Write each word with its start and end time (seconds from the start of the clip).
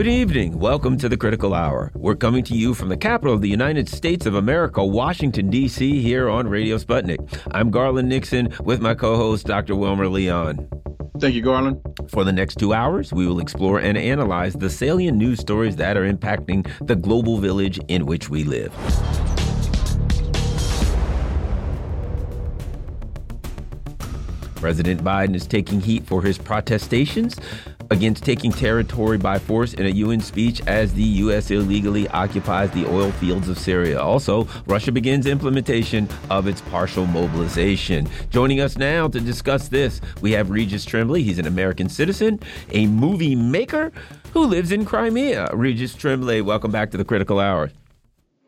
Good 0.00 0.08
evening. 0.08 0.58
Welcome 0.58 0.96
to 0.96 1.10
the 1.10 1.16
Critical 1.18 1.52
Hour. 1.52 1.92
We're 1.94 2.14
coming 2.14 2.42
to 2.44 2.54
you 2.54 2.72
from 2.72 2.88
the 2.88 2.96
capital 2.96 3.34
of 3.34 3.42
the 3.42 3.50
United 3.50 3.86
States 3.86 4.24
of 4.24 4.34
America, 4.34 4.82
Washington, 4.82 5.50
D.C., 5.50 6.00
here 6.00 6.30
on 6.30 6.48
Radio 6.48 6.78
Sputnik. 6.78 7.18
I'm 7.50 7.70
Garland 7.70 8.08
Nixon 8.08 8.48
with 8.60 8.80
my 8.80 8.94
co 8.94 9.16
host, 9.16 9.44
Dr. 9.44 9.76
Wilmer 9.76 10.08
Leon. 10.08 10.66
Thank 11.18 11.34
you, 11.34 11.42
Garland. 11.42 11.82
For 12.08 12.24
the 12.24 12.32
next 12.32 12.58
two 12.58 12.72
hours, 12.72 13.12
we 13.12 13.26
will 13.26 13.40
explore 13.40 13.78
and 13.78 13.98
analyze 13.98 14.54
the 14.54 14.70
salient 14.70 15.18
news 15.18 15.38
stories 15.38 15.76
that 15.76 15.98
are 15.98 16.10
impacting 16.10 16.66
the 16.86 16.96
global 16.96 17.36
village 17.36 17.78
in 17.88 18.06
which 18.06 18.30
we 18.30 18.42
live. 18.42 18.72
President 24.60 25.02
Biden 25.02 25.34
is 25.34 25.46
taking 25.46 25.80
heat 25.80 26.04
for 26.04 26.22
his 26.22 26.36
protestations 26.36 27.36
against 27.90 28.24
taking 28.24 28.52
territory 28.52 29.18
by 29.18 29.38
force 29.38 29.74
in 29.74 29.86
a 29.86 29.90
UN 29.90 30.20
speech 30.20 30.60
as 30.66 30.92
the 30.94 31.02
U.S. 31.02 31.50
illegally 31.50 32.06
occupies 32.08 32.70
the 32.70 32.86
oil 32.86 33.10
fields 33.12 33.48
of 33.48 33.58
Syria. 33.58 34.00
Also, 34.00 34.46
Russia 34.66 34.92
begins 34.92 35.26
implementation 35.26 36.08
of 36.28 36.46
its 36.46 36.60
partial 36.60 37.06
mobilization. 37.06 38.06
Joining 38.28 38.60
us 38.60 38.76
now 38.76 39.08
to 39.08 39.18
discuss 39.18 39.68
this, 39.68 40.00
we 40.20 40.32
have 40.32 40.50
Regis 40.50 40.84
Tremblay. 40.84 41.22
He's 41.22 41.38
an 41.38 41.46
American 41.46 41.88
citizen, 41.88 42.38
a 42.70 42.86
movie 42.86 43.34
maker 43.34 43.90
who 44.32 44.44
lives 44.44 44.72
in 44.72 44.84
Crimea. 44.84 45.48
Regis 45.54 45.94
Tremblay, 45.94 46.42
welcome 46.42 46.70
back 46.70 46.90
to 46.92 46.96
the 46.96 47.04
Critical 47.04 47.40
Hour. 47.40 47.70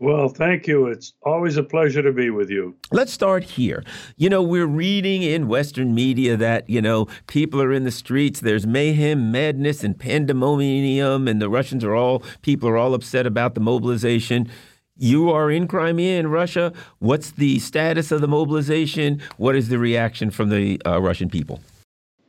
Well, 0.03 0.29
thank 0.29 0.67
you. 0.67 0.89
It's 0.89 1.13
always 1.23 1.57
a 1.57 1.63
pleasure 1.63 2.03
to 2.03 2.11
be 2.11 2.29
with 2.29 2.51
you. 2.51 2.75
Let's 2.91 3.13
start 3.13 3.45
here. 3.45 3.85
You 4.17 4.31
know, 4.31 4.43
we're 4.43 4.67
reading 4.67 5.23
in 5.23 5.47
Western 5.47 5.95
media 5.95 6.37
that, 6.39 6.69
you 6.69 6.83
know, 6.83 7.07
people 7.29 7.63
are 7.63 7.73
in 7.73 7.85
the 7.85 7.93
streets, 7.93 8.41
there's 8.41 8.67
mayhem, 8.67 9.31
madness, 9.31 9.85
and 9.85 9.97
pandemonium, 9.97 11.29
and 11.29 11.41
the 11.41 11.49
Russians 11.49 11.85
are 11.85 11.95
all, 11.95 12.25
people 12.43 12.69
are 12.69 12.77
all 12.77 12.95
upset 12.95 13.29
about 13.29 13.55
the 13.55 13.61
mobilization. 13.61 14.51
You 14.97 15.31
are 15.31 15.53
in 15.53 15.69
Crimea 15.69 16.19
in 16.19 16.27
Russia. 16.27 16.73
What's 16.99 17.31
the 17.31 17.61
status 17.61 18.11
of 18.11 18.21
the 18.21 18.29
mobilization? 18.29 19.23
What 19.37 19.55
is 19.55 19.69
the 19.69 19.79
reaction 19.79 20.33
from 20.33 20.49
the 20.49 20.83
uh, 20.85 21.01
Russian 21.01 21.31
people? 21.31 21.61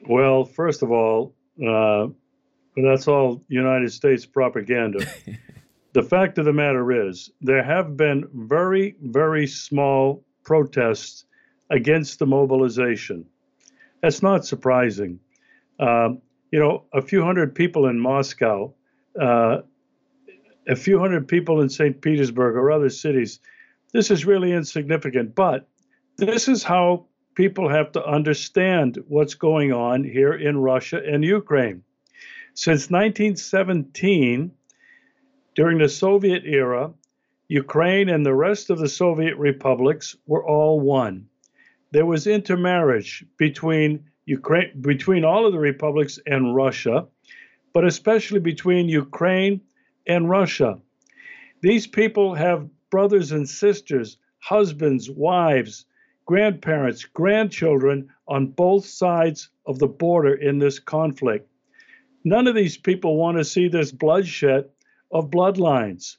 Well, 0.08 0.46
first 0.46 0.84
of 0.84 0.92
all, 0.92 1.34
uh, 1.68 2.10
that's 2.78 3.08
all 3.08 3.44
United 3.48 3.92
States 3.92 4.28
propaganda. 4.28 5.08
the 5.94 6.04
fact 6.04 6.38
of 6.40 6.46
the 6.46 6.54
matter 6.54 7.08
is, 7.08 7.30
there 7.42 7.64
have 7.64 7.96
been 7.96 8.28
very, 8.34 8.96
very 9.02 9.46
small 9.48 10.24
protests 10.44 11.26
against 11.70 12.20
the 12.20 12.26
mobilization. 12.26 13.26
That's 14.02 14.24
not 14.24 14.46
surprising. 14.46 15.20
Um, 15.80 16.22
you 16.52 16.60
know, 16.60 16.84
a 16.94 17.02
few 17.02 17.24
hundred 17.24 17.56
people 17.56 17.88
in 17.88 18.00
Moscow, 18.00 18.74
uh, 19.20 19.58
a 20.68 20.76
few 20.76 21.00
hundred 21.00 21.28
people 21.28 21.62
in 21.62 21.70
St. 21.70 22.02
Petersburg 22.02 22.56
or 22.56 22.72
other 22.72 22.90
cities, 22.90 23.40
this 23.92 24.10
is 24.10 24.26
really 24.26 24.52
insignificant. 24.52 25.36
But 25.36 25.68
this 26.18 26.48
is 26.48 26.64
how 26.64 27.06
people 27.36 27.70
have 27.70 27.92
to 27.94 28.06
understand 28.06 29.04
what's 29.08 29.36
going 29.36 29.72
on 29.72 30.04
here 30.04 30.34
in 30.34 30.58
Russia 30.58 31.02
and 31.06 31.24
Ukraine. 31.24 31.84
Since 32.56 32.90
1917, 32.90 34.52
during 35.56 35.78
the 35.78 35.90
Soviet 35.90 36.44
era, 36.46 36.94
Ukraine 37.48 38.10
and 38.10 38.26
the 38.26 38.34
rest 38.34 38.70
of 38.70 38.80
the 38.80 38.90
Soviet 38.90 39.38
republics 39.38 40.16
were 40.26 40.46
all 40.46 40.80
one. 40.80 41.28
There 41.92 42.06
was 42.06 42.26
intermarriage 42.26 43.24
between 43.38 44.06
Ukraine 44.26 44.82
between 44.82 45.24
all 45.26 45.46
of 45.46 45.54
the 45.54 45.60
republics 45.60 46.18
and 46.26 46.56
Russia, 46.56 47.08
but 47.74 47.86
especially 47.86 48.40
between 48.40 48.90
Ukraine 48.90 49.62
and 50.08 50.30
Russia. 50.30 50.80
These 51.62 51.88
people 51.88 52.34
have 52.34 52.70
brothers 52.90 53.32
and 53.32 53.48
sisters, 53.48 54.18
husbands, 54.40 55.10
wives, 55.10 55.86
grandparents, 56.26 57.06
grandchildren 57.06 58.10
on 58.28 58.48
both 58.48 58.86
sides 58.86 59.50
of 59.66 59.80
the 59.80 59.88
border 59.88 60.34
in 60.34 60.58
this 60.60 60.80
conflict. 60.80 61.48
None 62.24 62.48
of 62.48 62.56
these 62.56 62.78
people 62.78 63.18
want 63.18 63.38
to 63.38 63.44
see 63.44 63.68
this 63.68 63.92
bloodshed 63.92 64.70
of 65.14 65.30
bloodlines. 65.30 66.18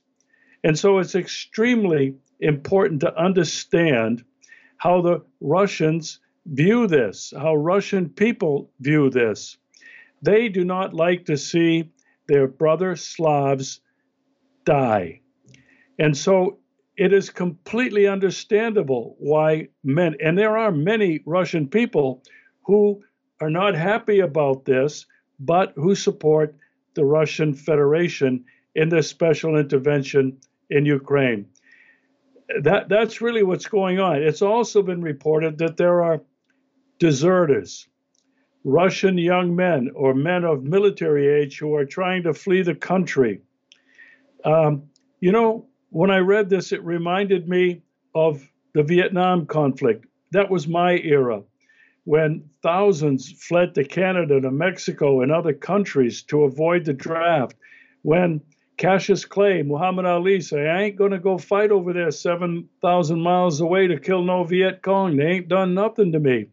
And 0.63 0.79
so 0.79 0.99
it's 0.99 1.15
extremely 1.15 2.15
important 2.41 3.01
to 3.01 3.21
understand 3.21 4.25
how 4.79 5.03
the 5.03 5.23
Russians 5.41 6.21
view 6.47 6.87
this, 6.87 7.33
how 7.37 7.57
Russian 7.57 8.09
people 8.09 8.71
view 8.81 9.11
this. 9.11 9.59
They 10.23 10.49
do 10.49 10.65
not 10.65 10.95
like 10.95 11.27
to 11.27 11.37
see 11.37 11.91
their 12.29 12.47
brother 12.47 12.97
Slavs 12.97 13.81
die. 14.65 15.21
And 15.99 16.17
so 16.17 16.59
it 16.97 17.13
is 17.13 17.29
completely 17.29 18.07
understandable 18.07 19.17
why 19.19 19.69
men, 19.83 20.17
and 20.23 20.39
there 20.39 20.57
are 20.57 20.73
many 20.73 21.21
Russian 21.27 21.69
people 21.69 22.23
who 22.65 23.03
are 23.41 23.51
not 23.51 23.75
happy 23.75 24.21
about 24.21 24.65
this, 24.65 25.07
but 25.41 25.73
who 25.77 25.95
support 25.95 26.57
the 26.95 27.05
Russian 27.05 27.53
Federation 27.53 28.45
in 28.75 28.89
this 28.89 29.09
special 29.09 29.57
intervention 29.57 30.37
in 30.71 30.85
Ukraine. 30.87 31.47
That, 32.63 32.89
that's 32.89 33.21
really 33.21 33.43
what's 33.43 33.67
going 33.67 34.01
on. 34.01 34.23
It's 34.23 34.43
also 34.43 34.83
been 34.83 35.03
reported 35.03 35.59
that 35.59 35.77
there 35.77 36.03
are 36.03 36.21
deserters, 36.99 37.89
Russian 38.65 39.19
young 39.19 39.55
men 39.55 39.91
or 39.95 40.15
men 40.15 40.45
of 40.45 40.65
military 40.65 41.27
age 41.29 41.59
who 41.59 41.75
are 41.75 41.85
trying 41.85 42.23
to 42.25 42.35
flee 42.35 42.63
the 42.63 42.75
country. 42.75 43.41
Um, 44.45 44.85
you 45.21 45.33
know, 45.33 45.67
when 45.91 46.11
I 46.11 46.19
read 46.19 46.51
this, 46.51 46.73
it 46.73 46.83
reminded 46.83 47.49
me 47.49 47.83
of 48.15 48.47
the 48.75 48.83
Vietnam 48.83 49.47
conflict. 49.47 50.07
That 50.33 50.51
was 50.51 50.67
my 50.67 50.99
era 50.99 51.43
when 52.05 52.45
thousands 52.63 53.33
fled 53.33 53.75
to 53.75 53.85
Canada, 53.85 54.41
to 54.41 54.51
Mexico, 54.51 55.23
and 55.23 55.33
other 55.33 55.53
countries 55.55 56.23
to 56.25 56.43
avoid 56.43 56.85
the 56.85 56.93
draft. 56.93 57.57
When 58.03 58.41
Cassius 58.77 59.25
Clay, 59.25 59.63
Muhammad 59.63 60.05
Ali 60.05 60.41
say, 60.41 60.69
I 60.69 60.83
ain't 60.83 60.97
going 60.97 61.13
to 61.13 61.19
go 61.19 61.39
fight 61.39 61.71
over 61.71 61.93
there 61.93 62.11
7,000 62.11 63.21
miles 63.21 63.61
away 63.61 63.87
to 63.87 64.01
kill 64.01 64.23
no 64.23 64.45
Viet 64.45 64.83
Cong. 64.83 65.17
They 65.17 65.27
ain't 65.27 65.49
done 65.49 65.75
nothing 65.75 66.13
to 66.13 66.19
me. 66.19 66.47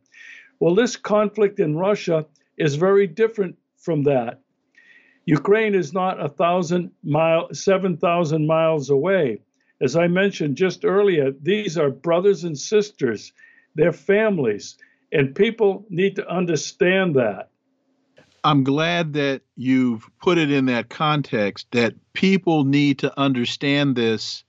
Well, 0.59 0.75
this 0.75 0.95
conflict 0.95 1.59
in 1.59 1.75
Russia 1.75 2.25
is 2.57 2.75
very 2.75 3.07
different 3.07 3.57
from 3.77 4.03
that. 4.03 4.41
Ukraine 5.25 5.75
is 5.75 5.93
not 5.93 6.23
a 6.23 6.29
thousand 6.29 6.91
mile, 7.03 7.53
7,000 7.53 8.45
miles 8.45 8.89
away. 8.89 9.41
As 9.81 9.95
I 9.95 10.07
mentioned 10.07 10.57
just 10.57 10.85
earlier, 10.85 11.31
these 11.31 11.77
are 11.77 11.89
brothers 11.89 12.43
and 12.43 12.57
sisters, 12.57 13.33
they're 13.75 13.93
families, 13.93 14.77
and 15.11 15.35
people 15.35 15.85
need 15.89 16.15
to 16.17 16.29
understand 16.29 17.15
that. 17.15 17.50
I'm 18.43 18.63
glad 18.63 19.13
that 19.13 19.41
you've 19.55 20.09
put 20.19 20.37
it 20.37 20.51
in 20.51 20.65
that 20.65 20.89
context 20.89 21.67
that 21.71 21.93
people 22.13 22.63
need 22.63 22.99
to 22.99 23.19
understand 23.19 23.95
this 23.95 24.43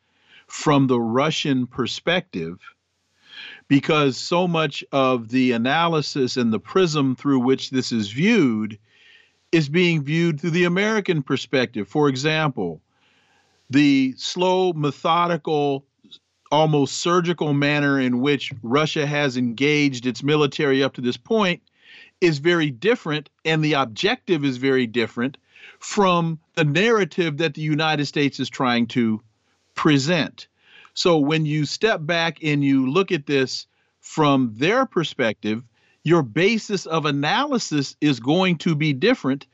from 0.47 0.87
the 0.87 1.01
Russian 1.01 1.67
perspective 1.67 2.59
because 3.69 4.17
so 4.17 4.49
much 4.49 4.83
of 4.93 5.29
the 5.29 5.53
analysis 5.53 6.37
and 6.37 6.53
the 6.53 6.61
prism 6.61 7.17
through 7.17 7.41
which 7.41 7.71
this 7.71 7.93
is 7.93 8.11
viewed 8.11 8.79
is 9.51 9.69
being 9.69 10.03
viewed 10.03 10.41
through 10.41 10.51
the 10.51 10.65
American 10.65 11.23
perspective. 11.23 11.87
For 11.87 12.09
example, 12.09 12.81
the 13.69 14.15
slow, 14.17 14.73
methodical, 14.73 15.85
almost 16.51 16.99
surgical 16.99 17.53
manner 17.53 18.01
in 18.01 18.21
which 18.21 18.53
Russia 18.63 19.07
has 19.07 19.37
engaged 19.37 20.07
its 20.07 20.23
military 20.23 20.83
up 20.83 20.95
to 20.95 21.01
this 21.03 21.17
point 21.19 21.63
is 22.23 22.39
very 22.39 22.71
different 22.71 23.29
and 23.45 23.65
the 23.65 23.75
objective 23.75 24.45
is 24.45 24.57
very 24.57 24.87
different 24.87 25.37
from 25.79 26.39
the 26.55 26.65
narrative 26.65 27.39
that 27.39 27.55
the 27.55 27.63
United 27.63 28.07
States 28.07 28.39
is 28.39 28.49
trying 28.49 28.87
to 28.87 29.21
present. 29.75 30.47
So 30.95 31.19
when 31.19 31.47
you 31.47 31.65
step 31.65 32.01
back 32.03 32.39
and 32.43 32.63
you 32.63 32.91
look 32.91 33.13
at 33.13 33.27
this 33.27 33.67
from 34.01 34.53
their 34.57 34.87
perspective, 34.87 35.63
your 36.05 36.23
basis 36.23 36.87
of 36.87 37.07
analysis 37.07 37.97
is 38.01 38.21
going 38.21 38.59
to 38.59 38.75
be 38.75 38.93
different 38.93 39.47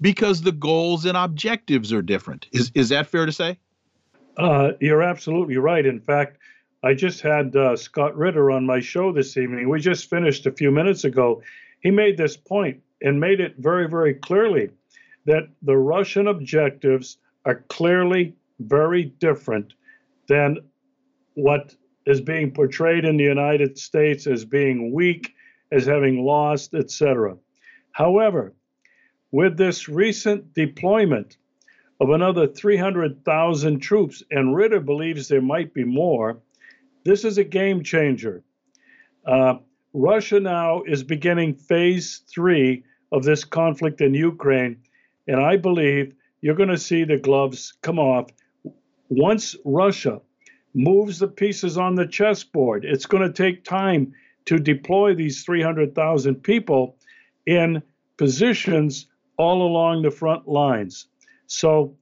because 0.00 0.42
the 0.42 0.52
goals 0.52 1.04
and 1.04 1.16
objectives 1.16 1.92
are 1.92 2.02
different. 2.02 2.46
Is 2.52 2.72
is 2.74 2.88
that 2.88 3.06
fair 3.06 3.26
to 3.26 3.32
say? 3.32 3.58
Uh, 4.36 4.72
you're 4.80 5.02
absolutely 5.02 5.58
right. 5.58 5.84
In 5.84 6.00
fact, 6.00 6.38
I 6.82 6.94
just 6.94 7.20
had 7.20 7.54
uh, 7.54 7.76
Scott 7.76 8.16
Ritter 8.16 8.50
on 8.50 8.64
my 8.64 8.80
show 8.80 9.12
this 9.12 9.36
evening. 9.36 9.68
We 9.68 9.80
just 9.80 10.08
finished 10.08 10.46
a 10.46 10.52
few 10.52 10.70
minutes 10.70 11.04
ago, 11.04 11.42
he 11.80 11.90
made 11.90 12.16
this 12.16 12.36
point 12.36 12.80
and 13.02 13.20
made 13.20 13.40
it 13.40 13.56
very, 13.58 13.88
very 13.88 14.14
clearly 14.14 14.70
that 15.26 15.48
the 15.62 15.76
Russian 15.76 16.28
objectives 16.28 17.18
are 17.44 17.64
clearly 17.68 18.34
very 18.58 19.04
different 19.04 19.72
than 20.28 20.58
what 21.34 21.74
is 22.06 22.20
being 22.20 22.50
portrayed 22.50 23.04
in 23.04 23.16
the 23.16 23.24
United 23.24 23.78
States 23.78 24.26
as 24.26 24.44
being 24.44 24.92
weak, 24.92 25.34
as 25.72 25.86
having 25.86 26.24
lost, 26.24 26.74
etc. 26.74 27.36
However, 27.92 28.54
with 29.30 29.56
this 29.56 29.88
recent 29.88 30.52
deployment 30.54 31.36
of 32.00 32.10
another 32.10 32.46
300,000 32.46 33.80
troops, 33.80 34.22
and 34.30 34.54
Ritter 34.56 34.80
believes 34.80 35.28
there 35.28 35.42
might 35.42 35.72
be 35.74 35.84
more. 35.84 36.40
This 37.04 37.24
is 37.24 37.38
a 37.38 37.44
game 37.44 37.82
changer. 37.84 38.42
Uh, 39.24 39.56
Russia 39.92 40.38
now 40.38 40.82
is 40.82 41.02
beginning 41.02 41.54
phase 41.54 42.22
three 42.32 42.84
of 43.12 43.24
this 43.24 43.44
conflict 43.44 44.00
in 44.00 44.14
Ukraine, 44.14 44.76
and 45.26 45.40
I 45.40 45.56
believe 45.56 46.14
you're 46.40 46.54
going 46.54 46.68
to 46.68 46.78
see 46.78 47.04
the 47.04 47.16
gloves 47.16 47.74
come 47.82 47.98
off 47.98 48.30
once 49.08 49.56
Russia 49.64 50.20
moves 50.74 51.18
the 51.18 51.28
pieces 51.28 51.76
on 51.76 51.96
the 51.96 52.06
chessboard. 52.06 52.84
It's 52.84 53.06
going 53.06 53.24
to 53.24 53.32
take 53.32 53.64
time 53.64 54.12
to 54.44 54.58
deploy 54.58 55.14
these 55.14 55.44
300,000 55.44 56.36
people 56.36 56.96
in 57.46 57.82
positions 58.16 59.06
all 59.36 59.62
along 59.62 60.02
the 60.02 60.10
front 60.10 60.46
lines. 60.46 61.06
So 61.46 61.96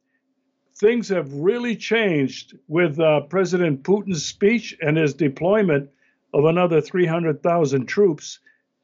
things 0.79 1.09
have 1.09 1.33
really 1.33 1.75
changed 1.75 2.57
with 2.69 3.01
uh, 3.01 3.23
President 3.23 3.83
Putin's 3.83 4.27
speech 4.27 4.77
and 4.83 4.97
his 4.97 5.15
deployment 5.15 5.89
of 6.35 6.45
another 6.45 6.81
300,000 6.81 7.87
troops 7.87 8.41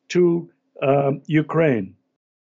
to 0.09 0.51
uh, 0.83 1.13
Ukraine. 1.27 1.95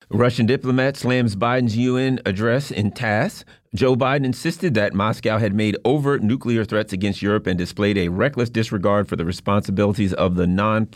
Russian 0.10 0.46
diplomat 0.46 0.96
slams 0.96 1.36
Biden's 1.36 1.76
UN 1.76 2.22
address 2.26 2.72
in 2.72 2.92
TASS. 2.92 3.44
Joe 3.76 3.98
Biden 3.98 4.24
insisted 4.24 4.74
that 4.74 4.94
Moscow 4.94 5.38
had 5.38 5.54
made 5.54 5.76
overt 5.84 6.24
nuclear 6.24 6.64
threats 6.64 6.94
against 6.94 7.22
Europe 7.22 7.46
and 7.46 7.58
displayed 7.58 7.98
a 7.98 8.08
reckless 8.08 8.50
disregard 8.50 9.10
for 9.10 9.18
the 9.18 9.26
responsibilities 9.26 10.14
of 10.14 10.36
the 10.36 10.48
non 10.48 10.88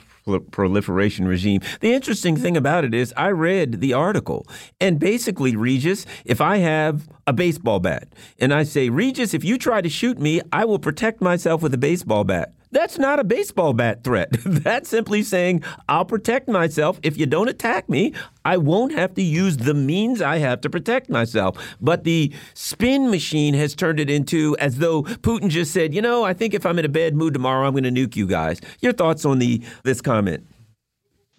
proliferation 0.51 1.27
regime. 1.27 1.59
The 1.81 1.93
interesting 1.93 2.37
thing 2.37 2.55
about 2.55 2.85
it 2.85 2.93
is, 2.93 3.13
I 3.17 3.31
read 3.31 3.81
the 3.81 3.91
article, 3.91 4.47
and 4.79 4.97
basically, 4.97 5.57
Regis, 5.57 6.05
if 6.23 6.39
I 6.39 6.57
have 6.57 7.09
a 7.27 7.33
baseball 7.33 7.81
bat 7.81 8.07
and 8.39 8.53
I 8.53 8.63
say, 8.63 8.87
Regis, 8.87 9.33
if 9.33 9.43
you 9.43 9.57
try 9.57 9.81
to 9.81 9.89
shoot 9.89 10.19
me, 10.19 10.41
I 10.53 10.63
will 10.63 10.79
protect 10.79 11.21
myself 11.21 11.61
with 11.61 11.73
a 11.73 11.77
baseball 11.77 12.23
bat. 12.23 12.53
That's 12.71 12.97
not 12.97 13.19
a 13.19 13.23
baseball 13.23 13.73
bat 13.73 14.03
threat. 14.03 14.29
That's 14.45 14.89
simply 14.89 15.23
saying, 15.23 15.63
I'll 15.89 16.05
protect 16.05 16.47
myself. 16.47 16.99
If 17.03 17.17
you 17.17 17.25
don't 17.25 17.49
attack 17.49 17.89
me, 17.89 18.13
I 18.45 18.57
won't 18.57 18.93
have 18.93 19.13
to 19.15 19.21
use 19.21 19.57
the 19.57 19.73
means 19.73 20.21
I 20.21 20.37
have 20.37 20.61
to 20.61 20.69
protect 20.69 21.09
myself. 21.09 21.57
But 21.81 22.05
the 22.05 22.33
spin 22.53 23.11
machine 23.11 23.53
has 23.55 23.75
turned 23.75 23.99
it 23.99 24.09
into 24.09 24.55
as 24.57 24.77
though 24.77 25.03
Putin 25.03 25.49
just 25.49 25.73
said, 25.73 25.93
you 25.93 26.01
know, 26.01 26.23
I 26.23 26.33
think 26.33 26.53
if 26.53 26.65
I'm 26.65 26.79
in 26.79 26.85
a 26.85 26.89
bad 26.89 27.15
mood 27.15 27.33
tomorrow, 27.33 27.67
I'm 27.67 27.73
going 27.73 27.83
to 27.83 27.91
nuke 27.91 28.15
you 28.15 28.25
guys. 28.25 28.61
Your 28.79 28.93
thoughts 28.93 29.25
on 29.25 29.39
the 29.39 29.61
this 29.83 30.01
comment? 30.01 30.47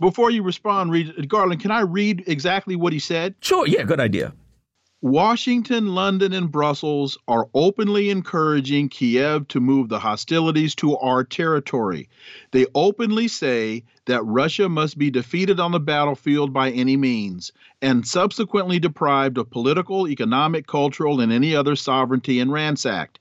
Before 0.01 0.31
you 0.31 0.43
respond, 0.43 0.93
Garland, 1.29 1.61
can 1.61 1.71
I 1.71 1.81
read 1.81 2.25
exactly 2.27 2.77
what 2.77 2.93
he 2.93 2.99
said? 2.99 3.37
Sure. 3.41 3.67
Yeah, 3.67 3.85
good 3.85 4.01
idea. 4.01 4.35
Washington, 5.03 5.97
London, 5.97 6.33
and 6.33 6.49
Brussels 6.49 7.19
are 7.27 7.49
openly 7.55 8.09
encouraging 8.09 8.89
Kiev 8.89 9.49
to 9.49 9.59
move 9.59 9.89
the 9.89 9.99
hostilities 9.99 10.77
to 10.77 10.97
our 10.97 11.25
territory. 11.25 12.09
They 12.53 12.67
openly 12.73 13.27
say 13.27 13.83
that 14.05 14.25
Russia 14.25 14.69
must 14.69 14.97
be 14.97 15.11
defeated 15.11 15.59
on 15.59 15.73
the 15.73 15.81
battlefield 15.81 16.53
by 16.53 16.71
any 16.71 16.97
means 16.97 17.51
and 17.83 18.07
subsequently 18.07 18.79
deprived 18.79 19.39
of 19.39 19.51
political, 19.51 20.07
economic, 20.07 20.69
cultural, 20.69 21.21
and 21.21 21.33
any 21.33 21.57
other 21.57 21.75
sovereignty 21.75 22.39
and 22.39 22.53
ransacked. 22.53 23.19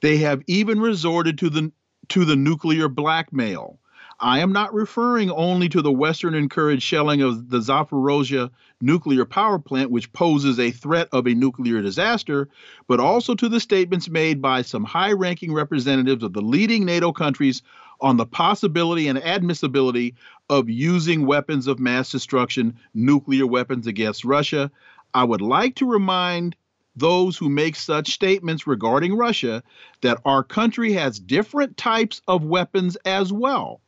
They 0.00 0.16
have 0.16 0.42
even 0.46 0.80
resorted 0.80 1.36
to 1.40 1.50
the 1.50 1.70
to 2.08 2.24
the 2.24 2.36
nuclear 2.36 2.88
blackmail. 2.88 3.78
I 4.22 4.40
am 4.40 4.52
not 4.52 4.74
referring 4.74 5.30
only 5.30 5.70
to 5.70 5.80
the 5.80 5.90
Western 5.90 6.34
encouraged 6.34 6.82
shelling 6.82 7.22
of 7.22 7.48
the 7.48 7.60
Zaporozhye 7.60 8.50
nuclear 8.82 9.24
power 9.24 9.58
plant, 9.58 9.90
which 9.90 10.12
poses 10.12 10.60
a 10.60 10.70
threat 10.70 11.08
of 11.10 11.26
a 11.26 11.32
nuclear 11.32 11.80
disaster, 11.80 12.50
but 12.86 13.00
also 13.00 13.34
to 13.34 13.48
the 13.48 13.60
statements 13.60 14.10
made 14.10 14.42
by 14.42 14.60
some 14.60 14.84
high 14.84 15.12
ranking 15.12 15.54
representatives 15.54 16.22
of 16.22 16.34
the 16.34 16.42
leading 16.42 16.84
NATO 16.84 17.12
countries 17.12 17.62
on 18.02 18.18
the 18.18 18.26
possibility 18.26 19.08
and 19.08 19.24
admissibility 19.24 20.14
of 20.50 20.68
using 20.68 21.24
weapons 21.24 21.66
of 21.66 21.78
mass 21.78 22.10
destruction, 22.10 22.78
nuclear 22.92 23.46
weapons 23.46 23.86
against 23.86 24.26
Russia. 24.26 24.70
I 25.14 25.24
would 25.24 25.40
like 25.40 25.76
to 25.76 25.90
remind 25.90 26.56
those 26.94 27.38
who 27.38 27.48
make 27.48 27.74
such 27.74 28.10
statements 28.12 28.66
regarding 28.66 29.16
Russia 29.16 29.62
that 30.02 30.20
our 30.26 30.42
country 30.42 30.92
has 30.92 31.18
different 31.18 31.78
types 31.78 32.20
of 32.28 32.44
weapons 32.44 32.96
as 33.06 33.32
well 33.32 33.80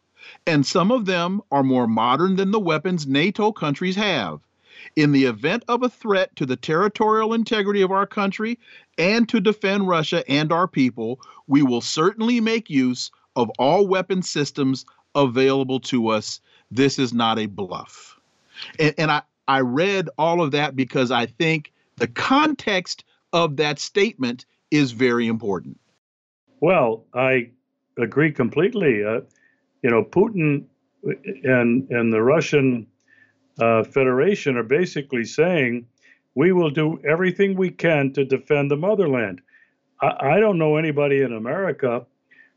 and 0.47 0.67
some 0.67 0.91
of 0.91 1.07
them 1.07 1.41
are 1.51 1.63
more 1.63 1.87
modern 1.87 2.37
than 2.37 2.51
the 2.51 2.61
weapons 2.61 3.07
NATO 3.07 3.53
countries 3.53 3.97
have. 3.97 4.41
In 4.97 5.13
the 5.13 5.25
event 5.25 5.65
of 5.69 5.83
a 5.83 5.89
threat 5.89 6.35
to 6.37 6.47
the 6.47 6.57
territorial 6.57 7.35
integrity 7.35 7.83
of 7.83 7.93
our 7.93 8.07
country 8.07 8.59
and 8.99 9.29
to 9.29 9.41
defend 9.41 9.89
Russia 9.89 10.29
and 10.29 10.53
our 10.53 10.67
people, 10.67 11.21
we 11.47 11.63
will 11.63 11.81
certainly 11.81 12.41
make 12.41 12.69
use 12.69 13.11
of 13.37 13.51
all 13.59 13.87
weapon 13.87 14.23
systems 14.23 14.85
available 15.15 15.81
to 15.81 16.09
us. 16.09 16.41
This 16.71 16.99
is 16.99 17.13
not 17.13 17.39
a 17.39 17.47
bluff. 17.47 18.19
And, 18.79 18.95
and 18.99 19.11
I, 19.11 19.23
I 19.47 19.61
read 19.61 20.09
all 20.19 20.43
of 20.43 20.51
that 20.53 20.77
because 20.77 21.11
I 21.11 21.27
think 21.27 21.73
the 21.97 22.09
context 22.09 23.05
of 23.33 23.57
that 23.57 23.79
statement 23.79 24.47
is 24.71 24.93
very 24.93 25.27
important. 25.27 25.79
Well, 26.61 27.05
I 27.15 27.51
agree 27.99 28.33
completely. 28.33 29.05
Uh, 29.05 29.21
you 29.83 29.91
know, 29.91 30.05
Putin 30.05 30.65
and 31.45 31.91
and 31.91 32.13
the 32.13 32.23
Russian 32.23 32.87
uh, 33.61 33.85
Federation 33.85 34.57
are 34.57 34.63
basically 34.63 35.25
saying 35.25 35.87
we 36.35 36.53
will 36.53 36.71
do 36.71 37.01
everything 37.05 37.57
we 37.57 37.71
can 37.71 38.13
to 38.15 38.25
defend 38.25 38.71
the 38.71 38.77
motherland. 38.77 39.41
I, 40.01 40.37
I 40.37 40.41
don't 40.41 40.59
know 40.59 40.77
anybody 40.77 41.21
in 41.23 41.33
America 41.33 42.07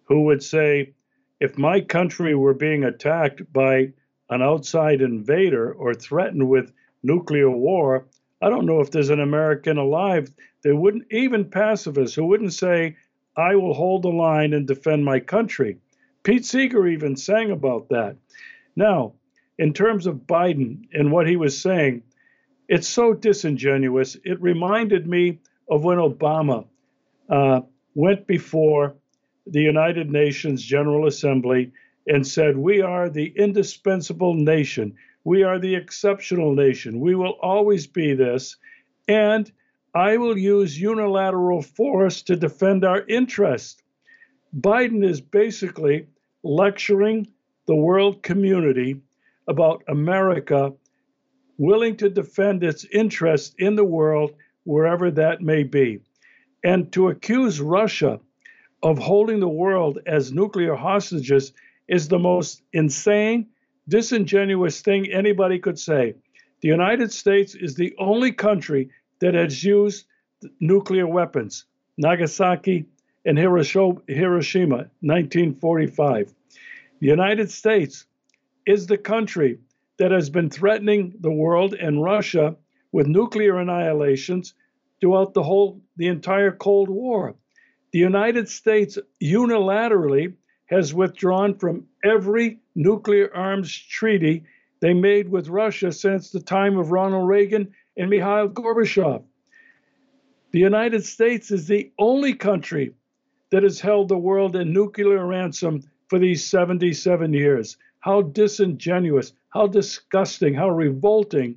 who 0.03 0.21
would 0.25 0.43
say, 0.43 0.93
if 1.39 1.57
my 1.57 1.81
country 1.81 2.35
were 2.35 2.53
being 2.53 2.83
attacked 2.83 3.51
by 3.51 3.91
an 4.29 4.41
outside 4.41 5.01
invader 5.01 5.73
or 5.73 5.93
threatened 5.93 6.47
with 6.47 6.71
nuclear 7.03 7.49
war, 7.49 8.05
I 8.41 8.49
don't 8.49 8.65
know 8.65 8.79
if 8.79 8.91
there's 8.91 9.09
an 9.09 9.19
American 9.19 9.77
alive 9.77 10.29
that 10.63 10.75
wouldn't, 10.75 11.05
even 11.11 11.49
pacifists, 11.49 12.15
who 12.15 12.25
wouldn't 12.25 12.53
say, 12.53 12.95
I 13.35 13.55
will 13.55 13.73
hold 13.73 14.03
the 14.03 14.09
line 14.09 14.53
and 14.53 14.67
defend 14.67 15.03
my 15.03 15.19
country. 15.19 15.77
Pete 16.25 16.43
Seeger 16.43 16.87
even 16.87 17.15
sang 17.15 17.51
about 17.51 17.89
that. 17.89 18.15
Now, 18.75 19.13
in 19.59 19.73
terms 19.73 20.07
of 20.07 20.25
Biden 20.25 20.87
and 20.91 21.11
what 21.11 21.29
he 21.29 21.35
was 21.35 21.61
saying, 21.61 22.01
it's 22.67 22.87
so 22.87 23.13
disingenuous. 23.13 24.17
It 24.23 24.41
reminded 24.41 25.05
me 25.07 25.37
of 25.69 25.83
when 25.83 25.99
Obama 25.99 26.65
uh, 27.29 27.61
went 27.93 28.25
before 28.25 28.95
the 29.45 29.61
United 29.61 30.11
Nations 30.11 30.63
General 30.63 31.05
Assembly 31.05 31.71
and 32.07 32.25
said, 32.25 32.57
We 32.57 32.81
are 32.81 33.07
the 33.07 33.31
indispensable 33.35 34.33
nation. 34.33 34.95
We 35.23 35.43
are 35.43 35.59
the 35.59 35.75
exceptional 35.75 36.55
nation. 36.55 37.01
We 37.01 37.13
will 37.13 37.37
always 37.39 37.85
be 37.85 38.15
this. 38.15 38.57
And 39.07 39.51
I 39.93 40.17
will 40.17 40.39
use 40.39 40.81
unilateral 40.81 41.61
force 41.61 42.23
to 42.23 42.35
defend 42.35 42.83
our 42.83 43.05
interests. 43.05 43.83
Biden 44.59 45.07
is 45.07 45.21
basically 45.21 46.07
lecturing 46.45 47.27
the 47.65 47.75
world 47.75 48.21
community 48.21 49.01
about 49.47 49.83
America 49.87 50.71
willing 51.57 51.97
to 51.97 52.09
defend 52.09 52.63
its 52.63 52.85
interests 52.85 53.55
in 53.57 53.75
the 53.75 53.83
world, 53.83 54.31
wherever 54.63 55.09
that 55.09 55.41
may 55.41 55.63
be. 55.63 55.99
And 56.63 56.91
to 56.93 57.09
accuse 57.09 57.59
Russia 57.59 58.19
of 58.83 58.99
holding 58.99 59.39
the 59.39 59.47
world 59.47 59.99
as 60.05 60.31
nuclear 60.31 60.75
hostages 60.75 61.51
is 61.87 62.07
the 62.07 62.19
most 62.19 62.61
insane, 62.73 63.47
disingenuous 63.87 64.81
thing 64.81 65.11
anybody 65.11 65.57
could 65.57 65.79
say. 65.79 66.13
The 66.61 66.67
United 66.67 67.11
States 67.11 67.55
is 67.55 67.73
the 67.73 67.95
only 67.97 68.31
country 68.31 68.89
that 69.19 69.33
has 69.33 69.63
used 69.63 70.05
nuclear 70.59 71.07
weapons. 71.07 71.65
Nagasaki, 71.97 72.85
and 73.25 73.37
Hiroshima, 73.37 73.95
1945. 75.01 76.33
The 76.99 77.07
United 77.07 77.49
States 77.49 78.05
is 78.65 78.85
the 78.85 78.97
country 78.97 79.59
that 79.97 80.11
has 80.11 80.29
been 80.29 80.49
threatening 80.49 81.15
the 81.19 81.31
world 81.31 81.73
and 81.73 82.03
Russia 82.03 82.55
with 82.91 83.07
nuclear 83.07 83.57
annihilations 83.57 84.53
throughout 85.01 85.33
the 85.33 85.43
whole 85.43 85.81
the 85.97 86.07
entire 86.07 86.51
Cold 86.51 86.89
War. 86.89 87.35
The 87.91 87.99
United 87.99 88.47
States 88.47 88.97
unilaterally 89.21 90.33
has 90.67 90.93
withdrawn 90.93 91.57
from 91.57 91.87
every 92.03 92.59
nuclear 92.75 93.33
arms 93.33 93.75
treaty 93.75 94.43
they 94.81 94.93
made 94.93 95.29
with 95.29 95.47
Russia 95.47 95.91
since 95.91 96.31
the 96.31 96.41
time 96.41 96.77
of 96.77 96.91
Ronald 96.91 97.27
Reagan 97.27 97.73
and 97.97 98.09
Mikhail 98.09 98.49
Gorbachev. 98.49 99.23
The 100.51 100.59
United 100.59 101.05
States 101.05 101.51
is 101.51 101.67
the 101.67 101.91
only 101.97 102.33
country 102.33 102.93
that 103.55 103.63
has 103.63 103.79
held 103.79 104.09
the 104.09 104.17
world 104.17 104.57
in 104.57 104.73
nuclear 104.73 105.25
ransom 105.25 105.81
for 106.09 106.19
these 106.19 106.43
77 106.43 107.31
years. 107.31 107.77
How 108.01 108.21
disingenuous, 108.21 109.31
how 109.47 109.67
disgusting, 109.67 110.53
how 110.53 110.71
revolting 110.71 111.55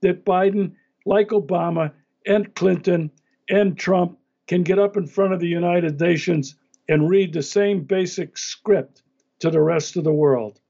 that 0.00 0.24
Biden, 0.24 0.74
like 1.06 1.30
Obama 1.30 1.90
and 2.24 2.54
Clinton 2.54 3.10
and 3.48 3.76
Trump 3.76 4.16
can 4.46 4.62
get 4.62 4.78
up 4.78 4.96
in 4.96 5.08
front 5.08 5.32
of 5.32 5.40
the 5.40 5.48
United 5.48 5.98
Nations 5.98 6.54
and 6.88 7.10
read 7.10 7.32
the 7.32 7.42
same 7.42 7.82
basic 7.82 8.38
script 8.38 9.02
to 9.40 9.50
the 9.50 9.60
rest 9.60 9.96
of 9.96 10.04
the 10.04 10.12
world. 10.12 10.60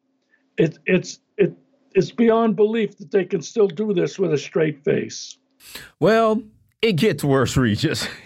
It, 0.57 0.79
it's 0.87 1.19
it, 1.37 1.59
it's 1.95 2.11
beyond 2.11 2.57
belief 2.57 2.97
that 2.97 3.11
they 3.11 3.27
can 3.27 3.43
still 3.43 3.69
do 3.69 3.93
this 3.93 4.19
with 4.19 4.33
a 4.33 4.39
straight 4.39 4.83
face. 4.83 5.37
Well, 5.99 6.43
it 6.83 6.93
gets 6.95 7.23
worse, 7.23 7.57
Regis. 7.57 8.09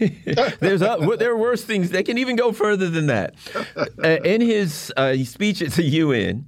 There's 0.60 0.82
a, 0.82 1.16
there 1.18 1.32
are 1.32 1.36
worse 1.36 1.64
things. 1.64 1.90
They 1.90 2.02
can 2.02 2.18
even 2.18 2.36
go 2.36 2.52
further 2.52 2.88
than 2.88 3.06
that. 3.06 3.34
Uh, 3.76 4.08
in 4.24 4.40
his 4.40 4.92
uh, 4.96 5.16
speech 5.24 5.60
at 5.60 5.72
the 5.72 5.82
UN, 5.82 6.46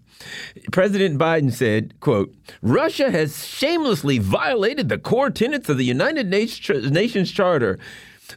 President 0.72 1.18
Biden 1.18 1.52
said, 1.52 1.98
quote, 2.00 2.34
Russia 2.62 3.10
has 3.10 3.44
shamelessly 3.44 4.18
violated 4.18 4.88
the 4.88 4.98
core 4.98 5.30
tenets 5.30 5.68
of 5.68 5.78
the 5.78 5.84
United 5.84 6.28
Nations 6.28 7.30
Charter 7.30 7.78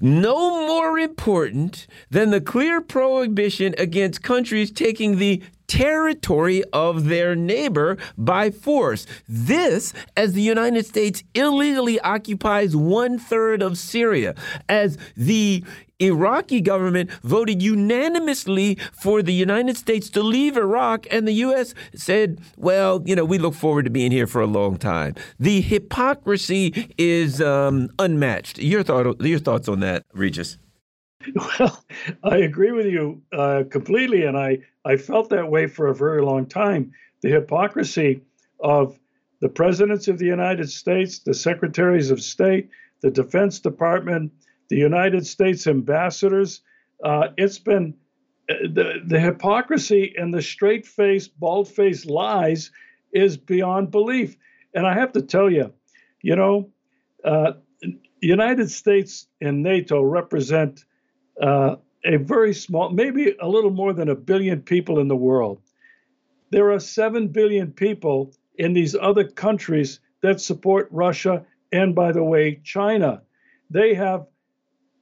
no 0.01 0.67
more 0.67 0.99
important 0.99 1.87
than 2.09 2.29
the 2.29 2.41
clear 2.41 2.81
prohibition 2.81 3.73
against 3.77 4.21
countries 4.21 4.71
taking 4.71 5.17
the 5.17 5.41
territory 5.69 6.63
of 6.73 7.05
their 7.05 7.35
neighbor 7.35 7.97
by 8.17 8.51
force. 8.51 9.05
This, 9.29 9.93
as 10.17 10.33
the 10.33 10.41
United 10.41 10.85
States 10.85 11.23
illegally 11.33 11.99
occupies 12.01 12.75
one 12.75 13.17
third 13.17 13.61
of 13.61 13.77
Syria, 13.77 14.35
as 14.67 14.97
the 15.15 15.63
Iraqi 15.99 16.61
government 16.61 17.11
voted 17.23 17.61
unanimously 17.61 18.77
for 18.93 19.21
the 19.21 19.33
United 19.33 19.77
States 19.77 20.09
to 20.11 20.23
leave 20.23 20.57
Iraq, 20.57 21.05
and 21.11 21.27
the 21.27 21.33
U.S. 21.33 21.73
said, 21.93 22.39
well, 22.57 23.03
you 23.05 23.15
know, 23.15 23.25
we 23.25 23.37
look 23.37 23.53
forward 23.53 23.83
to 23.83 23.91
being 23.91 24.11
here 24.11 24.27
for 24.27 24.41
a 24.41 24.47
long 24.47 24.77
time. 24.77 25.15
The 25.39 25.61
hypocrisy 25.61 26.93
is 26.97 27.41
um, 27.41 27.89
unmatched. 27.99 28.59
Your, 28.59 28.83
thought, 28.83 29.21
your 29.21 29.39
thoughts 29.39 29.67
on 29.67 29.81
that, 29.81 30.03
Regis? 30.13 30.57
Well, 31.35 31.83
I 32.23 32.37
agree 32.37 32.71
with 32.71 32.85
you 32.85 33.21
uh, 33.33 33.63
completely, 33.69 34.23
and 34.23 34.37
I, 34.37 34.59
I 34.85 34.95
felt 34.95 35.29
that 35.29 35.49
way 35.49 35.67
for 35.67 35.87
a 35.87 35.95
very 35.95 36.21
long 36.21 36.45
time. 36.45 36.93
The 37.21 37.29
hypocrisy 37.29 38.21
of 38.61 38.97
the 39.41 39.49
presidents 39.49 40.07
of 40.07 40.17
the 40.17 40.25
United 40.25 40.69
States, 40.69 41.19
the 41.19 41.33
secretaries 41.33 42.11
of 42.11 42.21
state, 42.21 42.69
the 43.01 43.11
Defense 43.11 43.59
Department, 43.59 44.31
the 44.69 44.77
United 44.77 45.25
States 45.25 45.67
ambassadors. 45.67 46.61
Uh, 47.03 47.29
it's 47.37 47.59
been 47.59 47.95
uh, 48.49 48.55
the, 48.73 49.01
the 49.05 49.19
hypocrisy 49.19 50.13
and 50.17 50.33
the 50.33 50.41
straight 50.41 50.85
faced, 50.85 51.37
bald 51.39 51.67
faced 51.67 52.05
lies 52.05 52.71
is 53.11 53.37
beyond 53.37 53.91
belief. 53.91 54.37
And 54.73 54.85
I 54.87 54.93
have 54.93 55.11
to 55.13 55.21
tell 55.21 55.49
you, 55.49 55.73
you 56.21 56.35
know, 56.35 56.69
uh, 57.23 57.53
United 58.21 58.69
States 58.69 59.27
and 59.41 59.63
NATO 59.63 60.01
represent 60.01 60.85
uh, 61.41 61.75
a 62.05 62.17
very 62.17 62.53
small, 62.53 62.89
maybe 62.89 63.35
a 63.41 63.47
little 63.47 63.71
more 63.71 63.93
than 63.93 64.09
a 64.09 64.15
billion 64.15 64.61
people 64.61 64.99
in 64.99 65.07
the 65.07 65.15
world. 65.15 65.61
There 66.51 66.71
are 66.71 66.79
7 66.79 67.27
billion 67.27 67.71
people 67.71 68.33
in 68.57 68.73
these 68.73 68.95
other 68.95 69.23
countries 69.23 69.99
that 70.21 70.41
support 70.41 70.87
Russia 70.91 71.45
and, 71.71 71.93
by 71.93 72.11
the 72.11 72.23
way, 72.23 72.59
China. 72.63 73.21
They 73.69 73.93
have 73.93 74.25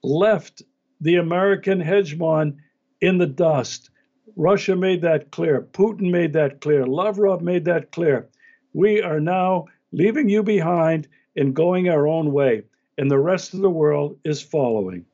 left 0.04 0.64
the 1.02 1.16
American 1.16 1.80
hegemon 1.80 2.58
in 3.02 3.18
the 3.18 3.28
dust. 3.28 3.90
Russia 4.36 4.76
made 4.76 5.02
that 5.02 5.32
clear. 5.32 5.62
Putin 5.62 6.12
made 6.12 6.34
that 6.34 6.62
clear. 6.62 6.86
Lavrov 6.86 7.42
made 7.42 7.66
that 7.66 7.92
clear. 7.92 8.28
We 8.74 9.02
are 9.02 9.20
now 9.20 9.66
leaving 9.92 10.30
you 10.30 10.44
behind 10.44 11.08
and 11.36 11.56
going 11.56 11.90
our 11.90 12.08
own 12.08 12.32
way, 12.32 12.64
and 12.98 13.10
the 13.10 13.20
rest 13.20 13.54
of 13.54 13.62
the 13.62 13.70
world 13.70 14.18
is 14.24 14.42
following. 14.42 15.06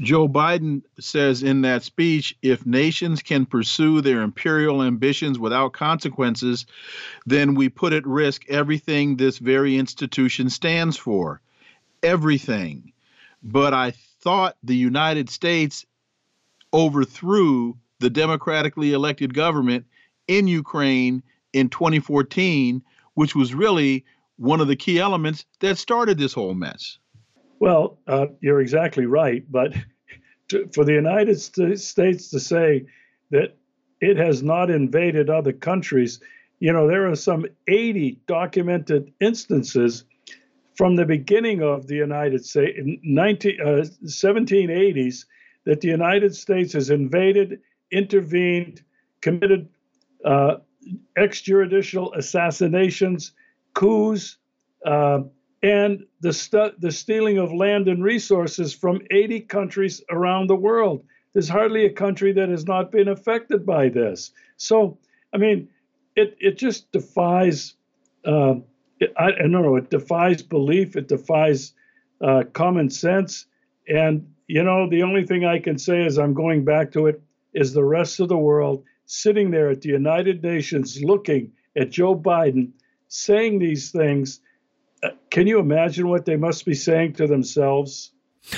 Joe 0.00 0.28
Biden 0.28 0.82
says 0.98 1.42
in 1.42 1.60
that 1.62 1.82
speech 1.82 2.34
if 2.40 2.64
nations 2.64 3.22
can 3.22 3.44
pursue 3.44 4.00
their 4.00 4.22
imperial 4.22 4.82
ambitions 4.82 5.38
without 5.38 5.74
consequences, 5.74 6.64
then 7.26 7.54
we 7.54 7.68
put 7.68 7.92
at 7.92 8.06
risk 8.06 8.48
everything 8.48 9.16
this 9.16 9.38
very 9.38 9.76
institution 9.76 10.48
stands 10.48 10.96
for. 10.96 11.42
Everything. 12.02 12.92
But 13.42 13.74
I 13.74 13.92
thought 14.22 14.56
the 14.62 14.76
United 14.76 15.28
States 15.28 15.84
overthrew 16.72 17.76
the 17.98 18.10
democratically 18.10 18.94
elected 18.94 19.34
government 19.34 19.84
in 20.26 20.46
Ukraine 20.46 21.22
in 21.52 21.68
2014, 21.68 22.82
which 23.14 23.34
was 23.34 23.52
really 23.54 24.06
one 24.36 24.62
of 24.62 24.68
the 24.68 24.76
key 24.76 24.98
elements 24.98 25.44
that 25.58 25.76
started 25.76 26.16
this 26.16 26.32
whole 26.32 26.54
mess. 26.54 26.98
Well, 27.60 27.98
uh, 28.06 28.26
you're 28.40 28.62
exactly 28.62 29.06
right. 29.06 29.44
But 29.50 29.74
to, 30.48 30.68
for 30.74 30.84
the 30.84 30.94
United 30.94 31.38
States 31.40 32.30
to 32.30 32.40
say 32.40 32.86
that 33.30 33.56
it 34.00 34.16
has 34.16 34.42
not 34.42 34.70
invaded 34.70 35.30
other 35.30 35.52
countries, 35.52 36.20
you 36.58 36.72
know, 36.72 36.88
there 36.88 37.08
are 37.08 37.16
some 37.16 37.46
80 37.68 38.20
documented 38.26 39.12
instances 39.20 40.04
from 40.74 40.96
the 40.96 41.04
beginning 41.04 41.62
of 41.62 41.86
the 41.86 41.96
United 41.96 42.44
States, 42.44 42.78
in 42.78 42.98
19, 43.02 43.60
uh, 43.60 43.66
1780s, 44.04 45.26
that 45.64 45.82
the 45.82 45.88
United 45.88 46.34
States 46.34 46.72
has 46.72 46.88
invaded, 46.88 47.60
intervened, 47.92 48.82
committed 49.20 49.68
uh, 50.24 50.56
extrajudicial 51.18 52.16
assassinations, 52.16 53.32
coups, 53.74 54.38
uh, 54.86 55.20
and 55.62 56.04
the, 56.20 56.32
st- 56.32 56.80
the 56.80 56.90
stealing 56.90 57.38
of 57.38 57.52
land 57.52 57.88
and 57.88 58.02
resources 58.02 58.72
from 58.74 59.00
80 59.10 59.40
countries 59.40 60.02
around 60.10 60.48
the 60.48 60.56
world. 60.56 61.04
There's 61.32 61.48
hardly 61.48 61.84
a 61.84 61.92
country 61.92 62.32
that 62.32 62.48
has 62.48 62.66
not 62.66 62.90
been 62.90 63.08
affected 63.08 63.66
by 63.66 63.88
this. 63.88 64.32
So, 64.56 64.98
I 65.32 65.38
mean, 65.38 65.68
it, 66.16 66.36
it 66.40 66.58
just 66.58 66.90
defies, 66.92 67.74
uh, 68.24 68.54
it, 68.98 69.12
I, 69.16 69.26
I, 69.26 69.30
don't 69.32 69.52
know, 69.52 69.76
it 69.76 69.90
defies 69.90 70.42
belief, 70.42 70.96
it 70.96 71.08
defies 71.08 71.74
uh, 72.20 72.44
common 72.52 72.90
sense. 72.90 73.46
And, 73.88 74.32
you 74.48 74.62
know, 74.62 74.88
the 74.88 75.02
only 75.02 75.24
thing 75.24 75.44
I 75.44 75.58
can 75.58 75.78
say 75.78 76.04
is 76.04 76.18
I'm 76.18 76.34
going 76.34 76.64
back 76.64 76.90
to 76.92 77.06
it 77.06 77.22
is 77.52 77.72
the 77.72 77.84
rest 77.84 78.18
of 78.20 78.28
the 78.28 78.36
world 78.36 78.84
sitting 79.06 79.50
there 79.50 79.70
at 79.70 79.82
the 79.82 79.88
United 79.88 80.42
Nations 80.42 81.02
looking 81.02 81.52
at 81.76 81.90
Joe 81.90 82.16
Biden 82.16 82.70
saying 83.08 83.58
these 83.58 83.90
things 83.90 84.40
can 85.30 85.46
you 85.46 85.58
imagine 85.58 86.08
what 86.08 86.24
they 86.24 86.36
must 86.36 86.64
be 86.64 86.74
saying 86.74 87.14
to 87.14 87.26
themselves? 87.26 88.12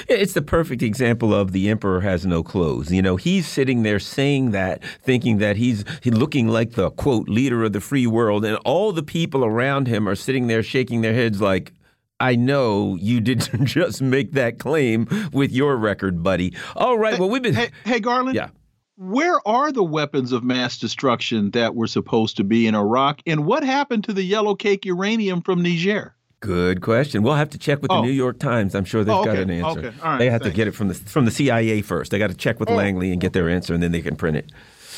It's 0.09 0.33
the 0.33 0.43
perfect 0.43 0.83
example 0.83 1.35
of 1.35 1.53
the 1.53 1.69
emperor 1.69 2.01
has 2.01 2.25
no 2.25 2.43
clothes. 2.43 2.93
You 2.93 3.03
know, 3.03 3.17
he's 3.17 3.49
sitting 3.49 3.83
there 3.83 3.99
saying 3.99 4.53
that, 4.53 4.83
thinking 5.03 5.39
that 5.39 5.57
he's 5.57 5.85
looking 6.05 6.49
like 6.49 6.73
the 6.73 6.91
quote 6.91 7.29
leader 7.29 7.65
of 7.65 7.73
the 7.73 7.81
free 7.81 8.07
world, 8.07 8.45
and 8.45 8.57
all 8.65 8.93
the 8.93 9.03
people 9.03 9.45
around 9.45 9.89
him 9.89 10.09
are 10.09 10.15
sitting 10.15 10.47
there 10.47 10.63
shaking 10.63 11.01
their 11.01 11.15
heads 11.15 11.41
like, 11.41 11.73
I 12.21 12.37
know 12.37 12.97
you 13.01 13.21
didn't 13.21 13.67
just 13.67 14.01
make 14.01 14.33
that 14.33 14.61
claim 14.61 15.09
with 15.33 15.51
your 15.51 15.77
record, 15.77 16.23
buddy. 16.23 16.55
All 16.77 16.97
right, 16.97 17.19
well, 17.19 17.29
we've 17.29 17.43
been. 17.43 17.55
Hey, 17.55 17.71
hey 17.85 18.01
Garland. 18.01 18.37
Yeah. 18.37 18.51
Where 18.97 19.41
are 19.49 19.73
the 19.73 19.83
weapons 19.83 20.31
of 20.31 20.45
mass 20.45 20.79
destruction 20.79 21.51
that 21.53 21.75
were 21.75 21.89
supposed 21.89 22.37
to 22.37 22.45
be 22.45 22.69
in 22.69 22.77
Iraq? 22.77 23.21
And 23.27 23.45
what 23.45 23.65
happened 23.65 24.05
to 24.05 24.13
the 24.13 24.23
yellow 24.23 24.55
cake 24.55 24.85
uranium 24.85 25.43
from 25.43 25.63
Niger? 25.63 26.15
Good 26.43 26.81
question. 26.81 27.23
We'll 27.23 27.37
have 27.37 27.51
to 27.51 27.59
check 27.59 27.81
with 27.81 27.93
oh. 27.93 27.97
the 27.97 28.03
New 28.03 28.13
York 28.13 28.41
Times. 28.41 28.75
I'm 28.75 28.85
sure 28.85 29.05
they've 29.05 29.15
oh, 29.15 29.21
okay. 29.21 29.35
got 29.35 29.39
an 29.39 29.51
answer. 29.51 29.79
Okay. 29.79 29.97
Right. 30.03 30.19
they 30.19 30.29
have 30.29 30.43
Thanks. 30.43 30.53
to 30.53 30.57
get 30.57 30.67
it 30.67 30.73
from 30.73 30.89
the 30.89 30.95
from 30.95 31.25
the 31.25 31.31
CIA 31.31 31.83
first. 31.83 32.11
They 32.11 32.19
got 32.19 32.31
to 32.31 32.37
check 32.37 32.59
with 32.59 32.69
oh. 32.69 32.75
Langley 32.75 33.13
and 33.13 33.21
get 33.21 33.33
their 33.33 33.49
answer, 33.49 33.73
and 33.73 33.83
then 33.83 33.93
they 33.93 34.03
can 34.03 34.17
print 34.17 34.37
it. 34.37 34.51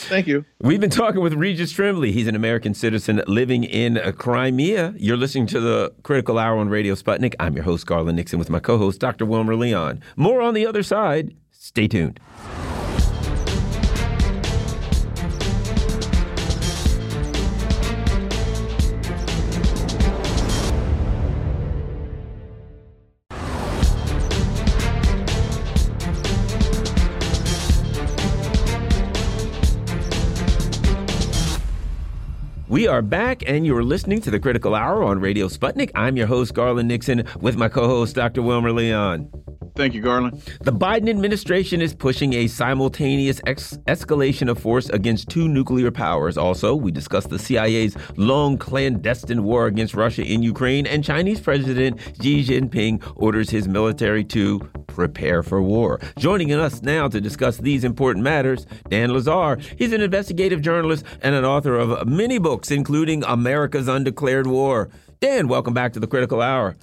Thank 0.08 0.26
you. 0.26 0.46
We've 0.60 0.80
been 0.80 0.90
talking 0.90 1.20
with 1.20 1.34
Regis 1.34 1.70
Tremblay. 1.72 2.12
He's 2.12 2.26
an 2.26 2.34
American 2.34 2.72
citizen 2.72 3.22
living 3.26 3.62
in 3.64 4.00
Crimea. 4.16 4.94
You're 4.96 5.16
listening 5.18 5.46
to 5.48 5.60
the 5.60 5.92
Critical 6.02 6.38
Hour 6.38 6.58
on 6.58 6.70
Radio 6.70 6.94
Sputnik. 6.94 7.34
I'm 7.38 7.54
your 7.54 7.64
host, 7.64 7.86
Garland 7.86 8.16
Nixon, 8.16 8.38
with 8.38 8.50
my 8.50 8.58
co 8.58 8.78
host, 8.78 8.98
Dr. 9.00 9.26
Wilmer 9.26 9.54
Leon. 9.54 10.00
More 10.16 10.40
on 10.40 10.54
the 10.54 10.66
other 10.66 10.82
side. 10.82 11.34
Stay 11.52 11.88
tuned. 11.88 12.20
We 32.74 32.88
are 32.88 33.02
back, 33.02 33.44
and 33.48 33.64
you're 33.64 33.84
listening 33.84 34.20
to 34.22 34.32
the 34.32 34.40
Critical 34.40 34.74
Hour 34.74 35.04
on 35.04 35.20
Radio 35.20 35.46
Sputnik. 35.46 35.92
I'm 35.94 36.16
your 36.16 36.26
host, 36.26 36.54
Garland 36.54 36.88
Nixon, 36.88 37.22
with 37.40 37.56
my 37.56 37.68
co 37.68 37.86
host, 37.86 38.16
Dr. 38.16 38.42
Wilmer 38.42 38.72
Leon. 38.72 39.30
Thank 39.76 39.94
you, 39.94 40.00
Garland. 40.00 40.40
The 40.60 40.72
Biden 40.72 41.08
administration 41.08 41.82
is 41.82 41.94
pushing 41.94 42.32
a 42.34 42.46
simultaneous 42.46 43.40
ex- 43.44 43.76
escalation 43.88 44.48
of 44.48 44.56
force 44.56 44.88
against 44.88 45.28
two 45.28 45.48
nuclear 45.48 45.90
powers. 45.90 46.38
Also, 46.38 46.76
we 46.76 46.92
discussed 46.92 47.28
the 47.28 47.40
CIA's 47.40 47.96
long 48.16 48.56
clandestine 48.56 49.42
war 49.42 49.66
against 49.66 49.94
Russia 49.94 50.22
in 50.22 50.44
Ukraine, 50.44 50.86
and 50.86 51.02
Chinese 51.02 51.40
President 51.40 52.00
Xi 52.22 52.44
Jinping 52.44 53.02
orders 53.16 53.50
his 53.50 53.66
military 53.66 54.22
to 54.26 54.60
prepare 54.86 55.42
for 55.42 55.60
war. 55.60 56.00
Joining 56.18 56.52
us 56.52 56.80
now 56.82 57.08
to 57.08 57.20
discuss 57.20 57.56
these 57.56 57.82
important 57.82 58.22
matters, 58.22 58.66
Dan 58.88 59.10
Lazare. 59.10 59.60
He's 59.76 59.92
an 59.92 60.02
investigative 60.02 60.60
journalist 60.60 61.04
and 61.20 61.34
an 61.34 61.44
author 61.44 61.76
of 61.76 62.06
many 62.06 62.38
books, 62.38 62.70
including 62.70 63.24
America's 63.24 63.88
Undeclared 63.88 64.46
War. 64.46 64.88
Dan, 65.18 65.48
welcome 65.48 65.74
back 65.74 65.92
to 65.94 66.00
the 66.00 66.06
Critical 66.06 66.40
Hour. 66.40 66.76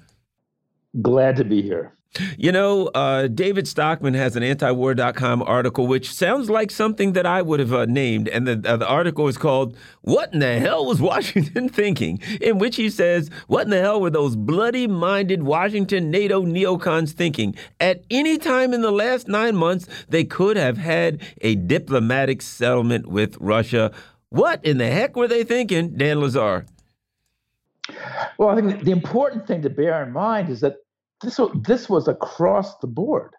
Glad 1.01 1.37
to 1.37 1.45
be 1.45 1.61
here. 1.61 1.93
You 2.37 2.51
know, 2.51 2.87
uh, 2.87 3.27
David 3.27 3.69
Stockman 3.69 4.15
has 4.15 4.35
an 4.35 4.43
antiwar.com 4.43 5.43
article 5.43 5.87
which 5.87 6.13
sounds 6.13 6.49
like 6.49 6.69
something 6.69 7.13
that 7.13 7.25
I 7.25 7.41
would 7.41 7.61
have 7.61 7.71
uh, 7.71 7.85
named. 7.85 8.27
And 8.27 8.45
the, 8.45 8.61
uh, 8.69 8.75
the 8.75 8.87
article 8.87 9.29
is 9.29 9.37
called, 9.37 9.77
What 10.01 10.33
in 10.33 10.39
the 10.39 10.59
Hell 10.59 10.85
Was 10.85 10.99
Washington 10.99 11.69
Thinking? 11.69 12.19
In 12.41 12.57
which 12.57 12.75
he 12.75 12.89
says, 12.89 13.29
What 13.47 13.63
in 13.63 13.69
the 13.69 13.79
hell 13.79 14.01
were 14.01 14.09
those 14.09 14.35
bloody 14.35 14.87
minded 14.87 15.43
Washington 15.43 16.11
NATO 16.11 16.43
neocons 16.43 17.11
thinking? 17.11 17.55
At 17.79 18.03
any 18.09 18.37
time 18.37 18.73
in 18.73 18.81
the 18.81 18.91
last 18.91 19.29
nine 19.29 19.55
months, 19.55 19.87
they 20.09 20.25
could 20.25 20.57
have 20.57 20.77
had 20.77 21.21
a 21.39 21.55
diplomatic 21.55 22.41
settlement 22.41 23.07
with 23.07 23.37
Russia. 23.39 23.93
What 24.29 24.63
in 24.65 24.79
the 24.79 24.87
heck 24.87 25.15
were 25.15 25.29
they 25.29 25.45
thinking, 25.45 25.95
Dan 25.95 26.17
Lazare? 26.17 26.65
Well, 28.37 28.49
I 28.49 28.55
think 28.55 28.83
the 28.83 28.91
important 28.91 29.47
thing 29.47 29.61
to 29.61 29.69
bear 29.69 30.03
in 30.03 30.11
mind 30.11 30.49
is 30.49 30.59
that 30.59 30.75
this 31.21 31.37
was, 31.37 31.51
this 31.63 31.89
was 31.89 32.07
across 32.07 32.77
the 32.79 32.87
board. 32.87 33.33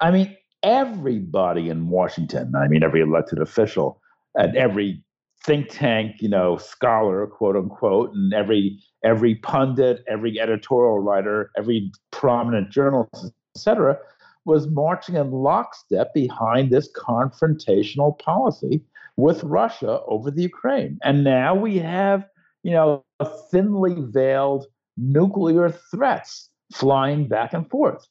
I 0.00 0.10
mean, 0.10 0.36
everybody 0.62 1.68
in 1.68 1.88
Washington, 1.88 2.54
I 2.56 2.68
mean, 2.68 2.82
every 2.82 3.00
elected 3.00 3.40
official 3.40 4.00
and 4.34 4.56
every 4.56 5.02
think 5.44 5.68
tank, 5.70 6.16
you 6.20 6.28
know, 6.28 6.56
scholar, 6.56 7.26
quote 7.26 7.56
unquote, 7.56 8.12
and 8.12 8.32
every 8.34 8.78
every 9.04 9.36
pundit, 9.36 10.04
every 10.08 10.40
editorial 10.40 10.98
writer, 10.98 11.50
every 11.56 11.92
prominent 12.10 12.70
journalist, 12.70 13.32
etc., 13.54 13.96
was 14.44 14.66
marching 14.68 15.14
in 15.14 15.30
lockstep 15.30 16.12
behind 16.14 16.70
this 16.70 16.90
confrontational 16.92 18.18
policy 18.18 18.82
with 19.16 19.42
Russia 19.44 20.00
over 20.06 20.30
the 20.30 20.42
Ukraine. 20.42 20.98
And 21.02 21.22
now 21.22 21.54
we 21.54 21.78
have, 21.78 22.26
you 22.62 22.72
know, 22.72 23.04
thinly 23.50 23.96
veiled 23.98 24.66
nuclear 24.96 25.70
threats 25.70 26.47
flying 26.72 27.28
back 27.28 27.52
and 27.52 27.68
forth. 27.70 28.06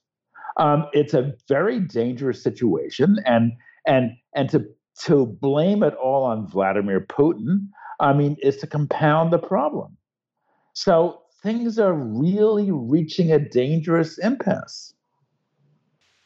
Um, 0.57 0.87
it's 0.93 1.13
a 1.13 1.33
very 1.47 1.79
dangerous 1.79 2.41
situation, 2.41 3.17
and 3.25 3.53
and 3.85 4.11
and 4.35 4.49
to 4.49 4.65
to 5.05 5.25
blame 5.25 5.83
it 5.83 5.93
all 5.95 6.23
on 6.23 6.47
Vladimir 6.47 7.01
Putin, 7.01 7.69
I 7.99 8.13
mean, 8.13 8.35
is 8.41 8.57
to 8.57 8.67
compound 8.67 9.31
the 9.31 9.37
problem. 9.37 9.97
So 10.73 11.21
things 11.43 11.77
are 11.77 11.93
really 11.93 12.71
reaching 12.71 13.31
a 13.31 13.39
dangerous 13.39 14.17
impasse. 14.17 14.93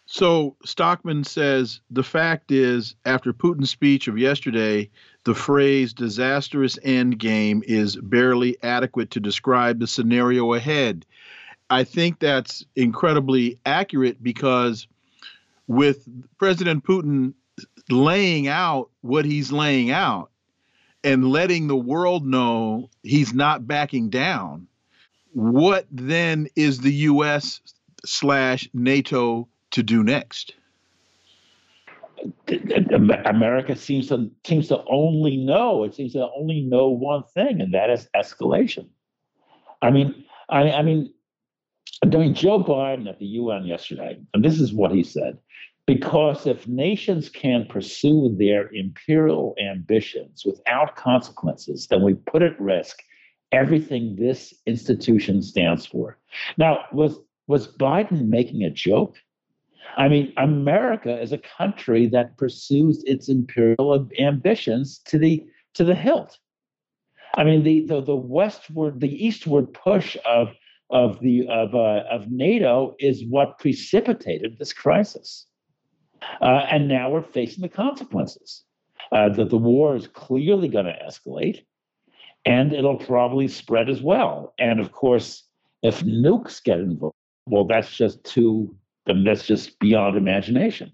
So 0.05 0.57
Stockman 0.65 1.23
says 1.23 1.79
the 1.89 2.03
fact 2.03 2.51
is, 2.51 2.95
after 3.05 3.31
Putin's 3.31 3.69
speech 3.69 4.09
of 4.09 4.17
yesterday, 4.17 4.89
the 5.23 5.33
phrase 5.33 5.93
disastrous 5.93 6.77
endgame 6.79 7.63
is 7.63 7.95
barely 7.95 8.61
adequate 8.61 9.11
to 9.11 9.21
describe 9.21 9.79
the 9.79 9.87
scenario 9.87 10.53
ahead. 10.53 11.05
I 11.71 11.85
think 11.85 12.19
that's 12.19 12.65
incredibly 12.75 13.57
accurate 13.65 14.21
because 14.21 14.87
with 15.67 16.05
President 16.37 16.83
Putin 16.83 17.33
laying 17.89 18.49
out 18.49 18.89
what 18.99 19.23
he's 19.23 19.53
laying 19.53 19.89
out 19.89 20.31
and 21.01 21.29
letting 21.29 21.67
the 21.67 21.77
world 21.77 22.25
know 22.25 22.89
he's 23.03 23.33
not 23.33 23.65
backing 23.65 24.09
down, 24.09 24.67
what 25.31 25.85
then 25.89 26.49
is 26.57 26.81
the 26.81 26.91
U.S. 26.93 27.61
slash 28.05 28.67
NATO 28.73 29.47
to 29.71 29.81
do 29.81 30.03
next? 30.03 30.53
America 32.49 33.77
seems 33.77 34.09
to 34.09 34.29
seems 34.45 34.67
to 34.67 34.83
only 34.87 35.37
know 35.37 35.85
it 35.85 35.95
seems 35.95 36.13
to 36.13 36.29
only 36.37 36.61
know 36.61 36.89
one 36.89 37.23
thing, 37.33 37.61
and 37.61 37.73
that 37.73 37.89
is 37.89 38.09
escalation. 38.15 38.87
I 39.81 39.89
mean, 39.89 40.25
I, 40.49 40.69
I 40.71 40.81
mean, 40.83 41.11
Mean, 42.05 42.33
Joe 42.33 42.63
Biden 42.63 43.07
at 43.07 43.19
the 43.19 43.25
UN 43.25 43.65
yesterday, 43.65 44.19
and 44.33 44.43
this 44.43 44.59
is 44.59 44.73
what 44.73 44.91
he 44.91 45.03
said 45.03 45.37
because 45.87 46.47
if 46.47 46.67
nations 46.67 47.29
can 47.29 47.65
pursue 47.65 48.33
their 48.37 48.69
imperial 48.73 49.55
ambitions 49.59 50.43
without 50.45 50.95
consequences, 50.95 51.87
then 51.87 52.01
we 52.01 52.13
put 52.13 52.41
at 52.41 52.59
risk 52.61 53.03
everything 53.51 54.15
this 54.15 54.53
institution 54.65 55.41
stands 55.41 55.85
for. 55.85 56.17
Now, 56.57 56.85
was 56.93 57.19
was 57.47 57.67
Biden 57.67 58.27
making 58.27 58.63
a 58.63 58.69
joke? 58.69 59.17
I 59.97 60.07
mean, 60.07 60.31
America 60.37 61.19
is 61.19 61.33
a 61.33 61.37
country 61.57 62.07
that 62.07 62.37
pursues 62.37 63.03
its 63.05 63.27
imperial 63.27 64.07
ambitions 64.19 64.99
to 65.07 65.17
the 65.17 65.45
to 65.73 65.83
the 65.83 65.95
hilt. 65.95 66.39
I 67.35 67.43
mean, 67.43 67.63
the 67.63 67.81
the, 67.81 68.01
the 68.01 68.15
westward, 68.15 69.01
the 69.01 69.25
eastward 69.25 69.73
push 69.73 70.15
of 70.25 70.53
of 70.91 71.19
the 71.19 71.47
of 71.47 71.73
uh, 71.73 72.03
of 72.09 72.29
NATO 72.29 72.95
is 72.99 73.25
what 73.25 73.59
precipitated 73.59 74.57
this 74.57 74.73
crisis, 74.73 75.47
uh, 76.41 76.65
and 76.69 76.87
now 76.87 77.09
we're 77.09 77.23
facing 77.23 77.61
the 77.61 77.69
consequences. 77.69 78.63
Uh, 79.11 79.27
that 79.27 79.49
the 79.49 79.57
war 79.57 79.95
is 79.95 80.07
clearly 80.07 80.69
going 80.69 80.85
to 80.85 80.97
escalate, 81.05 81.65
and 82.45 82.71
it'll 82.71 82.97
probably 82.97 83.47
spread 83.47 83.89
as 83.89 84.01
well. 84.01 84.53
And 84.57 84.79
of 84.79 84.93
course, 84.93 85.43
if 85.83 86.01
nukes 86.01 86.63
get 86.63 86.79
involved, 86.79 87.15
well, 87.45 87.65
that's 87.65 87.95
just 87.95 88.23
too 88.23 88.73
that's 89.05 89.45
just 89.45 89.79
beyond 89.79 90.15
imagination. 90.15 90.91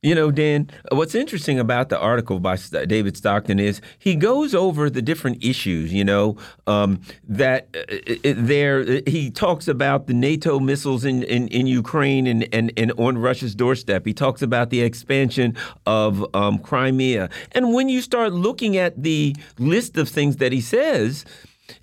You 0.00 0.14
know, 0.14 0.30
Dan, 0.30 0.70
what's 0.92 1.16
interesting 1.16 1.58
about 1.58 1.88
the 1.88 1.98
article 1.98 2.38
by 2.38 2.56
David 2.86 3.16
Stockman 3.16 3.58
is 3.58 3.80
he 3.98 4.14
goes 4.14 4.54
over 4.54 4.88
the 4.88 5.02
different 5.02 5.42
issues, 5.42 5.92
you 5.92 6.04
know, 6.04 6.36
um, 6.68 7.00
that 7.28 7.66
uh, 7.74 8.32
there, 8.36 9.02
he 9.08 9.28
talks 9.28 9.66
about 9.66 10.06
the 10.06 10.14
NATO 10.14 10.60
missiles 10.60 11.04
in, 11.04 11.24
in, 11.24 11.48
in, 11.48 11.66
Ukraine 11.66 12.28
and, 12.28 12.46
and, 12.54 12.72
and 12.76 12.92
on 12.92 13.18
Russia's 13.18 13.56
doorstep. 13.56 14.06
He 14.06 14.14
talks 14.14 14.40
about 14.40 14.70
the 14.70 14.82
expansion 14.82 15.56
of 15.84 16.24
um, 16.32 16.60
Crimea. 16.60 17.28
And 17.50 17.74
when 17.74 17.88
you 17.88 18.00
start 18.00 18.32
looking 18.32 18.76
at 18.76 19.02
the 19.02 19.34
list 19.58 19.98
of 19.98 20.08
things 20.08 20.36
that 20.36 20.52
he 20.52 20.60
says, 20.60 21.24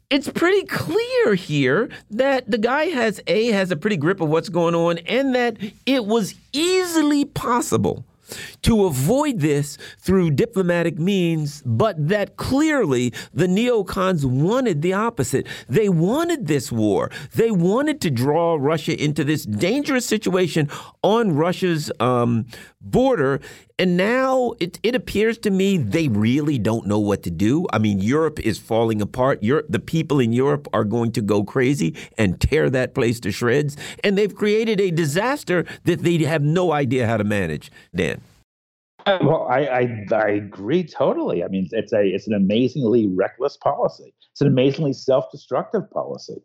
it's 0.10 0.30
pretty 0.30 0.66
clear 0.66 1.36
here 1.36 1.90
that 2.12 2.50
the 2.50 2.58
guy 2.58 2.86
has 2.86 3.22
a 3.28 3.48
has 3.48 3.72
a 3.72 3.76
pretty 3.76 3.98
grip 3.98 4.22
of 4.22 4.30
what's 4.30 4.50
going 4.50 4.76
on 4.76 5.00
and 5.00 5.34
that 5.36 5.58
it 5.86 6.06
was 6.06 6.36
easily 6.54 7.26
possible 7.26 8.06
to 8.64 8.86
avoid 8.86 9.40
this 9.40 9.78
through 10.00 10.32
diplomatic 10.32 10.98
means, 10.98 11.62
but 11.66 11.96
that 12.08 12.38
clearly 12.38 13.14
the 13.34 13.48
neocons 13.48 14.26
wanted 14.26 14.82
the 14.82 14.94
opposite. 14.94 15.46
They 15.70 15.90
wanted 15.90 16.48
this 16.48 16.72
war. 16.72 17.12
They 17.36 17.52
wanted 17.52 18.02
to 18.02 18.10
draw 18.10 18.58
Russia 18.60 19.02
into 19.02 19.24
this 19.24 19.46
dangerous 19.46 20.06
situation 20.06 20.70
on 21.04 21.36
Russia's 21.36 21.92
um, 22.00 22.46
border. 22.82 23.42
And 23.78 23.98
now 23.98 24.54
it, 24.62 24.80
it 24.84 24.96
appears 24.96 25.38
to 25.40 25.52
me 25.52 25.78
they 25.78 26.08
really 26.08 26.58
don't 26.58 26.88
know 26.88 27.00
what 27.00 27.24
to 27.24 27.32
do. 27.32 27.68
I 27.74 27.78
mean, 27.78 28.00
Europe 28.00 28.40
is 28.40 28.58
falling 28.58 29.02
apart. 29.02 29.44
Europe, 29.44 29.66
the 29.68 29.80
people 29.80 30.20
in 30.22 30.32
Europe 30.32 30.70
are 30.72 30.86
going 30.86 31.12
to 31.12 31.22
go 31.22 31.44
crazy 31.44 31.94
and 32.18 32.40
tear 32.40 32.70
that 32.70 32.94
place 32.94 33.20
to 33.22 33.34
shreds. 33.34 33.76
And 34.02 34.18
they've 34.18 34.34
created 34.34 34.80
a 34.80 34.92
disaster 34.92 35.66
that 35.84 36.04
they 36.04 36.18
have 36.20 36.42
no 36.42 36.72
idea 36.72 37.06
how 37.06 37.18
to 37.18 37.26
manage. 37.26 37.70
Dan. 37.94 38.22
Well, 39.06 39.48
I, 39.50 39.66
I, 39.66 40.06
I 40.16 40.30
agree 40.30 40.84
totally. 40.84 41.44
I 41.44 41.48
mean, 41.48 41.70
it's 41.72 41.94
a 41.94 42.02
it's 42.02 42.28
an 42.28 42.34
amazingly 42.34 43.08
reckless 43.08 43.56
policy. 43.56 44.14
It's 44.32 44.42
an 44.42 44.48
amazingly 44.48 44.94
self-destructive 44.94 45.92
policy. 45.92 46.42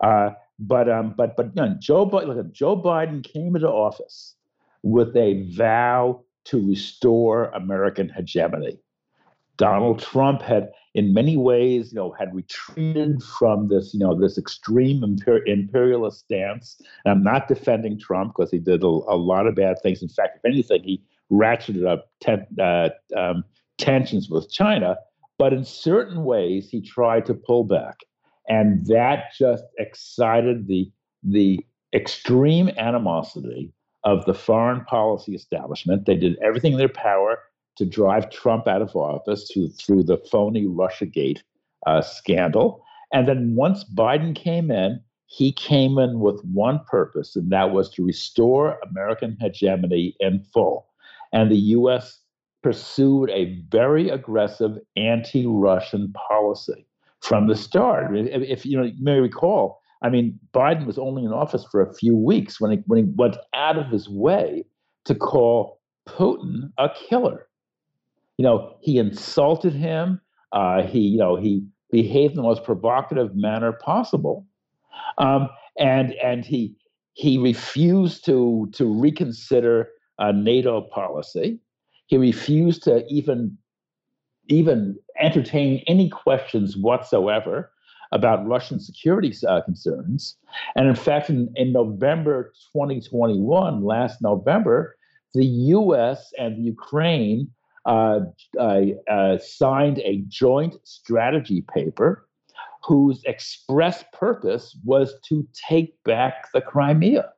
Uh, 0.00 0.30
but 0.58 0.88
um, 0.88 1.14
but 1.16 1.34
but 1.36 1.56
no, 1.56 1.74
Joe 1.80 2.04
look, 2.04 2.52
Joe 2.52 2.80
Biden 2.80 3.24
came 3.24 3.56
into 3.56 3.68
office 3.68 4.36
with 4.82 5.16
a 5.16 5.50
vow 5.56 6.20
to 6.44 6.66
restore 6.66 7.46
American 7.46 8.08
hegemony. 8.08 8.78
Donald 9.56 10.00
Trump 10.00 10.42
had, 10.42 10.70
in 10.94 11.14
many 11.14 11.36
ways, 11.36 11.92
you 11.92 11.96
know, 11.96 12.12
had 12.18 12.34
retreated 12.34 13.22
from 13.22 13.68
this, 13.68 13.94
you 13.94 14.00
know, 14.00 14.18
this 14.18 14.36
extreme 14.36 15.00
imper- 15.00 15.46
imperialist 15.46 16.20
stance. 16.20 16.80
And 17.04 17.12
I'm 17.12 17.22
not 17.22 17.48
defending 17.48 17.98
Trump 17.98 18.34
because 18.34 18.50
he 18.50 18.58
did 18.58 18.82
a, 18.82 18.86
a, 18.86 19.16
lot 19.16 19.46
of 19.46 19.54
bad 19.54 19.76
things. 19.82 20.02
In 20.02 20.08
fact, 20.08 20.38
if 20.38 20.44
anything, 20.44 20.82
he 20.82 21.02
ratcheted 21.30 21.86
up 21.86 22.10
ten, 22.20 22.46
uh, 22.60 22.90
um, 23.16 23.44
tensions 23.78 24.28
with 24.28 24.50
China. 24.50 24.96
But 25.38 25.52
in 25.52 25.64
certain 25.64 26.24
ways, 26.24 26.68
he 26.70 26.80
tried 26.80 27.26
to 27.26 27.34
pull 27.34 27.64
back, 27.64 27.98
and 28.48 28.86
that 28.86 29.32
just 29.36 29.64
excited 29.78 30.68
the 30.68 30.90
the 31.24 31.58
extreme 31.92 32.68
animosity 32.76 33.72
of 34.04 34.24
the 34.26 34.34
foreign 34.34 34.84
policy 34.84 35.34
establishment. 35.34 36.06
They 36.06 36.16
did 36.16 36.36
everything 36.42 36.72
in 36.72 36.78
their 36.78 36.88
power 36.88 37.38
to 37.76 37.84
drive 37.84 38.30
Trump 38.30 38.68
out 38.68 38.82
of 38.82 38.94
office 38.94 39.48
to, 39.48 39.68
through 39.68 40.04
the 40.04 40.18
phony 40.18 40.66
Russiagate 40.66 41.40
uh, 41.86 42.02
scandal. 42.02 42.84
And 43.12 43.26
then 43.26 43.54
once 43.54 43.84
Biden 43.84 44.34
came 44.34 44.70
in, 44.70 45.00
he 45.26 45.52
came 45.52 45.98
in 45.98 46.20
with 46.20 46.40
one 46.44 46.80
purpose, 46.88 47.34
and 47.34 47.50
that 47.50 47.72
was 47.72 47.90
to 47.90 48.04
restore 48.04 48.78
American 48.88 49.36
hegemony 49.40 50.14
in 50.20 50.44
full. 50.52 50.86
And 51.32 51.50
the 51.50 51.56
U.S. 51.56 52.20
pursued 52.62 53.30
a 53.30 53.60
very 53.68 54.10
aggressive 54.10 54.78
anti 54.96 55.46
Russian 55.46 56.12
policy 56.12 56.86
from 57.20 57.48
the 57.48 57.56
start. 57.56 58.16
If, 58.16 58.42
if, 58.42 58.66
you 58.66 58.76
know, 58.76 58.84
you 58.84 59.02
may 59.02 59.18
recall, 59.18 59.80
I 60.04 60.10
mean, 60.10 60.38
Biden 60.52 60.84
was 60.84 60.98
only 60.98 61.24
in 61.24 61.32
office 61.32 61.64
for 61.72 61.80
a 61.80 61.94
few 61.94 62.14
weeks 62.14 62.60
when 62.60 62.70
he, 62.70 62.76
when 62.86 62.98
he 62.98 63.10
went 63.16 63.38
out 63.54 63.78
of 63.78 63.88
his 63.88 64.06
way 64.06 64.66
to 65.06 65.14
call 65.14 65.80
Putin 66.06 66.70
a 66.76 66.90
killer. 66.90 67.48
You 68.36 68.42
know, 68.42 68.76
he 68.82 68.98
insulted 68.98 69.72
him. 69.72 70.20
Uh, 70.52 70.82
he, 70.82 71.00
you 71.00 71.18
know, 71.18 71.36
he 71.36 71.66
behaved 71.90 72.32
in 72.32 72.36
the 72.36 72.42
most 72.42 72.64
provocative 72.64 73.34
manner 73.34 73.72
possible, 73.72 74.46
um, 75.16 75.48
and 75.78 76.12
and 76.22 76.44
he 76.44 76.76
he 77.14 77.38
refused 77.38 78.26
to 78.26 78.68
to 78.72 78.84
reconsider 78.84 79.88
a 80.18 80.34
NATO 80.34 80.82
policy. 80.82 81.58
He 82.06 82.18
refused 82.18 82.82
to 82.84 83.06
even 83.08 83.56
even 84.48 84.96
entertain 85.18 85.82
any 85.86 86.10
questions 86.10 86.76
whatsoever 86.76 87.72
about 88.14 88.46
Russian 88.46 88.78
security 88.80 89.34
uh, 89.46 89.60
concerns. 89.62 90.36
And 90.76 90.88
in 90.88 90.94
fact, 90.94 91.28
in, 91.28 91.52
in 91.56 91.72
November 91.72 92.52
2021, 92.72 93.84
last 93.84 94.22
November, 94.22 94.96
the 95.34 95.44
US 95.44 96.32
and 96.38 96.64
Ukraine 96.64 97.50
uh, 97.84 98.20
uh, 98.58 99.38
signed 99.38 99.98
a 99.98 100.24
joint 100.28 100.76
strategy 100.84 101.64
paper 101.74 102.26
whose 102.84 103.22
express 103.24 104.04
purpose 104.12 104.76
was 104.84 105.14
to 105.28 105.46
take 105.68 106.02
back 106.04 106.52
the 106.52 106.60
Crimea. 106.60 107.30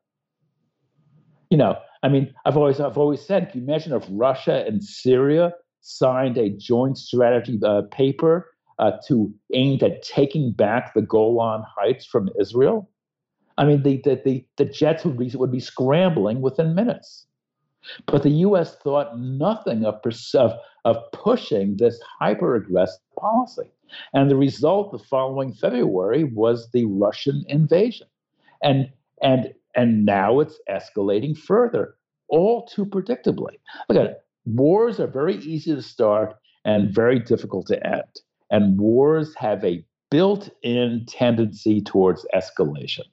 You 1.50 1.56
know, 1.56 1.78
I 2.02 2.08
mean, 2.08 2.34
I've 2.44 2.56
always 2.56 2.80
I've 2.80 2.98
always 2.98 3.22
said, 3.22 3.50
can 3.50 3.60
you 3.60 3.66
imagine 3.66 3.92
if 3.92 4.04
Russia 4.10 4.64
and 4.66 4.82
Syria 4.82 5.52
signed 5.80 6.36
a 6.36 6.50
joint 6.50 6.98
strategy 6.98 7.58
uh, 7.64 7.82
paper 7.92 8.50
uh, 8.78 8.92
to 9.06 9.32
aimed 9.54 9.82
at 9.82 10.02
taking 10.02 10.52
back 10.52 10.94
the 10.94 11.02
Golan 11.02 11.62
Heights 11.62 12.06
from 12.06 12.28
Israel? 12.40 12.88
I 13.58 13.64
mean, 13.64 13.82
the 13.82 14.00
the 14.04 14.20
the, 14.24 14.44
the 14.56 14.64
jets 14.64 15.04
would 15.04 15.18
be 15.18 15.30
would 15.34 15.52
be 15.52 15.60
scrambling 15.60 16.40
within 16.40 16.74
minutes. 16.74 17.26
But 18.06 18.22
the 18.22 18.30
U.S. 18.30 18.76
thought 18.76 19.18
nothing 19.18 19.84
of, 19.84 20.00
of, 20.34 20.52
of 20.84 20.96
pushing 21.12 21.76
this 21.76 22.00
hyper 22.18 22.56
aggressive 22.56 23.00
policy. 23.18 23.70
And 24.12 24.30
the 24.30 24.36
result 24.36 24.92
the 24.92 24.98
following 24.98 25.52
February 25.52 26.24
was 26.24 26.70
the 26.70 26.84
Russian 26.86 27.44
invasion. 27.48 28.08
And, 28.62 28.90
and, 29.22 29.54
and 29.74 30.04
now 30.04 30.40
it's 30.40 30.58
escalating 30.68 31.36
further, 31.38 31.94
all 32.28 32.66
too 32.66 32.86
predictably. 32.86 33.58
Look 33.88 33.98
at 33.98 34.06
it. 34.06 34.18
Wars 34.46 35.00
are 35.00 35.06
very 35.06 35.36
easy 35.36 35.74
to 35.74 35.82
start 35.82 36.36
and 36.64 36.92
very 36.92 37.18
difficult 37.18 37.66
to 37.68 37.86
end. 37.86 38.20
And 38.50 38.78
wars 38.78 39.34
have 39.36 39.64
a 39.64 39.84
built 40.10 40.48
in 40.62 41.04
tendency 41.06 41.80
towards 41.80 42.24
escalation. 42.34 43.04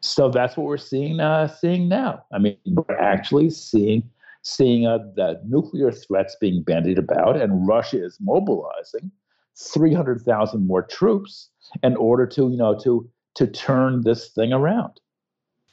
So 0.00 0.30
that's 0.30 0.56
what 0.56 0.66
we're 0.66 0.76
seeing 0.76 1.20
uh, 1.20 1.48
seeing 1.48 1.88
now. 1.88 2.24
I 2.32 2.38
mean, 2.38 2.56
we're 2.66 2.98
actually 2.98 3.50
seeing 3.50 4.08
seeing 4.42 4.86
uh, 4.86 4.98
the 5.16 5.40
nuclear 5.46 5.90
threats 5.90 6.36
being 6.40 6.62
bandied 6.62 6.98
about, 6.98 7.40
and 7.40 7.66
Russia 7.66 8.04
is 8.04 8.18
mobilizing 8.20 9.10
300,000 9.56 10.66
more 10.66 10.82
troops 10.82 11.48
in 11.82 11.96
order 11.96 12.26
to 12.26 12.50
you 12.50 12.56
know 12.56 12.78
to 12.80 13.08
to 13.34 13.46
turn 13.46 14.02
this 14.02 14.28
thing 14.28 14.52
around. 14.52 15.00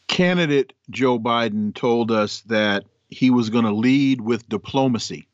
Candidate 0.07 0.73
Joe 0.89 1.19
Biden 1.19 1.73
told 1.73 2.11
us 2.11 2.41
that 2.41 2.83
he 3.09 3.29
was 3.29 3.49
going 3.49 3.65
to 3.65 3.71
lead 3.71 4.21
with 4.21 4.47
diplomacy. 4.49 5.27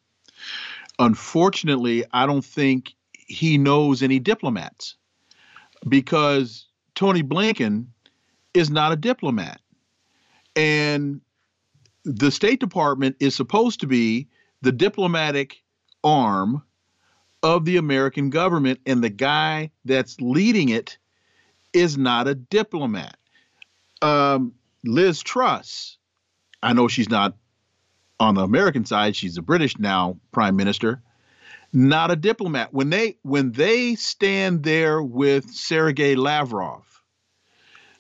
Unfortunately, 1.00 2.04
I 2.12 2.26
don't 2.26 2.46
think 2.46 2.94
he 3.28 3.58
knows 3.58 4.02
any 4.02 4.20
diplomats 4.20 4.96
because 5.88 6.68
Tony 6.96 7.22
Blinken 7.22 7.88
is 8.54 8.70
not 8.70 8.92
a 8.92 8.96
diplomat. 8.96 9.62
And 10.56 11.22
the 12.04 12.32
State 12.32 12.60
Department 12.60 13.18
is 13.20 13.36
supposed 13.36 13.82
to 13.82 13.88
be 13.88 14.28
the 14.62 14.72
diplomatic 14.72 15.62
arm 16.04 16.64
of 17.44 17.66
the 17.66 17.78
American 17.78 18.30
government, 18.30 18.80
and 18.86 19.04
the 19.04 19.10
guy 19.10 19.70
that's 19.86 20.20
leading 20.20 20.70
it 20.70 20.98
is 21.74 21.98
not 21.98 22.28
a 22.28 22.34
diplomat. 22.34 23.18
Um, 24.02 24.54
Liz 24.84 25.22
Truss, 25.22 25.98
I 26.64 26.74
know 26.74 26.88
she's 26.88 27.10
not 27.10 27.36
on 28.20 28.34
the 28.34 28.42
American 28.42 28.86
side; 28.86 29.16
she's 29.16 29.38
a 29.38 29.44
British 29.44 29.78
now 29.78 30.18
prime 30.32 30.56
minister, 30.56 31.04
not 31.78 32.10
a 32.10 32.16
diplomat. 32.16 32.74
When 32.74 32.90
they 32.90 33.18
when 33.22 33.52
they 33.52 33.94
stand 33.94 34.64
there 34.64 35.04
with 35.04 35.52
Sergei 35.52 36.16
Lavrov, 36.16 37.04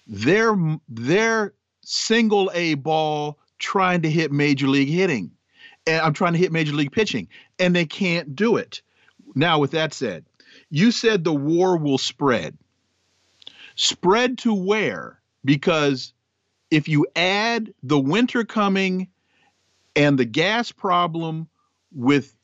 they're 0.07 0.57
they're 0.89 1.53
single 1.83 2.49
A 2.55 2.73
ball 2.73 3.37
trying 3.59 4.01
to 4.01 4.09
hit 4.09 4.31
major 4.31 4.67
league 4.67 4.89
hitting. 4.89 5.31
And 5.85 6.01
I'm 6.01 6.13
trying 6.13 6.33
to 6.33 6.39
hit 6.39 6.51
major 6.51 6.73
league 6.73 6.91
pitching, 6.91 7.27
and 7.59 7.75
they 7.75 7.85
can't 7.85 8.35
do 8.35 8.57
it. 8.57 8.81
Now, 9.35 9.59
with 9.59 9.71
that 9.71 9.93
said, 9.93 10.25
you 10.71 10.91
said 10.91 11.23
the 11.23 11.33
war 11.33 11.77
will 11.77 11.99
spread. 11.99 12.57
Spread 13.75 14.39
to 14.39 14.55
where? 14.55 15.21
Because 15.45 16.13
if 16.71 16.87
you 16.87 17.05
add 17.15 17.71
the 17.83 17.99
winter 17.99 18.43
coming 18.43 19.07
and 19.95 20.17
the 20.17 20.25
gas 20.25 20.71
problem 20.71 21.47
with 21.93 22.36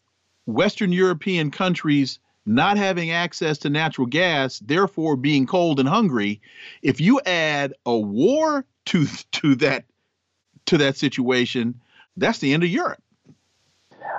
Western 0.45 0.91
European 0.91 1.51
countries 1.51 2.19
not 2.45 2.77
having 2.77 3.11
access 3.11 3.57
to 3.59 3.69
natural 3.69 4.07
gas, 4.07 4.59
therefore 4.59 5.15
being 5.15 5.45
cold 5.45 5.79
and 5.79 5.87
hungry, 5.87 6.41
if 6.81 6.99
you 6.99 7.21
add 7.25 7.73
a 7.85 7.97
war 7.97 8.65
to 8.85 9.05
to 9.31 9.55
that 9.55 9.85
to 10.65 10.77
that 10.77 10.97
situation, 10.97 11.79
that's 12.17 12.39
the 12.39 12.53
end 12.53 12.63
of 12.63 12.69
Europe. 12.69 13.01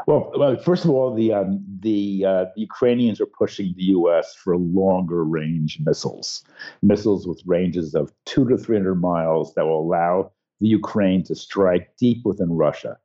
Well, 0.07 0.33
well 0.37 0.57
first 0.57 0.85
of 0.85 0.91
all, 0.91 1.15
the 1.15 1.33
um, 1.33 1.65
the, 1.81 2.25
uh, 2.27 2.45
the 2.55 2.63
Ukrainians 2.63 3.21
are 3.21 3.27
pushing 3.27 3.75
the 3.77 3.85
U.S. 3.85 4.35
for 4.35 4.57
longer 4.57 5.25
range 5.25 5.79
missiles, 5.85 6.45
missiles 6.83 7.27
with 7.27 7.43
ranges 7.47 7.95
of 7.95 8.13
two 8.25 8.49
to 8.49 8.57
three 8.57 8.77
hundred 8.77 8.97
miles 8.97 9.55
that 9.55 9.65
will 9.65 9.81
allow 9.81 10.33
the 10.61 10.69
Ukraine 10.69 11.23
to 11.25 11.35
strike 11.35 11.97
deep 11.97 12.25
within 12.25 12.53
Russia. 12.53 12.99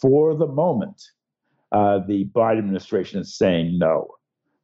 For 0.00 0.34
the 0.34 0.46
moment, 0.46 1.02
uh, 1.72 2.00
the 2.06 2.26
Biden 2.34 2.58
administration 2.58 3.20
is 3.20 3.36
saying 3.36 3.78
no, 3.78 4.08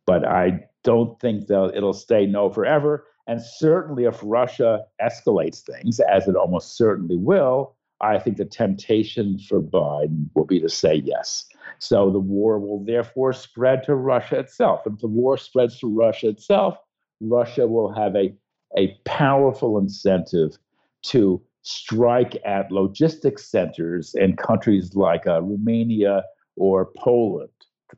but 0.06 0.26
I 0.26 0.64
don't 0.84 1.18
think 1.20 1.46
that 1.46 1.72
it'll 1.74 1.92
stay 1.92 2.26
no 2.26 2.50
forever. 2.50 3.06
And 3.26 3.40
certainly, 3.40 4.04
if 4.04 4.18
Russia 4.22 4.84
escalates 5.00 5.60
things, 5.60 6.00
as 6.00 6.26
it 6.26 6.36
almost 6.36 6.76
certainly 6.76 7.16
will, 7.16 7.76
I 8.00 8.18
think 8.18 8.36
the 8.36 8.44
temptation 8.44 9.38
for 9.38 9.62
Biden 9.62 10.28
will 10.34 10.44
be 10.44 10.60
to 10.60 10.68
say 10.68 10.96
yes. 11.04 11.46
So 11.78 12.10
the 12.10 12.18
war 12.18 12.58
will 12.58 12.84
therefore 12.84 13.32
spread 13.32 13.84
to 13.84 13.94
Russia 13.94 14.40
itself. 14.40 14.82
If 14.86 14.98
the 14.98 15.06
war 15.06 15.38
spreads 15.38 15.78
to 15.78 15.86
Russia 15.86 16.28
itself, 16.28 16.76
Russia 17.20 17.66
will 17.68 17.92
have 17.92 18.16
a, 18.16 18.34
a 18.76 18.98
powerful 19.04 19.78
incentive 19.78 20.58
to 21.02 21.40
strike 21.62 22.36
at 22.44 22.72
logistics 22.72 23.46
centers 23.46 24.16
in 24.16 24.36
countries 24.36 24.96
like 24.96 25.26
uh, 25.28 25.40
Romania 25.40 26.24
or 26.56 26.90
Poland. 26.96 27.50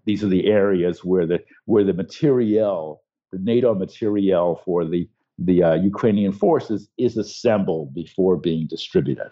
These 0.04 0.24
are 0.24 0.28
the 0.28 0.46
areas 0.46 1.04
where 1.04 1.26
the 1.26 1.40
where 1.66 1.84
the 1.84 1.92
materiel, 1.92 3.02
the 3.32 3.38
NATO 3.38 3.74
materiel 3.74 4.60
for 4.64 4.84
the 4.84 5.08
the 5.38 5.62
uh, 5.62 5.74
Ukrainian 5.74 6.32
forces 6.32 6.88
is 6.98 7.16
assembled 7.16 7.94
before 7.94 8.36
being 8.36 8.66
distributed. 8.66 9.30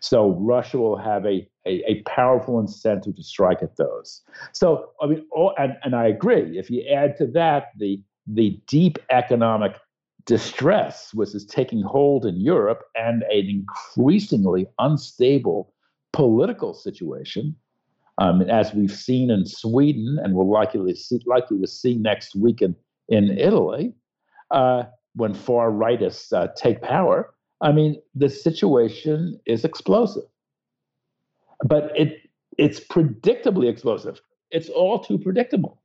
So 0.00 0.30
Russia 0.40 0.78
will 0.78 0.96
have 0.96 1.24
a, 1.24 1.48
a, 1.64 1.90
a, 1.90 2.02
powerful 2.02 2.58
incentive 2.58 3.14
to 3.14 3.22
strike 3.22 3.62
at 3.62 3.76
those. 3.76 4.22
So 4.52 4.90
I 5.00 5.06
mean, 5.06 5.24
all, 5.30 5.54
and, 5.58 5.76
and 5.84 5.94
I 5.94 6.08
agree. 6.08 6.58
If 6.58 6.70
you 6.70 6.82
add 6.88 7.16
to 7.18 7.26
that 7.28 7.68
the 7.78 8.00
the 8.26 8.60
deep 8.66 8.98
economic 9.10 9.76
distress 10.24 11.14
which 11.14 11.34
is 11.34 11.46
taking 11.46 11.82
hold 11.82 12.26
in 12.26 12.40
Europe 12.40 12.82
and 12.96 13.22
an 13.22 13.48
increasingly 13.48 14.66
unstable 14.80 15.72
political 16.12 16.74
situation, 16.74 17.54
um, 18.18 18.42
as 18.42 18.72
we've 18.72 18.92
seen 18.92 19.30
in 19.30 19.44
Sweden 19.46 20.18
and 20.22 20.34
we're 20.34 20.44
likely 20.44 20.94
see, 20.94 21.20
likely 21.26 21.60
to 21.60 21.66
see 21.66 21.96
next 21.96 22.34
week 22.34 22.62
in, 22.62 22.74
in 23.08 23.36
Italy, 23.36 23.94
uh, 24.50 24.84
when 25.14 25.34
far 25.34 25.70
rightists 25.70 26.32
uh, 26.32 26.48
take 26.56 26.82
power, 26.82 27.34
I 27.60 27.72
mean, 27.72 28.00
the 28.14 28.28
situation 28.28 29.40
is 29.46 29.64
explosive, 29.64 30.24
but 31.64 31.90
it 31.96 32.20
it's 32.58 32.80
predictably 32.80 33.68
explosive. 33.68 34.20
It's 34.50 34.68
all 34.68 34.98
too 34.98 35.18
predictable. 35.18 35.82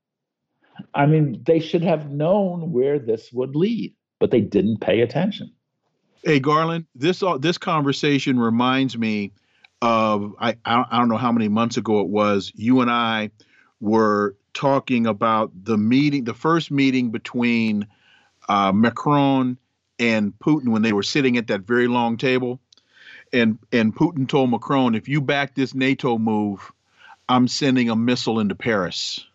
I 0.94 1.06
mean, 1.06 1.41
they 1.46 1.60
should 1.60 1.84
have 1.84 2.12
known 2.12 2.72
where 2.72 2.98
this 2.98 3.32
would 3.34 3.56
lead, 3.56 3.94
but 4.20 4.32
they 4.32 4.41
didn't 4.41 4.80
pay 4.80 5.02
attention. 5.02 5.52
Hey, 6.24 6.39
Garland, 6.39 6.86
this 6.96 7.24
uh, 7.24 7.38
this 7.38 7.58
conversation 7.58 8.39
reminds 8.39 8.98
me 8.98 9.32
of 9.82 10.36
I 10.39 10.56
I 10.65 10.98
don't 10.98 11.10
know 11.10 11.17
how 11.17 11.32
many 11.32 11.48
months 11.48 11.78
ago 11.78 12.02
it 12.02 12.08
was. 12.08 12.52
You 12.56 12.82
and 12.82 12.91
I 12.91 13.32
were 13.80 14.36
talking 14.54 15.08
about 15.08 15.52
the 15.63 15.78
meeting, 15.78 16.24
the 16.24 16.34
first 16.34 16.72
meeting 16.72 17.10
between 17.10 17.88
uh, 18.50 18.72
Macron 18.72 19.58
and 20.00 20.34
Putin 20.39 20.70
when 20.70 20.82
they 20.82 20.94
were 20.94 21.04
sitting 21.04 21.38
at 21.38 21.48
that 21.48 21.62
very 21.62 21.88
long 21.88 22.17
table, 22.17 22.60
and 23.34 23.58
and 23.72 23.96
Putin 23.96 24.28
told 24.28 24.52
Macron, 24.52 24.96
if 24.96 25.08
you 25.08 25.22
back 25.22 25.56
this 25.56 25.74
NATO 25.74 26.17
move, 26.17 26.72
I'm 27.30 27.48
sending 27.48 27.89
a 27.89 27.96
missile 27.96 28.39
into 28.39 28.56
Paris, 28.56 29.26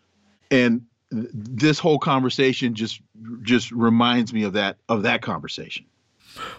and 0.51 0.85
this 1.11 1.79
whole 1.79 1.99
conversation 1.99 2.75
just 2.75 3.01
just 3.41 3.71
reminds 3.71 4.33
me 4.33 4.43
of 4.43 4.53
that 4.53 4.77
of 4.87 5.03
that 5.03 5.21
conversation. 5.21 5.85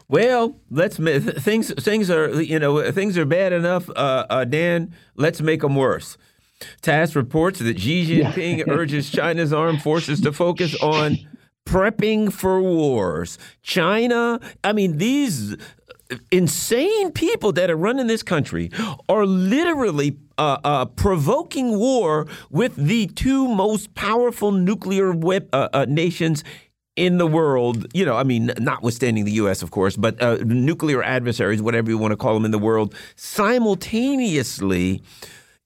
Well, 0.08 0.60
let's 0.70 0.96
things 0.96 1.72
things 1.74 2.10
are 2.10 2.42
you 2.42 2.58
know 2.58 2.90
things 2.92 3.18
are 3.18 3.24
bad 3.24 3.52
enough, 3.52 3.88
uh, 3.90 4.26
uh, 4.28 4.44
Dan. 4.44 4.94
Let's 5.16 5.40
make 5.40 5.60
them 5.60 5.76
worse. 5.76 6.16
TASS 6.82 7.14
reports 7.14 7.60
that 7.60 7.78
Xi 7.78 8.06
Jinping 8.06 8.58
yeah. 8.58 8.72
urges 8.72 9.10
China's 9.10 9.52
armed 9.52 9.82
forces 9.82 10.20
to 10.22 10.32
focus 10.32 10.74
on 10.82 11.18
prepping 11.64 12.32
for 12.32 12.60
wars. 12.60 13.38
China, 13.62 14.40
I 14.64 14.72
mean, 14.72 14.98
these 14.98 15.56
insane 16.30 17.12
people 17.12 17.52
that 17.52 17.70
are 17.70 17.76
running 17.76 18.06
this 18.06 18.22
country 18.22 18.70
are 19.08 19.26
literally 19.26 20.16
uh, 20.38 20.58
uh, 20.64 20.84
provoking 20.86 21.78
war 21.78 22.26
with 22.50 22.74
the 22.76 23.06
two 23.08 23.48
most 23.48 23.94
powerful 23.94 24.50
nuclear 24.52 25.12
uh, 25.12 25.68
uh, 25.72 25.86
nations 25.88 26.44
in 26.98 27.18
the 27.18 27.26
world, 27.26 27.86
you 27.94 28.04
know, 28.04 28.16
I 28.16 28.24
mean, 28.24 28.50
notwithstanding 28.58 29.24
the 29.24 29.32
U.S., 29.32 29.62
of 29.62 29.70
course, 29.70 29.96
but 29.96 30.20
uh, 30.20 30.38
nuclear 30.44 31.00
adversaries, 31.00 31.62
whatever 31.62 31.88
you 31.90 31.96
want 31.96 32.10
to 32.10 32.16
call 32.16 32.34
them 32.34 32.44
in 32.44 32.50
the 32.50 32.58
world, 32.58 32.92
simultaneously, 33.14 35.00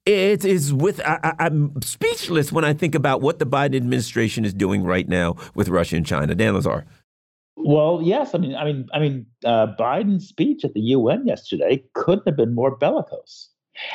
it 0.04 0.44
is 0.44 0.74
with, 0.74 1.00
I, 1.00 1.34
am 1.38 1.80
speechless 1.80 2.52
when 2.52 2.66
I 2.66 2.74
think 2.74 2.94
about 2.94 3.22
what 3.22 3.38
the 3.38 3.46
Biden 3.46 3.76
administration 3.76 4.44
is 4.44 4.52
doing 4.52 4.84
right 4.84 5.08
now 5.08 5.36
with 5.54 5.70
Russia 5.70 5.96
and 5.96 6.04
China. 6.04 6.34
Dan 6.34 6.52
Lazare. 6.52 6.84
Well, 7.56 8.00
yes. 8.02 8.34
I 8.34 8.38
mean, 8.38 8.54
I 8.54 8.64
mean, 8.64 8.88
I 8.92 8.98
mean, 8.98 9.26
uh, 9.44 9.68
Biden's 9.78 10.28
speech 10.28 10.66
at 10.66 10.74
the 10.74 10.80
UN 10.80 11.26
yesterday 11.26 11.82
couldn't 11.94 12.26
have 12.26 12.36
been 12.36 12.54
more 12.54 12.76
bellicose, 12.76 13.50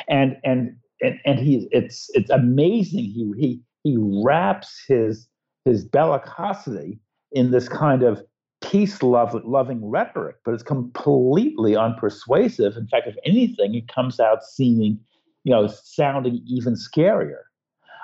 and 0.08 0.36
and 0.44 0.76
and, 1.02 1.18
and 1.26 1.38
he's 1.40 1.66
it's 1.72 2.08
it's 2.14 2.30
amazing. 2.30 3.04
He 3.04 3.32
he 3.36 3.60
he 3.82 3.96
wraps 3.98 4.80
his 4.86 5.28
his 5.64 5.86
bellicosity 5.86 7.00
in 7.32 7.50
this 7.50 7.68
kind 7.68 8.02
of 8.02 8.22
peace 8.60 9.02
loving 9.02 9.88
rhetoric, 9.88 10.36
but 10.44 10.54
it's 10.54 10.62
completely 10.62 11.72
unpersuasive. 11.72 12.76
In 12.76 12.86
fact, 12.88 13.06
if 13.06 13.16
anything, 13.24 13.74
it 13.74 13.88
comes 13.88 14.18
out 14.18 14.42
seeming, 14.42 14.98
you 15.44 15.52
know, 15.52 15.66
sounding 15.66 16.42
even 16.46 16.74
scarier. 16.74 17.42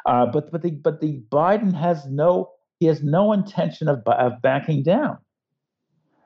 Uh, 0.06 0.26
but 0.26 0.50
but 0.52 0.62
the 0.62 0.70
but 0.70 1.00
the 1.00 1.22
Biden 1.30 1.74
has 1.74 2.06
no 2.06 2.50
he 2.78 2.86
has 2.86 3.02
no 3.02 3.32
intention 3.32 3.88
of, 3.88 4.02
of 4.06 4.42
backing 4.42 4.82
down. 4.82 5.18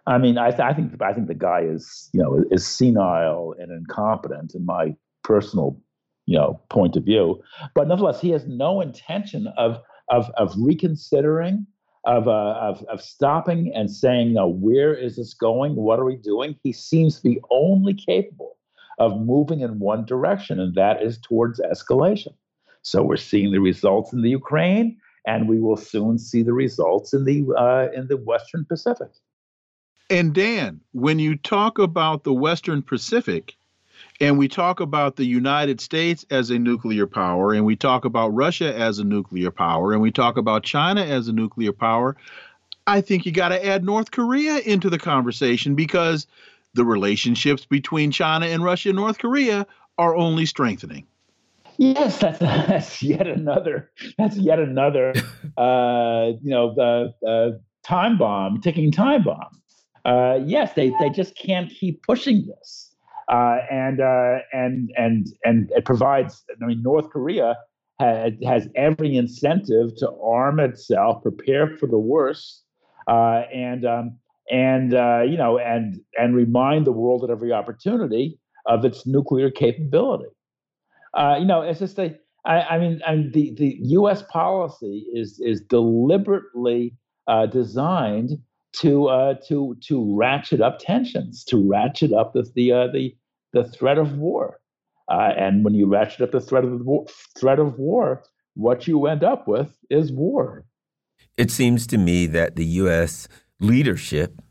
I 0.07 0.17
mean, 0.19 0.39
I, 0.39 0.51
th- 0.51 0.61
I 0.61 0.73
think 0.73 1.01
I 1.03 1.13
think 1.13 1.29
the 1.29 1.35
guy 1.35 1.61
is 1.61 2.11
you 2.13 2.21
know 2.21 2.43
is 2.51 2.67
senile 2.67 3.55
and 3.59 3.71
incompetent 3.71 4.55
in 4.55 4.67
my 4.67 4.97
personal 5.23 5.81
you 6.27 6.37
know 6.37 6.61
point 6.71 6.97
of 6.97 7.05
view. 7.05 7.41
But 7.75 7.89
nonetheless, 7.89 8.21
he 8.21 8.31
has 8.31 8.47
no 8.47 8.81
intention 8.81 9.47
of 9.57 9.79
of 10.11 10.31
of 10.37 10.53
reconsidering 10.59 11.67
of, 12.09 12.27
uh, 12.27 12.55
of, 12.59 12.83
of 12.85 13.03
stopping 13.03 13.71
and 13.75 13.91
saying, 13.91 14.33
no, 14.33 14.49
where 14.49 14.95
is 14.95 15.17
this 15.17 15.35
going? 15.35 15.77
What 15.77 16.01
are 16.01 16.07
we 16.07 16.17
doing? 16.17 16.57
He 16.63 16.73
seems 16.73 17.17
to 17.17 17.23
be 17.23 17.39
only 17.51 17.93
capable 17.93 18.57
of 18.99 19.21
moving 19.21 19.61
in 19.61 19.79
one 19.79 20.07
direction, 20.07 20.59
and 20.59 20.75
that 20.75 21.03
is 21.03 21.19
towards 21.19 21.61
escalation. 21.61 22.33
So 22.81 23.03
we're 23.03 23.19
seeing 23.19 23.53
the 23.53 23.61
results 23.61 24.15
in 24.15 24.23
the 24.23 24.31
Ukraine, 24.31 24.97
and 25.27 25.49
we 25.49 25.61
will 25.61 25.77
soon 25.77 26.19
see 26.19 26.43
the 26.43 26.55
results 26.55 27.13
in 27.13 27.27
the 27.27 27.45
uh, 27.57 27.89
in 27.95 28.09
the 28.09 28.17
Western 28.17 28.65
Pacific. 28.65 29.09
And 30.09 30.35
Dan, 30.35 30.81
when 30.93 31.19
you 31.19 31.37
talk 31.37 31.79
about 31.79 32.25
the 32.25 32.33
Western 32.33 32.81
Pacific, 32.81 33.55
and 34.21 34.39
we 34.39 34.49
talk 34.49 34.81
about 34.81 35.17
the 35.17 35.25
United 35.25 35.81
States 35.81 36.27
as 36.31 36.51
a 36.51 36.59
nuclear 36.59 37.07
power, 37.07 37.53
and 37.53 37.65
we 37.65 37.77
talk 37.77 38.05
about 38.05 38.29
Russia 38.29 38.77
as 38.77 38.99
a 38.99 39.05
nuclear 39.05 39.51
power, 39.51 39.93
and 39.93 40.03
we 40.03 40.11
talk 40.11 40.37
about 40.37 40.65
China 40.65 41.03
as 41.03 41.29
a 41.29 41.33
nuclear 41.33 41.73
power. 41.73 42.17
I 42.87 43.01
think 43.01 43.27
you 43.27 43.33
got 43.33 43.51
to 43.51 43.65
add 43.65 43.85
North 43.85 44.11
Korea 44.11 44.59
into 44.59 44.91
the 44.91 44.99
conversation 44.99 45.75
because 45.75 46.27
the 46.75 46.85
relationships 46.85 47.65
between 47.65 48.11
China 48.11 48.47
and 48.47 48.65
Russia 48.65 48.89
and 48.89 48.97
North 48.97 49.19
Korea 49.19 49.67
are 49.99 50.17
only 50.17 50.47
strengthening. 50.47 51.07
Yes, 51.77 52.19
that's, 52.19 52.39
that's 52.41 53.03
yet 53.03 53.27
another 53.29 53.91
that's 54.17 54.37
yet 54.37 54.59
another 54.59 55.11
uh, 55.57 56.33
you 56.43 56.51
know 56.51 56.75
the 56.75 57.15
uh, 57.27 57.59
time 57.85 58.19
bomb, 58.19 58.61
ticking 58.61 58.91
time 58.91 59.23
bomb. 59.23 59.61
Uh, 60.05 60.41
yes, 60.45 60.73
they 60.75 60.93
they 60.99 61.11
just 61.11 61.37
can't 61.37 61.71
keep 61.71 62.03
pushing 62.03 62.47
this 62.47 62.88
uh, 63.29 63.59
and 63.71 64.01
uh, 64.01 64.39
and 64.53 64.91
and 64.97 65.29
and 65.45 65.71
it 65.73 65.85
provides. 65.85 66.45
I 66.63 66.67
mean, 66.67 66.83
North 66.83 67.11
Korea 67.11 67.57
has, 68.01 68.33
has 68.45 68.69
every 68.75 69.17
incentive 69.17 69.97
to 69.99 70.11
arm 70.23 70.61
itself, 70.61 71.23
prepare 71.23 71.77
for 71.77 71.87
the 71.87 71.99
worst, 71.99 72.63
uh, 73.07 73.43
and 73.53 73.85
um, 73.85 74.19
and 74.51 74.95
uh, 74.95 75.23
you 75.27 75.37
know, 75.37 75.59
and 75.59 76.01
and 76.19 76.35
remind 76.35 76.87
the 76.87 76.93
world 76.93 77.25
at 77.25 77.31
every 77.31 77.53
opportunity 77.53 78.39
of 78.67 78.85
its 78.85 79.07
nuclear 79.07 79.51
capability. 79.51 80.31
Uh, 81.15 81.37
you 81.39 81.47
know, 81.47 81.63
it's 81.63 81.81
just 81.81 81.99
a. 81.99 82.17
I, 82.45 82.61
I 82.63 82.79
mean, 82.79 83.03
mean, 83.11 83.31
the 83.33 83.55
the 83.59 83.77
U.S. 83.81 84.23
policy 84.31 85.07
is 85.13 85.41
is 85.41 85.61
deliberately 85.61 86.95
uh, 87.27 87.47
designed 87.47 88.39
to 88.75 89.09
uh, 89.09 89.35
to 89.49 89.77
to 89.83 90.17
ratchet 90.17 90.61
up 90.61 90.79
tensions, 90.79 91.45
to 91.45 91.69
ratchet 91.69 92.13
up 92.13 92.33
the 92.33 92.51
the 92.55 92.73
uh, 92.73 92.87
the, 92.93 93.15
the 93.53 93.65
threat 93.65 93.99
of 93.99 94.17
war. 94.17 94.61
Uh, 95.11 95.33
and 95.37 95.65
when 95.65 95.75
you 95.75 95.87
ratchet 95.87 96.21
up 96.21 96.31
the 96.33 96.41
threat 96.41 96.65
of 96.65 96.71
the 96.71 96.85
war, 96.85 97.07
threat 97.39 97.59
of 97.59 97.79
war, 97.79 98.23
what 98.55 98.87
you 98.87 99.07
end 99.07 99.25
up 99.25 99.49
with 99.49 99.77
is 99.89 100.13
war. 100.13 100.65
It 101.37 101.51
seems 101.51 101.87
to 101.89 101.99
me 101.99 102.27
that 102.27 102.57
the 102.57 102.67
U.S. 102.67 103.29
leadership 103.61 104.43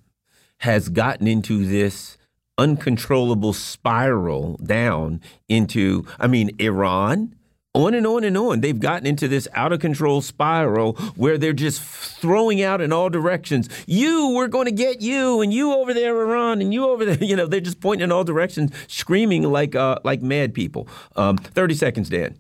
has 0.60 0.90
gotten 0.90 1.28
into 1.28 1.66
this 1.66 2.18
uncontrollable 2.58 3.54
spiral 3.54 4.58
down 4.58 5.22
into, 5.48 6.06
I 6.20 6.28
mean, 6.28 6.52
Iran 6.58 7.36
on 7.78 7.94
and 7.94 8.08
on 8.08 8.24
and 8.24 8.36
on. 8.38 8.62
They've 8.62 8.80
gotten 8.80 9.06
into 9.06 9.28
this 9.28 9.48
out 9.54 9.72
of 9.72 9.80
control 9.80 10.22
spiral 10.22 10.94
where 11.16 11.38
they're 11.38 11.54
just 11.54 11.82
throwing 11.82 12.62
out 12.62 12.82
in 12.82 12.92
all 12.92 13.10
directions. 13.10 13.70
You, 13.86 14.30
we're 14.30 14.48
going 14.48 14.66
to 14.66 14.72
get 14.72 15.02
you, 15.02 15.42
and 15.42 15.54
you 15.54 15.74
over 15.74 15.94
there, 15.94 16.20
Iran, 16.20 16.62
and 16.62 16.74
you 16.74 16.90
over 16.90 17.06
there. 17.06 17.18
You 17.28 17.36
know, 17.36 17.46
they're 17.46 17.60
just 17.60 17.82
pointing 17.82 18.06
in 18.06 18.12
all 18.12 18.24
directions, 18.24 18.72
screaming 18.88 19.44
like 19.44 19.76
uh, 19.76 20.00
like 20.06 20.22
mad 20.22 20.54
people. 20.54 20.88
Um, 21.18 21.36
Thirty 21.36 21.74
seconds, 21.74 22.10
Dan. 22.10 22.38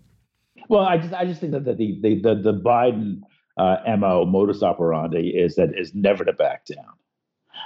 Well, 0.70 0.84
I 0.84 0.98
just 0.98 1.14
I 1.14 1.26
just 1.26 1.42
think 1.42 1.52
that 1.52 1.66
the 1.66 1.74
the 1.74 2.22
the, 2.22 2.36
the 2.36 2.54
Biden 2.54 3.22
uh, 3.58 3.78
mo 3.98 4.26
modus 4.26 4.64
operandi 4.64 5.30
is 5.30 5.56
that 5.56 5.78
is 5.78 5.94
never 5.94 6.24
to 6.24 6.32
back 6.32 6.66
down. 6.66 6.94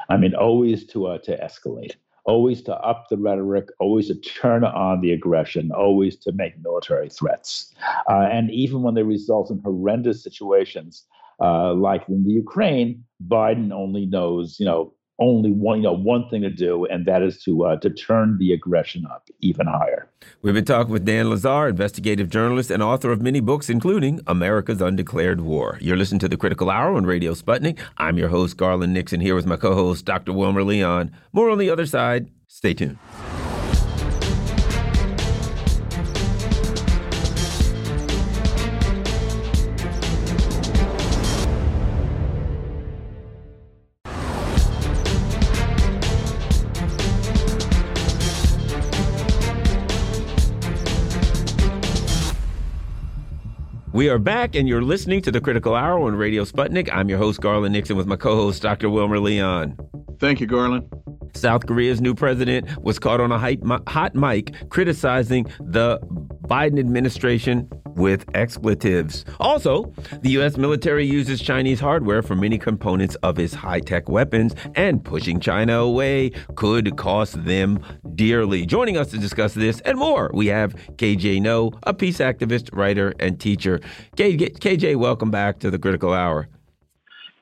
I 0.10 0.18
mean, 0.18 0.34
always 0.34 0.88
to 0.88 1.08
uh, 1.08 1.18
to 1.20 1.38
escalate 1.38 1.96
always 2.26 2.62
to 2.64 2.76
up 2.76 3.08
the 3.10 3.18
rhetoric, 3.18 3.68
always 3.80 4.08
to 4.08 4.16
turn 4.16 4.64
on 4.64 5.02
the 5.02 5.12
aggression, 5.12 5.72
always 5.72 6.16
to 6.18 6.32
make 6.32 6.54
military 6.62 7.10
threats. 7.10 7.74
Uh, 8.10 8.28
and 8.32 8.52
even 8.52 8.82
when 8.84 8.94
they 8.94 9.04
result 9.04 9.50
in 9.50 9.60
horrendous 9.60 10.24
situations, 10.24 11.06
uh, 11.42 11.74
like 11.74 12.08
in 12.08 12.24
the 12.24 12.32
Ukraine, 12.32 13.04
Biden 13.28 13.72
only 13.72 14.06
knows, 14.06 14.60
you 14.60 14.66
know, 14.66 14.94
only 15.22 15.52
one, 15.52 15.78
you 15.78 15.84
know, 15.84 15.94
one 15.94 16.28
thing 16.28 16.42
to 16.42 16.50
do, 16.50 16.86
and 16.86 17.06
that 17.06 17.22
is 17.22 17.42
to 17.44 17.64
uh, 17.64 17.78
to 17.78 17.90
turn 17.90 18.38
the 18.40 18.52
aggression 18.52 19.06
up 19.06 19.30
even 19.40 19.68
higher. 19.68 20.10
We've 20.42 20.54
been 20.54 20.66
talking 20.66 20.92
with 20.92 21.06
Dan 21.06 21.28
Lazare 21.28 21.70
investigative 21.70 22.30
journalist 22.30 22.72
and 22.72 22.84
author 22.84 23.12
of 23.12 23.22
many 23.22 23.40
books, 23.40 23.70
including 23.70 24.20
America's 24.28 24.82
Undeclared 24.82 25.40
War. 25.40 25.78
You're 25.80 25.98
listening 25.98 26.20
to 26.20 26.28
the 26.28 26.38
Critical 26.38 26.70
Hour 26.70 26.96
on 26.96 27.06
Radio 27.06 27.34
Sputnik. 27.34 27.80
I'm 27.98 28.18
your 28.18 28.30
host, 28.30 28.58
Garland 28.58 28.94
Nixon, 28.94 29.22
here 29.22 29.36
with 29.36 29.46
my 29.46 29.56
co-host, 29.56 30.04
Dr. 30.06 30.34
Wilmer 30.34 30.64
Leon. 30.64 31.12
More 31.32 31.50
on 31.50 31.60
the 31.60 31.70
other 31.70 31.86
side. 31.86 32.30
Stay 32.48 32.74
tuned. 32.74 32.98
We 54.02 54.10
are 54.10 54.18
back, 54.18 54.56
and 54.56 54.68
you're 54.68 54.82
listening 54.82 55.22
to 55.22 55.32
the 55.32 55.40
Critical 55.40 55.76
Hour 55.76 56.08
on 56.08 56.16
Radio 56.16 56.44
Sputnik. 56.44 56.90
I'm 56.92 57.08
your 57.08 57.20
host, 57.20 57.40
Garland 57.40 57.74
Nixon, 57.74 57.98
with 57.98 58.08
my 58.08 58.16
co 58.16 58.36
host, 58.36 58.64
Dr. 58.64 58.90
Wilmer 58.90 59.20
Leon. 59.20 59.78
Thank 60.18 60.42
you, 60.42 60.48
Garland. 60.48 60.92
South 61.36 61.68
Korea's 61.68 62.02
new 62.02 62.16
president 62.16 62.84
was 62.84 62.98
caught 62.98 63.22
on 63.22 63.32
a 63.32 63.38
hot 63.38 64.16
mic 64.16 64.56
criticizing 64.72 65.46
the 65.60 66.00
Biden 66.52 66.78
administration 66.78 67.70
with 67.96 68.26
expletives. 68.34 69.24
Also, 69.40 69.94
the 70.22 70.32
U.S. 70.32 70.58
military 70.58 71.06
uses 71.06 71.42
Chinese 71.42 71.80
hardware 71.80 72.22
for 72.22 72.36
many 72.36 72.58
components 72.58 73.16
of 73.24 73.40
its 73.40 73.54
high 73.54 73.80
tech 73.80 74.10
weapons, 74.10 74.54
and 74.76 75.02
pushing 75.02 75.40
China 75.40 75.76
away 75.76 76.32
could 76.56 76.98
cost 76.98 77.42
them 77.46 77.80
dearly. 78.16 78.66
Joining 78.66 78.98
us 78.98 79.12
to 79.12 79.18
discuss 79.18 79.54
this 79.54 79.80
and 79.86 79.98
more, 79.98 80.30
we 80.34 80.48
have 80.48 80.76
KJ 80.98 81.42
Noh, 81.42 81.72
a 81.84 81.94
peace 81.94 82.18
activist, 82.18 82.70
writer, 82.74 83.14
and 83.18 83.40
teacher. 83.40 83.80
KJ, 84.18 84.98
welcome 84.98 85.32
back 85.32 85.60
to 85.60 85.72
the 85.72 85.80
Critical 85.80 86.12
Hour. 86.12 86.50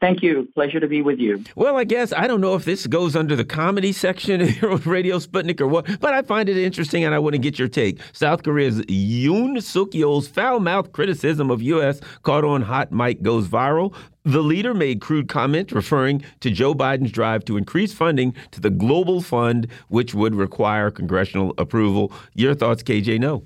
Thank 0.02 0.24
you. 0.24 0.48
Pleasure 0.54 0.80
to 0.80 0.88
be 0.88 1.02
with 1.02 1.20
you. 1.20 1.44
Well, 1.56 1.76
I 1.76 1.84
guess 1.84 2.14
I 2.14 2.26
don't 2.26 2.40
know 2.40 2.56
if 2.56 2.64
this 2.64 2.88
goes 2.88 3.18
under 3.18 3.36
the 3.36 3.44
comedy 3.44 3.92
section 3.92 4.40
here 4.48 4.72
on 4.72 4.80
Radio 4.82 5.20
Sputnik 5.20 5.60
or 5.60 5.68
what, 5.68 6.00
but 6.00 6.14
I 6.14 6.22
find 6.22 6.48
it 6.48 6.58
interesting 6.58 7.04
and 7.04 7.14
I 7.14 7.20
want 7.20 7.34
to 7.34 7.40
get 7.40 7.60
your 7.60 7.68
take. 7.68 8.00
South 8.14 8.44
Korea's 8.44 8.80
Yoon 8.84 9.62
Suk 9.62 9.90
Yeol's 9.90 10.28
foul 10.28 10.62
mouthed 10.62 10.94
criticism 10.94 11.52
of 11.52 11.62
U.S. 11.62 12.00
caught 12.24 12.46
on 12.46 12.62
hot 12.62 12.94
mic 12.94 13.22
goes 13.22 13.50
viral. 13.50 13.94
The 14.24 14.42
leader 14.42 14.74
made 14.74 15.02
crude 15.02 15.28
comment 15.28 15.72
referring 15.72 16.24
to 16.40 16.50
Joe 16.50 16.74
Biden's 16.74 17.12
drive 17.12 17.44
to 17.46 17.58
increase 17.58 17.94
funding 17.94 18.34
to 18.52 18.62
the 18.62 18.70
Global 18.70 19.22
Fund, 19.22 19.68
which 19.90 20.14
would 20.14 20.36
require 20.36 20.92
congressional 20.92 21.54
approval. 21.58 22.14
Your 22.36 22.54
thoughts, 22.54 22.84
KJ 22.84 23.20
Noh. 23.20 23.44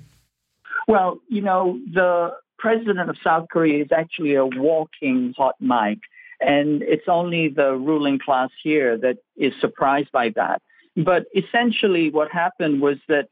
Well, 0.86 1.20
you 1.28 1.40
know, 1.40 1.80
the 1.92 2.32
president 2.58 3.08
of 3.10 3.16
South 3.24 3.46
Korea 3.50 3.82
is 3.82 3.90
actually 3.96 4.34
a 4.34 4.46
walking 4.46 5.34
hot 5.36 5.54
mic. 5.60 5.98
And 6.40 6.82
it's 6.82 7.08
only 7.08 7.48
the 7.48 7.74
ruling 7.74 8.18
class 8.18 8.50
here 8.62 8.96
that 8.98 9.18
is 9.36 9.52
surprised 9.60 10.12
by 10.12 10.30
that. 10.30 10.62
But 10.96 11.26
essentially, 11.34 12.10
what 12.10 12.30
happened 12.30 12.80
was 12.80 12.98
that 13.08 13.28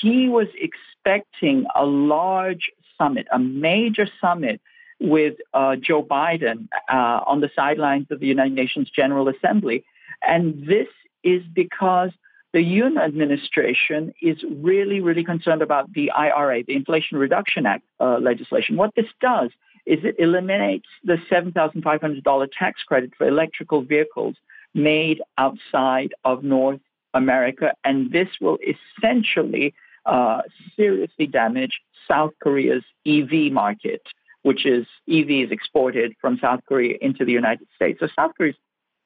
he 0.00 0.28
was 0.28 0.48
expecting 0.60 1.64
a 1.74 1.84
large 1.84 2.70
summit, 2.98 3.26
a 3.32 3.38
major 3.38 4.06
summit 4.20 4.60
with 5.00 5.34
uh, 5.54 5.76
Joe 5.76 6.02
Biden 6.02 6.68
uh, 6.90 7.20
on 7.26 7.40
the 7.40 7.50
sidelines 7.54 8.06
of 8.10 8.20
the 8.20 8.26
United 8.26 8.54
Nations 8.54 8.90
General 8.94 9.28
Assembly. 9.28 9.84
And 10.26 10.66
this 10.66 10.88
is 11.22 11.42
because 11.54 12.10
the 12.52 12.60
Yoon 12.60 12.98
administration 12.98 14.14
is 14.22 14.38
really, 14.50 15.00
really 15.00 15.24
concerned 15.24 15.60
about 15.60 15.92
the 15.92 16.10
IRA, 16.10 16.64
the 16.64 16.74
Inflation 16.74 17.18
Reduction 17.18 17.66
Act 17.66 17.84
uh, 18.00 18.18
legislation. 18.18 18.76
What 18.76 18.94
this 18.94 19.06
does 19.20 19.50
is 19.86 20.00
it 20.04 20.16
eliminates 20.18 20.88
the 21.04 21.16
$7,500 21.30 22.48
tax 22.58 22.82
credit 22.82 23.12
for 23.16 23.26
electrical 23.26 23.82
vehicles 23.82 24.36
made 24.74 25.22
outside 25.38 26.12
of 26.24 26.44
North 26.44 26.80
America. 27.14 27.72
And 27.84 28.12
this 28.12 28.28
will 28.40 28.58
essentially 28.98 29.74
uh, 30.04 30.42
seriously 30.76 31.26
damage 31.26 31.80
South 32.06 32.32
Korea's 32.42 32.84
EV 33.06 33.52
market, 33.52 34.02
which 34.42 34.66
is 34.66 34.86
EVs 35.08 35.50
exported 35.50 36.14
from 36.20 36.38
South 36.38 36.60
Korea 36.68 36.96
into 37.00 37.24
the 37.24 37.32
United 37.32 37.66
States. 37.74 37.98
So 38.00 38.08
South 38.14 38.32
Korea 38.36 38.52
is 38.52 38.56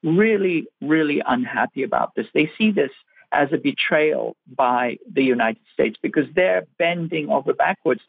really, 0.03 0.67
really 0.81 1.21
unhappy 1.25 1.83
about 1.83 2.13
this. 2.15 2.27
They 2.33 2.51
see 2.57 2.71
this 2.71 2.91
as 3.31 3.49
a 3.53 3.57
betrayal 3.57 4.35
by 4.55 4.97
the 5.11 5.23
United 5.23 5.63
States 5.73 5.97
because 6.01 6.25
they're 6.35 6.65
bending 6.77 7.29
over 7.29 7.53
backwards 7.53 8.01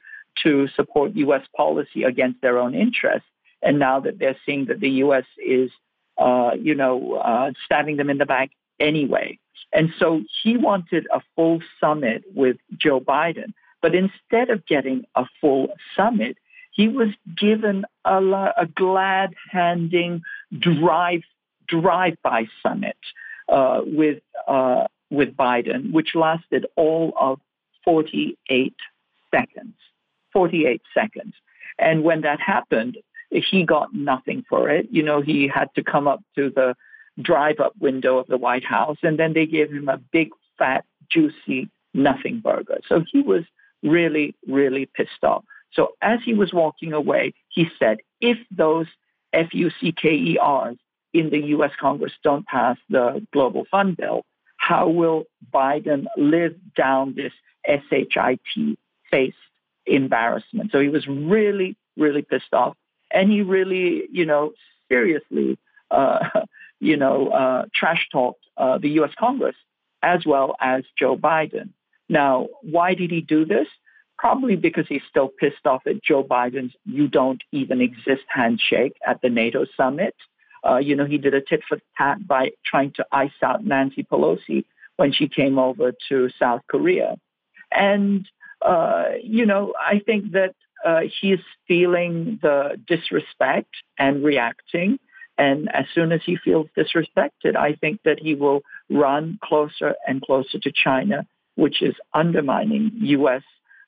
to 0.42 0.68
support 0.77 1.14
U.S. 1.14 1.42
policy 1.57 2.05
against 2.05 2.40
their 2.40 2.59
own 2.59 2.75
interests. 2.75 3.29
And 3.62 3.79
now 3.79 4.01
that 4.01 4.18
they're 4.18 4.37
seeing 4.45 4.66
that 4.66 4.81
the 4.81 4.90
U.S. 4.90 5.25
is, 5.45 5.71
uh, 6.18 6.53
you 6.59 6.75
know, 6.75 7.14
uh, 7.14 7.53
stabbing 7.64 7.97
them 7.97 8.11
in 8.11 8.18
the 8.18 8.27
back 8.27 8.51
anyway. 8.81 9.38
And 9.73 9.92
so 9.99 10.23
he 10.42 10.57
wanted 10.57 11.07
a 11.12 11.21
full 11.37 11.61
summit 11.81 12.25
with 12.35 12.57
Joe 12.77 13.01
Biden. 13.01 13.55
But 13.81 13.95
instead 13.95 14.51
of 14.51 14.66
getting 14.66 15.05
a 15.14 15.25
full 15.40 15.68
summit, 15.97 16.37
he 16.73 16.88
was 16.88 17.09
given 17.37 17.85
a, 18.05 18.18
a 18.57 18.66
glad 18.66 19.35
handing 19.51 20.23
drive 20.59 21.23
drive 21.68 22.16
by 22.23 22.47
summit 22.62 22.97
uh, 23.49 23.81
with 23.85 24.23
uh, 24.47 24.87
with 25.11 25.37
Biden, 25.37 25.92
which 25.92 26.14
lasted 26.14 26.66
all 26.77 27.12
of 27.21 27.40
48 27.85 28.75
seconds. 29.31 29.75
48 30.33 30.83
seconds. 30.95 31.35
And 31.79 32.05
when 32.05 32.23
that 32.23 32.40
happened, 32.40 32.99
he 33.31 33.64
got 33.64 33.95
nothing 33.95 34.45
for 34.49 34.68
it. 34.68 34.88
You 34.90 35.03
know, 35.03 35.21
he 35.21 35.49
had 35.49 35.68
to 35.75 35.83
come 35.83 36.07
up 36.07 36.23
to 36.37 36.51
the 36.51 36.75
drive 37.21 37.61
up 37.61 37.73
window 37.81 38.18
of 38.18 38.27
the 38.27 38.37
White 38.37 38.64
House, 38.64 38.99
and 39.03 39.18
then 39.18 39.33
they 39.33 39.47
gave 39.47 39.71
him 39.71 39.88
a 39.88 39.99
big, 39.99 40.31
fat, 40.59 40.85
juicy 41.11 41.71
nothing 41.95 42.40
burger. 42.40 42.79
So 42.88 43.05
he 43.11 43.21
was 43.21 43.45
really, 43.83 44.35
really 44.47 44.87
pissed 44.87 45.23
off. 45.23 45.45
So 45.73 45.92
as 46.03 46.21
he 46.25 46.35
was 46.35 46.53
walking 46.53 46.92
away, 46.92 47.35
he 47.49 47.68
said, 47.79 47.99
if 48.21 48.38
those 48.51 48.87
FUCKERs 49.35 50.77
in 51.12 51.31
the 51.31 51.40
US 51.57 51.73
Congress 51.81 52.12
don't 52.23 52.47
pass 52.47 52.77
the 52.88 53.27
Global 53.33 53.64
Fund 53.71 53.97
bill, 53.97 54.25
how 54.57 54.88
will 54.88 55.25
Biden 55.53 56.05
live 56.16 56.55
down 56.77 57.14
this 57.14 57.33
SHIT 57.66 58.79
face 59.11 59.35
embarrassment. 59.87 60.71
So 60.73 60.81
he 60.81 60.88
was 60.88 61.07
really, 61.07 61.77
really 61.97 62.23
pissed 62.23 62.53
off. 62.53 62.77
And 63.12 63.31
he 63.31 63.42
really, 63.42 64.05
you 64.11 64.25
know, 64.25 64.53
seriously, 64.88 65.59
uh, 65.90 66.18
you 66.81 66.97
know, 66.97 67.29
uh, 67.29 67.64
trash 67.75 68.09
talked 68.11 68.45
uh, 68.57 68.79
the 68.79 68.88
U.S. 68.90 69.12
Congress 69.18 69.57
as 70.03 70.27
well 70.27 70.57
as 70.61 70.85
Joe 70.99 71.16
Biden. 71.16 71.71
Now, 72.09 72.49
why 72.62 72.95
did 72.95 73.11
he 73.11 73.21
do 73.21 73.45
this? 73.45 73.68
Probably 74.18 74.57
because 74.57 74.87
he's 74.88 75.03
still 75.09 75.29
pissed 75.29 75.66
off 75.66 75.83
at 75.87 76.03
Joe 76.03 76.23
Biden's 76.23 76.75
you 76.85 77.09
don't 77.09 77.42
even 77.53 77.81
exist 77.81 78.23
handshake 78.29 78.97
at 79.07 79.21
the 79.23 79.29
NATO 79.29 79.64
summit. 79.77 80.14
Uh, 80.68 80.77
you 80.77 80.95
know, 80.95 81.05
he 81.05 81.18
did 81.18 81.35
a 81.35 81.40
tit 81.40 81.62
for 81.68 81.79
tat 81.97 82.27
by 82.27 82.51
trying 82.64 82.92
to 82.92 83.07
ice 83.11 83.31
out 83.42 83.64
Nancy 83.64 84.05
Pelosi 84.05 84.64
when 84.97 85.12
she 85.12 85.29
came 85.29 85.59
over 85.59 85.92
to 86.09 86.31
South 86.38 86.61
Korea. 86.68 87.16
And 87.73 88.29
uh, 88.64 89.11
you 89.22 89.46
know, 89.46 89.75
I 89.79 90.01
think 90.01 90.33
that 90.33 90.55
uh, 90.85 91.01
he 91.20 91.33
is 91.33 91.40
feeling 91.68 92.38
the 92.42 92.81
disrespect 92.87 93.75
and 93.98 94.25
reacting. 94.25 94.98
And 95.38 95.68
as 95.75 95.87
soon 95.94 96.12
as 96.12 96.20
he 96.25 96.37
feels 96.37 96.66
disrespected, 96.77 97.57
I 97.57 97.75
think 97.75 98.01
that 98.05 98.18
he 98.20 98.35
will 98.35 98.62
run 98.90 99.38
closer 99.42 99.94
and 100.07 100.20
closer 100.20 100.59
to 100.59 100.72
China, 100.72 101.27
which 101.55 101.83
is 101.83 101.94
undermining 102.12 102.92
U.S. 102.94 103.42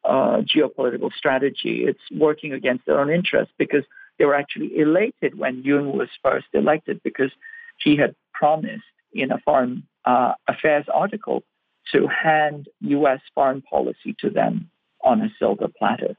Uh, 0.05 0.43
geopolitical 0.43 1.13
strategy. 1.13 1.85
It's 1.87 2.01
working 2.13 2.53
against 2.53 2.87
their 2.87 3.01
own 3.01 3.11
interests 3.11 3.53
because 3.59 3.85
they 4.19 4.25
were 4.25 4.35
actually 4.35 4.79
elated 4.79 5.37
when 5.37 5.63
Yoon 5.63 5.95
was 5.95 6.09
first 6.23 6.47
elected 6.53 7.01
because 7.03 7.31
he 7.79 7.97
had 7.97 8.15
promised 8.33 8.85
in 9.13 9.31
a 9.31 9.39
foreign 9.45 9.87
uh, 10.05 10.35
affairs 10.49 10.87
article 10.93 11.43
to 11.93 12.07
hand 12.07 12.69
U.S. 12.81 13.21
foreign 13.35 13.63
policy 13.63 14.15
to 14.21 14.31
them 14.31 14.71
on 15.03 15.21
a 15.21 15.33
silver 15.39 15.69
platter. 15.69 16.17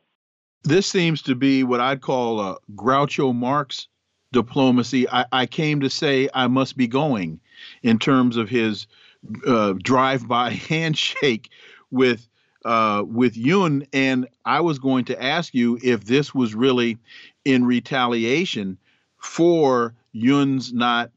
This 0.64 0.88
seems 0.88 1.22
to 1.24 1.36
be 1.36 1.64
what 1.64 1.80
I'd 1.80 2.02
call 2.02 2.40
a 2.40 2.58
Groucho 2.76 3.36
Marx 3.36 3.88
diplomacy. 4.32 5.08
I, 5.10 5.26
I 5.32 5.46
came 5.46 5.82
to 5.82 5.90
say 5.90 6.30
I 6.34 6.48
must 6.48 6.76
be 6.76 6.88
going 6.88 7.40
in 7.84 8.00
terms 8.00 8.38
of 8.38 8.50
his 8.50 8.88
uh, 9.46 9.74
drive-by 9.82 10.50
handshake 10.70 11.50
with 11.92 12.28
uh, 12.64 13.04
with 13.06 13.36
Yoon, 13.36 13.88
and 13.94 14.28
I 14.44 14.60
was 14.62 14.80
going 14.80 15.06
to 15.06 15.24
ask 15.24 15.54
you 15.54 15.78
if 15.84 16.06
this 16.06 16.34
was 16.34 16.56
really 16.56 16.98
in 17.46 17.64
retaliation 17.64 18.80
for 19.20 19.94
Yoon's 20.16 20.74
not 20.74 21.12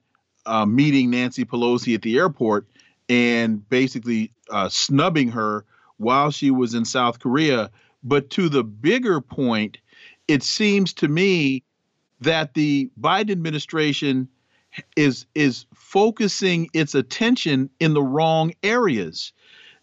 uh, 0.45 0.66
meeting 0.66 1.09
Nancy 1.09 1.47
Pelosi 1.47 1.95
at 1.95 2.03
the 2.03 2.18
airport 2.18 2.66
and 3.09 3.66
basically 3.70 4.31
uh, 4.51 4.69
snubbing 4.69 5.29
her 5.31 5.65
while 5.97 6.31
she 6.31 6.51
was 6.51 6.75
in 6.75 6.85
South 6.85 7.19
Korea. 7.19 7.71
But 8.03 8.31
to 8.31 8.49
the 8.49 8.65
bigger 8.65 9.21
point, 9.21 9.79
it 10.29 10.43
seems 10.43 10.93
to 10.95 11.09
me 11.09 11.65
that 12.21 12.55
the 12.55 12.91
Biden 13.01 13.31
administration 13.31 14.29
is 14.97 15.27
is 15.35 15.67
focusing 15.75 16.69
its 16.73 16.95
attention 16.95 17.71
in 17.81 17.95
the 17.95 18.03
wrong 18.03 18.53
areas. 18.63 19.33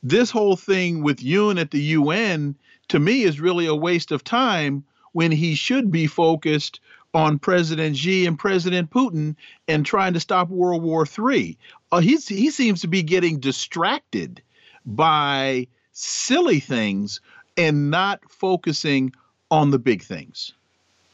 This 0.04 0.30
whole 0.30 0.56
thing 0.56 1.02
with 1.02 1.18
Yoon 1.18 1.60
at 1.60 1.72
the 1.72 1.82
UN 1.82 2.56
to 2.90 3.00
me 3.00 3.24
is 3.24 3.42
really 3.42 3.66
a 3.66 3.76
waste 3.76 4.12
of 4.12 4.24
time 4.24 4.84
when 5.14 5.32
he 5.32 5.56
should 5.56 5.92
be 5.92 6.08
focused 6.08 6.80
on 7.14 7.40
President 7.40 7.96
Xi 7.96 8.26
and 8.26 8.38
President 8.38 8.90
Putin 8.90 9.36
and 9.68 9.86
trying 9.86 10.14
to 10.14 10.20
stop 10.20 10.50
World 10.50 10.84
War 10.84 11.08
III. 11.08 11.58
Uh, 11.92 12.00
he 12.00 12.18
seems 12.18 12.82
to 12.82 12.88
be 12.88 13.02
getting 13.02 13.40
distracted 13.40 14.42
by 14.86 15.68
silly 15.92 16.60
things 16.60 17.22
and 17.58 17.90
not 17.90 18.20
focusing 18.30 19.14
on 19.50 19.72
the 19.72 19.80
big 19.80 20.04
things. 20.04 20.52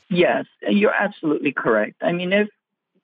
Yes, 0.09 0.45
you're 0.67 0.93
absolutely 0.93 1.51
correct. 1.51 1.95
I 2.01 2.11
mean, 2.11 2.34
if 2.34 2.49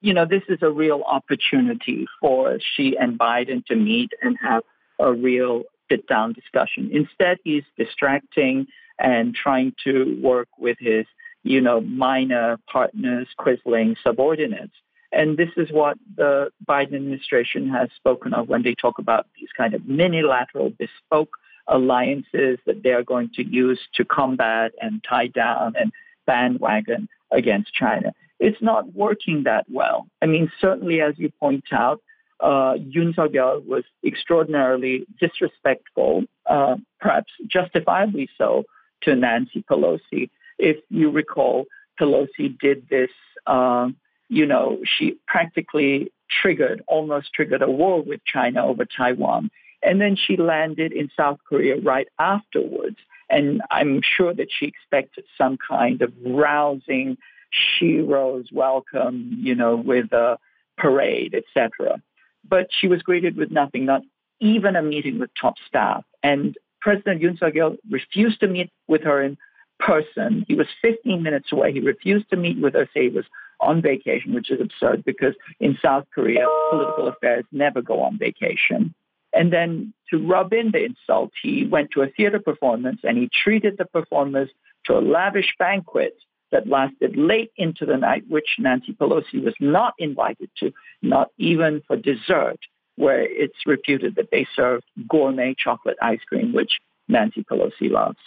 you 0.02 0.14
know, 0.14 0.26
this 0.26 0.44
is 0.48 0.60
a 0.62 0.70
real 0.70 1.02
opportunity 1.02 2.06
for 2.20 2.60
Xi 2.60 2.96
and 2.98 3.18
Biden 3.18 3.66
to 3.66 3.76
meet 3.76 4.12
and 4.22 4.38
have 4.42 4.64
a 5.00 5.12
real 5.12 5.64
sit 5.90 6.08
down 6.08 6.34
discussion. 6.34 6.90
Instead, 6.92 7.38
he's 7.44 7.64
distracting 7.78 8.68
and 9.00 9.34
trying 9.34 9.74
to 9.86 10.20
work 10.22 10.50
with 10.58 10.78
his, 10.80 11.06
you 11.44 11.62
know, 11.62 11.82
minor 11.82 12.60
partners, 12.72 13.28
quisling 13.40 13.96
subordinates. 14.04 14.74
And 15.12 15.38
this 15.38 15.50
is 15.56 15.72
what 15.72 15.98
the 16.16 16.52
Biden 16.68 16.96
administration 16.96 17.70
has 17.70 17.90
spoken 17.96 18.34
of 18.34 18.50
when 18.50 18.64
they 18.64 18.76
talk 18.76 19.00
about 19.00 19.28
these 19.40 19.50
kind 19.56 19.74
of 19.74 19.86
minilateral, 19.88 20.72
bespoke 20.72 21.38
alliances 21.68 22.60
that 22.66 22.84
they 22.84 22.92
are 22.92 23.04
going 23.04 23.30
to 23.36 23.44
use 23.44 23.80
to 23.96 24.06
combat 24.06 24.72
and 24.82 25.04
tie 25.08 25.28
down 25.28 25.74
and 25.80 25.92
bandwagon 26.26 27.08
against 27.32 27.74
China. 27.74 28.14
It's 28.40 28.62
not 28.62 28.94
working 28.94 29.44
that 29.44 29.66
well. 29.70 30.08
I 30.22 30.28
mean, 30.28 30.52
certainly, 30.62 31.02
as 31.02 31.18
you 31.18 31.32
point 31.40 31.66
out, 31.72 32.02
uh, 32.40 32.76
Yoon 32.76 33.16
Suk 33.16 33.32
Yeol 33.32 33.66
was 33.66 33.84
extraordinarily 34.06 35.08
disrespectful, 35.20 36.26
uh, 36.46 36.76
perhaps 37.00 37.32
justifiably 37.48 38.30
so, 38.38 38.64
to 39.02 39.16
Nancy 39.16 39.64
Pelosi. 39.70 40.30
If 40.60 40.78
you 40.90 41.10
recall, 41.10 41.66
Pelosi 42.00 42.58
did 42.60 42.88
this, 42.90 43.10
uh, 43.48 43.90
you 44.30 44.46
know, 44.46 44.80
she 44.84 45.18
practically 45.28 46.12
triggered, 46.30 46.84
almost 46.88 47.34
triggered 47.34 47.62
a 47.62 47.70
war 47.70 48.02
with 48.02 48.22
China 48.26 48.66
over 48.66 48.86
Taiwan. 48.86 49.50
And 49.82 50.02
then 50.02 50.16
she 50.16 50.38
landed 50.38 50.92
in 50.92 51.10
South 51.16 51.40
Korea 51.48 51.80
right 51.80 52.08
afterwards. 52.20 52.98
And 53.30 53.62
I'm 53.72 54.02
sure 54.02 54.34
that 54.34 54.48
she 54.50 54.66
expected 54.66 55.26
some 55.38 55.58
kind 55.58 56.02
of 56.02 56.12
rousing 56.26 57.18
Shiro's 57.52 58.50
welcome, 58.52 59.38
you 59.40 59.56
know, 59.56 59.76
with 59.76 60.12
a 60.12 60.38
parade, 60.78 61.36
etc. 61.36 62.02
But 62.48 62.68
she 62.72 62.88
was 62.88 63.02
greeted 63.02 63.38
with 63.38 63.52
nothing, 63.52 63.86
not 63.86 64.02
even 64.40 64.76
a 64.76 64.82
meeting 64.82 65.20
with 65.20 65.30
top 65.40 65.56
staff. 65.68 66.04
And 66.24 66.56
President 66.82 67.22
Yoon 67.22 67.40
Suk 67.40 67.54
Yeol 67.54 67.78
refused 67.90 68.40
to 68.42 68.48
meet 68.48 68.72
with 68.88 69.04
her 69.04 69.22
in 69.22 69.38
person. 69.80 70.46
He 70.48 70.56
was 70.56 70.68
15 70.82 71.22
minutes 71.22 71.52
away. 71.52 71.74
He 71.74 71.80
refused 71.80 72.30
to 72.30 72.38
meet 72.38 72.60
with 72.60 72.74
her, 72.74 72.88
say 72.94 73.04
he 73.04 73.10
was 73.10 73.26
on 73.60 73.82
vacation, 73.82 74.34
which 74.34 74.52
is 74.52 74.62
absurd 74.62 75.04
because 75.06 75.34
in 75.60 75.78
South 75.82 76.06
Korea, 76.14 76.46
political 76.70 77.08
affairs 77.08 77.46
never 77.52 77.82
go 77.82 78.02
on 78.02 78.18
vacation. 78.18 78.94
And 79.34 79.52
then 79.52 79.94
to 80.10 80.18
rub 80.18 80.54
in 80.54 80.72
the 80.72 80.86
insult, 80.86 81.32
he 81.42 81.66
went 81.66 81.92
to 81.92 82.02
a 82.02 82.08
theater 82.08 82.40
performance 82.40 83.00
and 83.04 83.18
he 83.18 83.30
treated 83.44 83.78
the 83.78 83.86
performers 83.86 84.50
to 84.86 84.98
a 84.98 85.02
lavish 85.02 85.54
banquet 85.60 86.16
that 86.52 86.68
lasted 86.68 87.18
late 87.18 87.52
into 87.58 87.86
the 87.86 87.98
night, 87.98 88.24
which 88.30 88.56
Nancy 88.58 88.94
Pelosi 88.94 89.44
was 89.44 89.54
not 89.60 89.94
invited 90.00 90.50
to, 90.60 90.72
not 91.02 91.30
even 91.38 91.82
for 91.88 91.98
dessert, 91.98 92.60
where 92.96 93.22
it's 93.22 93.66
reputed 93.66 94.16
that 94.16 94.32
they 94.32 94.48
served 94.56 94.86
gourmet 95.10 95.56
chocolate 95.58 95.98
ice 96.02 96.22
cream, 96.28 96.54
which 96.54 96.80
Nancy 97.08 97.44
Pelosi 97.44 97.92
loves. 97.92 98.18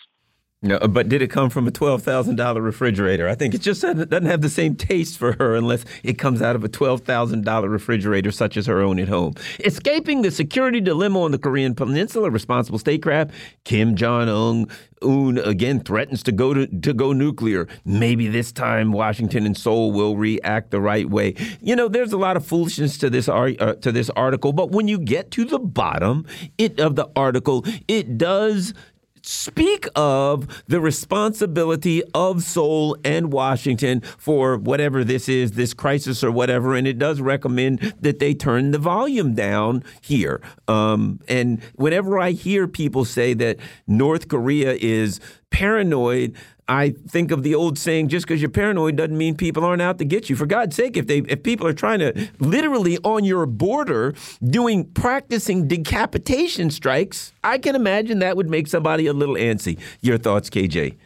No, 0.62 0.78
but 0.78 1.08
did 1.08 1.22
it 1.22 1.28
come 1.28 1.48
from 1.48 1.66
a 1.66 1.70
twelve 1.70 2.02
thousand 2.02 2.36
dollar 2.36 2.60
refrigerator? 2.60 3.26
I 3.26 3.34
think 3.34 3.54
it 3.54 3.62
just 3.62 3.80
doesn't 3.80 4.26
have 4.26 4.42
the 4.42 4.50
same 4.50 4.74
taste 4.74 5.16
for 5.16 5.32
her 5.38 5.54
unless 5.54 5.86
it 6.02 6.18
comes 6.18 6.42
out 6.42 6.54
of 6.54 6.62
a 6.62 6.68
twelve 6.68 7.00
thousand 7.00 7.46
dollar 7.46 7.70
refrigerator, 7.70 8.30
such 8.30 8.58
as 8.58 8.66
her 8.66 8.82
own 8.82 8.98
at 8.98 9.08
home. 9.08 9.34
Escaping 9.60 10.20
the 10.20 10.30
security 10.30 10.82
dilemma 10.82 11.22
on 11.22 11.30
the 11.30 11.38
Korean 11.38 11.74
Peninsula, 11.74 12.28
responsible 12.28 12.78
statecraft 12.78 13.30
Kim 13.64 13.96
Jong 13.96 14.28
Un 14.28 14.66
Un 15.02 15.38
again 15.38 15.80
threatens 15.80 16.22
to 16.24 16.32
go 16.32 16.52
to, 16.52 16.66
to 16.66 16.92
go 16.92 17.14
nuclear. 17.14 17.66
Maybe 17.86 18.28
this 18.28 18.52
time 18.52 18.92
Washington 18.92 19.46
and 19.46 19.56
Seoul 19.56 19.92
will 19.92 20.16
react 20.16 20.72
the 20.72 20.80
right 20.80 21.08
way. 21.08 21.36
You 21.62 21.74
know, 21.74 21.88
there's 21.88 22.12
a 22.12 22.18
lot 22.18 22.36
of 22.36 22.44
foolishness 22.44 22.98
to 22.98 23.08
this 23.08 23.30
uh, 23.30 23.76
to 23.80 23.92
this 23.92 24.10
article, 24.10 24.52
but 24.52 24.72
when 24.72 24.88
you 24.88 24.98
get 24.98 25.30
to 25.30 25.46
the 25.46 25.58
bottom 25.58 26.26
it, 26.58 26.78
of 26.78 26.96
the 26.96 27.08
article, 27.16 27.64
it 27.88 28.18
does 28.18 28.74
speak 29.22 29.86
of 29.94 30.62
the 30.66 30.80
responsibility 30.80 32.02
of 32.14 32.42
Seoul 32.42 32.96
and 33.04 33.32
Washington 33.32 34.00
for 34.00 34.56
whatever 34.56 35.04
this 35.04 35.28
is, 35.28 35.52
this 35.52 35.74
crisis 35.74 36.22
or 36.24 36.30
whatever, 36.30 36.74
and 36.74 36.86
it 36.86 36.98
does 36.98 37.20
recommend 37.20 37.94
that 38.00 38.18
they 38.18 38.34
turn 38.34 38.70
the 38.70 38.78
volume 38.78 39.34
down 39.34 39.84
here. 40.00 40.40
Um, 40.68 41.20
and 41.28 41.62
whenever 41.74 42.18
I 42.18 42.32
hear 42.32 42.66
people 42.66 43.04
say 43.04 43.34
that 43.34 43.58
North 43.86 44.28
Korea 44.28 44.76
is 44.80 45.20
paranoid, 45.50 46.36
I 46.70 46.94
think 47.08 47.32
of 47.32 47.42
the 47.42 47.56
old 47.56 47.78
saying, 47.78 48.08
just 48.10 48.24
because 48.26 48.40
you're 48.40 48.48
paranoid 48.48 48.94
doesn't 48.94 49.18
mean 49.18 49.36
people 49.36 49.64
aren't 49.64 49.82
out 49.82 49.98
to 49.98 50.04
get 50.04 50.30
you. 50.30 50.36
For 50.36 50.46
God's 50.46 50.76
sake, 50.76 50.96
if 50.96 51.08
they 51.08 51.18
if 51.18 51.42
people 51.42 51.66
are 51.66 51.72
trying 51.72 51.98
to 51.98 52.28
literally 52.38 52.96
on 52.98 53.24
your 53.24 53.44
border 53.44 54.14
doing 54.44 54.84
practicing 54.84 55.66
decapitation 55.66 56.70
strikes, 56.70 57.32
I 57.42 57.58
can 57.58 57.74
imagine 57.74 58.20
that 58.20 58.36
would 58.36 58.48
make 58.48 58.68
somebody 58.68 59.08
a 59.08 59.12
little 59.12 59.34
antsy. 59.34 59.80
Your 60.00 60.16
thoughts, 60.16 60.48
KJ? 60.48 60.96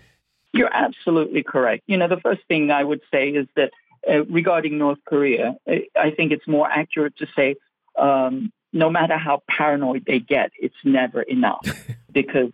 You're 0.53 0.73
absolutely 0.73 1.43
correct. 1.43 1.85
You 1.87 1.97
know, 1.97 2.09
the 2.09 2.21
first 2.21 2.43
thing 2.47 2.71
I 2.71 2.85
would 2.85 3.01
say 3.11 3.31
is 3.31 3.49
that 3.57 3.71
uh, 4.07 4.27
regarding 4.27 4.77
North 4.77 4.99
Korea, 5.07 5.57
I 5.67 6.11
think 6.11 6.31
it's 6.31 6.47
more 6.47 6.71
accurate 6.71 7.17
to 7.17 7.27
say 7.35 7.57
um, 7.99 8.53
no 8.75 8.91
matter 8.91 9.17
how 9.17 9.43
paranoid 9.49 10.05
they 10.07 10.19
get, 10.19 10.51
it's 10.61 10.77
never 10.85 11.23
enough 11.23 11.67
because 12.13 12.51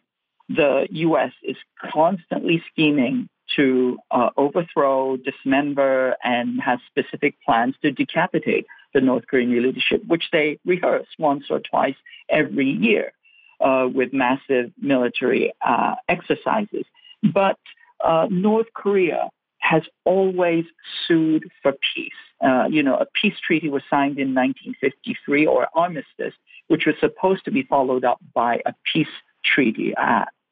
the 0.50 0.88
U.S. 0.90 1.32
is 1.42 1.56
constantly 1.92 2.62
scheming 2.72 3.28
to 3.56 3.98
uh, 4.10 4.30
overthrow, 4.36 5.16
dismember, 5.16 6.16
and 6.24 6.60
has 6.60 6.78
specific 6.88 7.34
plans 7.44 7.74
to 7.82 7.92
decapitate 7.92 8.66
the 8.92 9.00
North 9.00 9.26
Korean 9.28 9.50
leadership, 9.62 10.02
which 10.06 10.24
they 10.32 10.58
rehearse 10.64 11.06
once 11.18 11.44
or 11.50 11.60
twice 11.60 11.94
every 12.28 12.68
year 12.68 13.12
uh, 13.60 13.88
with 13.92 14.12
massive 14.12 14.72
military 14.80 15.52
uh, 15.64 15.94
exercises. 16.08 16.84
But 17.22 17.58
uh, 18.04 18.26
North 18.30 18.66
Korea 18.74 19.30
has 19.58 19.82
always 20.04 20.64
sued 21.06 21.44
for 21.62 21.72
peace. 21.94 22.12
Uh, 22.40 22.64
you 22.68 22.82
know, 22.82 22.96
a 22.96 23.06
peace 23.20 23.38
treaty 23.46 23.68
was 23.68 23.82
signed 23.90 24.18
in 24.18 24.34
1953 24.34 25.46
or 25.46 25.68
armistice, 25.74 26.34
which 26.68 26.86
was 26.86 26.96
supposed 26.98 27.44
to 27.44 27.50
be 27.50 27.62
followed 27.62 28.04
up 28.04 28.18
by 28.34 28.62
a 28.66 28.74
peace 28.92 29.06
treaty. 29.44 29.94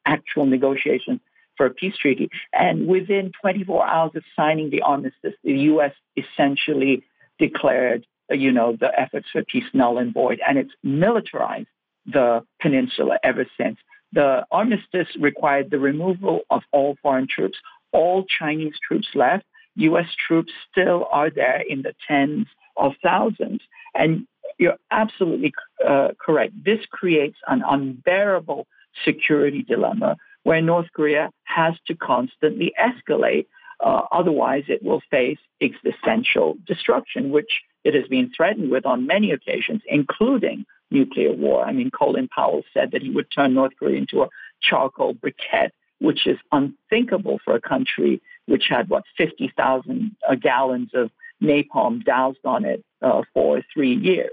Actual 0.05 0.45
negotiations 0.45 1.19
for 1.57 1.65
a 1.65 1.69
peace 1.69 1.95
treaty. 1.97 2.29
And 2.53 2.87
within 2.87 3.31
24 3.41 3.85
hours 3.85 4.11
of 4.15 4.23
signing 4.35 4.69
the 4.69 4.81
armistice, 4.81 5.33
the 5.43 5.53
U.S. 5.73 5.91
essentially 6.15 7.03
declared, 7.37 8.05
you 8.29 8.51
know, 8.51 8.77
the 8.79 8.97
efforts 8.97 9.27
for 9.31 9.43
peace 9.43 9.65
null 9.73 9.97
and 9.97 10.13
void, 10.13 10.39
and 10.47 10.57
it's 10.57 10.71
militarized 10.83 11.67
the 12.05 12.43
peninsula 12.61 13.19
ever 13.23 13.45
since. 13.57 13.77
The 14.13 14.45
armistice 14.51 15.07
required 15.19 15.69
the 15.69 15.79
removal 15.79 16.41
of 16.49 16.63
all 16.71 16.95
foreign 17.01 17.27
troops. 17.27 17.57
All 17.91 18.25
Chinese 18.25 18.75
troops 18.85 19.07
left. 19.13 19.45
U.S. 19.75 20.07
troops 20.27 20.51
still 20.71 21.07
are 21.11 21.29
there 21.29 21.61
in 21.67 21.83
the 21.83 21.93
tens 22.07 22.47
of 22.77 22.93
thousands. 23.03 23.61
And 23.93 24.25
you're 24.57 24.77
absolutely 24.91 25.53
uh, 25.87 26.09
correct. 26.19 26.53
This 26.63 26.79
creates 26.89 27.37
an 27.47 27.63
unbearable 27.67 28.67
security 29.05 29.63
dilemma 29.63 30.17
where 30.43 30.61
North 30.61 30.87
Korea 30.93 31.31
has 31.43 31.73
to 31.87 31.95
constantly 31.95 32.73
escalate. 32.79 33.47
Uh, 33.79 34.01
otherwise, 34.11 34.63
it 34.67 34.83
will 34.83 35.01
face 35.09 35.37
existential 35.61 36.57
destruction, 36.65 37.29
which 37.29 37.61
it 37.83 37.93
has 37.93 38.07
been 38.07 38.31
threatened 38.35 38.71
with 38.71 38.85
on 38.85 39.07
many 39.07 39.31
occasions, 39.31 39.81
including 39.87 40.65
nuclear 40.91 41.31
war. 41.31 41.63
I 41.63 41.71
mean, 41.71 41.91
Colin 41.91 42.27
Powell 42.27 42.63
said 42.73 42.91
that 42.91 43.01
he 43.01 43.09
would 43.09 43.27
turn 43.31 43.53
North 43.53 43.73
Korea 43.77 43.97
into 43.97 44.21
a 44.21 44.29
charcoal 44.61 45.13
briquette, 45.13 45.71
which 45.99 46.27
is 46.27 46.37
unthinkable 46.51 47.39
for 47.43 47.55
a 47.55 47.61
country 47.61 48.21
which 48.47 48.65
had, 48.69 48.89
what, 48.89 49.03
50,000 49.17 50.15
uh, 50.27 50.35
gallons 50.35 50.89
of 50.93 51.11
napalm 51.41 52.03
doused 52.03 52.43
on 52.43 52.65
it 52.65 52.83
uh, 53.01 53.21
for 53.33 53.61
three 53.73 53.93
years. 53.93 54.31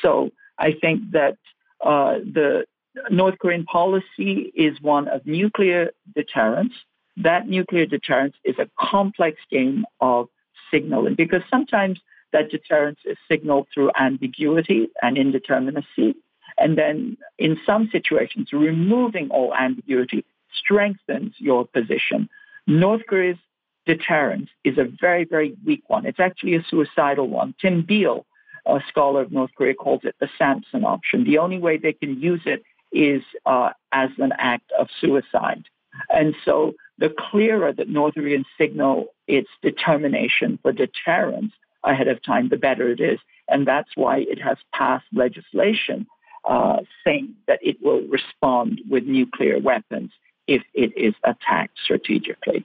So 0.00 0.30
I 0.58 0.72
think 0.80 1.10
that 1.12 1.36
uh, 1.84 2.18
the 2.18 2.64
North 3.10 3.38
Korean 3.38 3.64
policy 3.64 4.52
is 4.54 4.80
one 4.80 5.08
of 5.08 5.26
nuclear 5.26 5.90
deterrence. 6.14 6.72
That 7.16 7.48
nuclear 7.48 7.86
deterrence 7.86 8.34
is 8.44 8.56
a 8.58 8.68
complex 8.78 9.38
game 9.50 9.84
of 10.00 10.28
signaling 10.70 11.14
because 11.14 11.42
sometimes 11.50 12.00
that 12.32 12.50
deterrence 12.50 13.00
is 13.04 13.16
signaled 13.28 13.68
through 13.72 13.90
ambiguity 13.96 14.88
and 15.02 15.16
indeterminacy. 15.16 16.14
And 16.58 16.76
then 16.76 17.16
in 17.38 17.58
some 17.64 17.88
situations, 17.90 18.52
removing 18.52 19.30
all 19.30 19.54
ambiguity 19.54 20.24
strengthens 20.54 21.34
your 21.38 21.66
position. 21.66 22.28
North 22.66 23.02
Korea's 23.08 23.38
deterrence 23.86 24.50
is 24.64 24.78
a 24.78 24.84
very, 25.00 25.24
very 25.24 25.56
weak 25.64 25.82
one. 25.88 26.06
It's 26.06 26.20
actually 26.20 26.54
a 26.56 26.64
suicidal 26.68 27.28
one. 27.28 27.54
Tim 27.60 27.82
Beal, 27.82 28.26
a 28.66 28.80
scholar 28.88 29.22
of 29.22 29.32
North 29.32 29.50
Korea, 29.56 29.74
calls 29.74 30.02
it 30.04 30.16
the 30.20 30.28
Samson 30.38 30.84
option. 30.84 31.24
The 31.24 31.38
only 31.38 31.58
way 31.58 31.78
they 31.78 31.92
can 31.92 32.20
use 32.20 32.42
it 32.44 32.62
is 32.92 33.22
uh, 33.46 33.70
as 33.92 34.10
an 34.18 34.32
act 34.38 34.70
of 34.78 34.88
suicide. 35.00 35.64
And 36.08 36.34
so 36.44 36.74
the 36.98 37.12
clearer 37.30 37.72
that 37.72 37.88
North 37.88 38.14
Korea 38.14 38.42
signal 38.58 39.06
its 39.26 39.48
determination 39.62 40.58
for 40.62 40.72
deterrence 40.72 41.52
ahead 41.84 42.08
of 42.08 42.22
time, 42.22 42.48
the 42.48 42.56
better 42.56 42.90
it 42.90 43.00
is. 43.00 43.18
And 43.48 43.66
that's 43.66 43.90
why 43.94 44.18
it 44.18 44.40
has 44.40 44.58
passed 44.72 45.06
legislation 45.12 46.06
uh, 46.44 46.78
saying 47.04 47.34
that 47.46 47.58
it 47.62 47.78
will 47.82 48.02
respond 48.08 48.80
with 48.88 49.04
nuclear 49.04 49.58
weapons 49.58 50.10
if 50.46 50.62
it 50.74 50.96
is 50.96 51.14
attacked 51.24 51.78
strategically. 51.82 52.64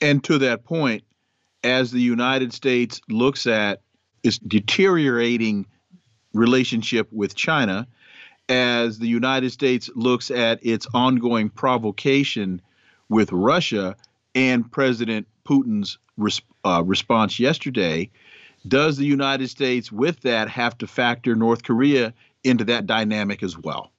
And 0.00 0.22
to 0.24 0.38
that 0.38 0.64
point, 0.64 1.04
as 1.62 1.90
the 1.90 2.00
United 2.00 2.52
States 2.52 3.00
looks 3.08 3.46
at 3.46 3.82
its 4.22 4.38
deteriorating 4.38 5.66
relationship 6.32 7.08
with 7.12 7.34
China, 7.34 7.86
as 8.50 8.98
the 8.98 9.06
United 9.06 9.50
States 9.50 9.88
looks 9.94 10.30
at 10.30 10.64
its 10.66 10.86
ongoing 10.92 11.48
provocation 11.48 12.60
with 13.08 13.32
Russia 13.32 13.96
and 14.34 14.70
President 14.70 15.26
Putin's 15.48 15.98
uh, 16.64 16.82
response 16.84 17.38
yesterday, 17.38 18.10
does 18.68 18.96
the 18.96 19.06
United 19.06 19.48
States, 19.48 19.90
with 19.90 20.20
that, 20.20 20.48
have 20.48 20.76
to 20.78 20.86
factor 20.86 21.34
North 21.34 21.62
Korea 21.62 22.12
into 22.44 22.64
that 22.64 22.86
dynamic 22.86 23.42
as 23.42 23.56
well? 23.56 23.90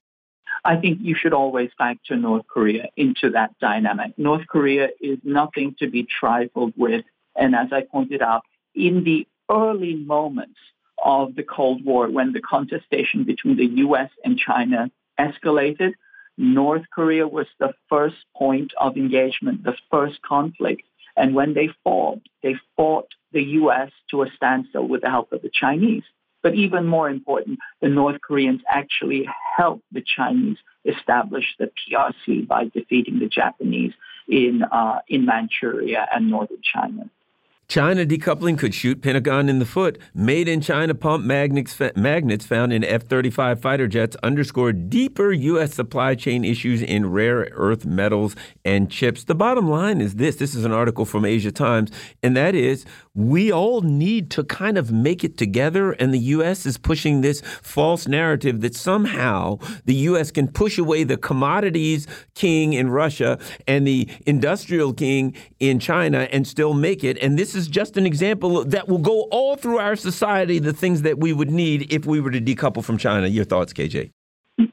I 0.64 0.76
think 0.76 1.00
you 1.02 1.16
should 1.16 1.34
always 1.34 1.72
factor 1.78 2.16
North 2.16 2.46
Korea 2.48 2.90
into 2.96 3.32
that 3.32 3.58
dynamic. 3.60 4.14
North 4.18 4.46
Korea 4.48 4.90
is 5.00 5.18
nothing 5.24 5.76
to 5.80 5.88
be 5.88 6.04
trifled 6.04 6.74
with. 6.78 7.04
And 7.36 7.56
as 7.56 7.70
I 7.72 7.82
pointed 7.82 8.22
out, 8.22 8.44
in 8.76 9.04
the 9.04 9.28
early 9.50 9.96
moments 9.96 10.60
of 11.04 11.36
the 11.36 11.44
Cold 11.44 11.84
War, 11.84 12.10
when 12.10 12.34
the 12.34 12.42
contestation 12.42 13.24
between 13.24 13.58
the 13.58 13.84
US 13.88 14.10
and 14.24 14.38
China 14.38 14.92
escalated, 15.20 15.94
North 16.38 16.84
Korea 16.94 17.28
was 17.28 17.48
the 17.60 17.74
first 17.90 18.18
point 18.36 18.72
of 18.80 18.98
engagement, 18.98 19.64
the 19.64 19.76
first 19.90 20.22
conflict. 20.22 20.84
And 21.16 21.36
when 21.36 21.54
they 21.54 21.70
fought, 21.84 22.22
they 22.42 22.56
fought 22.76 23.08
the 23.32 23.44
US 23.44 23.92
to 24.10 24.24
a 24.24 24.32
standstill 24.36 24.88
with 24.88 25.02
the 25.02 25.10
help 25.10 25.32
of 25.32 25.42
the 25.42 25.52
Chinese. 25.54 26.04
But 26.42 26.56
even 26.56 26.88
more 26.88 27.10
important, 27.10 27.60
the 27.82 27.90
North 27.90 28.20
Koreans 28.22 28.62
actually 28.68 29.28
helped 29.58 29.84
the 29.92 30.02
Chinese 30.02 30.58
establish 30.86 31.46
the 31.60 31.70
PRC 31.78 32.48
by 32.48 32.66
defeating 32.66 33.20
the 33.20 33.28
Japanese 33.28 33.94
in, 34.28 34.64
uh, 34.64 35.00
in 35.08 35.26
Manchuria 35.26 36.08
and 36.12 36.32
northern 36.32 36.62
China. 36.64 37.10
China 37.72 38.06
decoupling 38.06 38.58
could 38.58 38.74
shoot 38.74 39.02
Pentagon 39.02 39.48
in 39.48 39.60
the 39.60 39.66
foot. 39.66 39.98
Made 40.14 40.50
in 40.50 40.60
China 40.60 40.94
pump 40.94 41.24
magnets, 41.24 41.80
magnets 41.96 42.46
found 42.46 42.74
in 42.74 42.84
F 42.84 43.04
35 43.04 43.62
fighter 43.62 43.88
jets 43.88 44.18
underscore 44.22 44.74
deeper 44.74 45.32
U.S. 45.32 45.74
supply 45.74 46.16
chain 46.16 46.44
issues 46.44 46.82
in 46.82 47.10
rare 47.10 47.48
earth 47.54 47.86
metals 47.86 48.36
and 48.66 48.92
chips. 48.92 49.24
The 49.24 49.36
bottom 49.36 49.70
line 49.70 50.02
is 50.02 50.16
this 50.16 50.36
this 50.36 50.54
is 50.54 50.66
an 50.66 50.74
article 50.74 51.06
from 51.06 51.24
Asia 51.24 51.54
Times, 51.54 51.92
and 52.22 52.36
that 52.36 52.56
is 52.56 52.86
we 53.14 53.54
all 53.54 53.80
need 53.80 54.32
to 54.32 54.44
kind 54.44 54.78
of 54.78 54.92
make 54.92 55.24
it 55.24 55.38
together. 55.38 55.94
And 55.94 56.14
the 56.14 56.20
U.S. 56.20 56.66
is 56.66 56.78
pushing 56.78 57.22
this 57.22 57.40
false 57.62 58.06
narrative 58.06 58.60
that 58.62 58.76
somehow 58.76 59.60
the 59.86 59.96
U.S. 59.96 60.30
can 60.30 60.50
push 60.50 60.78
away 60.78 61.06
the 61.06 61.16
commodities 61.16 62.06
king 62.36 62.74
in 62.74 62.90
Russia 62.90 63.40
and 63.66 63.88
the 63.88 64.10
industrial 64.26 64.92
king 64.92 65.36
in 65.62 65.80
China 65.80 66.28
and 66.34 66.46
still 66.46 66.74
make 66.74 67.04
it. 67.06 67.18
And 67.20 67.40
this 67.40 67.56
is 67.56 67.61
is 67.62 67.68
just 67.68 67.98
an 67.98 68.06
example 68.06 68.66
that 68.66 68.88
will 68.88 68.98
go 68.98 69.22
all 69.32 69.56
through 69.56 69.80
our 69.80 69.96
society, 69.96 70.60
the 70.60 70.74
things 70.74 71.04
that 71.04 71.20
we 71.20 71.32
would 71.32 71.52
need 71.52 71.92
if 71.94 72.06
we 72.06 72.20
were 72.20 72.32
to 72.32 72.42
decouple 72.42 72.84
from 72.84 72.98
China. 72.98 73.28
Your 73.28 73.46
thoughts, 73.46 73.74
KJ? 73.74 74.12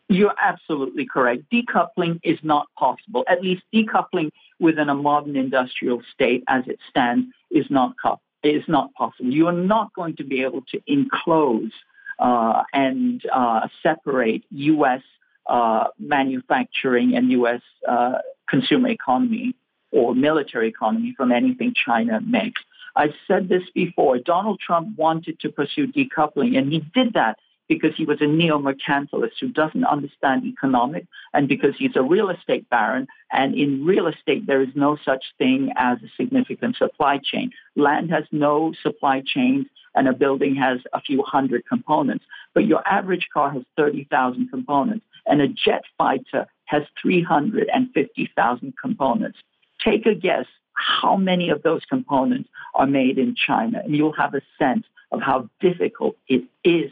You're 0.09 0.35
absolutely 0.43 1.07
correct. 1.07 1.45
Decoupling 1.53 2.19
is 2.23 2.39
not 2.43 2.67
possible. 2.79 3.25
At 3.29 3.43
least 3.43 3.63
decoupling 3.75 4.31
within 4.59 4.89
a 4.89 4.95
modern 4.95 5.37
industrial 5.37 6.03
state 6.13 6.43
as 6.49 6.65
it 6.67 6.79
stands 6.91 7.27
is 7.51 7.67
not 7.71 7.95
is 8.43 8.63
not 8.69 8.93
possible. 8.95 9.31
You 9.31 9.47
are 9.49 9.53
not 9.53 9.93
going 9.95 10.17
to 10.17 10.25
be 10.25 10.43
able 10.43 10.63
to 10.73 10.81
enclose 10.87 11.73
uh, 12.19 12.63
and 12.73 13.23
uh, 13.33 13.69
separate 13.83 14.45
U.S. 14.51 15.03
Uh, 15.47 15.89
manufacturing 15.99 17.17
and 17.17 17.31
U.S. 17.33 17.61
Uh, 17.87 18.19
consumer 18.49 18.89
economy 18.89 19.55
or 19.91 20.15
military 20.15 20.69
economy 20.69 21.15
from 21.17 21.33
anything 21.33 21.75
China 21.75 22.21
makes. 22.21 22.61
I've 22.99 23.15
said 23.29 23.49
this 23.49 23.63
before. 23.75 24.19
Donald 24.19 24.59
Trump 24.59 24.99
wanted 24.99 25.39
to 25.41 25.51
pursue 25.51 25.87
decoupling, 25.87 26.59
and 26.59 26.73
he 26.73 26.81
did 26.93 27.15
that 27.15 27.39
because 27.69 27.93
he 27.97 28.05
was 28.05 28.21
a 28.21 28.27
neo-mercantilist 28.27 29.35
who 29.41 29.49
doesn't 29.49 29.85
understand 29.85 30.45
economics 30.45 31.07
and 31.33 31.47
because 31.47 31.75
he's 31.79 31.95
a 31.95 32.03
real 32.03 32.31
estate 32.31 32.69
baron. 32.71 33.07
And 33.31 33.55
in 33.55 33.85
real 33.85 34.09
estate, 34.09 34.47
there 34.47 34.63
is 34.63 34.71
no 34.75 34.97
such 35.05 35.23
thing 35.37 35.71
as 35.77 35.99
a 36.03 36.11
significant 36.17 36.77
supply 36.77 37.21
chain. 37.23 37.53
Land 37.77 38.11
has 38.11 38.25
no 38.33 38.73
supply 38.83 39.23
chains 39.25 39.67
and 39.95 40.09
a 40.09 40.13
building 40.13 40.57
has 40.57 40.79
a 40.93 41.01
few 41.01 41.23
hundred 41.23 41.67
components. 41.69 42.25
But 42.55 42.67
your 42.67 42.87
average 42.89 43.29
car 43.33 43.51
has 43.51 43.63
30,000 43.77 44.49
components 44.49 45.05
and 45.27 45.41
a 45.43 45.49
jet 45.49 45.85
fighter 45.99 46.47
has 46.65 46.83
350,000 47.03 48.75
components. 48.83 49.39
Take 49.85 50.07
a 50.07 50.15
guess 50.15 50.47
how 50.79 51.17
many 51.17 51.51
of 51.51 51.63
those 51.63 51.83
components 51.89 52.49
are 52.75 52.87
made 52.87 53.19
in 53.19 53.35
China. 53.35 53.81
And 53.85 53.95
you'll 53.95 54.13
have 54.13 54.35
a 54.35 54.43
sense 54.59 54.85
of 55.11 55.21
how 55.21 55.49
difficult 55.61 56.17
it 56.29 56.45
is 56.65 56.91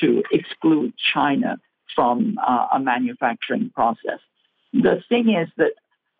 to 0.00 0.22
exclude 0.32 0.92
China 1.14 1.58
from 1.94 2.38
uh, 2.46 2.66
a 2.72 2.80
manufacturing 2.80 3.70
process. 3.74 4.20
The 4.72 5.02
thing 5.08 5.30
is 5.30 5.48
that 5.56 5.72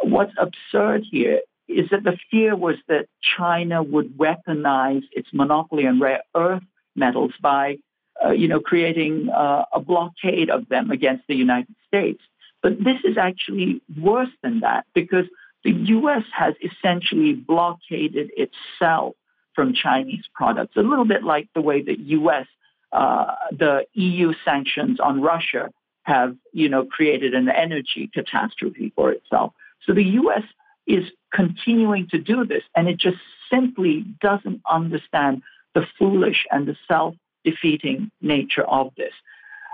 what's 0.02 0.32
absurd 0.38 1.04
here 1.10 1.40
is 1.68 1.90
that 1.90 2.02
the 2.02 2.16
fear 2.30 2.56
was 2.56 2.76
that 2.88 3.06
China 3.36 3.82
would 3.82 4.16
weaponize 4.16 5.02
its 5.12 5.28
monopoly 5.32 5.86
on 5.86 6.00
rare 6.00 6.22
earth 6.34 6.62
metals 6.96 7.32
by, 7.42 7.76
uh, 8.24 8.30
you 8.30 8.48
know, 8.48 8.60
creating 8.60 9.28
uh, 9.28 9.64
a 9.72 9.80
blockade 9.80 10.50
of 10.50 10.68
them 10.68 10.90
against 10.90 11.24
the 11.28 11.34
United 11.34 11.74
States. 11.86 12.22
But 12.62 12.78
this 12.82 13.00
is 13.04 13.16
actually 13.18 13.82
worse 14.00 14.30
than 14.42 14.60
that 14.60 14.86
because 14.94 15.26
the 15.72 15.78
U.S. 15.88 16.22
has 16.32 16.54
essentially 16.62 17.34
blockaded 17.34 18.30
itself 18.36 19.14
from 19.54 19.74
Chinese 19.74 20.24
products, 20.34 20.76
a 20.76 20.82
little 20.82 21.04
bit 21.04 21.24
like 21.24 21.48
the 21.54 21.60
way 21.60 21.82
that 21.82 21.98
U.S. 21.98 22.46
Uh, 22.92 23.34
the 23.52 23.84
EU 23.92 24.32
sanctions 24.44 24.98
on 25.00 25.20
Russia 25.20 25.70
have, 26.04 26.36
you 26.52 26.68
know, 26.68 26.84
created 26.86 27.34
an 27.34 27.48
energy 27.50 28.08
catastrophe 28.14 28.92
for 28.96 29.10
itself. 29.12 29.52
So 29.84 29.92
the 29.92 30.04
U.S. 30.04 30.44
is 30.86 31.04
continuing 31.32 32.08
to 32.08 32.18
do 32.18 32.46
this, 32.46 32.62
and 32.74 32.88
it 32.88 32.98
just 32.98 33.18
simply 33.50 34.06
doesn't 34.22 34.62
understand 34.70 35.42
the 35.74 35.86
foolish 35.98 36.46
and 36.50 36.66
the 36.66 36.76
self-defeating 36.86 38.10
nature 38.22 38.64
of 38.64 38.92
this. 38.96 39.12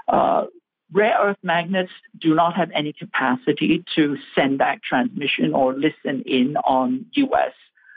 Uh, 0.08 0.46
Rare 0.92 1.16
earth 1.20 1.38
magnets 1.42 1.92
do 2.20 2.34
not 2.34 2.54
have 2.56 2.70
any 2.74 2.92
capacity 2.92 3.84
to 3.96 4.16
send 4.34 4.58
back 4.58 4.82
transmission 4.82 5.52
or 5.54 5.74
listen 5.74 6.22
in 6.26 6.56
on 6.58 7.06
U.S. 7.14 7.52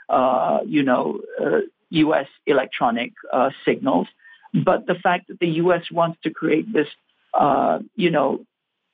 Uh, 0.08 0.60
you 0.66 0.82
know, 0.82 1.20
uh, 1.40 1.60
U.S. 1.90 2.26
electronic 2.46 3.12
uh, 3.32 3.50
signals. 3.64 4.08
But 4.52 4.86
the 4.86 4.94
fact 4.94 5.28
that 5.28 5.38
the 5.38 5.48
U.S. 5.62 5.82
wants 5.92 6.18
to 6.22 6.30
create 6.30 6.72
this, 6.72 6.88
uh, 7.34 7.80
you 7.94 8.10
know, 8.10 8.44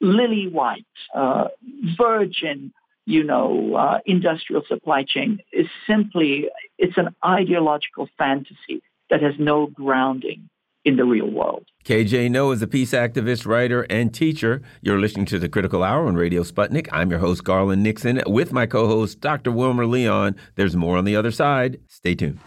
lily 0.01 0.49
white, 0.49 0.84
uh, 1.14 1.49
virgin, 1.97 2.72
you 3.07 3.22
know, 3.22 3.74
uh, 3.74 3.99
industrial 4.05 4.62
supply 4.66 5.05
chain 5.07 5.38
is 5.53 5.66
simply 5.86 6.49
it's 6.78 6.97
an 6.97 7.14
ideological 7.24 8.09
fantasy 8.18 8.82
that 9.11 9.22
has 9.22 9.34
no 9.38 9.66
grounding 9.66 10.49
in 10.85 10.97
the 10.97 11.05
real 11.05 11.30
world. 11.30 11.64
KJ 11.85 12.30
Noh 12.30 12.51
is 12.51 12.62
a 12.62 12.66
peace 12.66 12.93
activist, 12.93 13.47
writer, 13.47 13.82
and 13.91 14.12
teacher. 14.12 14.62
You're 14.80 15.01
listening 15.01 15.26
to 15.26 15.39
the 15.39 15.49
Critical 15.49 15.82
Hour 15.82 16.07
on 16.07 16.14
Radio 16.14 16.43
Sputnik. 16.43 16.89
I'm 16.93 17.11
your 17.11 17.20
host, 17.20 17.45
Garland 17.45 17.82
Nixon, 17.82 18.22
with 18.26 18.53
my 18.53 18.66
co 18.66 18.87
host, 18.87 19.20
Dr. 19.20 19.53
Wilmer 19.53 19.87
Leon. 19.87 20.37
There's 20.57 20.76
more 20.76 20.97
on 20.97 21.05
the 21.05 21.16
other 21.16 21.30
side. 21.30 21.80
Stay 21.89 22.14
tuned. 22.14 22.39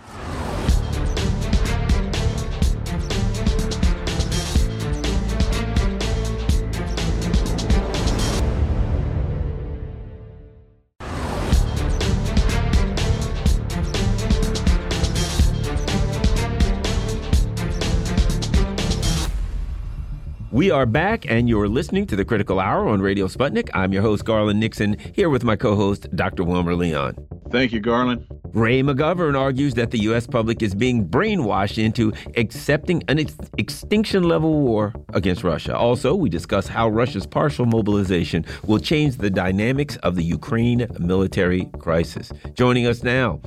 We 20.68 20.72
are 20.72 20.86
back, 20.86 21.26
and 21.32 21.47
you're 21.47 21.70
listening 21.70 22.07
to 22.07 22.18
the 22.18 22.26
Critical 22.26 22.59
Hour 22.59 22.89
on 22.89 23.01
Radio 23.01 23.28
Sputnik. 23.28 23.70
I'm 23.74 23.93
your 23.93 24.01
host, 24.01 24.26
Garland 24.26 24.59
Nixon, 24.59 24.97
here 25.13 25.30
with 25.30 25.45
my 25.45 25.55
co 25.55 25.78
host, 25.78 26.13
Dr. 26.13 26.43
Wilmer 26.43 26.76
Leon. 26.76 27.15
Thank 27.49 27.72
you, 27.72 27.80
Garland. 27.80 28.28
Ray 28.53 28.82
McGovern 28.82 29.39
argues 29.39 29.76
that 29.76 29.91
the 29.91 29.99
U.S. 29.99 30.26
public 30.26 30.61
is 30.61 30.74
being 30.76 31.07
brainwashed 31.07 31.82
into 31.82 32.11
accepting 32.36 33.03
an 33.07 33.20
ex 33.20 33.38
extinction 33.57 34.24
level 34.24 34.59
war 34.59 34.93
against 35.13 35.43
Russia. 35.43 35.78
Also, 35.78 36.15
we 36.15 36.30
discuss 36.30 36.68
how 36.68 36.89
Russia's 36.89 37.26
partial 37.26 37.65
mobilization 37.65 38.45
will 38.65 38.80
change 38.80 39.18
the 39.18 39.30
dynamics 39.30 39.95
of 39.97 40.15
the 40.15 40.24
Ukraine 40.24 40.88
military 40.99 41.65
crisis. 41.80 42.32
Joining 42.55 42.88
us 42.88 43.03
now 43.03 43.39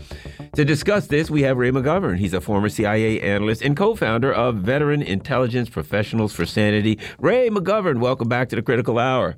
to 0.54 0.64
discuss 0.64 1.06
this, 1.08 1.30
we 1.30 1.42
have 1.42 1.58
Ray 1.58 1.70
McGovern. 1.70 2.18
He's 2.18 2.34
a 2.34 2.40
former 2.40 2.68
CIA 2.68 3.20
analyst 3.20 3.62
and 3.62 3.76
co 3.76 3.94
founder 3.94 4.32
of 4.32 4.56
Veteran 4.56 5.02
Intelligence 5.02 5.68
Professionals 5.68 6.32
for 6.32 6.46
Sanity. 6.46 6.98
Ray 7.18 7.50
McGovern, 7.50 8.00
welcome 8.00 8.28
back 8.28 8.48
to 8.50 8.56
the 8.56 8.62
Critical 8.62 8.98
Hour. 8.98 9.36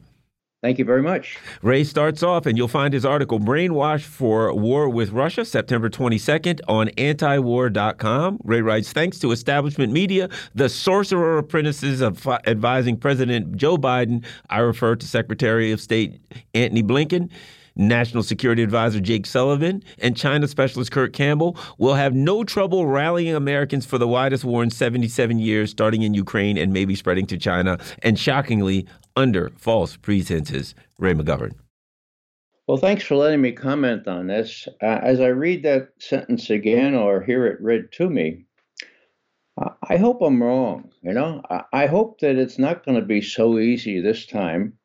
Thank 0.62 0.78
you 0.78 0.84
very 0.84 1.02
much. 1.02 1.38
Ray 1.60 1.82
starts 1.82 2.22
off, 2.22 2.46
and 2.46 2.56
you'll 2.56 2.68
find 2.68 2.94
his 2.94 3.04
article, 3.04 3.40
Brainwash 3.40 4.02
for 4.02 4.54
War 4.54 4.88
with 4.88 5.10
Russia, 5.10 5.44
September 5.44 5.90
22nd, 5.90 6.60
on 6.68 6.86
antiwar.com. 6.90 8.38
Ray 8.44 8.60
writes 8.60 8.92
Thanks 8.92 9.18
to 9.18 9.32
establishment 9.32 9.92
media, 9.92 10.28
the 10.54 10.68
sorcerer 10.68 11.38
apprentices 11.38 12.00
of 12.00 12.24
advising 12.46 12.96
President 12.96 13.56
Joe 13.56 13.76
Biden, 13.76 14.24
I 14.50 14.60
refer 14.60 14.94
to 14.94 15.04
Secretary 15.04 15.72
of 15.72 15.80
State 15.80 16.20
Antony 16.54 16.84
Blinken. 16.84 17.28
National 17.76 18.22
Security 18.22 18.62
Advisor 18.62 19.00
Jake 19.00 19.26
Sullivan 19.26 19.82
and 19.98 20.16
China 20.16 20.48
Specialist 20.48 20.90
Kurt 20.90 21.12
Campbell 21.12 21.56
will 21.78 21.94
have 21.94 22.14
no 22.14 22.44
trouble 22.44 22.86
rallying 22.86 23.34
Americans 23.34 23.86
for 23.86 23.98
the 23.98 24.08
widest 24.08 24.44
war 24.44 24.62
in 24.62 24.70
77 24.70 25.38
years, 25.38 25.70
starting 25.70 26.02
in 26.02 26.14
Ukraine 26.14 26.56
and 26.58 26.72
maybe 26.72 26.94
spreading 26.94 27.26
to 27.26 27.38
China, 27.38 27.78
and 28.02 28.18
shockingly, 28.18 28.86
under 29.16 29.50
false 29.56 29.96
pretenses. 29.96 30.74
Ray 30.98 31.14
McGovern. 31.14 31.52
Well, 32.66 32.78
thanks 32.78 33.04
for 33.04 33.16
letting 33.16 33.40
me 33.40 33.52
comment 33.52 34.06
on 34.06 34.28
this. 34.28 34.68
Uh, 34.80 35.00
as 35.02 35.20
I 35.20 35.26
read 35.26 35.62
that 35.64 35.88
sentence 35.98 36.48
again 36.48 36.94
or 36.94 37.20
hear 37.20 37.46
it 37.46 37.60
read 37.60 37.90
to 37.92 38.08
me, 38.08 38.46
I 39.88 39.96
hope 39.96 40.22
I'm 40.22 40.42
wrong. 40.42 40.90
You 41.02 41.12
know, 41.12 41.42
I 41.72 41.86
hope 41.86 42.20
that 42.20 42.36
it's 42.36 42.58
not 42.58 42.84
going 42.86 42.98
to 42.98 43.06
be 43.06 43.20
so 43.20 43.58
easy 43.58 44.00
this 44.00 44.26
time 44.26 44.78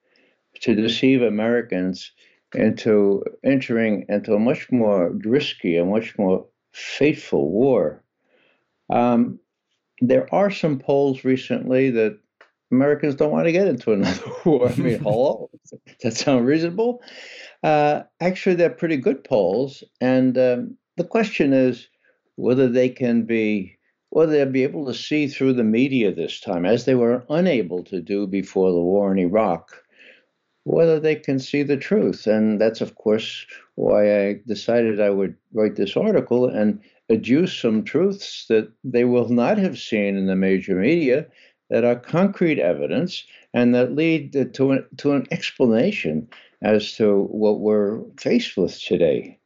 to 0.61 0.75
deceive 0.75 1.21
Americans 1.21 2.11
into 2.53 3.23
entering 3.43 4.05
into 4.09 4.33
a 4.33 4.39
much 4.39 4.71
more 4.71 5.11
risky, 5.25 5.77
a 5.77 5.85
much 5.85 6.17
more 6.17 6.45
fateful 6.71 7.49
war. 7.51 8.03
Um, 8.89 9.39
there 9.99 10.33
are 10.33 10.51
some 10.51 10.79
polls 10.79 11.23
recently 11.23 11.89
that 11.91 12.19
Americans 12.71 13.15
don't 13.15 13.31
want 13.31 13.45
to 13.45 13.51
get 13.51 13.67
into 13.67 13.93
another 13.93 14.31
war. 14.45 14.69
I 14.69 14.75
mean, 14.75 14.99
hello, 15.03 15.49
does 15.69 15.79
that 16.03 16.13
sound 16.15 16.45
reasonable? 16.45 17.01
Uh, 17.63 18.03
actually, 18.19 18.55
they're 18.55 18.69
pretty 18.69 18.97
good 18.97 19.23
polls, 19.23 19.83
and 19.99 20.37
um, 20.37 20.77
the 20.95 21.03
question 21.03 21.53
is 21.53 21.87
whether 22.35 22.69
they 22.69 22.89
can 22.89 23.23
be, 23.23 23.77
whether 24.09 24.31
they'll 24.31 24.51
be 24.51 24.63
able 24.63 24.85
to 24.85 24.93
see 24.93 25.27
through 25.27 25.53
the 25.53 25.63
media 25.63 26.13
this 26.13 26.39
time, 26.39 26.65
as 26.65 26.85
they 26.85 26.95
were 26.95 27.25
unable 27.29 27.83
to 27.85 27.99
do 27.99 28.27
before 28.27 28.71
the 28.71 28.81
war 28.81 29.11
in 29.11 29.17
Iraq, 29.17 29.83
whether 30.67 30.99
they 30.99 31.15
can 31.15 31.39
see 31.39 31.63
the 31.63 31.77
truth, 31.77 32.27
and 32.27 32.59
that's 32.59 32.81
of 32.81 32.95
course 32.95 33.45
why 33.75 34.27
I 34.27 34.41
decided 34.45 34.99
I 34.99 35.09
would 35.09 35.35
write 35.53 35.77
this 35.77 35.95
article 35.95 36.45
and 36.45 36.81
adduce 37.09 37.61
some 37.61 37.83
truths 37.85 38.45
that 38.49 38.69
they 38.83 39.05
will 39.05 39.29
not 39.29 39.57
have 39.57 39.79
seen 39.79 40.17
in 40.17 40.27
the 40.27 40.35
major 40.35 40.75
media 40.75 41.25
that 41.69 41.85
are 41.85 41.95
concrete 41.95 42.59
evidence 42.59 43.23
and 43.53 43.73
that 43.75 43.95
lead 43.95 44.33
to 44.53 44.71
an, 44.71 44.85
to 44.97 45.13
an 45.13 45.25
explanation 45.31 46.27
as 46.61 46.93
to 46.95 47.23
what 47.31 47.61
we're 47.61 48.01
faced 48.19 48.57
with 48.57 48.77
today. 48.81 49.39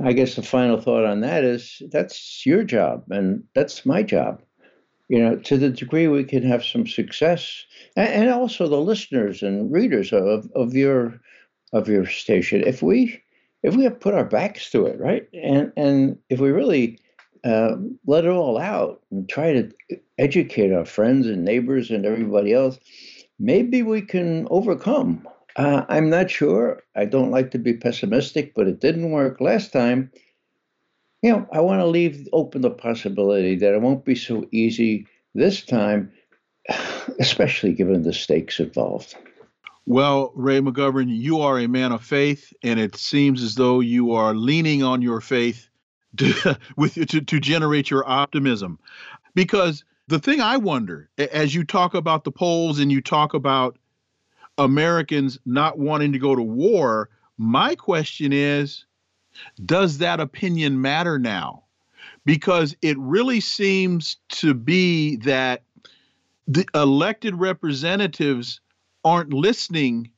I 0.00 0.12
guess 0.12 0.34
the 0.34 0.42
final 0.42 0.80
thought 0.80 1.04
on 1.04 1.20
that 1.20 1.44
is 1.44 1.82
that's 1.92 2.44
your 2.44 2.64
job 2.64 3.04
and 3.10 3.44
that's 3.54 3.86
my 3.86 4.02
job. 4.02 4.42
You 5.08 5.20
know, 5.20 5.36
to 5.36 5.56
the 5.56 5.70
degree 5.70 6.06
we 6.06 6.24
can 6.24 6.42
have 6.42 6.64
some 6.64 6.86
success, 6.86 7.64
and, 7.96 8.28
also 8.28 8.68
the 8.68 8.76
listeners 8.80 9.42
and 9.42 9.72
readers 9.72 10.12
of, 10.12 10.50
of 10.54 10.74
your 10.74 11.20
of 11.72 11.88
your 11.88 12.06
station, 12.06 12.62
if 12.66 12.82
we 12.82 13.22
if 13.62 13.74
we 13.74 13.84
have 13.84 14.00
put 14.00 14.14
our 14.14 14.24
backs 14.24 14.70
to 14.70 14.86
it, 14.86 15.00
right, 15.00 15.26
and 15.32 15.72
and 15.76 16.18
if 16.28 16.40
we 16.40 16.50
really 16.50 16.98
uh, 17.44 17.76
let 18.06 18.24
it 18.24 18.30
all 18.30 18.58
out 18.58 19.00
and 19.10 19.28
try 19.28 19.52
to 19.52 19.70
educate 20.18 20.72
our 20.72 20.84
friends 20.84 21.26
and 21.26 21.44
neighbors 21.44 21.90
and 21.90 22.04
everybody 22.04 22.52
else, 22.52 22.78
maybe 23.38 23.82
we 23.82 24.02
can 24.02 24.46
overcome. 24.50 25.26
Uh, 25.56 25.84
I'm 25.88 26.10
not 26.10 26.30
sure. 26.30 26.82
I 26.94 27.04
don't 27.04 27.30
like 27.30 27.50
to 27.52 27.58
be 27.58 27.74
pessimistic, 27.74 28.54
but 28.54 28.68
it 28.68 28.80
didn't 28.80 29.10
work 29.10 29.40
last 29.40 29.72
time. 29.72 30.10
You 31.22 31.32
know, 31.32 31.48
I 31.52 31.60
want 31.60 31.80
to 31.80 31.86
leave 31.86 32.28
open 32.32 32.60
the 32.62 32.70
possibility 32.70 33.56
that 33.56 33.74
it 33.74 33.80
won't 33.80 34.04
be 34.04 34.14
so 34.14 34.46
easy 34.52 35.06
this 35.34 35.64
time, 35.64 36.12
especially 37.18 37.72
given 37.72 38.02
the 38.02 38.12
stakes 38.12 38.60
involved. 38.60 39.16
Well, 39.86 40.32
Ray 40.34 40.60
McGovern, 40.60 41.06
you 41.08 41.40
are 41.40 41.58
a 41.58 41.66
man 41.66 41.92
of 41.92 42.04
faith, 42.04 42.52
and 42.62 42.78
it 42.78 42.94
seems 42.94 43.42
as 43.42 43.54
though 43.54 43.80
you 43.80 44.12
are 44.12 44.34
leaning 44.34 44.82
on 44.82 45.00
your 45.00 45.22
faith 45.22 45.68
to, 46.18 46.58
with 46.76 46.94
to, 46.94 47.20
to 47.22 47.40
generate 47.40 47.90
your 47.90 48.08
optimism. 48.08 48.78
Because 49.34 49.84
the 50.06 50.18
thing 50.18 50.40
I 50.40 50.58
wonder, 50.58 51.08
as 51.16 51.54
you 51.54 51.64
talk 51.64 51.94
about 51.94 52.24
the 52.24 52.30
polls 52.30 52.78
and 52.78 52.92
you 52.92 53.00
talk 53.00 53.34
about 53.34 53.78
Americans 54.58 55.38
not 55.46 55.78
wanting 55.78 56.12
to 56.12 56.18
go 56.18 56.34
to 56.34 56.42
war, 56.42 57.08
my 57.38 57.74
question 57.74 58.32
is 58.32 58.84
does 59.64 59.98
that 59.98 60.20
opinion 60.20 60.80
matter 60.80 61.18
now? 61.18 61.64
Because 62.24 62.76
it 62.82 62.98
really 62.98 63.40
seems 63.40 64.16
to 64.28 64.54
be 64.54 65.16
that 65.16 65.62
the 66.46 66.66
elected 66.74 67.34
representatives 67.34 68.60
aren't 69.04 69.32
listening 69.32 70.10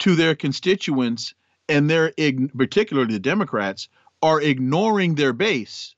to 0.00 0.14
their 0.14 0.34
constituents 0.34 1.34
and 1.68 1.88
they're 1.88 2.12
particularly 2.56 3.12
the 3.12 3.20
Democrats 3.20 3.88
are 4.22 4.40
ignoring 4.40 5.14
their 5.14 5.32
base 5.32 5.94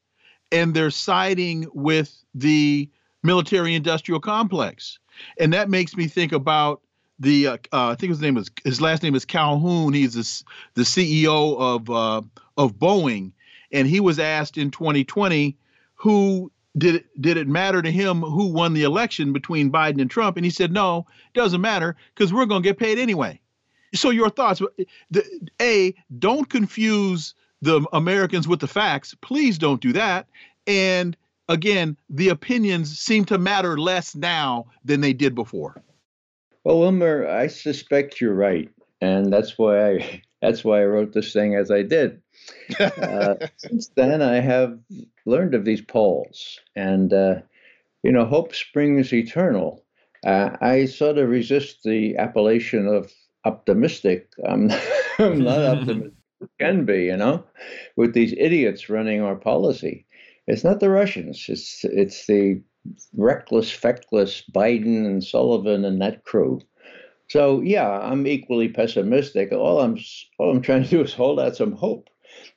and 0.52 0.74
they're 0.74 0.90
siding 0.90 1.66
with 1.72 2.22
the 2.34 2.88
military 3.22 3.74
industrial 3.74 4.20
complex. 4.20 4.98
And 5.38 5.52
that 5.52 5.68
makes 5.68 5.96
me 5.96 6.06
think 6.06 6.32
about 6.32 6.82
the 7.18 7.46
uh, 7.46 7.56
uh, 7.72 7.88
I 7.90 7.94
think 7.94 8.10
his 8.10 8.20
name 8.20 8.36
is 8.36 8.50
his 8.64 8.80
last 8.80 9.02
name 9.02 9.14
is 9.14 9.24
Calhoun. 9.24 9.92
He's 9.92 10.14
the, 10.14 10.44
the 10.74 10.82
CEO 10.82 11.58
of 11.58 11.90
uh, 11.90 12.22
of 12.56 12.74
Boeing, 12.74 13.32
and 13.72 13.88
he 13.88 14.00
was 14.00 14.18
asked 14.18 14.58
in 14.58 14.70
2020 14.70 15.56
who 15.94 16.50
did 16.76 16.96
it, 16.96 17.22
did 17.22 17.36
it 17.36 17.48
matter 17.48 17.80
to 17.82 17.90
him 17.90 18.20
who 18.20 18.46
won 18.46 18.74
the 18.74 18.82
election 18.82 19.32
between 19.32 19.70
Biden 19.70 20.00
and 20.00 20.10
Trump, 20.10 20.36
and 20.36 20.44
he 20.44 20.50
said 20.50 20.72
no, 20.72 21.06
it 21.28 21.38
doesn't 21.38 21.60
matter 21.60 21.96
because 22.14 22.32
we're 22.32 22.46
going 22.46 22.62
to 22.62 22.68
get 22.68 22.78
paid 22.78 22.98
anyway. 22.98 23.40
So 23.94 24.10
your 24.10 24.30
thoughts? 24.30 24.60
Uh, 24.60 24.84
the, 25.10 25.24
a 25.62 25.94
don't 26.18 26.48
confuse 26.48 27.34
the 27.62 27.86
Americans 27.92 28.48
with 28.48 28.60
the 28.60 28.66
facts. 28.66 29.14
Please 29.20 29.56
don't 29.56 29.80
do 29.80 29.92
that. 29.92 30.26
And 30.66 31.16
again, 31.48 31.96
the 32.10 32.28
opinions 32.30 32.98
seem 32.98 33.24
to 33.26 33.38
matter 33.38 33.78
less 33.78 34.14
now 34.14 34.66
than 34.84 35.00
they 35.00 35.12
did 35.12 35.34
before. 35.34 35.80
Well, 36.64 36.80
Wilmer, 36.80 37.28
I 37.28 37.46
suspect 37.46 38.20
you're 38.20 38.34
right, 38.34 38.70
and 39.00 39.32
that's 39.32 39.58
why 39.58 39.90
I 39.90 40.22
that's 40.42 40.64
why 40.64 40.82
I 40.82 40.86
wrote 40.86 41.12
this 41.12 41.32
thing 41.32 41.54
as 41.54 41.70
I 41.70 41.82
did. 41.82 42.20
Uh, 42.80 43.34
since 43.56 43.88
then, 43.96 44.22
I 44.22 44.40
have 44.40 44.78
learned 45.26 45.54
of 45.54 45.64
these 45.64 45.80
polls, 45.80 46.58
and 46.76 47.12
uh, 47.12 47.36
you 48.02 48.12
know, 48.12 48.24
hope 48.24 48.54
springs 48.54 49.12
eternal. 49.12 49.84
Uh, 50.26 50.56
I 50.60 50.86
sort 50.86 51.18
of 51.18 51.28
resist 51.28 51.82
the 51.82 52.16
appellation 52.16 52.86
of 52.86 53.12
optimistic. 53.44 54.30
I'm, 54.46 54.70
I'm 55.18 55.42
not 55.42 55.58
optimistic. 55.78 56.12
Can 56.60 56.84
be, 56.84 57.04
you 57.04 57.16
know, 57.16 57.42
with 57.96 58.12
these 58.12 58.34
idiots 58.36 58.90
running 58.90 59.22
our 59.22 59.36
policy. 59.36 60.04
It's 60.46 60.64
not 60.64 60.80
the 60.80 60.90
Russians. 60.90 61.46
It's 61.48 61.84
it's 61.84 62.26
the 62.26 62.60
reckless, 63.16 63.70
feckless 63.70 64.42
Biden 64.52 65.06
and 65.06 65.24
Sullivan 65.24 65.86
and 65.86 66.02
that 66.02 66.24
crew. 66.24 66.60
So 67.28 67.62
yeah, 67.62 67.88
I'm 67.88 68.26
equally 68.26 68.68
pessimistic. 68.68 69.52
All 69.52 69.80
I'm 69.80 69.98
all 70.38 70.50
I'm 70.50 70.60
trying 70.60 70.84
to 70.84 70.90
do 70.90 71.02
is 71.02 71.14
hold 71.14 71.40
out 71.40 71.56
some 71.56 71.72
hope 71.72 72.10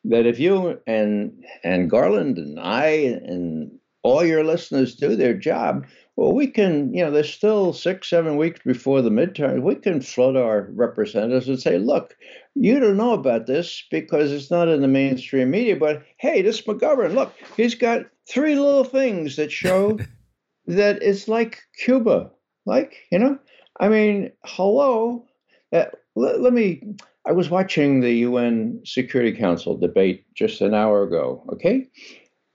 that 0.06 0.26
if 0.26 0.40
you 0.40 0.80
and 0.88 1.44
and 1.64 1.90
Garland 1.90 2.38
and 2.38 2.60
I 2.60 2.86
and 2.86 3.72
all 4.04 4.24
your 4.24 4.44
listeners 4.44 4.96
do 4.96 5.16
their 5.16 5.34
job, 5.34 5.86
well, 6.18 6.34
we 6.34 6.48
can, 6.48 6.92
you 6.96 7.04
know, 7.04 7.12
there's 7.12 7.32
still 7.32 7.74
six, 7.74 8.10
seven 8.10 8.38
weeks 8.38 8.60
before 8.66 9.04
the 9.04 9.12
midterm. 9.12 9.62
We 9.62 9.76
can 9.76 10.02
float 10.02 10.36
our 10.36 10.68
representatives 10.72 11.48
and 11.48 11.62
say, 11.62 11.78
look, 11.78 12.18
you 12.56 12.80
don't 12.80 12.98
know 12.98 13.14
about 13.14 13.46
this 13.46 13.84
because 13.92 14.32
it's 14.32 14.50
not 14.50 14.68
in 14.68 14.82
the 14.82 14.88
mainstream 14.88 15.52
media, 15.52 15.76
but 15.76 16.04
hey, 16.18 16.42
this 16.42 16.62
McGovern, 16.64 17.14
look, 17.14 17.34
he's 17.56 17.76
got 17.76 18.08
three 18.28 18.56
little 18.56 18.84
things 18.84 19.36
that 19.36 19.52
show 19.52 20.00
that 20.66 21.04
it's 21.04 21.28
like 21.28 21.62
Cuba. 21.84 22.32
Like, 22.66 22.96
you 23.12 23.20
know, 23.20 23.38
I 23.80 23.88
mean, 23.88 24.32
hello. 24.44 25.24
Uh, 25.72 25.86
let, 26.16 26.42
let 26.42 26.52
me. 26.52 26.96
I 27.28 27.34
was 27.34 27.50
watching 27.50 28.00
the 28.00 28.14
UN 28.28 28.82
Security 28.86 29.38
Council 29.38 29.76
debate 29.76 30.24
just 30.34 30.62
an 30.62 30.74
hour 30.74 31.04
ago. 31.04 31.44
Okay, 31.52 31.90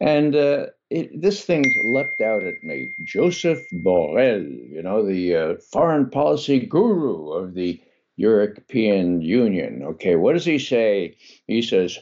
and 0.01 0.35
uh, 0.35 0.67
it, 0.89 1.21
this 1.21 1.45
thing 1.45 1.63
leapt 1.85 2.23
out 2.23 2.43
at 2.43 2.63
me. 2.63 2.95
Joseph 3.05 3.61
Borrell, 3.85 4.47
you 4.71 4.83
know, 4.83 5.05
the 5.07 5.37
uh, 5.37 5.55
foreign 5.71 6.09
policy 6.09 6.61
guru 6.61 7.33
of 7.33 7.53
the 7.53 7.79
European 8.17 9.21
Union. 9.21 9.83
Okay, 9.83 10.17
what 10.17 10.33
does 10.33 10.47
he 10.47 10.59
say? 10.59 11.19
He 11.47 11.61
says, 11.61 11.99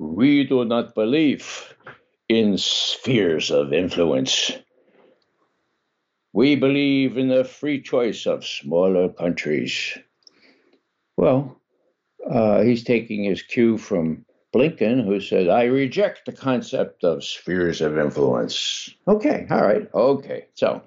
We 0.00 0.44
do 0.44 0.64
not 0.64 0.94
believe 0.94 1.74
in 2.30 2.56
spheres 2.56 3.50
of 3.50 3.74
influence. 3.74 4.50
We 6.32 6.56
believe 6.56 7.18
in 7.18 7.28
the 7.28 7.44
free 7.44 7.82
choice 7.82 8.26
of 8.26 8.46
smaller 8.46 9.10
countries. 9.10 9.98
Well, 11.18 11.60
uh, 12.30 12.62
he's 12.62 12.84
taking 12.84 13.24
his 13.24 13.42
cue 13.42 13.78
from 13.78 14.24
Blinken, 14.54 15.04
who 15.04 15.20
said, 15.20 15.48
I 15.48 15.64
reject 15.64 16.26
the 16.26 16.32
concept 16.32 17.04
of 17.04 17.24
spheres 17.24 17.80
of 17.80 17.98
influence. 17.98 18.88
Okay, 19.08 19.46
all 19.50 19.62
right, 19.62 19.88
okay. 19.94 20.46
So, 20.54 20.82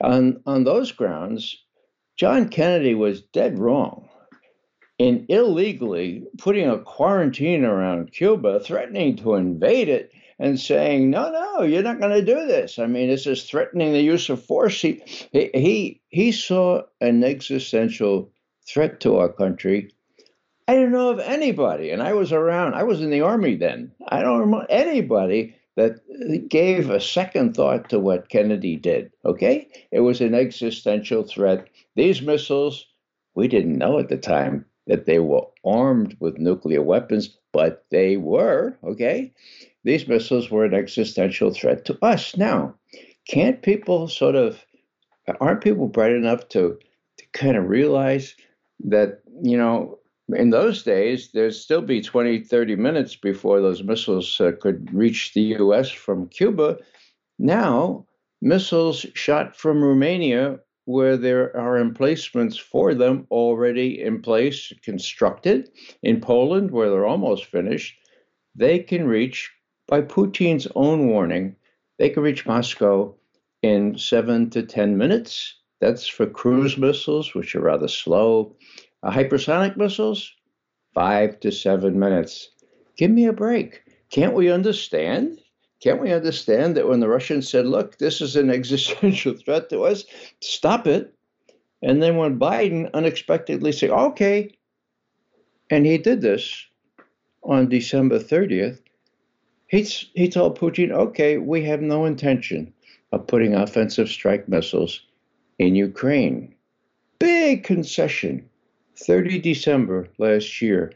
on, 0.00 0.40
on 0.46 0.64
those 0.64 0.92
grounds, 0.92 1.56
John 2.16 2.48
Kennedy 2.48 2.94
was 2.94 3.22
dead 3.22 3.58
wrong 3.58 4.08
in 4.98 5.26
illegally 5.28 6.24
putting 6.38 6.68
a 6.68 6.78
quarantine 6.78 7.64
around 7.64 8.12
Cuba, 8.12 8.60
threatening 8.60 9.16
to 9.16 9.34
invade 9.34 9.88
it, 9.88 10.12
and 10.38 10.58
saying, 10.58 11.10
"No, 11.10 11.30
no, 11.30 11.62
you're 11.62 11.82
not 11.82 12.00
going 12.00 12.12
to 12.12 12.24
do 12.24 12.46
this." 12.46 12.78
I 12.78 12.86
mean, 12.86 13.08
this 13.08 13.26
is 13.26 13.44
threatening 13.44 13.92
the 13.92 14.00
use 14.00 14.28
of 14.28 14.44
force. 14.44 14.80
He 14.80 15.02
he 15.32 16.00
he 16.08 16.32
saw 16.32 16.82
an 17.00 17.24
existential 17.24 18.32
threat 18.68 19.00
to 19.00 19.16
our 19.16 19.32
country. 19.32 19.90
I 20.66 20.74
don't 20.74 20.92
know 20.92 21.10
of 21.10 21.18
anybody, 21.18 21.90
and 21.90 22.02
I 22.02 22.14
was 22.14 22.32
around. 22.32 22.74
I 22.74 22.84
was 22.84 23.00
in 23.02 23.10
the 23.10 23.20
army 23.20 23.54
then. 23.54 23.92
I 24.08 24.22
don't 24.22 24.40
remember 24.40 24.66
anybody 24.70 25.54
that 25.76 26.00
gave 26.48 26.88
a 26.88 27.00
second 27.00 27.54
thought 27.54 27.90
to 27.90 27.98
what 27.98 28.30
Kennedy 28.30 28.76
did. 28.76 29.12
Okay, 29.24 29.68
it 29.90 30.00
was 30.00 30.20
an 30.20 30.34
existential 30.34 31.24
threat. 31.24 31.68
These 31.96 32.22
missiles, 32.22 32.86
we 33.34 33.48
didn't 33.48 33.76
know 33.76 33.98
at 33.98 34.08
the 34.08 34.16
time 34.16 34.64
that 34.86 35.04
they 35.04 35.18
were 35.18 35.46
armed 35.64 36.16
with 36.20 36.38
nuclear 36.38 36.82
weapons, 36.82 37.36
but 37.52 37.84
they 37.90 38.16
were. 38.16 38.78
Okay, 38.84 39.32
these 39.82 40.08
missiles 40.08 40.50
were 40.50 40.64
an 40.64 40.74
existential 40.74 41.52
threat 41.52 41.84
to 41.86 41.98
us. 42.02 42.36
Now, 42.36 42.74
can't 43.28 43.60
people 43.60 44.08
sort 44.08 44.34
of, 44.34 44.64
aren't 45.40 45.62
people 45.62 45.88
bright 45.88 46.12
enough 46.12 46.48
to, 46.50 46.78
to 47.18 47.24
kind 47.32 47.56
of 47.56 47.68
realize 47.68 48.34
that, 48.80 49.20
you 49.42 49.56
know, 49.56 49.98
in 50.32 50.50
those 50.50 50.82
days, 50.82 51.30
there'd 51.32 51.54
still 51.54 51.82
be 51.82 52.00
20, 52.00 52.40
30 52.40 52.76
minutes 52.76 53.16
before 53.16 53.60
those 53.60 53.82
missiles 53.82 54.40
uh, 54.40 54.52
could 54.60 54.92
reach 54.92 55.34
the 55.34 55.56
US 55.58 55.90
from 55.90 56.28
Cuba. 56.28 56.78
Now, 57.38 58.06
missiles 58.40 59.04
shot 59.14 59.56
from 59.56 59.82
Romania, 59.82 60.60
where 60.86 61.16
there 61.16 61.54
are 61.56 61.78
emplacements 61.78 62.56
for 62.56 62.94
them 62.94 63.26
already 63.30 64.00
in 64.00 64.22
place, 64.22 64.72
constructed, 64.82 65.70
in 66.02 66.20
Poland, 66.20 66.70
where 66.70 66.90
they're 66.90 67.06
almost 67.06 67.46
finished, 67.46 67.94
they 68.54 68.78
can 68.78 69.06
reach 69.06 69.50
by 69.88 70.00
Putin's 70.00 70.68
own 70.74 71.08
warning, 71.08 71.56
they 71.98 72.08
can 72.08 72.22
reach 72.22 72.46
Moscow 72.46 73.14
in 73.62 73.96
seven 73.98 74.50
to 74.50 74.62
10 74.62 74.96
minutes. 74.96 75.54
That's 75.80 76.06
for 76.06 76.26
cruise 76.26 76.78
missiles, 76.78 77.34
which 77.34 77.54
are 77.54 77.60
rather 77.60 77.88
slow. 77.88 78.56
Uh, 79.04 79.10
hypersonic 79.10 79.76
missiles, 79.76 80.32
five 80.94 81.38
to 81.40 81.52
seven 81.52 81.98
minutes. 81.98 82.48
Give 82.96 83.10
me 83.10 83.26
a 83.26 83.32
break. 83.32 83.82
Can't 84.10 84.34
we 84.34 84.50
understand? 84.50 85.40
Can't 85.80 86.00
we 86.00 86.12
understand 86.12 86.76
that 86.76 86.88
when 86.88 87.00
the 87.00 87.08
Russians 87.08 87.48
said, 87.48 87.66
look, 87.66 87.98
this 87.98 88.20
is 88.20 88.36
an 88.36 88.50
existential 88.58 89.34
threat 89.34 89.68
to 89.70 89.82
us, 89.82 90.04
stop 90.40 90.86
it? 90.86 91.14
And 91.82 92.02
then 92.02 92.16
when 92.16 92.38
Biden 92.38 92.90
unexpectedly 92.94 93.72
said, 93.72 93.90
okay, 93.90 94.56
and 95.70 95.84
he 95.84 95.98
did 95.98 96.22
this 96.22 96.64
on 97.42 97.68
December 97.68 98.18
30th, 98.18 98.80
He's, 99.74 100.06
he 100.14 100.28
told 100.28 100.58
Putin, 100.58 100.92
okay, 100.92 101.38
we 101.38 101.64
have 101.64 101.80
no 101.80 102.04
intention 102.04 102.72
of 103.10 103.26
putting 103.26 103.54
offensive 103.54 104.08
strike 104.08 104.48
missiles 104.48 105.00
in 105.58 105.74
Ukraine. 105.74 106.54
Big 107.18 107.64
concession. 107.64 108.48
30 108.98 109.40
December 109.40 110.08
last 110.18 110.62
year. 110.62 110.92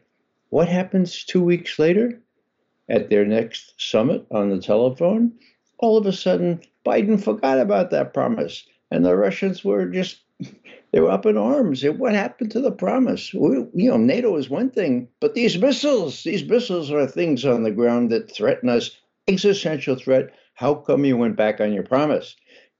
What 0.50 0.68
happens 0.68 1.24
two 1.24 1.42
weeks 1.42 1.78
later? 1.78 2.20
At 2.88 3.10
their 3.10 3.26
next 3.26 3.74
summit 3.76 4.26
on 4.30 4.48
the 4.48 4.60
telephone, 4.60 5.32
all 5.78 5.98
of 5.98 6.06
a 6.06 6.12
sudden, 6.12 6.62
Biden 6.86 7.22
forgot 7.22 7.58
about 7.58 7.90
that 7.90 8.14
promise. 8.14 8.66
And 8.90 9.04
the 9.04 9.14
Russians 9.14 9.62
were 9.62 9.86
just 9.86 10.20
they 10.92 11.00
were 11.00 11.10
up 11.10 11.26
in 11.26 11.36
arms. 11.36 11.84
What 11.84 12.14
happened 12.14 12.50
to 12.52 12.60
the 12.60 12.72
promise? 12.72 13.34
We, 13.34 13.66
you 13.74 13.90
know, 13.90 13.96
NATO 13.96 14.36
is 14.36 14.48
one 14.48 14.70
thing, 14.70 15.08
but 15.20 15.34
these 15.34 15.58
missiles, 15.58 16.22
these 16.22 16.44
missiles 16.44 16.90
are 16.90 17.06
things 17.06 17.44
on 17.44 17.62
the 17.62 17.70
ground 17.70 18.10
that 18.10 18.34
threaten 18.34 18.68
us. 18.68 18.96
Existential 19.26 19.96
threat. 19.96 20.30
How 20.54 20.74
come 20.74 21.04
you 21.04 21.16
went 21.16 21.36
back 21.36 21.60
on 21.60 21.72
your 21.72 21.82
promise? 21.82 22.34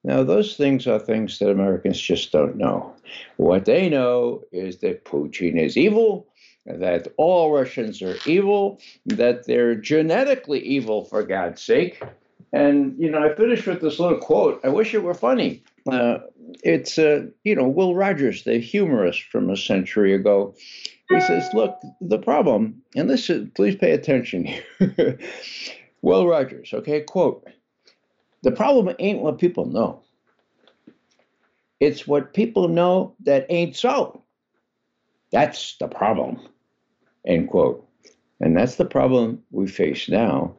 Now, 0.05 0.23
those 0.23 0.57
things 0.57 0.87
are 0.87 0.99
things 0.99 1.39
that 1.39 1.51
Americans 1.51 2.01
just 2.01 2.33
don't 2.33 2.57
know. 2.57 2.95
What 3.37 3.65
they 3.65 3.89
know 3.89 4.43
is 4.53 4.79
that 4.79 5.05
Putin 5.05 5.61
is 5.61 5.77
evil, 5.77 6.29
that 6.67 7.09
all 7.17 7.53
Russians 7.53 8.01
are 8.03 8.17
evil, 8.27 8.81
that 9.07 9.47
they're 9.47 9.75
genetically 9.75 10.61
evil, 10.61 11.05
for 11.05 11.23
God's 11.23 11.63
sake. 11.63 12.03
And, 12.53 12.95
you 12.99 13.11
know, 13.11 13.23
I 13.23 13.35
finish 13.35 13.67
with 13.67 13.81
this 13.81 13.99
little 13.99 14.19
quote. 14.19 14.61
I 14.65 14.69
wish 14.69 14.95
it 14.95 15.03
were 15.03 15.15
funny. 15.15 15.63
Uh, 15.91 16.19
it's 16.63 16.99
uh, 16.99 17.27
you 17.45 17.55
know 17.55 17.69
Will 17.69 17.95
Rogers, 17.95 18.45
the 18.45 18.59
humorist 18.59 19.25
from 19.25 19.51
a 19.51 19.57
century 19.57 20.15
ago. 20.15 20.55
He 21.09 21.21
says, 21.21 21.49
"Look, 21.55 21.81
the 22.01 22.19
problem, 22.19 22.83
and 22.95 23.09
this 23.09 23.31
is 23.31 23.49
please 23.55 23.77
pay 23.77 23.93
attention 23.93 24.45
here." 24.45 25.19
Will 26.03 26.27
Rogers, 26.27 26.73
okay, 26.73 27.01
quote: 27.01 27.47
"The 28.43 28.53
problem 28.53 28.95
ain't 28.99 29.21
what 29.21 29.39
people 29.39 29.67
know; 29.67 30.01
it's 31.81 32.07
what 32.07 32.35
people 32.35 32.69
know 32.69 33.15
that 33.25 33.47
ain't 33.51 33.77
so. 33.77 34.23
That's 35.33 35.77
the 35.79 35.89
problem." 35.89 36.41
End 37.27 37.49
quote. 37.49 37.85
And 38.41 38.57
that's 38.57 38.77
the 38.77 38.85
problem 38.85 39.43
we 39.51 39.67
face 39.67 40.09
now. 40.09 40.55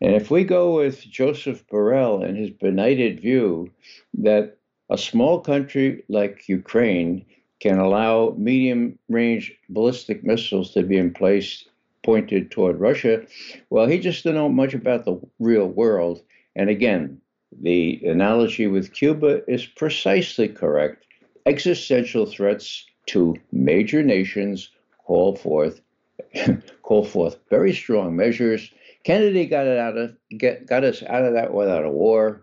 And 0.00 0.14
if 0.14 0.30
we 0.30 0.44
go 0.44 0.76
with 0.76 1.00
Joseph 1.00 1.66
Borrell 1.66 2.24
and 2.24 2.36
his 2.36 2.50
benighted 2.50 3.20
view 3.20 3.70
that 4.18 4.56
a 4.90 4.98
small 4.98 5.40
country 5.40 6.04
like 6.08 6.48
Ukraine 6.48 7.24
can 7.60 7.78
allow 7.78 8.34
medium 8.36 8.98
range 9.08 9.56
ballistic 9.68 10.22
missiles 10.22 10.72
to 10.74 10.82
be 10.82 10.98
in 10.98 11.12
place 11.12 11.66
pointed 12.04 12.50
toward 12.50 12.78
Russia. 12.78 13.26
Well, 13.70 13.86
he 13.86 13.98
just 13.98 14.22
didn't 14.22 14.36
know 14.36 14.48
much 14.48 14.74
about 14.74 15.04
the 15.04 15.18
real 15.38 15.66
world. 15.66 16.22
And 16.54 16.68
again, 16.68 17.20
the 17.60 18.00
analogy 18.04 18.66
with 18.66 18.92
Cuba 18.92 19.42
is 19.50 19.66
precisely 19.66 20.48
correct. 20.48 21.04
Existential 21.46 22.26
threats 22.26 22.86
to 23.06 23.36
major 23.52 24.02
nations 24.02 24.70
call 25.04 25.36
forth 25.36 25.80
call 26.82 27.04
forth 27.04 27.36
very 27.50 27.72
strong 27.72 28.16
measures. 28.16 28.70
Kennedy 29.04 29.46
got 29.46 29.66
it 29.66 29.78
out 29.78 29.96
of 29.96 30.16
get, 30.38 30.66
got 30.66 30.84
us 30.84 31.02
out 31.02 31.24
of 31.24 31.34
that 31.34 31.52
without 31.52 31.84
a 31.84 31.90
war. 31.90 32.42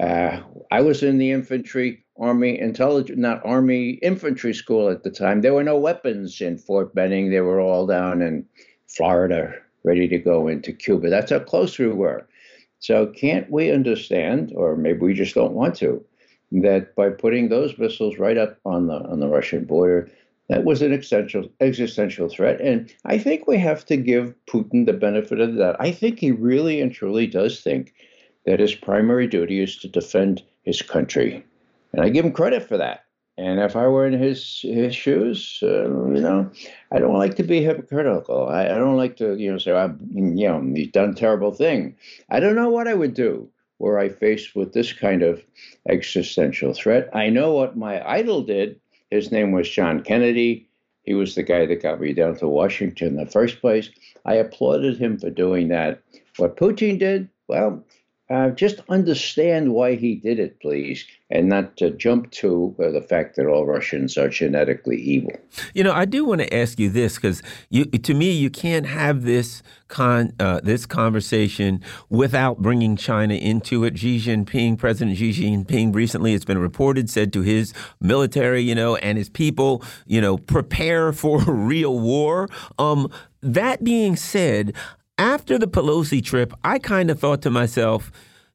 Uh, 0.00 0.40
I 0.70 0.80
was 0.80 1.02
in 1.02 1.18
the 1.18 1.30
infantry, 1.30 2.04
army 2.18 2.58
intelligence, 2.58 3.18
not 3.18 3.44
army 3.44 3.90
infantry 4.02 4.52
school 4.52 4.88
at 4.88 5.04
the 5.04 5.10
time. 5.10 5.40
There 5.40 5.54
were 5.54 5.64
no 5.64 5.78
weapons 5.78 6.40
in 6.40 6.58
Fort 6.58 6.94
Benning. 6.94 7.30
They 7.30 7.40
were 7.40 7.60
all 7.60 7.86
down 7.86 8.20
in 8.20 8.44
Florida, 8.88 9.54
ready 9.84 10.08
to 10.08 10.18
go 10.18 10.48
into 10.48 10.72
Cuba. 10.72 11.08
That's 11.10 11.30
how 11.30 11.38
close 11.38 11.78
we 11.78 11.88
were. 11.88 12.26
So, 12.84 13.06
can't 13.06 13.50
we 13.50 13.70
understand, 13.70 14.52
or 14.54 14.76
maybe 14.76 14.98
we 14.98 15.14
just 15.14 15.34
don't 15.34 15.54
want 15.54 15.74
to, 15.76 16.04
that 16.52 16.94
by 16.94 17.08
putting 17.08 17.48
those 17.48 17.78
missiles 17.78 18.18
right 18.18 18.36
up 18.36 18.58
on 18.66 18.88
the 18.88 18.96
on 18.96 19.20
the 19.20 19.26
Russian 19.26 19.64
border, 19.64 20.10
that 20.50 20.64
was 20.64 20.82
an 20.82 20.92
existential 20.92 21.48
existential 21.62 22.28
threat. 22.28 22.60
And 22.60 22.94
I 23.06 23.16
think 23.16 23.46
we 23.46 23.56
have 23.56 23.86
to 23.86 23.96
give 23.96 24.34
Putin 24.46 24.84
the 24.84 24.92
benefit 24.92 25.40
of 25.40 25.54
that. 25.54 25.80
I 25.80 25.92
think 25.92 26.18
he 26.18 26.30
really 26.30 26.82
and 26.82 26.92
truly 26.92 27.26
does 27.26 27.62
think 27.62 27.94
that 28.44 28.60
his 28.60 28.74
primary 28.74 29.28
duty 29.28 29.62
is 29.62 29.78
to 29.78 29.88
defend 29.88 30.42
his 30.64 30.82
country. 30.82 31.42
And 31.94 32.04
I 32.04 32.10
give 32.10 32.26
him 32.26 32.32
credit 32.32 32.68
for 32.68 32.76
that. 32.76 33.03
And 33.36 33.58
if 33.58 33.74
I 33.74 33.88
were 33.88 34.06
in 34.06 34.12
his 34.12 34.60
his 34.62 34.94
shoes, 34.94 35.58
uh, 35.62 35.88
you 35.88 36.20
know, 36.20 36.50
I 36.92 37.00
don't 37.00 37.18
like 37.18 37.34
to 37.36 37.42
be 37.42 37.62
hypocritical. 37.62 38.48
I, 38.48 38.66
I 38.66 38.78
don't 38.78 38.96
like 38.96 39.16
to, 39.16 39.36
you 39.36 39.50
know, 39.50 39.58
say, 39.58 39.72
I'm, 39.72 39.98
you 40.12 40.48
know, 40.48 40.62
he's 40.74 40.92
done 40.92 41.10
a 41.10 41.14
terrible 41.14 41.52
thing. 41.52 41.96
I 42.30 42.38
don't 42.38 42.54
know 42.54 42.70
what 42.70 42.86
I 42.86 42.94
would 42.94 43.14
do, 43.14 43.48
were 43.80 43.98
I 43.98 44.08
faced 44.08 44.54
with 44.54 44.72
this 44.72 44.92
kind 44.92 45.22
of 45.22 45.42
existential 45.88 46.74
threat. 46.74 47.10
I 47.12 47.28
know 47.28 47.52
what 47.52 47.76
my 47.76 48.08
idol 48.08 48.42
did. 48.42 48.80
His 49.10 49.32
name 49.32 49.50
was 49.50 49.68
John 49.68 50.02
Kennedy. 50.02 50.68
He 51.02 51.14
was 51.14 51.34
the 51.34 51.42
guy 51.42 51.66
that 51.66 51.82
got 51.82 52.00
me 52.00 52.14
down 52.14 52.36
to 52.36 52.48
Washington 52.48 53.08
in 53.08 53.16
the 53.16 53.26
first 53.26 53.60
place. 53.60 53.90
I 54.24 54.34
applauded 54.34 54.96
him 54.96 55.18
for 55.18 55.28
doing 55.28 55.68
that. 55.68 56.00
What 56.36 56.56
Putin 56.56 56.98
did, 56.98 57.28
well, 57.48 57.84
uh, 58.30 58.48
just 58.50 58.80
understand 58.88 59.74
why 59.74 59.96
he 59.96 60.14
did 60.14 60.38
it, 60.38 60.58
please, 60.60 61.04
and 61.30 61.46
not 61.46 61.76
to 61.76 61.90
jump 61.90 62.30
to 62.30 62.74
uh, 62.82 62.90
the 62.90 63.02
fact 63.02 63.36
that 63.36 63.46
all 63.46 63.66
Russians 63.66 64.16
are 64.16 64.30
genetically 64.30 64.96
evil. 64.96 65.32
You 65.74 65.84
know, 65.84 65.92
I 65.92 66.06
do 66.06 66.24
want 66.24 66.40
to 66.40 66.54
ask 66.54 66.78
you 66.78 66.88
this 66.88 67.16
because 67.16 67.42
to 67.70 68.14
me, 68.14 68.30
you 68.32 68.48
can't 68.48 68.86
have 68.86 69.24
this 69.24 69.62
con 69.88 70.32
uh, 70.40 70.60
this 70.62 70.86
conversation 70.86 71.82
without 72.08 72.62
bringing 72.62 72.96
China 72.96 73.34
into 73.34 73.84
it. 73.84 73.98
Xi 73.98 74.18
Jinping, 74.18 74.78
President 74.78 75.18
Xi 75.18 75.30
Jinping, 75.30 75.94
recently 75.94 76.32
it's 76.32 76.46
been 76.46 76.58
reported 76.58 77.10
said 77.10 77.30
to 77.34 77.42
his 77.42 77.74
military, 78.00 78.62
you 78.62 78.74
know, 78.74 78.96
and 78.96 79.18
his 79.18 79.28
people, 79.28 79.82
you 80.06 80.22
know, 80.22 80.38
prepare 80.38 81.12
for 81.12 81.40
real 81.46 81.98
war. 81.98 82.48
Um, 82.78 83.10
that 83.42 83.84
being 83.84 84.16
said, 84.16 84.74
after 85.18 85.58
the 85.58 85.68
Pelosi 85.68 86.24
trip, 86.24 86.52
I 86.62 86.78
kind 86.78 87.10
of 87.10 87.18
thought 87.18 87.42
to 87.42 87.50
myself, 87.50 88.10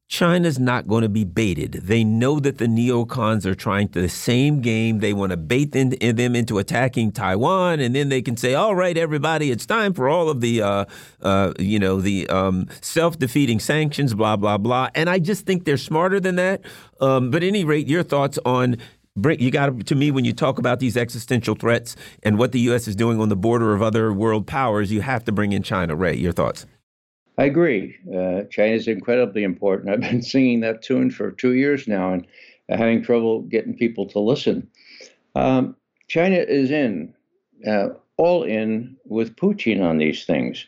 China's 0.09 0.57
not 0.57 0.87
going 0.87 1.03
to 1.03 1.09
be 1.09 1.23
baited. 1.23 1.73
They 1.73 2.03
know 2.03 2.39
that 2.39 2.57
the 2.57 2.65
neocons 2.65 3.45
are 3.45 3.53
trying 3.53 3.89
the 3.89 4.09
same 4.09 4.59
game. 4.59 4.99
They 4.99 5.13
want 5.13 5.29
to 5.29 5.37
bait 5.37 5.71
them, 5.71 5.93
into 6.35 6.57
attacking 6.57 7.11
Taiwan, 7.11 7.79
and 7.79 7.93
then 7.95 8.09
they 8.09 8.23
can 8.23 8.35
say, 8.35 8.55
"All 8.55 8.73
right, 8.73 8.97
everybody, 8.97 9.51
it's 9.51 9.67
time 9.67 9.93
for 9.93 10.09
all 10.09 10.27
of 10.27 10.41
the, 10.41 10.63
uh, 10.63 10.85
uh, 11.21 11.53
you 11.59 11.77
know, 11.77 12.01
the 12.01 12.27
um, 12.27 12.65
self-defeating 12.81 13.59
sanctions, 13.59 14.15
blah 14.15 14.35
blah 14.35 14.57
blah." 14.57 14.89
And 14.95 15.11
I 15.11 15.19
just 15.19 15.45
think 15.45 15.65
they're 15.65 15.77
smarter 15.77 16.19
than 16.19 16.37
that. 16.37 16.61
Um, 16.99 17.29
but 17.29 17.43
at 17.43 17.47
any 17.47 17.63
rate, 17.63 17.87
your 17.87 18.01
thoughts 18.01 18.39
on 18.45 18.77
bring 19.15 19.39
you 19.39 19.51
got 19.51 19.85
to 19.85 19.95
me 19.95 20.11
when 20.11 20.25
you 20.25 20.33
talk 20.33 20.59
about 20.59 20.79
these 20.79 20.97
existential 20.97 21.55
threats 21.55 21.95
and 22.23 22.37
what 22.37 22.51
the 22.51 22.59
U.S. 22.61 22.87
is 22.87 22.95
doing 22.95 23.19
on 23.19 23.29
the 23.29 23.35
border 23.35 23.73
of 23.73 23.81
other 23.81 24.13
world 24.13 24.47
powers. 24.47 24.91
You 24.91 25.01
have 25.01 25.23
to 25.25 25.31
bring 25.31 25.51
in 25.51 25.63
China. 25.63 25.95
Ray, 25.95 26.15
your 26.15 26.31
thoughts? 26.31 26.65
I 27.37 27.45
agree. 27.45 27.95
Uh, 28.13 28.43
China 28.51 28.73
is 28.73 28.87
incredibly 28.87 29.43
important. 29.43 29.89
I've 29.89 30.01
been 30.01 30.21
singing 30.33 30.59
that 30.61 30.81
tune 30.81 31.09
for 31.09 31.31
two 31.31 31.53
years 31.53 31.87
now 31.87 32.13
and 32.13 32.27
having 32.67 33.01
trouble 33.01 33.41
getting 33.43 33.75
people 33.75 34.05
to 34.07 34.19
listen. 34.19 34.67
Um, 35.35 35.75
China 36.07 36.35
is 36.35 36.71
in, 36.71 37.13
uh, 37.65 37.89
all 38.17 38.43
in 38.43 38.97
with 39.05 39.35
Putin 39.35 39.81
on 39.81 39.97
these 39.97 40.25
things. 40.25 40.65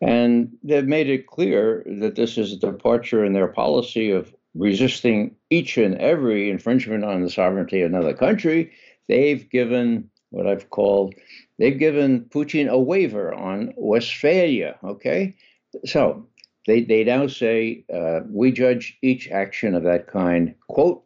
And 0.00 0.56
they've 0.62 0.86
made 0.86 1.08
it 1.08 1.26
clear 1.26 1.84
that 1.86 2.14
this 2.14 2.38
is 2.38 2.52
a 2.52 2.56
departure 2.56 3.24
in 3.24 3.32
their 3.32 3.48
policy 3.48 4.10
of 4.10 4.34
resisting 4.54 5.34
each 5.50 5.76
and 5.76 5.96
every 5.98 6.50
infringement 6.50 7.04
on 7.04 7.22
the 7.22 7.30
sovereignty 7.30 7.82
of 7.82 7.90
another 7.90 8.14
country, 8.14 8.72
they've 9.08 9.48
given 9.50 10.10
what 10.30 10.46
I've 10.46 10.70
called, 10.70 11.14
they've 11.58 11.78
given 11.78 12.24
Putin 12.24 12.68
a 12.68 12.78
waiver 12.78 13.32
on 13.32 13.72
Westphalia. 13.76 14.76
Okay. 14.82 15.36
So 15.84 16.26
they, 16.66 16.82
they 16.82 17.04
now 17.04 17.26
say, 17.26 17.84
uh, 17.92 18.20
we 18.28 18.52
judge 18.52 18.96
each 19.02 19.30
action 19.30 19.74
of 19.74 19.84
that 19.84 20.06
kind, 20.06 20.54
quote, 20.68 21.04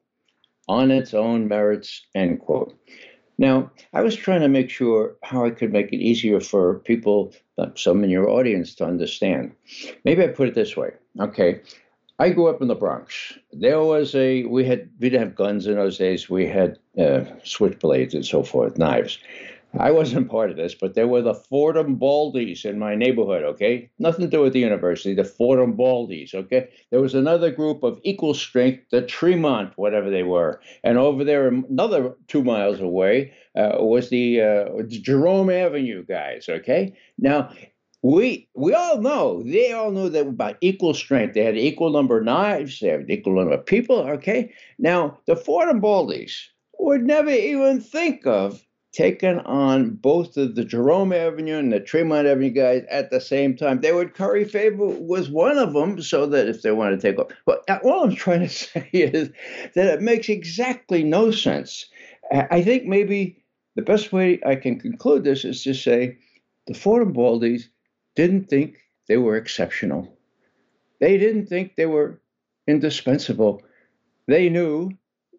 on 0.68 0.90
its 0.90 1.14
own 1.14 1.48
merits, 1.48 2.06
end 2.14 2.40
quote. 2.40 2.74
Now, 3.38 3.70
I 3.92 4.02
was 4.02 4.16
trying 4.16 4.40
to 4.40 4.48
make 4.48 4.68
sure 4.68 5.16
how 5.22 5.44
I 5.44 5.50
could 5.50 5.72
make 5.72 5.92
it 5.92 6.00
easier 6.00 6.40
for 6.40 6.80
people, 6.80 7.32
some 7.76 8.02
in 8.02 8.10
your 8.10 8.28
audience, 8.28 8.74
to 8.76 8.84
understand. 8.84 9.52
Maybe 10.04 10.24
I 10.24 10.28
put 10.28 10.48
it 10.48 10.54
this 10.54 10.76
way. 10.76 10.90
Okay, 11.20 11.60
I 12.20 12.30
grew 12.30 12.48
up 12.48 12.60
in 12.60 12.68
the 12.68 12.74
Bronx. 12.74 13.38
There 13.52 13.80
was 13.80 14.14
a 14.14 14.44
we 14.44 14.64
had 14.64 14.90
we 14.98 15.08
didn't 15.08 15.26
have 15.26 15.36
guns 15.36 15.66
in 15.66 15.76
those 15.76 15.98
days. 15.98 16.28
We 16.28 16.46
had 16.46 16.78
uh, 16.98 17.24
switchblades 17.44 18.12
and 18.14 18.26
so 18.26 18.42
forth, 18.42 18.76
knives. 18.76 19.18
I 19.78 19.90
wasn't 19.90 20.30
part 20.30 20.50
of 20.50 20.56
this, 20.56 20.74
but 20.74 20.94
there 20.94 21.06
were 21.06 21.20
the 21.20 21.34
Fordham 21.34 21.98
Baldies 21.98 22.64
in 22.64 22.78
my 22.78 22.94
neighborhood. 22.94 23.44
Okay, 23.44 23.90
nothing 23.98 24.24
to 24.24 24.30
do 24.30 24.40
with 24.40 24.54
the 24.54 24.58
university. 24.60 25.14
The 25.14 25.24
Fordham 25.24 25.76
Baldies. 25.76 26.34
Okay, 26.34 26.68
there 26.90 27.00
was 27.00 27.14
another 27.14 27.50
group 27.50 27.84
of 27.84 28.00
equal 28.02 28.34
strength, 28.34 28.84
the 28.90 29.02
Tremont, 29.02 29.74
whatever 29.76 30.10
they 30.10 30.24
were, 30.24 30.60
and 30.82 30.98
over 30.98 31.22
there, 31.22 31.48
another 31.48 32.14
two 32.26 32.42
miles 32.42 32.80
away, 32.80 33.32
uh, 33.54 33.76
was 33.78 34.08
the 34.08 34.40
uh, 34.40 34.82
Jerome 34.88 35.50
Avenue 35.50 36.04
guys. 36.04 36.48
Okay, 36.48 36.96
now 37.18 37.52
we 38.02 38.48
we 38.54 38.74
all 38.74 38.98
know 39.00 39.42
they 39.42 39.72
all 39.72 39.90
know 39.90 40.08
that 40.08 40.26
about 40.26 40.56
equal 40.60 40.94
strength. 40.94 41.34
They 41.34 41.44
had 41.44 41.56
equal 41.56 41.90
number 41.90 42.18
of 42.18 42.24
knives. 42.24 42.78
They 42.78 42.88
had 42.88 43.10
equal 43.10 43.34
number 43.34 43.54
of 43.54 43.66
people. 43.66 43.98
Okay, 43.98 44.52
now 44.78 45.18
the 45.26 45.36
Fordham 45.36 45.80
Baldies 45.80 46.32
would 46.78 47.02
never 47.02 47.30
even 47.30 47.80
think 47.80 48.26
of 48.26 48.62
taking 48.92 49.38
on 49.40 49.90
both 49.90 50.36
of 50.36 50.54
the 50.54 50.64
Jerome 50.64 51.12
Avenue 51.12 51.58
and 51.58 51.72
the 51.72 51.80
Tremont 51.80 52.26
Avenue 52.26 52.50
guys 52.50 52.84
at 52.90 53.10
the 53.10 53.20
same 53.20 53.56
time. 53.56 53.80
They 53.80 53.92
would 53.92 54.14
curry 54.14 54.44
favor 54.44 54.86
with 54.86 55.28
one 55.28 55.58
of 55.58 55.72
them 55.72 56.00
so 56.00 56.26
that 56.26 56.48
if 56.48 56.62
they 56.62 56.70
wanted 56.70 57.00
to 57.00 57.10
take 57.10 57.18
off. 57.18 57.32
But 57.44 57.64
uh, 57.68 57.78
all 57.84 58.04
I'm 58.04 58.14
trying 58.16 58.40
to 58.40 58.48
say 58.48 58.88
is 58.92 59.30
that 59.74 59.86
it 59.86 60.02
makes 60.02 60.28
exactly 60.28 61.02
no 61.02 61.30
sense. 61.30 61.84
I 62.32 62.62
think 62.62 62.84
maybe 62.84 63.42
the 63.74 63.82
best 63.82 64.12
way 64.12 64.40
I 64.44 64.54
can 64.54 64.78
conclude 64.78 65.24
this 65.24 65.44
is 65.44 65.62
to 65.64 65.74
say 65.74 66.18
the 66.66 66.74
Fordham 66.74 67.14
Baldies 67.14 67.68
didn't 68.18 68.48
think 68.48 68.78
they 69.06 69.16
were 69.16 69.36
exceptional. 69.36 70.18
They 70.98 71.18
didn't 71.18 71.46
think 71.46 71.76
they 71.76 71.86
were 71.86 72.20
indispensable. 72.66 73.62
They 74.26 74.48
knew 74.48 74.90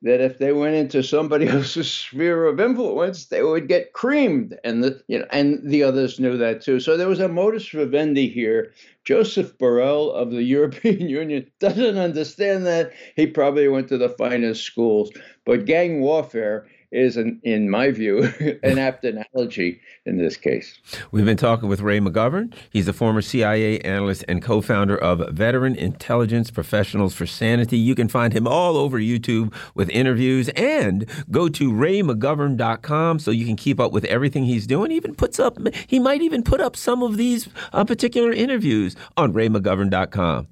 that 0.01 0.21
if 0.21 0.37
they 0.37 0.53
went 0.53 0.75
into 0.75 1.03
somebody 1.03 1.45
else's 1.49 1.91
sphere 1.91 2.45
of 2.45 2.61
influence, 2.61 3.25
they 3.25 3.43
would 3.43 3.67
get 3.67 3.91
creamed, 3.91 4.57
and 4.63 4.81
the 4.81 5.03
you 5.09 5.19
know, 5.19 5.25
and 5.29 5.59
the 5.61 5.83
others 5.83 6.21
knew 6.21 6.37
that 6.37 6.61
too. 6.61 6.79
So 6.79 6.95
there 6.95 7.09
was 7.09 7.19
a 7.19 7.27
modus 7.27 7.67
vivendi 7.67 8.29
here. 8.29 8.71
Joseph 9.03 9.57
Borrell 9.57 10.13
of 10.13 10.31
the 10.31 10.43
European 10.57 11.09
Union 11.09 11.51
doesn't 11.59 11.97
understand 11.97 12.65
that. 12.65 12.93
He 13.17 13.27
probably 13.27 13.67
went 13.67 13.89
to 13.89 13.97
the 13.97 14.15
finest 14.17 14.63
schools, 14.63 15.11
but 15.43 15.65
gang 15.65 15.99
warfare 15.99 16.65
is, 16.91 17.17
an, 17.17 17.39
in 17.43 17.69
my 17.69 17.91
view, 17.91 18.23
an 18.63 18.77
apt 18.77 19.05
analogy 19.05 19.81
in 20.05 20.17
this 20.17 20.37
case. 20.37 20.79
We've 21.11 21.25
been 21.25 21.37
talking 21.37 21.69
with 21.69 21.81
Ray 21.81 21.99
McGovern. 21.99 22.53
He's 22.71 22.87
a 22.87 22.93
former 22.93 23.21
CIA 23.21 23.79
analyst 23.81 24.25
and 24.27 24.41
co 24.41 24.61
founder 24.61 24.97
of 24.97 25.27
Veteran 25.33 25.75
Intelligence 25.75 26.51
Professionals 26.51 27.13
for 27.13 27.25
Sanity. 27.25 27.77
You 27.77 27.95
can 27.95 28.07
find 28.07 28.33
him 28.33 28.47
all 28.47 28.77
over 28.77 28.99
YouTube 28.99 29.53
with 29.75 29.89
interviews 29.89 30.49
and 30.49 31.05
go 31.31 31.49
to 31.49 31.71
raymcgovern.com 31.71 33.19
so 33.19 33.31
you 33.31 33.45
can 33.45 33.55
keep 33.55 33.79
up 33.79 33.91
with 33.91 34.05
everything 34.05 34.45
he's 34.45 34.67
doing. 34.67 34.91
He 34.91 34.97
even 34.97 35.15
puts 35.15 35.39
up, 35.39 35.57
he 35.87 35.99
might 35.99 36.21
even 36.21 36.43
put 36.43 36.61
up 36.61 36.75
some 36.75 37.03
of 37.03 37.17
these 37.17 37.49
uh, 37.73 37.83
particular 37.85 38.31
interviews 38.31 38.95
on 39.17 39.33
raymcgovern.com. 39.33 40.47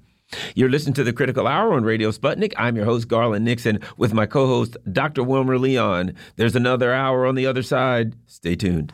You're 0.54 0.68
listening 0.68 0.94
to 0.94 1.04
the 1.04 1.12
Critical 1.12 1.46
Hour 1.46 1.72
on 1.72 1.84
Radio 1.84 2.10
Sputnik. 2.10 2.52
I'm 2.56 2.76
your 2.76 2.84
host, 2.84 3.08
Garland 3.08 3.44
Nixon, 3.44 3.80
with 3.96 4.12
my 4.12 4.26
co 4.26 4.46
host, 4.46 4.76
Dr. 4.90 5.22
Wilmer 5.22 5.58
Leon. 5.58 6.14
There's 6.36 6.56
another 6.56 6.92
hour 6.92 7.26
on 7.26 7.34
the 7.34 7.46
other 7.46 7.62
side. 7.62 8.14
Stay 8.26 8.54
tuned. 8.54 8.92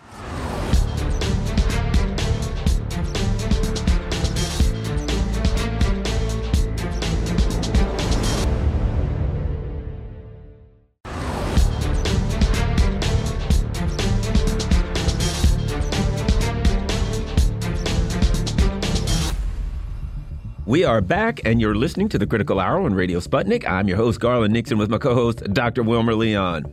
We 20.75 20.83
are 20.83 21.01
back, 21.01 21.41
and 21.45 21.61
you're 21.61 21.77
listening 21.77 22.09
to 22.09 22.19
the 22.19 22.27
Critical 22.27 22.59
Hour 22.59 22.81
on 22.81 22.95
Radio 22.95 23.21
Sputnik. 23.21 23.65
I'm 23.65 23.87
your 23.87 23.97
host, 23.97 24.19
Garland 24.19 24.53
Nixon, 24.53 24.77
with 24.77 24.91
my 24.91 24.99
co 24.99 25.15
host, 25.15 25.45
Dr. 25.55 25.85
Wilmer 25.85 26.17
Leon. 26.17 26.65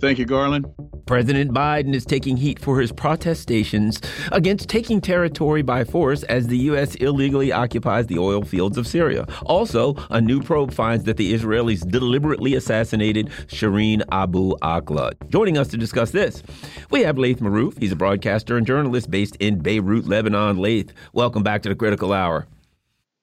Thank 0.00 0.18
you, 0.18 0.24
Garland. 0.24 0.66
President 1.06 1.52
Biden 1.52 1.94
is 1.94 2.04
taking 2.04 2.36
heat 2.36 2.58
for 2.58 2.80
his 2.80 2.90
protestations 2.90 4.00
against 4.32 4.68
taking 4.68 5.00
territory 5.00 5.62
by 5.62 5.84
force 5.84 6.24
as 6.24 6.48
the 6.48 6.58
U.S. 6.70 6.96
illegally 6.96 7.52
occupies 7.52 8.08
the 8.08 8.18
oil 8.18 8.42
fields 8.42 8.76
of 8.76 8.84
Syria. 8.84 9.24
Also, 9.44 9.94
a 10.10 10.20
new 10.20 10.42
probe 10.42 10.72
finds 10.74 11.04
that 11.04 11.16
the 11.16 11.32
Israelis 11.32 11.88
deliberately 11.88 12.56
assassinated 12.56 13.28
Shireen 13.46 14.02
Abu 14.10 14.56
Akleh. 14.56 15.12
Joining 15.28 15.56
us 15.56 15.68
to 15.68 15.76
discuss 15.76 16.10
this, 16.10 16.42
we 16.90 17.02
have 17.02 17.16
Laith 17.16 17.38
Marouf. 17.38 17.78
He's 17.78 17.92
a 17.92 17.96
broadcaster 17.96 18.56
and 18.56 18.66
journalist 18.66 19.08
based 19.08 19.36
in 19.36 19.60
Beirut, 19.60 20.08
Lebanon. 20.08 20.56
Laith, 20.56 20.92
welcome 21.12 21.44
back 21.44 21.62
to 21.62 21.68
the 21.68 21.76
Critical 21.76 22.12
Hour. 22.12 22.48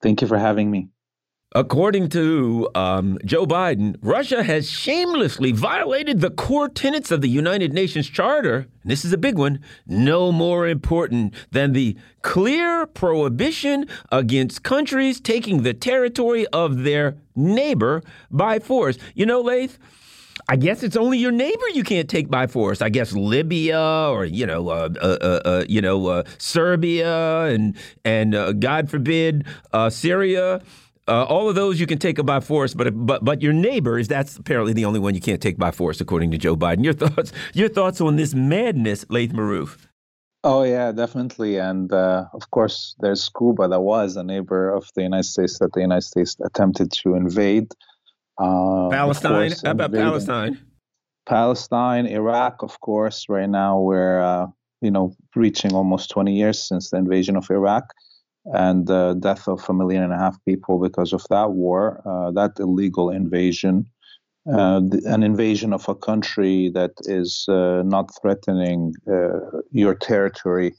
Thank 0.03 0.21
you 0.21 0.27
for 0.27 0.37
having 0.37 0.69
me. 0.69 0.89
According 1.55 2.09
to 2.09 2.67
um, 2.73 3.19
Joe 3.23 3.45
Biden, 3.45 3.95
Russia 4.01 4.43
has 4.43 4.69
shamelessly 4.69 5.51
violated 5.51 6.19
the 6.19 6.31
core 6.31 6.67
tenets 6.67 7.11
of 7.11 7.21
the 7.21 7.29
United 7.29 7.73
Nations 7.73 8.09
Charter. 8.09 8.67
And 8.81 8.91
this 8.91 9.05
is 9.05 9.13
a 9.13 9.17
big 9.17 9.37
one 9.37 9.61
no 9.85 10.31
more 10.31 10.67
important 10.67 11.33
than 11.51 11.73
the 11.73 11.95
clear 12.23 12.87
prohibition 12.87 13.87
against 14.11 14.63
countries 14.63 15.21
taking 15.21 15.61
the 15.61 15.75
territory 15.75 16.47
of 16.47 16.83
their 16.83 17.15
neighbor 17.35 18.01
by 18.31 18.57
force. 18.57 18.97
You 19.13 19.27
know, 19.27 19.41
Laith, 19.41 19.77
I 20.53 20.55
guess 20.55 20.83
it's 20.83 20.95
only 20.95 21.17
your 21.17 21.31
neighbor 21.31 21.67
you 21.73 21.83
can't 21.83 22.07
take 22.07 22.29
by 22.29 22.45
force. 22.45 22.83
I 22.83 22.89
guess 22.89 23.11
Libya 23.13 24.07
or 24.11 24.23
you 24.23 24.45
know, 24.45 24.69
uh, 24.69 24.87
uh, 25.01 25.17
uh, 25.19 25.49
uh 25.49 25.65
you 25.67 25.81
know, 25.81 26.05
uh, 26.05 26.23
Serbia 26.37 27.45
and 27.45 27.75
and 28.05 28.35
uh, 28.35 28.51
God 28.53 28.87
forbid 28.87 29.47
Syria. 29.89 30.61
All 31.07 31.49
of 31.49 31.55
those 31.55 31.79
you 31.79 31.87
can 31.87 31.97
take 31.97 32.23
by 32.23 32.39
force, 32.39 32.75
but 32.75 32.91
but 32.93 33.25
but 33.25 33.41
your 33.41 33.51
neighbors 33.51 34.07
that's 34.07 34.37
apparently 34.37 34.73
the 34.73 34.85
only 34.85 34.99
one 34.99 35.15
you 35.15 35.21
can't 35.21 35.41
take 35.41 35.57
by 35.57 35.71
force, 35.71 35.99
according 35.99 36.29
to 36.29 36.37
Joe 36.37 36.55
Biden. 36.55 36.83
Your 36.83 36.93
thoughts 37.03 37.31
your 37.55 37.67
thoughts 37.67 37.99
on 37.99 38.17
this 38.17 38.35
madness, 38.35 39.07
Laith 39.09 39.33
Marouf? 39.33 39.79
Oh 40.43 40.61
yeah, 40.61 40.91
definitely, 40.91 41.57
and 41.57 41.91
of 41.91 42.51
course 42.51 42.95
there's 42.99 43.27
Cuba 43.35 43.69
that 43.69 43.81
was 43.81 44.17
a 44.17 44.23
neighbor 44.23 44.69
of 44.69 44.87
the 44.93 45.01
United 45.01 45.25
States 45.25 45.57
that 45.57 45.73
the 45.73 45.81
United 45.81 46.03
States 46.03 46.37
attempted 46.45 46.91
to 46.91 47.15
invade. 47.15 47.71
Uh, 48.37 48.89
Palestine, 48.89 49.49
course, 49.49 49.61
how 49.61 49.71
about 49.71 49.93
Palestine? 49.93 50.59
Palestine, 51.27 52.07
Iraq, 52.07 52.63
of 52.63 52.79
course. 52.79 53.25
Right 53.29 53.49
now 53.49 53.79
we're 53.79 54.21
uh, 54.21 54.47
you 54.81 54.91
know 54.91 55.15
reaching 55.35 55.73
almost 55.73 56.09
20 56.09 56.33
years 56.33 56.61
since 56.61 56.89
the 56.89 56.97
invasion 56.97 57.35
of 57.35 57.49
Iraq 57.49 57.93
and 58.45 58.87
the 58.87 59.15
death 59.19 59.47
of 59.47 59.63
a 59.69 59.73
million 59.73 60.03
and 60.03 60.11
a 60.13 60.17
half 60.17 60.37
people 60.45 60.79
because 60.79 61.13
of 61.13 61.23
that 61.29 61.51
war, 61.51 62.01
uh, 62.05 62.31
that 62.31 62.59
illegal 62.59 63.09
invasion, 63.09 63.85
uh, 64.51 64.81
an 65.05 65.23
invasion 65.23 65.71
of 65.71 65.87
a 65.87 65.95
country 65.95 66.69
that 66.73 66.91
is 67.03 67.45
uh, 67.47 67.81
not 67.85 68.11
threatening 68.21 68.93
uh, 69.09 69.39
your 69.71 69.95
territory, 69.95 70.75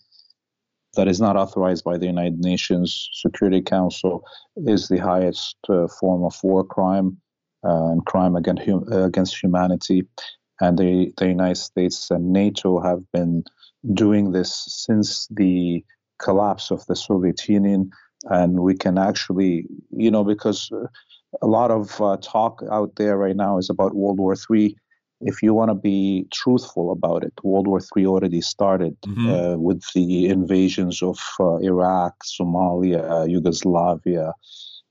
that 0.94 1.08
is 1.08 1.20
not 1.20 1.36
authorized 1.36 1.84
by 1.84 1.96
the 1.96 2.06
United 2.06 2.38
Nations 2.40 3.08
Security 3.14 3.62
Council, 3.62 4.24
is 4.56 4.88
the 4.88 4.98
highest 4.98 5.56
uh, 5.70 5.86
form 5.98 6.22
of 6.22 6.38
war 6.42 6.64
crime 6.64 7.16
uh, 7.16 7.23
and 7.64 8.04
crime 8.06 8.36
against, 8.36 8.62
hum- 8.64 8.92
against 8.92 9.42
humanity. 9.42 10.06
And 10.60 10.78
the, 10.78 11.12
the 11.16 11.28
United 11.28 11.56
States 11.56 12.10
and 12.10 12.32
NATO 12.32 12.80
have 12.80 13.00
been 13.12 13.44
doing 13.92 14.32
this 14.32 14.64
since 14.68 15.26
the 15.30 15.84
collapse 16.18 16.70
of 16.70 16.86
the 16.86 16.96
Soviet 16.96 17.48
Union, 17.48 17.90
and 18.24 18.60
we 18.60 18.74
can 18.74 18.98
actually, 18.98 19.66
you 19.90 20.10
know, 20.10 20.24
because 20.24 20.70
a 21.42 21.46
lot 21.46 21.70
of 21.70 22.00
uh, 22.00 22.16
talk 22.22 22.62
out 22.70 22.96
there 22.96 23.16
right 23.16 23.36
now 23.36 23.58
is 23.58 23.68
about 23.68 23.94
World 23.94 24.18
War 24.18 24.34
III. 24.50 24.76
If 25.20 25.42
you 25.42 25.54
want 25.54 25.70
to 25.70 25.74
be 25.74 26.26
truthful 26.32 26.92
about 26.92 27.24
it, 27.24 27.32
World 27.42 27.66
War 27.66 27.80
III 27.96 28.06
already 28.06 28.40
started 28.40 28.96
mm-hmm. 29.02 29.30
uh, 29.30 29.56
with 29.56 29.82
the 29.94 30.26
invasions 30.28 31.02
of 31.02 31.18
uh, 31.40 31.56
Iraq, 31.56 32.14
Somalia, 32.24 33.28
Yugoslavia. 33.28 34.32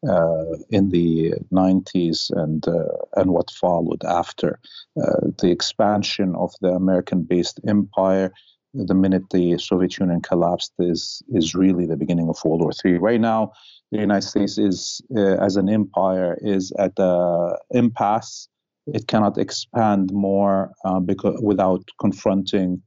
Uh, 0.07 0.57
in 0.69 0.89
the 0.89 1.33
90s 1.53 2.29
and 2.31 2.67
uh, 2.67 2.83
and 3.15 3.31
what 3.31 3.49
followed 3.51 4.03
after 4.03 4.59
uh, 5.01 5.27
the 5.39 5.49
expansion 5.49 6.35
of 6.35 6.51
the 6.59 6.67
American-based 6.67 7.61
empire 7.65 8.33
the 8.73 8.95
minute 8.95 9.23
the 9.31 9.57
Soviet 9.57 9.99
Union 9.99 10.21
collapsed 10.21 10.73
is 10.79 11.21
is 11.29 11.55
really 11.55 11.85
the 11.85 11.95
beginning 11.95 12.27
of 12.27 12.43
World 12.43 12.61
War 12.61 12.71
III. 12.83 12.97
Right 12.97 13.21
now, 13.21 13.53
the 13.91 13.99
United 13.99 14.27
States 14.27 14.57
is 14.57 15.01
uh, 15.15 15.37
as 15.37 15.55
an 15.55 15.69
empire 15.69 16.37
is 16.41 16.71
at 16.79 16.95
the 16.95 17.59
impasse. 17.71 18.47
It 18.87 19.07
cannot 19.07 19.37
expand 19.37 20.11
more 20.11 20.73
because 21.05 21.39
without 21.41 21.83
confronting 21.99 22.81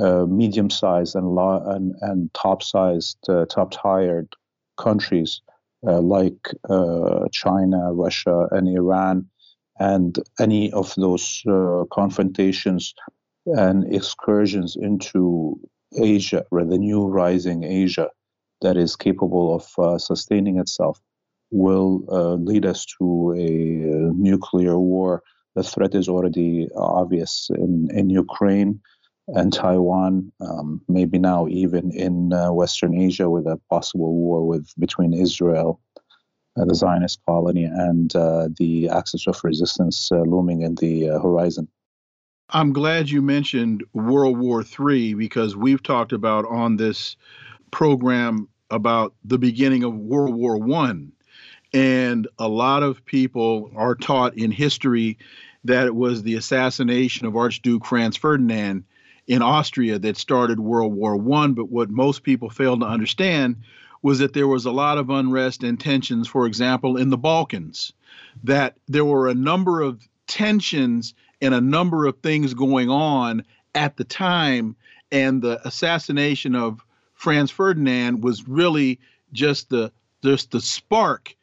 uh, 0.00 0.26
medium-sized 0.26 1.14
and, 1.14 1.28
lo- 1.28 1.62
and 1.66 1.94
and 2.00 2.32
top-sized, 2.34 3.18
uh, 3.28 3.44
top-tired 3.46 4.28
countries 4.78 5.40
like 6.00 6.48
uh, 6.68 7.26
China, 7.32 7.92
Russia, 7.92 8.48
and 8.50 8.68
Iran, 8.68 9.26
and 9.78 10.18
any 10.40 10.72
of 10.72 10.94
those 10.96 11.42
confrontations 11.92 12.94
and 13.46 13.94
excursions 13.94 14.76
into 14.76 15.58
Asia, 16.00 16.44
or 16.50 16.64
the 16.64 16.78
new 16.78 17.06
rising 17.06 17.64
Asia 17.64 18.08
that 18.60 18.76
is 18.76 18.96
capable 18.96 19.54
of 19.54 19.66
uh, 19.78 19.98
sustaining 19.98 20.58
itself, 20.58 21.00
will 21.50 22.02
uh, 22.10 22.34
lead 22.34 22.66
us 22.66 22.86
to 22.98 23.34
a, 23.36 23.44
a, 23.44 24.12
nuclear 24.14 24.78
war. 24.78 25.22
The 25.54 25.62
threat 25.62 25.94
is 25.94 26.08
already 26.08 26.68
obvious 26.74 27.48
in, 27.54 27.88
in 27.92 28.10
Ukraine 28.10 28.80
and 29.28 29.52
Taiwan, 29.52 30.32
um, 30.40 30.80
maybe 30.88 31.18
now 31.18 31.48
even 31.48 31.90
in 31.90 32.32
uh, 32.32 32.52
Western 32.52 32.96
Asia 32.96 33.28
with 33.28 33.46
a 33.46 33.60
possible 33.70 34.14
war 34.14 34.46
with 34.46 34.72
between 34.78 35.12
Israel, 35.12 35.80
uh, 36.58 36.64
the 36.64 36.74
Zionist 36.74 37.20
colony, 37.26 37.64
and 37.64 38.14
uh, 38.14 38.48
the 38.56 38.88
axis 38.88 39.26
of 39.26 39.40
resistance 39.42 40.10
uh, 40.12 40.20
looming 40.20 40.62
in 40.62 40.76
the 40.76 41.06
horizon. 41.20 41.68
I'm 42.50 42.72
glad 42.72 43.10
you 43.10 43.22
mentioned 43.22 43.82
World 43.92 44.38
War 44.38 44.62
III 44.62 45.14
because 45.14 45.56
we've 45.56 45.82
talked 45.82 46.12
about 46.12 46.46
on 46.46 46.76
this 46.76 47.16
program 47.72 48.48
about 48.70 49.14
the 49.24 49.38
beginning 49.38 49.82
of 49.82 49.94
World 49.94 50.34
War 50.34 50.56
One. 50.56 51.12
And 51.74 52.28
a 52.38 52.48
lot 52.48 52.84
of 52.84 53.04
people 53.04 53.72
are 53.74 53.96
taught 53.96 54.38
in 54.38 54.52
history 54.52 55.18
that 55.64 55.86
it 55.86 55.94
was 55.94 56.22
the 56.22 56.36
assassination 56.36 57.26
of 57.26 57.36
Archduke 57.36 57.84
Franz 57.84 58.16
Ferdinand 58.16 58.84
in 59.26 59.42
Austria 59.42 59.98
that 59.98 60.16
started 60.16 60.60
World 60.60 60.94
War 60.94 61.16
One. 61.16 61.54
But 61.54 61.70
what 61.70 61.90
most 61.90 62.22
people 62.22 62.50
fail 62.50 62.78
to 62.78 62.86
understand 62.86 63.56
was 64.02 64.18
that 64.18 64.34
there 64.34 64.48
was 64.48 64.64
a 64.64 64.70
lot 64.70 64.98
of 64.98 65.10
unrest 65.10 65.62
and 65.62 65.80
tensions, 65.80 66.28
for 66.28 66.46
example, 66.46 66.96
in 66.96 67.10
the 67.10 67.16
Balkans, 67.16 67.92
that 68.44 68.76
there 68.86 69.04
were 69.04 69.28
a 69.28 69.34
number 69.34 69.80
of 69.80 70.06
tensions 70.26 71.14
and 71.40 71.54
a 71.54 71.60
number 71.60 72.06
of 72.06 72.18
things 72.18 72.54
going 72.54 72.88
on 72.88 73.44
at 73.74 73.96
the 73.96 74.04
time. 74.04 74.76
And 75.10 75.42
the 75.42 75.66
assassination 75.66 76.54
of 76.54 76.84
Franz 77.14 77.50
Ferdinand 77.50 78.22
was 78.22 78.46
really 78.46 79.00
just 79.32 79.70
the 79.70 79.90
just 80.22 80.50
the 80.50 80.60
spark 80.60 81.34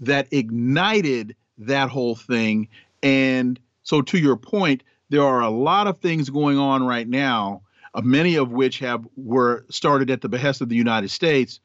that 0.00 0.28
ignited 0.30 1.34
that 1.58 1.88
whole 1.88 2.14
thing. 2.14 2.68
And 3.02 3.58
so, 3.82 4.02
to 4.02 4.18
your 4.18 4.36
point, 4.36 4.82
there 5.08 5.22
are 5.22 5.40
a 5.40 5.50
lot 5.50 5.86
of 5.86 5.98
things 5.98 6.30
going 6.30 6.58
on 6.58 6.84
right 6.84 7.08
now, 7.08 7.62
uh, 7.94 8.00
many 8.00 8.36
of 8.36 8.50
which 8.50 8.78
have 8.80 9.06
were 9.16 9.64
started 9.70 10.10
at 10.10 10.20
the 10.20 10.28
behest 10.28 10.60
of 10.60 10.68
the 10.68 10.76
United 10.76 11.10
States, 11.10 11.60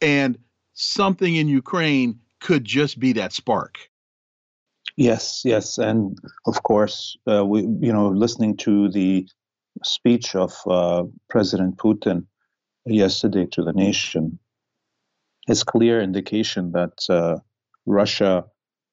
and 0.00 0.38
something 0.74 1.34
in 1.34 1.48
Ukraine 1.48 2.20
could 2.40 2.64
just 2.64 2.98
be 2.98 3.12
that 3.14 3.32
spark. 3.32 3.78
Yes, 4.96 5.42
yes, 5.44 5.78
and 5.78 6.18
of 6.46 6.62
course, 6.62 7.16
uh, 7.30 7.44
we 7.44 7.62
you 7.62 7.92
know 7.92 8.08
listening 8.08 8.56
to 8.58 8.88
the 8.88 9.28
speech 9.84 10.34
of 10.34 10.54
uh, 10.66 11.04
President 11.28 11.76
Putin 11.76 12.26
yesterday 12.84 13.46
to 13.52 13.62
the 13.62 13.72
nation 13.72 14.38
is 15.46 15.62
clear 15.62 16.00
indication 16.00 16.72
that 16.72 16.98
uh, 17.08 17.38
Russia 17.86 18.44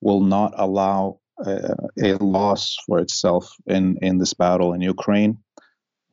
will 0.01 0.21
not 0.21 0.53
allow 0.57 1.19
a, 1.39 2.17
loss 2.19 2.77
for 2.85 2.99
itself 2.99 3.55
in 3.67 3.97
in 4.01 4.17
this 4.17 4.33
battle 4.33 4.73
in 4.73 4.81
Ukraine, 4.81 5.37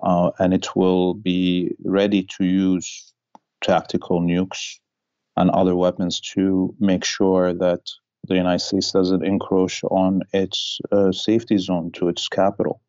uh, 0.00 0.30
and 0.38 0.52
it 0.54 0.74
will 0.74 1.14
be 1.14 1.74
ready 1.84 2.22
to 2.36 2.44
use 2.44 3.12
tactical 3.62 4.20
nukes 4.20 4.78
and 5.36 5.50
other 5.50 5.74
weapons 5.74 6.20
to 6.20 6.74
make 6.78 7.04
sure 7.04 7.54
that 7.54 7.80
the 8.28 8.34
United 8.34 8.60
States 8.60 8.92
doesn't 8.92 9.24
encroach 9.24 9.82
on 9.84 10.22
its 10.32 10.80
uh, 10.92 11.10
safety 11.12 11.58
zone 11.58 11.90
to 11.92 12.08
its 12.08 12.28
capital, 12.28 12.80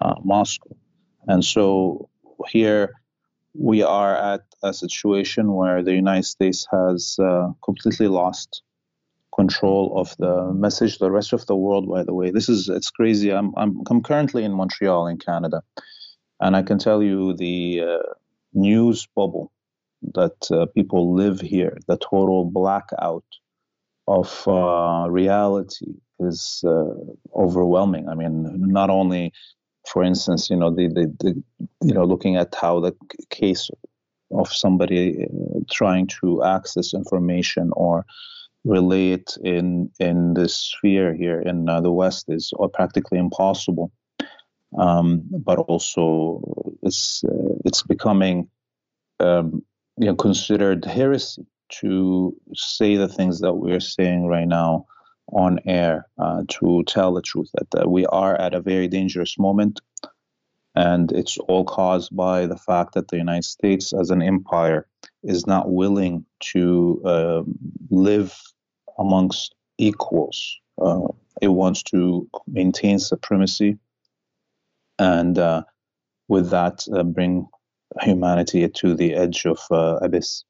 uh, 0.00 0.14
Moscow. 0.24 0.74
And 1.26 1.44
so 1.44 2.08
here 2.48 2.94
we 3.54 3.82
are 3.82 4.16
at 4.16 4.42
a 4.62 4.72
situation 4.72 5.52
where 5.52 5.82
the 5.82 5.94
United 5.94 6.24
States 6.24 6.66
has 6.70 7.18
uh, 7.18 7.48
completely 7.62 8.08
lost 8.08 8.62
control 9.34 9.98
of 9.98 10.16
the 10.18 10.52
message. 10.52 10.98
The 10.98 11.10
rest 11.10 11.32
of 11.32 11.46
the 11.46 11.56
world, 11.56 11.88
by 11.88 12.04
the 12.04 12.14
way, 12.14 12.30
this 12.30 12.48
is 12.48 12.68
it's 12.68 12.90
crazy. 12.90 13.30
I'm 13.30 13.52
I'm, 13.56 13.82
I'm 13.88 14.02
currently 14.02 14.44
in 14.44 14.52
Montreal 14.52 15.06
in 15.06 15.18
Canada, 15.18 15.62
and 16.40 16.56
I 16.56 16.62
can 16.62 16.78
tell 16.78 17.02
you 17.02 17.34
the 17.34 17.82
uh, 17.82 18.12
news 18.52 19.06
bubble 19.14 19.52
that 20.14 20.50
uh, 20.50 20.66
people 20.74 21.14
live 21.14 21.40
here, 21.40 21.78
the 21.86 21.96
total 21.96 22.44
blackout 22.44 23.24
of 24.08 24.42
uh, 24.46 25.06
reality 25.08 25.94
is 26.18 26.62
uh, 26.66 26.94
overwhelming. 27.34 28.08
I 28.08 28.14
mean, 28.14 28.46
not 28.72 28.90
only, 28.90 29.32
for 29.86 30.02
instance, 30.02 30.50
you 30.50 30.56
know, 30.56 30.74
the, 30.74 30.88
the, 30.88 31.14
the 31.20 31.42
you 31.82 31.94
know, 31.94 32.04
looking 32.04 32.36
at 32.36 32.54
how 32.54 32.80
the 32.80 32.94
case 33.30 33.70
of 34.32 34.52
somebody 34.52 35.24
uh, 35.24 35.60
trying 35.70 36.08
to 36.20 36.42
access 36.42 36.94
information 36.94 37.70
or 37.74 38.04
relay 38.64 39.12
it 39.12 39.36
in 39.42 39.90
in 39.98 40.34
this 40.34 40.56
sphere 40.56 41.14
here 41.14 41.40
in 41.40 41.68
uh, 41.68 41.80
the 41.80 41.92
West 41.92 42.26
is 42.28 42.52
practically 42.72 43.18
impossible. 43.18 43.92
Um, 44.78 45.24
but 45.30 45.58
also, 45.58 46.40
it's 46.82 47.22
uh, 47.24 47.54
it's 47.64 47.82
becoming 47.82 48.48
um, 49.20 49.62
you 49.98 50.06
know 50.06 50.14
considered 50.14 50.84
heresy 50.84 51.46
to 51.80 52.36
say 52.54 52.96
the 52.96 53.08
things 53.08 53.40
that 53.40 53.54
we're 53.54 53.80
saying 53.80 54.26
right 54.26 54.48
now 54.48 54.86
on 55.32 55.58
air 55.64 56.06
uh, 56.18 56.42
to 56.48 56.82
tell 56.86 57.14
the 57.14 57.22
truth 57.22 57.50
that 57.54 57.82
uh, 57.82 57.88
we 57.88 58.04
are 58.06 58.38
at 58.38 58.54
a 58.54 58.60
very 58.60 58.88
dangerous 58.88 59.38
moment 59.38 59.80
and 60.74 61.12
it's 61.12 61.38
all 61.38 61.64
caused 61.64 62.14
by 62.14 62.46
the 62.46 62.56
fact 62.56 62.94
that 62.94 63.08
the 63.08 63.16
United 63.16 63.44
States 63.44 63.92
as 63.92 64.10
an 64.10 64.22
empire 64.22 64.86
is 65.22 65.46
not 65.46 65.70
willing 65.70 66.24
to 66.40 67.02
uh, 67.04 67.42
live 67.90 68.38
amongst 68.98 69.54
equals. 69.78 70.58
Uh, 70.80 71.08
it 71.40 71.48
wants 71.48 71.82
to 71.82 72.28
maintain 72.46 72.98
supremacy 72.98 73.78
and 74.98 75.38
uh, 75.38 75.62
with 76.28 76.50
that 76.50 76.86
uh, 76.94 77.02
bring 77.02 77.46
humanity 78.00 78.68
to 78.68 78.94
the 78.94 79.14
edge 79.14 79.44
of 79.44 79.60
uh, 79.70 79.98
abyss. 80.02 80.44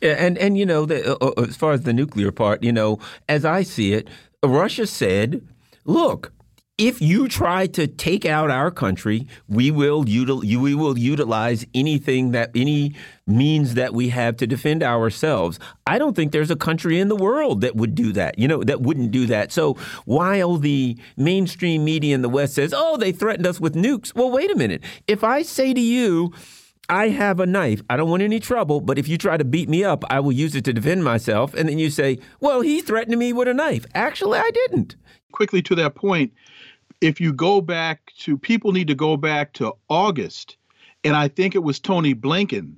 Yeah, 0.00 0.14
and 0.18 0.36
and 0.38 0.58
you 0.58 0.66
know, 0.66 0.86
the, 0.86 1.16
uh, 1.18 1.42
as 1.42 1.56
far 1.56 1.72
as 1.72 1.82
the 1.82 1.92
nuclear 1.92 2.32
part, 2.32 2.62
you 2.62 2.72
know, 2.72 2.98
as 3.28 3.44
I 3.44 3.62
see 3.62 3.92
it, 3.92 4.08
Russia 4.44 4.86
said, 4.86 5.46
"Look, 5.84 6.32
if 6.78 7.02
you 7.02 7.28
try 7.28 7.66
to 7.66 7.86
take 7.86 8.24
out 8.24 8.50
our 8.50 8.70
country, 8.70 9.26
we 9.46 9.70
will 9.70 10.04
util 10.04 10.42
we 10.60 10.74
will 10.74 10.98
utilize 10.98 11.66
anything 11.74 12.32
that 12.32 12.50
any 12.54 12.94
means 13.26 13.74
that 13.74 13.94
we 13.94 14.08
have 14.08 14.36
to 14.38 14.46
defend 14.46 14.82
ourselves. 14.82 15.58
I 15.86 15.98
don't 15.98 16.16
think 16.16 16.32
there's 16.32 16.50
a 16.50 16.56
country 16.56 16.98
in 16.98 17.08
the 17.08 17.16
world 17.16 17.60
that 17.60 17.76
would 17.76 17.94
do 17.94 18.12
that. 18.12 18.38
You 18.38 18.48
know, 18.48 18.64
that 18.64 18.80
wouldn't 18.80 19.10
do 19.10 19.26
that. 19.26 19.52
So 19.52 19.74
while 20.06 20.56
the 20.56 20.96
mainstream 21.16 21.84
media 21.84 22.14
in 22.14 22.22
the 22.22 22.28
West 22.28 22.54
says, 22.54 22.72
"Oh, 22.74 22.96
they 22.96 23.12
threatened 23.12 23.46
us 23.46 23.60
with 23.60 23.74
nukes," 23.74 24.14
well, 24.14 24.30
wait 24.30 24.50
a 24.50 24.56
minute. 24.56 24.82
If 25.06 25.22
I 25.22 25.42
say 25.42 25.74
to 25.74 25.80
you 25.80 26.32
I 26.88 27.08
have 27.08 27.40
a 27.40 27.46
knife. 27.46 27.80
I 27.88 27.96
don't 27.96 28.10
want 28.10 28.22
any 28.22 28.40
trouble, 28.40 28.80
but 28.80 28.98
if 28.98 29.08
you 29.08 29.16
try 29.16 29.36
to 29.36 29.44
beat 29.44 29.68
me 29.68 29.84
up, 29.84 30.04
I 30.10 30.20
will 30.20 30.32
use 30.32 30.54
it 30.54 30.64
to 30.64 30.72
defend 30.72 31.04
myself. 31.04 31.54
And 31.54 31.68
then 31.68 31.78
you 31.78 31.90
say, 31.90 32.18
well, 32.40 32.60
he 32.60 32.82
threatened 32.82 33.18
me 33.18 33.32
with 33.32 33.48
a 33.48 33.54
knife. 33.54 33.86
Actually, 33.94 34.40
I 34.40 34.50
didn't. 34.50 34.96
Quickly 35.32 35.62
to 35.62 35.74
that 35.76 35.94
point, 35.94 36.32
if 37.02 37.20
you 37.20 37.32
go 37.32 37.60
back 37.60 38.12
to, 38.20 38.38
people 38.38 38.72
need 38.72 38.86
to 38.88 38.94
go 38.94 39.16
back 39.16 39.52
to 39.54 39.74
August, 39.88 40.56
and 41.04 41.16
I 41.16 41.28
think 41.28 41.54
it 41.54 41.62
was 41.62 41.80
Tony 41.80 42.14
Blinken 42.14 42.74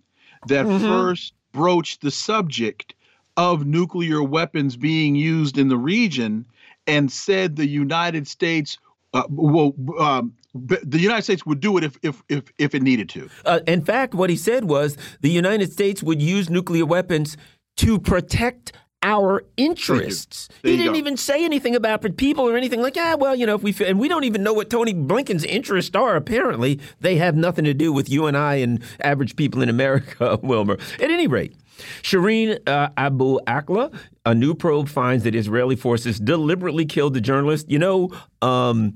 that 0.48 0.66
mm-hmm. 0.66 0.84
first 0.84 1.34
broached 1.52 2.00
the 2.00 2.10
subject 2.10 2.94
of 3.36 3.66
nuclear 3.66 4.22
weapons 4.22 4.76
being 4.76 5.14
used 5.14 5.58
in 5.58 5.68
the 5.68 5.76
region 5.76 6.46
and 6.86 7.12
said 7.12 7.56
the 7.56 7.66
United 7.66 8.26
States 8.26 8.78
uh, 9.12 9.22
well, 9.30 9.72
um, 10.00 10.34
the 10.54 10.98
United 10.98 11.22
States 11.22 11.46
would 11.46 11.60
do 11.60 11.76
it 11.78 11.84
if 11.84 11.96
if 12.02 12.22
if, 12.28 12.44
if 12.58 12.74
it 12.74 12.82
needed 12.82 13.08
to. 13.10 13.28
Uh, 13.44 13.60
in 13.66 13.84
fact, 13.84 14.14
what 14.14 14.28
he 14.28 14.36
said 14.36 14.64
was 14.64 14.96
the 15.20 15.30
United 15.30 15.72
States 15.72 16.02
would 16.02 16.20
use 16.20 16.50
nuclear 16.50 16.84
weapons 16.84 17.36
to 17.76 17.98
protect 17.98 18.72
our 19.04 19.44
interests. 19.56 20.48
He 20.62 20.76
didn't 20.76 20.94
go. 20.94 20.98
even 20.98 21.16
say 21.16 21.44
anything 21.44 21.76
about 21.76 22.02
people 22.16 22.48
or 22.48 22.56
anything 22.56 22.80
like, 22.80 22.96
yeah, 22.96 23.14
well, 23.14 23.36
you 23.36 23.46
know, 23.46 23.54
if 23.54 23.62
we 23.62 23.70
feel, 23.70 23.86
and 23.86 24.00
we 24.00 24.08
don't 24.08 24.24
even 24.24 24.42
know 24.42 24.54
what 24.54 24.70
Tony 24.70 24.94
Blinken's 24.94 25.44
interests 25.44 25.94
are. 25.94 26.16
Apparently, 26.16 26.80
they 27.00 27.16
have 27.16 27.36
nothing 27.36 27.64
to 27.66 27.74
do 27.74 27.92
with 27.92 28.08
you 28.08 28.26
and 28.26 28.36
I 28.36 28.56
and 28.56 28.82
average 29.00 29.36
people 29.36 29.62
in 29.62 29.68
America, 29.68 30.40
Wilmer. 30.42 30.78
At 31.00 31.10
any 31.10 31.28
rate. 31.28 31.54
Shireen 32.02 32.66
uh, 32.68 32.88
Abu 32.96 33.38
Akleh, 33.46 33.94
a 34.24 34.34
new 34.34 34.54
probe 34.54 34.88
finds 34.88 35.24
that 35.24 35.34
Israeli 35.34 35.76
forces 35.76 36.18
deliberately 36.20 36.86
killed 36.86 37.14
the 37.14 37.20
journalist. 37.20 37.70
You 37.70 37.78
know, 37.78 38.12
um, 38.42 38.94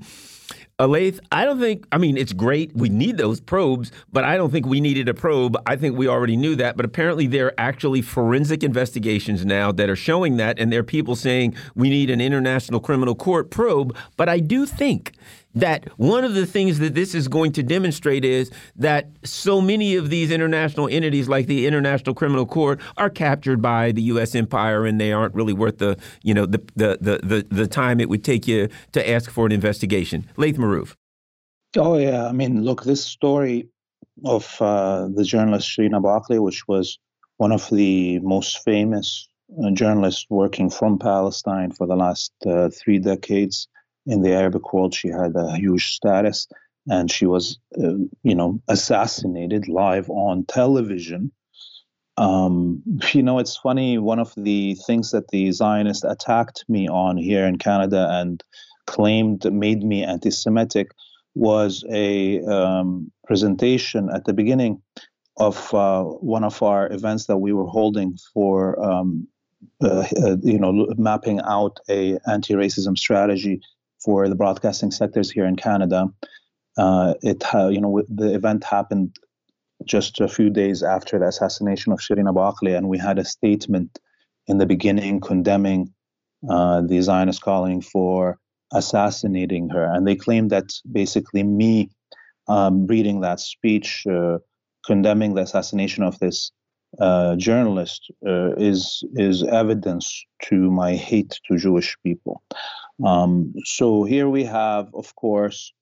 Alaith, 0.79 1.19
I 1.29 1.43
don't 1.43 1.59
think, 1.59 1.85
I 1.91 1.97
mean, 1.97 2.17
it's 2.17 2.31
great. 2.31 2.73
We 2.73 2.87
need 2.87 3.17
those 3.17 3.41
probes, 3.41 3.91
but 4.13 4.23
I 4.23 4.37
don't 4.37 4.49
think 4.49 4.65
we 4.65 4.79
needed 4.79 5.09
a 5.09 5.13
probe. 5.13 5.57
I 5.65 5.75
think 5.75 5.97
we 5.97 6.07
already 6.07 6.37
knew 6.37 6.55
that. 6.55 6.77
But 6.77 6.85
apparently, 6.85 7.27
there 7.27 7.47
are 7.47 7.53
actually 7.57 8.01
forensic 8.01 8.63
investigations 8.63 9.45
now 9.45 9.73
that 9.73 9.89
are 9.89 9.95
showing 9.97 10.37
that. 10.37 10.57
And 10.57 10.71
there 10.71 10.79
are 10.79 10.83
people 10.83 11.17
saying 11.17 11.53
we 11.75 11.89
need 11.89 12.09
an 12.09 12.21
international 12.21 12.79
criminal 12.79 13.13
court 13.13 13.51
probe. 13.51 13.93
But 14.15 14.29
I 14.29 14.39
do 14.39 14.65
think 14.65 15.11
that 15.55 15.87
one 15.97 16.23
of 16.23 16.33
the 16.33 16.45
things 16.45 16.79
that 16.79 16.93
this 16.93 17.15
is 17.15 17.27
going 17.27 17.51
to 17.53 17.63
demonstrate 17.63 18.23
is 18.23 18.51
that 18.75 19.09
so 19.23 19.61
many 19.61 19.95
of 19.95 20.09
these 20.09 20.31
international 20.31 20.87
entities, 20.87 21.27
like 21.27 21.47
the 21.47 21.65
International 21.65 22.13
Criminal 22.13 22.45
Court, 22.45 22.79
are 22.97 23.09
captured 23.09 23.61
by 23.61 23.91
the 23.91 24.01
U.S. 24.03 24.35
empire, 24.35 24.85
and 24.85 24.99
they 24.99 25.11
aren't 25.11 25.33
really 25.33 25.53
worth 25.53 25.79
the 25.79 25.97
you 26.23 26.33
know 26.33 26.45
the 26.45 26.61
the 26.75 26.97
the 27.01 27.19
the, 27.23 27.47
the 27.49 27.67
time 27.67 27.99
it 27.99 28.09
would 28.09 28.23
take 28.23 28.47
you 28.47 28.69
to 28.91 29.09
ask 29.09 29.31
for 29.31 29.45
an 29.45 29.51
investigation. 29.51 30.27
Laith 30.37 30.57
Marouf. 30.57 30.95
Oh 31.75 31.97
yeah, 31.97 32.27
I 32.27 32.31
mean, 32.31 32.63
look, 32.63 32.83
this 32.83 33.03
story 33.03 33.69
of 34.25 34.55
uh, 34.59 35.07
the 35.13 35.23
journalist 35.23 35.67
Shireen 35.67 35.95
Abu 35.95 36.07
Akleh, 36.07 36.41
which 36.41 36.67
was 36.67 36.99
one 37.37 37.51
of 37.51 37.69
the 37.69 38.19
most 38.19 38.63
famous 38.63 39.27
uh, 39.63 39.71
journalists 39.71 40.25
working 40.29 40.69
from 40.69 40.99
Palestine 40.99 41.71
for 41.71 41.87
the 41.87 41.95
last 41.95 42.33
uh, 42.45 42.69
three 42.69 42.99
decades 42.99 43.67
in 44.05 44.21
the 44.21 44.31
Arabic 44.31 44.73
world. 44.73 44.93
She 44.93 45.09
had 45.09 45.35
a 45.35 45.55
huge 45.55 45.93
status, 45.93 46.47
and 46.87 47.11
she 47.11 47.25
was, 47.25 47.59
uh, 47.77 47.95
you 48.23 48.35
know, 48.35 48.61
assassinated 48.67 49.67
live 49.67 50.09
on 50.09 50.45
television. 50.45 51.31
Um, 52.17 52.83
you 53.13 53.23
know, 53.23 53.39
it's 53.39 53.57
funny. 53.57 53.97
One 53.97 54.19
of 54.19 54.33
the 54.35 54.75
things 54.85 55.11
that 55.11 55.29
the 55.29 55.51
Zionists 55.51 56.03
attacked 56.03 56.65
me 56.67 56.87
on 56.87 57.17
here 57.17 57.45
in 57.45 57.57
Canada 57.57 58.07
and 58.11 58.43
claimed 58.87 59.51
made 59.53 59.83
me 59.83 60.03
anti-Semitic 60.03 60.91
was 61.35 61.85
a 61.89 62.41
um, 62.43 63.11
presentation 63.25 64.09
at 64.13 64.25
the 64.25 64.33
beginning 64.33 64.81
of 65.37 65.73
uh, 65.73 66.03
one 66.03 66.43
of 66.43 66.61
our 66.61 66.91
events 66.91 67.27
that 67.27 67.37
we 67.37 67.53
were 67.53 67.67
holding 67.67 68.17
for 68.33 68.81
um, 68.83 69.27
uh, 69.81 70.05
uh, 70.23 70.37
you 70.41 70.59
know 70.59 70.87
mapping 70.97 71.39
out 71.41 71.79
a 71.89 72.17
anti-racism 72.27 72.97
strategy 72.97 73.61
for 74.03 74.27
the 74.29 74.35
broadcasting 74.35 74.91
sectors 74.91 75.31
here 75.31 75.45
in 75.45 75.55
Canada. 75.55 76.07
Uh, 76.77 77.13
it 77.21 77.43
you 77.53 77.81
know 77.81 78.01
the 78.07 78.33
event 78.33 78.63
happened 78.63 79.15
just 79.85 80.19
a 80.19 80.27
few 80.27 80.49
days 80.49 80.83
after 80.83 81.19
the 81.19 81.27
assassination 81.27 81.91
of 81.91 81.99
Shireen 81.99 82.29
Abu 82.29 82.75
and 82.75 82.89
we 82.89 82.97
had 82.97 83.17
a 83.17 83.25
statement 83.25 83.99
in 84.47 84.57
the 84.57 84.65
beginning 84.65 85.19
condemning 85.21 85.93
uh, 86.49 86.81
the 86.81 87.01
Zionist 87.01 87.41
calling 87.41 87.81
for 87.81 88.37
assassinating 88.73 89.69
her, 89.69 89.83
and 89.83 90.07
they 90.07 90.15
claimed 90.15 90.51
that 90.51 90.69
basically 90.91 91.43
me 91.43 91.89
um, 92.47 92.87
reading 92.87 93.21
that 93.21 93.39
speech 93.39 94.05
uh, 94.09 94.37
condemning 94.85 95.33
the 95.33 95.41
assassination 95.41 96.03
of 96.03 96.17
this 96.19 96.51
uh, 96.99 97.35
journalist 97.35 98.11
uh, 98.25 98.53
is 98.55 99.03
is 99.13 99.43
evidence 99.43 100.25
to 100.43 100.71
my 100.71 100.95
hate 100.95 101.39
to 101.47 101.57
Jewish 101.57 101.95
people. 102.03 102.41
Um, 103.03 103.53
so 103.63 104.03
here 104.03 104.29
we 104.29 104.43
have, 104.43 104.89
of 104.93 105.15
course, 105.15 105.73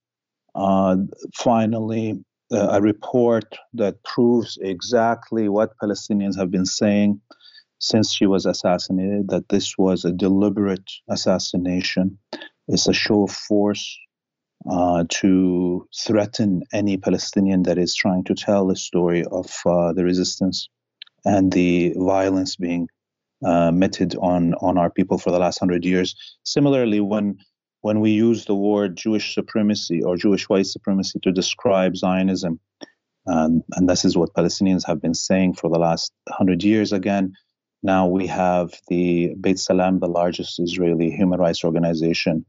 uh, 0.55 0.97
finally 1.35 2.23
uh, 2.51 2.69
a 2.71 2.81
report 2.81 3.55
that 3.73 4.03
proves 4.03 4.57
exactly 4.61 5.49
what 5.49 5.77
Palestinians 5.81 6.37
have 6.37 6.51
been 6.51 6.65
saying 6.65 7.21
since 7.79 8.11
she 8.11 8.25
was 8.25 8.45
assassinated 8.45 9.29
that 9.29 9.49
this 9.49 9.77
was 9.77 10.03
a 10.03 10.11
deliberate 10.11 10.89
assassination. 11.09 12.17
It's 12.67 12.87
a 12.87 12.93
show 12.93 13.23
of 13.23 13.31
force 13.31 13.97
uh, 14.69 15.05
to 15.09 15.87
threaten 15.95 16.63
any 16.73 16.97
Palestinian 16.97 17.63
that 17.63 17.77
is 17.77 17.95
trying 17.95 18.23
to 18.25 18.35
tell 18.35 18.67
the 18.67 18.75
story 18.75 19.23
of 19.23 19.53
uh, 19.65 19.93
the 19.93 20.03
resistance 20.03 20.69
and 21.25 21.51
the 21.51 21.93
violence 21.97 22.55
being 22.55 22.87
uh, 23.45 23.71
meted 23.71 24.15
on 24.21 24.53
on 24.55 24.77
our 24.77 24.89
people 24.89 25.17
for 25.17 25.31
the 25.31 25.39
last 25.39 25.59
hundred 25.59 25.85
years. 25.85 26.15
Similarly, 26.43 26.99
when 26.99 27.37
when 27.81 27.99
we 27.99 28.11
use 28.11 28.45
the 28.45 28.55
word 28.55 28.95
Jewish 28.95 29.35
supremacy 29.35 30.01
or 30.01 30.17
Jewish 30.17 30.49
white 30.49 30.65
supremacy 30.65 31.19
to 31.21 31.31
describe 31.31 31.95
Zionism, 31.95 32.59
um, 33.27 33.63
and 33.75 33.89
this 33.89 34.05
is 34.05 34.17
what 34.17 34.33
Palestinians 34.33 34.85
have 34.87 35.01
been 35.01 35.13
saying 35.13 35.53
for 35.53 35.69
the 35.69 35.79
last 35.79 36.11
hundred 36.29 36.63
years. 36.63 36.91
Again, 36.91 37.33
now 37.83 38.07
we 38.07 38.27
have 38.27 38.71
the 38.87 39.35
B'Tselem, 39.39 39.99
the 39.99 40.07
largest 40.07 40.59
Israeli 40.59 41.11
human 41.11 41.39
rights 41.39 41.63
organization, 41.63 42.45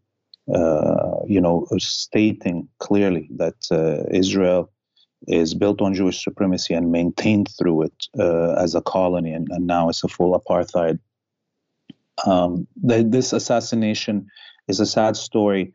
uh, 0.52 1.20
you 1.26 1.40
know, 1.40 1.66
stating 1.78 2.68
clearly 2.78 3.28
that 3.36 3.56
uh, 3.70 4.08
Israel 4.10 4.70
is 5.26 5.54
built 5.54 5.80
on 5.80 5.94
Jewish 5.94 6.22
supremacy 6.22 6.74
and 6.74 6.92
maintained 6.92 7.48
through 7.58 7.82
it 7.82 8.06
uh, 8.18 8.52
as 8.52 8.74
a 8.74 8.80
colony, 8.80 9.32
and, 9.32 9.48
and, 9.50 9.66
now 9.66 9.88
it's 9.88 10.04
a 10.04 10.08
full 10.08 10.38
apartheid. 10.38 10.98
Um, 12.26 12.66
the, 12.82 13.02
this 13.02 13.32
assassination 13.32 14.28
is 14.68 14.80
a 14.80 14.86
sad 14.86 15.16
story. 15.16 15.72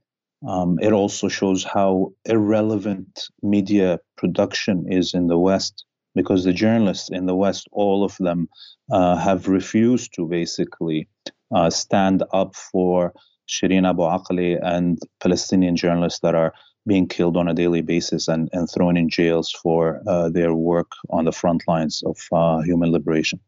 Um, 0.47 0.79
it 0.81 0.91
also 0.91 1.27
shows 1.27 1.63
how 1.63 2.13
irrelevant 2.25 3.29
media 3.41 3.99
production 4.17 4.85
is 4.91 5.13
in 5.13 5.27
the 5.27 5.37
West 5.37 5.85
because 6.15 6.43
the 6.43 6.53
journalists 6.53 7.09
in 7.09 7.25
the 7.25 7.35
West, 7.35 7.67
all 7.71 8.03
of 8.03 8.15
them, 8.19 8.49
uh, 8.91 9.15
have 9.15 9.47
refused 9.47 10.13
to 10.15 10.27
basically 10.27 11.07
uh, 11.53 11.69
stand 11.69 12.23
up 12.33 12.55
for 12.55 13.13
Shireen 13.47 13.87
Abu 13.87 14.03
Akleh 14.03 14.59
and 14.61 14.99
Palestinian 15.19 15.75
journalists 15.75 16.19
that 16.21 16.35
are 16.35 16.53
being 16.85 17.07
killed 17.07 17.37
on 17.37 17.47
a 17.47 17.53
daily 17.53 17.81
basis 17.81 18.27
and, 18.27 18.49
and 18.53 18.69
thrown 18.69 18.97
in 18.97 19.09
jails 19.09 19.51
for 19.51 20.01
uh, 20.07 20.29
their 20.29 20.53
work 20.53 20.91
on 21.09 21.25
the 21.25 21.31
front 21.31 21.63
lines 21.67 22.03
of 22.05 22.17
uh, 22.31 22.61
human 22.61 22.91
liberation. 22.91 23.39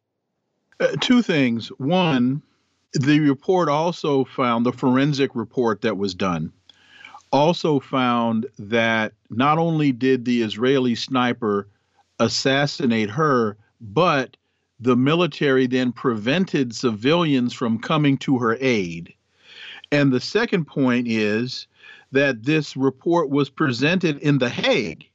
Uh, 0.79 0.95
two 1.01 1.21
things. 1.21 1.67
One, 1.77 2.41
the 2.93 3.19
report 3.19 3.69
also 3.69 4.23
found 4.23 4.65
the 4.65 4.71
forensic 4.71 5.31
report 5.35 5.81
that 5.81 5.97
was 5.97 6.13
done 6.13 6.51
also 7.35 7.81
found 7.81 8.47
that 8.57 9.11
not 9.29 9.57
only 9.57 9.91
did 9.91 10.23
the 10.23 10.41
Israeli 10.41 10.95
sniper 10.95 11.67
assassinate 12.19 13.09
her, 13.09 13.57
but 13.81 14.37
the 14.79 14.95
military 14.95 15.67
then 15.67 15.91
prevented 15.91 16.73
civilians 16.73 17.53
from 17.53 17.79
coming 17.79 18.17
to 18.19 18.37
her 18.37 18.57
aid. 18.61 19.13
And 19.91 20.13
the 20.13 20.21
second 20.21 20.65
point 20.65 21.07
is 21.09 21.67
that 22.11 22.43
this 22.43 22.77
report 22.77 23.29
was 23.29 23.49
presented 23.49 24.17
in 24.19 24.37
The 24.37 24.49
Hague, 24.49 25.09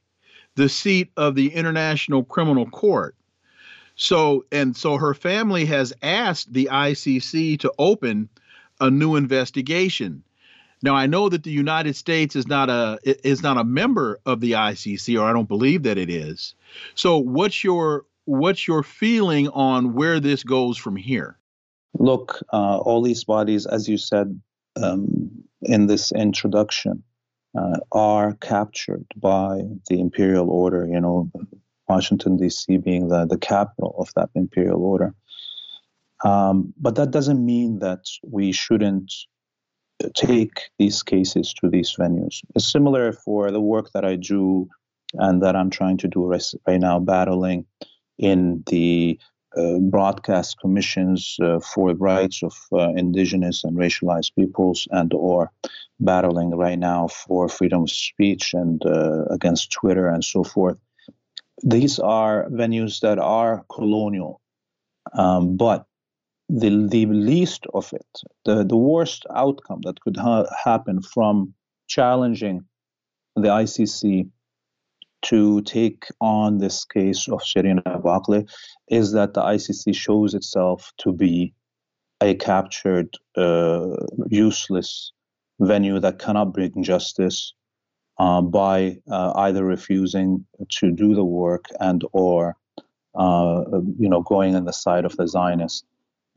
the 0.55 0.69
seat 0.69 1.11
of 1.17 1.35
the 1.35 1.53
International 1.53 2.23
Criminal 2.23 2.69
Court. 2.69 3.15
So, 3.95 4.45
and 4.51 4.75
so 4.75 4.97
her 4.97 5.13
family 5.13 5.65
has 5.65 5.93
asked 6.01 6.53
the 6.53 6.69
ICC 6.71 7.59
to 7.59 7.71
open 7.77 8.29
a 8.79 8.89
new 8.89 9.15
investigation. 9.15 10.23
Now, 10.83 10.95
I 10.95 11.05
know 11.05 11.29
that 11.29 11.43
the 11.43 11.51
United 11.51 11.95
States 11.95 12.35
is 12.35 12.47
not 12.47 12.69
a 12.69 12.99
is 13.03 13.43
not 13.43 13.57
a 13.57 13.63
member 13.63 14.19
of 14.25 14.39
the 14.39 14.53
ICC, 14.53 15.19
or 15.19 15.23
I 15.23 15.33
don't 15.33 15.47
believe 15.47 15.83
that 15.83 15.99
it 15.99 16.09
is. 16.09 16.55
So, 16.95 17.17
what's 17.17 17.63
your 17.63 18.05
what's 18.25 18.67
your 18.67 18.81
feeling 18.81 19.49
on 19.49 19.93
where 19.93 20.19
this 20.19 20.43
goes 20.43 20.77
from 20.77 20.95
here? 20.95 21.37
Look, 21.99 22.43
uh, 22.51 22.77
all 22.77 23.03
these 23.03 23.23
bodies, 23.23 23.67
as 23.67 23.87
you 23.87 23.97
said 23.97 24.39
um, 24.75 25.29
in 25.63 25.87
this 25.87 26.11
introduction, 26.11 27.03
uh, 27.57 27.77
are 27.91 28.33
captured 28.41 29.05
by 29.15 29.61
the 29.89 29.99
imperial 29.99 30.49
order. 30.49 30.87
You 30.87 30.99
know, 30.99 31.31
Washington 31.87 32.37
D.C. 32.37 32.77
being 32.77 33.09
the 33.09 33.25
the 33.25 33.37
capital 33.37 33.95
of 33.97 34.11
that 34.15 34.29
imperial 34.35 34.83
order. 34.83 35.13
Um, 36.23 36.73
but 36.77 36.95
that 36.95 37.11
doesn't 37.11 37.43
mean 37.43 37.79
that 37.79 38.05
we 38.23 38.51
shouldn't 38.51 39.11
take 40.15 40.69
these 40.79 41.03
cases 41.03 41.53
to 41.53 41.69
these 41.69 41.95
venues. 41.97 42.41
It's 42.55 42.71
similar 42.71 43.13
for 43.13 43.51
the 43.51 43.61
work 43.61 43.91
that 43.93 44.05
I 44.05 44.15
do 44.15 44.69
and 45.15 45.41
that 45.43 45.55
I'm 45.55 45.69
trying 45.69 45.97
to 45.97 46.07
do 46.07 46.25
right 46.25 46.79
now, 46.79 46.99
battling 46.99 47.65
in 48.17 48.63
the 48.67 49.19
uh, 49.57 49.77
broadcast 49.79 50.57
commissions 50.59 51.37
uh, 51.41 51.59
for 51.59 51.93
rights 51.95 52.41
of 52.43 52.55
uh, 52.71 52.89
indigenous 52.95 53.63
and 53.63 53.77
racialized 53.77 54.33
peoples 54.35 54.87
and 54.91 55.13
or 55.13 55.51
battling 55.99 56.51
right 56.51 56.79
now 56.79 57.07
for 57.07 57.49
freedom 57.49 57.83
of 57.83 57.89
speech 57.89 58.53
and 58.53 58.83
uh, 58.85 59.25
against 59.25 59.71
twitter 59.71 60.07
and 60.07 60.23
so 60.23 60.43
forth. 60.43 60.79
These 61.63 61.99
are 61.99 62.47
venues 62.49 63.01
that 63.01 63.19
are 63.19 63.65
colonial 63.71 64.41
um, 65.13 65.57
but 65.57 65.85
the, 66.49 66.87
the 66.89 67.05
least 67.05 67.65
of 67.73 67.91
it, 67.93 68.19
the, 68.45 68.63
the 68.63 68.77
worst 68.77 69.25
outcome 69.33 69.81
that 69.83 69.99
could 70.01 70.17
ha- 70.17 70.45
happen 70.63 71.01
from 71.01 71.53
challenging 71.87 72.65
the 73.35 73.47
ICC 73.47 74.29
to 75.23 75.61
take 75.61 76.05
on 76.19 76.57
this 76.57 76.85
case 76.85 77.27
of 77.27 77.41
Shireen 77.41 77.81
Abu 77.85 78.07
Akleh 78.07 78.49
is 78.87 79.11
that 79.13 79.33
the 79.33 79.41
ICC 79.41 79.95
shows 79.95 80.33
itself 80.33 80.91
to 80.97 81.11
be 81.11 81.53
a 82.21 82.35
captured, 82.35 83.17
uh, 83.35 83.95
useless 84.29 85.11
venue 85.59 85.99
that 85.99 86.19
cannot 86.19 86.53
bring 86.53 86.83
justice 86.83 87.53
uh, 88.17 88.41
by 88.41 88.97
uh, 89.09 89.33
either 89.35 89.65
refusing 89.65 90.45
to 90.69 90.91
do 90.91 91.15
the 91.15 91.25
work 91.25 91.65
and 91.79 92.03
or 92.11 92.55
uh, 93.15 93.63
you 93.97 94.07
know 94.07 94.21
going 94.21 94.55
on 94.55 94.65
the 94.65 94.73
side 94.73 95.05
of 95.05 95.15
the 95.17 95.27
Zionists. 95.27 95.83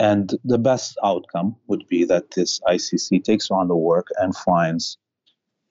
And 0.00 0.34
the 0.44 0.58
best 0.58 0.98
outcome 1.04 1.54
would 1.68 1.86
be 1.86 2.04
that 2.06 2.32
this 2.32 2.60
ICC 2.66 3.22
takes 3.22 3.50
on 3.50 3.68
the 3.68 3.76
work 3.76 4.08
and 4.18 4.34
finds 4.34 4.98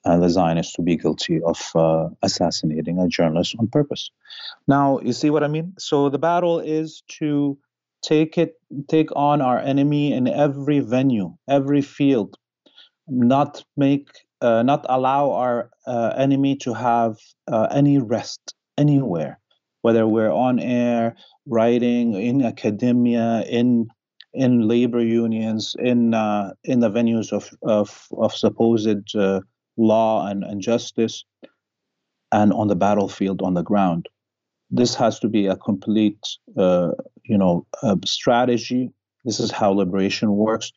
uh, 0.04 0.18
the 0.18 0.28
Zionists 0.28 0.74
to 0.74 0.82
be 0.82 0.96
guilty 0.96 1.40
of 1.42 1.70
uh, 1.74 2.08
assassinating 2.22 2.98
a 2.98 3.08
journalist 3.08 3.56
on 3.58 3.68
purpose. 3.68 4.10
Now, 4.68 5.00
you 5.00 5.12
see 5.12 5.30
what 5.30 5.42
I 5.42 5.48
mean? 5.48 5.74
So 5.78 6.08
the 6.08 6.18
battle 6.18 6.60
is 6.60 7.02
to 7.18 7.58
take 8.02 8.36
it, 8.36 8.54
take 8.88 9.08
on 9.16 9.40
our 9.40 9.58
enemy 9.58 10.12
in 10.12 10.28
every 10.28 10.80
venue, 10.80 11.34
every 11.48 11.80
field, 11.80 12.36
not 13.08 13.64
make, 13.76 14.08
uh, 14.40 14.62
not 14.62 14.84
allow 14.88 15.30
our 15.32 15.70
uh, 15.86 16.12
enemy 16.16 16.56
to 16.56 16.74
have 16.74 17.16
uh, 17.50 17.68
any 17.70 17.98
rest 17.98 18.54
anywhere, 18.76 19.38
whether 19.82 20.06
we're 20.06 20.32
on 20.32 20.58
air, 20.58 21.16
writing, 21.46 22.14
in 22.14 22.44
academia, 22.44 23.44
in 23.48 23.88
in 24.36 24.66
labor 24.66 25.00
unions, 25.00 25.76
in 25.78 26.12
uh, 26.12 26.52
in 26.64 26.80
the 26.80 26.90
venues 26.90 27.32
of 27.32 27.50
of, 27.62 28.08
of 28.18 28.34
supposed 28.34 29.14
law 29.76 30.26
and, 30.26 30.44
and 30.44 30.60
justice, 30.60 31.24
and 32.32 32.52
on 32.52 32.68
the 32.68 32.76
battlefield 32.76 33.42
on 33.42 33.54
the 33.54 33.62
ground. 33.62 34.08
This 34.70 34.94
has 34.96 35.18
to 35.20 35.28
be 35.28 35.46
a 35.46 35.56
complete, 35.56 36.18
uh, 36.56 36.92
you 37.22 37.38
know, 37.38 37.66
strategy. 38.04 38.90
This 39.24 39.38
is 39.38 39.50
how 39.50 39.70
liberation 39.70 40.32
works. 40.32 40.72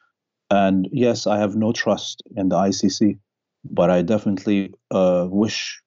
And 0.50 0.88
yes, 0.92 1.28
I 1.28 1.40
have 1.40 1.56
no 1.56 1.72
trust 1.72 2.22
in 2.36 2.50
the 2.50 2.56
ICC, 2.56 3.18
but 3.66 3.90
I 3.90 4.02
definitely 4.02 4.74
uh, 4.92 5.28
wish 5.30 5.82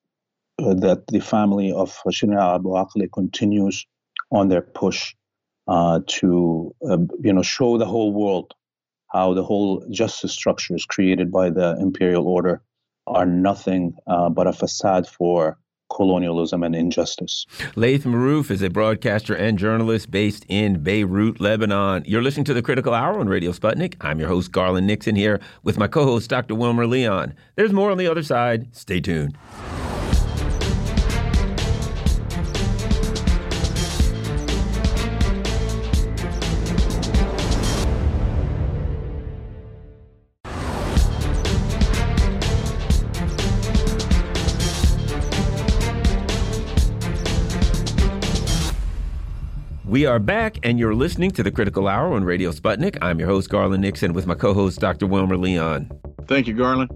uh, 0.59 0.74
that 0.74 1.07
the 1.09 1.20
family 1.20 1.73
of 1.73 1.97
Shireen 2.09 2.39
Abu 2.39 2.70
Akleh 2.70 3.11
continues 3.12 3.87
on 4.31 4.49
their 4.49 4.62
push 4.62 5.15
uh, 5.69 6.01
to 6.07 6.74
uh, 6.89 6.99
you 7.20 7.32
know 7.32 7.43
show 7.43 7.78
the 7.78 7.87
whole 7.87 8.12
world 8.12 8.53
how 9.09 9.35
the 9.35 9.43
whole 9.43 9.85
justice 9.91 10.32
structure 10.32 10.74
is 10.74 10.85
created 10.85 11.31
by 11.32 11.51
the 11.51 11.77
imperial 11.81 12.27
order 12.27 12.62
are 13.11 13.27
nothing 13.27 13.95
uh, 14.07 14.28
but 14.28 14.47
a 14.47 14.53
facade 14.53 15.07
for 15.07 15.59
colonialism 15.91 16.62
and 16.62 16.74
injustice. 16.74 17.45
Laith 17.74 18.05
Marouf 18.05 18.51
is 18.51 18.62
a 18.62 18.70
broadcaster 18.70 19.35
and 19.35 19.59
journalist 19.59 20.11
based 20.11 20.47
in 20.49 20.82
Beirut, 20.82 21.41
Lebanon. 21.41 22.05
You're 22.07 22.23
listening 22.23 22.45
to 22.45 22.55
the 22.55 22.62
Critical 22.62 22.95
Hour 22.95 23.19
on 23.19 23.28
Radio 23.28 23.51
Sputnik. 23.51 23.97
I'm 24.01 24.20
your 24.20 24.28
host, 24.28 24.53
Garland 24.53 24.87
Nixon, 24.87 25.16
here 25.16 25.41
with 25.62 25.78
my 25.78 25.89
co 25.89 26.05
host, 26.05 26.31
Dr. 26.31 26.55
Wilmer 26.55 26.87
Leon. 26.87 27.35
There's 27.57 27.73
more 27.73 27.91
on 27.91 27.99
the 27.99 28.07
other 28.07 28.23
side. 28.23 28.74
Stay 28.74 29.01
tuned. 29.01 29.37
We 50.01 50.06
are 50.06 50.18
back, 50.18 50.56
and 50.62 50.78
you're 50.78 50.94
listening 50.94 51.31
to 51.32 51.43
the 51.43 51.51
Critical 51.51 51.86
Hour 51.86 52.14
on 52.14 52.24
Radio 52.24 52.52
Sputnik. 52.52 52.97
I'm 53.02 53.18
your 53.18 53.28
host, 53.28 53.51
Garland 53.51 53.82
Nixon, 53.82 54.14
with 54.14 54.27
my 54.27 54.35
co 54.35 54.55
host, 54.55 54.81
Dr. 54.81 55.06
Wilmer 55.06 55.36
Leon. 55.36 55.90
Thank 56.27 56.47
you, 56.47 56.55
Garland. 56.55 56.90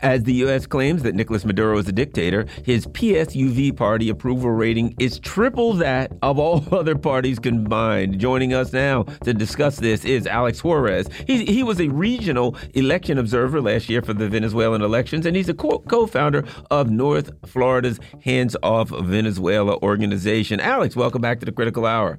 As 0.00 0.22
the 0.22 0.32
U.S. 0.36 0.66
claims 0.66 1.02
that 1.02 1.14
Nicolas 1.14 1.44
Maduro 1.44 1.76
is 1.76 1.86
a 1.86 1.92
dictator, 1.92 2.46
his 2.64 2.86
PSUV 2.86 3.76
party 3.76 4.08
approval 4.08 4.52
rating 4.52 4.94
is 4.98 5.18
triple 5.18 5.74
that 5.74 6.12
of 6.22 6.38
all 6.38 6.64
other 6.74 6.96
parties 6.96 7.38
combined. 7.38 8.18
Joining 8.18 8.54
us 8.54 8.72
now 8.72 9.02
to 9.02 9.34
discuss 9.34 9.76
this 9.76 10.06
is 10.06 10.26
Alex 10.26 10.60
Suarez. 10.60 11.08
He, 11.26 11.44
he 11.44 11.62
was 11.62 11.78
a 11.78 11.88
regional 11.88 12.56
election 12.72 13.18
observer 13.18 13.60
last 13.60 13.90
year 13.90 14.00
for 14.00 14.14
the 14.14 14.30
Venezuelan 14.30 14.80
elections, 14.80 15.26
and 15.26 15.36
he's 15.36 15.50
a 15.50 15.54
co 15.54 16.06
founder 16.06 16.42
of 16.70 16.88
North 16.88 17.32
Florida's 17.44 18.00
Hands 18.24 18.56
Off 18.62 18.88
Venezuela 18.88 19.76
organization. 19.82 20.58
Alex, 20.58 20.96
welcome 20.96 21.20
back 21.20 21.38
to 21.40 21.44
the 21.44 21.52
Critical 21.52 21.84
Hour. 21.84 22.18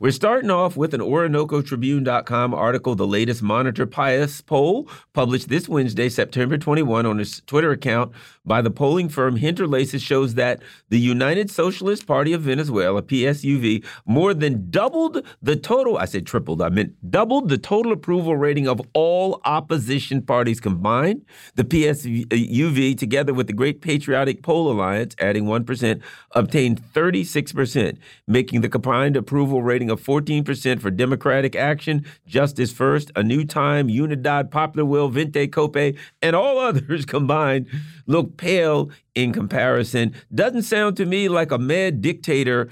We're 0.00 0.10
starting 0.10 0.50
off 0.50 0.76
with 0.76 0.92
an 0.94 1.00
OrinocoTribune.com 1.00 2.54
article, 2.54 2.94
the 2.94 3.06
latest 3.06 3.42
Monitor 3.42 3.86
País 3.86 4.44
poll, 4.44 4.88
published 5.12 5.48
this 5.48 5.68
Wednesday, 5.68 6.08
September 6.08 6.58
21, 6.58 7.06
on 7.06 7.18
his 7.18 7.42
Twitter 7.46 7.70
account 7.70 8.12
by 8.44 8.60
the 8.60 8.70
polling 8.70 9.08
firm 9.08 9.36
Hinterlaces, 9.36 10.02
shows 10.02 10.34
that 10.34 10.62
the 10.88 10.98
United 10.98 11.50
Socialist 11.50 12.06
Party 12.06 12.32
of 12.32 12.42
Venezuela, 12.42 13.02
PSUV, 13.02 13.84
more 14.04 14.34
than 14.34 14.70
doubled 14.70 15.24
the 15.40 15.56
total, 15.56 15.96
I 15.96 16.06
said 16.06 16.26
tripled, 16.26 16.60
I 16.60 16.70
meant 16.70 17.10
doubled 17.10 17.48
the 17.48 17.58
total 17.58 17.92
approval 17.92 18.36
rating 18.36 18.66
of 18.68 18.80
all 18.94 19.40
opposition 19.44 20.22
parties 20.22 20.60
combined. 20.60 21.24
The 21.54 21.64
PSUV, 21.64 22.98
together 22.98 23.32
with 23.32 23.46
the 23.46 23.52
Great 23.52 23.80
Patriotic 23.80 24.42
Pole 24.42 24.70
Alliance, 24.72 25.14
adding 25.20 25.44
1%, 25.44 26.02
obtained 26.32 26.82
36%, 26.92 27.98
making 28.26 28.60
the 28.60 28.68
combined 28.68 29.16
approval 29.16 29.62
rating 29.62 29.83
rating 29.84 29.90
of 29.90 30.02
14% 30.02 30.80
for 30.80 30.90
Democratic 30.90 31.54
Action, 31.56 32.04
Justice 32.26 32.72
First, 32.72 33.10
A 33.16 33.22
New 33.22 33.44
Time, 33.44 33.88
Unidad, 33.88 34.50
Popular 34.50 34.84
Will, 34.84 35.08
Vente 35.08 35.46
Cope, 35.48 35.96
and 36.22 36.36
all 36.36 36.58
others 36.58 37.04
combined 37.06 37.68
look 38.06 38.36
pale 38.36 38.90
in 39.14 39.32
comparison. 39.32 40.14
Doesn't 40.34 40.62
sound 40.62 40.96
to 40.96 41.06
me 41.06 41.28
like 41.28 41.50
a 41.50 41.58
mad 41.58 42.00
dictator, 42.00 42.68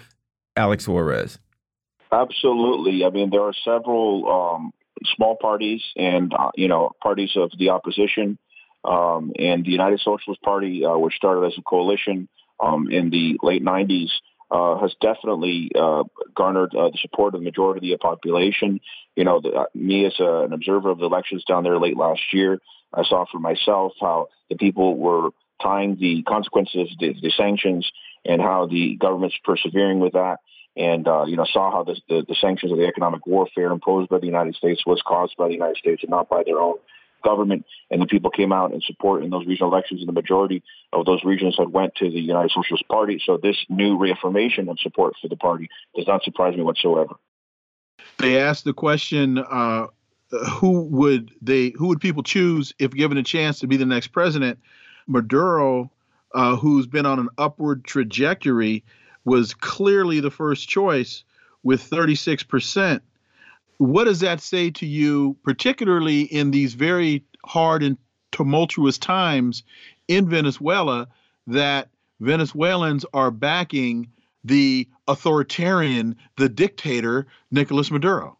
Alex 0.57 0.85
Suarez. 0.85 1.39
Absolutely. 2.11 3.05
I 3.05 3.11
mean, 3.11 3.31
there 3.31 3.43
are 3.43 3.55
several 3.65 4.29
um, 4.29 4.73
small 5.17 5.37
parties 5.37 5.81
and, 5.97 6.33
uh, 6.35 6.51
you 6.55 6.69
know, 6.69 6.93
parties 7.03 7.31
of 7.37 7.51
the 7.59 7.71
opposition. 7.71 8.39
Um, 8.85 9.33
and 9.39 9.65
the 9.65 9.71
United 9.71 10.01
Socialist 10.01 10.43
Party, 10.43 10.85
uh, 10.85 10.99
which 10.99 11.15
started 11.15 11.47
as 11.47 11.53
a 11.57 11.63
coalition 11.63 12.29
um, 12.59 12.91
in 12.91 13.11
the 13.11 13.39
late 13.41 13.65
90s, 13.65 14.11
uh, 14.53 14.79
has 14.79 14.95
definitely 15.01 15.71
uh, 15.75 16.05
garnered 16.35 16.75
uh, 16.75 16.91
the 16.91 16.99
support 17.01 17.35
of 17.35 17.41
the 17.41 17.45
majority 17.45 17.93
of 17.93 17.99
the 17.99 18.03
population. 18.03 18.81
You 19.17 19.25
know, 19.25 19.41
the, 19.41 19.49
uh, 19.51 19.65
me 19.75 20.05
as 20.05 20.15
a, 20.21 20.45
an 20.45 20.53
observer 20.53 20.91
of 20.91 20.99
the 20.99 21.07
elections 21.07 21.45
down 21.45 21.65
there 21.65 21.79
late 21.79 21.97
last 21.97 22.21
year, 22.33 22.61
I 22.93 23.03
saw 23.05 23.25
for 23.33 23.39
myself 23.39 23.93
how 23.99 24.29
the 24.51 24.57
people 24.57 24.97
were 24.97 25.31
tying 25.63 25.97
the 25.99 26.23
consequences, 26.25 26.91
the, 27.01 27.15
the 27.21 27.33
sanctions, 27.35 27.91
and 28.27 28.43
how 28.43 28.67
the 28.67 28.97
government's 28.97 29.37
persevering 29.43 30.01
with 30.01 30.13
that 30.13 30.41
and 30.77 31.07
uh, 31.07 31.25
you 31.25 31.37
know 31.37 31.45
saw 31.53 31.71
how 31.71 31.85
the, 31.85 31.97
the, 32.09 32.25
the 32.29 32.37
sanctions 32.41 32.73
of 32.73 32.79
the 32.79 32.87
economic 32.87 33.27
warfare 33.27 33.71
imposed 33.73 34.09
by 34.09 34.19
the 34.19 34.27
United 34.27 34.55
States 34.55 34.83
was 34.87 35.03
caused 35.07 35.37
by 35.37 35.49
the 35.49 35.55
United 35.55 35.77
States 35.77 36.03
and 36.03 36.11
not 36.11 36.29
by 36.29 36.43
their 36.45 36.59
own 36.59 36.77
government. 37.23 37.65
And 37.91 38.01
the 38.01 38.07
people 38.07 38.31
came 38.31 38.53
out 38.53 38.73
in 38.73 38.81
support 38.81 39.25
in 39.25 39.31
those 39.31 39.47
regional 39.47 39.73
elections, 39.73 40.01
and 40.01 40.09
the 40.09 40.13
majority 40.13 40.63
of 40.93 41.07
those 41.07 41.25
regions 41.25 41.57
had 41.59 41.69
went 41.69 41.95
to 41.97 42.11
the 42.11 42.21
United 42.21 42.51
Socialist 42.53 42.87
Party. 42.89 43.21
So 43.25 43.39
this 43.43 43.57
new 43.69 43.97
reaffirmation 43.97 44.69
of 44.69 44.79
support 44.81 45.15
for 45.21 45.29
the 45.29 45.37
party 45.37 45.69
does 45.97 46.07
not 46.07 46.23
surprise 46.23 46.57
me 46.57 46.63
whatsoever. 46.63 47.15
They 48.19 48.39
asked 48.39 48.65
the 48.65 48.75
question. 48.75 49.39
Uh, 49.39 49.87
who 50.49 50.83
would 50.85 51.31
they? 51.43 51.73
Who 51.77 51.89
would 51.89 52.01
people 52.01 52.23
choose 52.23 52.73
if 52.79 52.93
given 52.93 53.19
a 53.19 53.23
chance 53.23 53.61
to 53.61 53.67
be 53.67 53.77
the 53.77 53.87
next 53.87 54.09
president? 54.09 54.59
Maduro, 55.07 55.91
uh, 56.35 56.57
who's 56.57 56.87
been 56.87 57.07
on 57.07 57.19
an 57.19 57.29
upward 57.37 57.85
trajectory, 57.85 58.85
was 59.25 59.55
clearly 59.55 60.21
the 60.21 60.31
first 60.31 60.69
choice 60.69 61.25
with 61.63 61.89
36%. 61.89 63.01
What 63.79 64.05
does 64.05 64.21
that 64.21 64.41
say 64.41 64.71
to 64.71 64.87
you, 64.87 65.37
particularly 65.43 66.23
in 66.23 66.51
these 66.51 66.75
very 66.75 67.25
hard 67.45 67.83
and 67.83 67.97
tumultuous 68.31 68.99
times 68.99 69.63
in 70.09 70.29
Venezuela, 70.29 71.09
that 71.47 71.89
Venezuelans 72.21 73.05
are 73.13 73.31
backing 73.31 74.09
the 74.45 74.89
authoritarian, 75.09 76.17
the 76.37 76.49
dictator, 76.49 77.27
Nicolas 77.51 77.91
Maduro? 77.91 78.39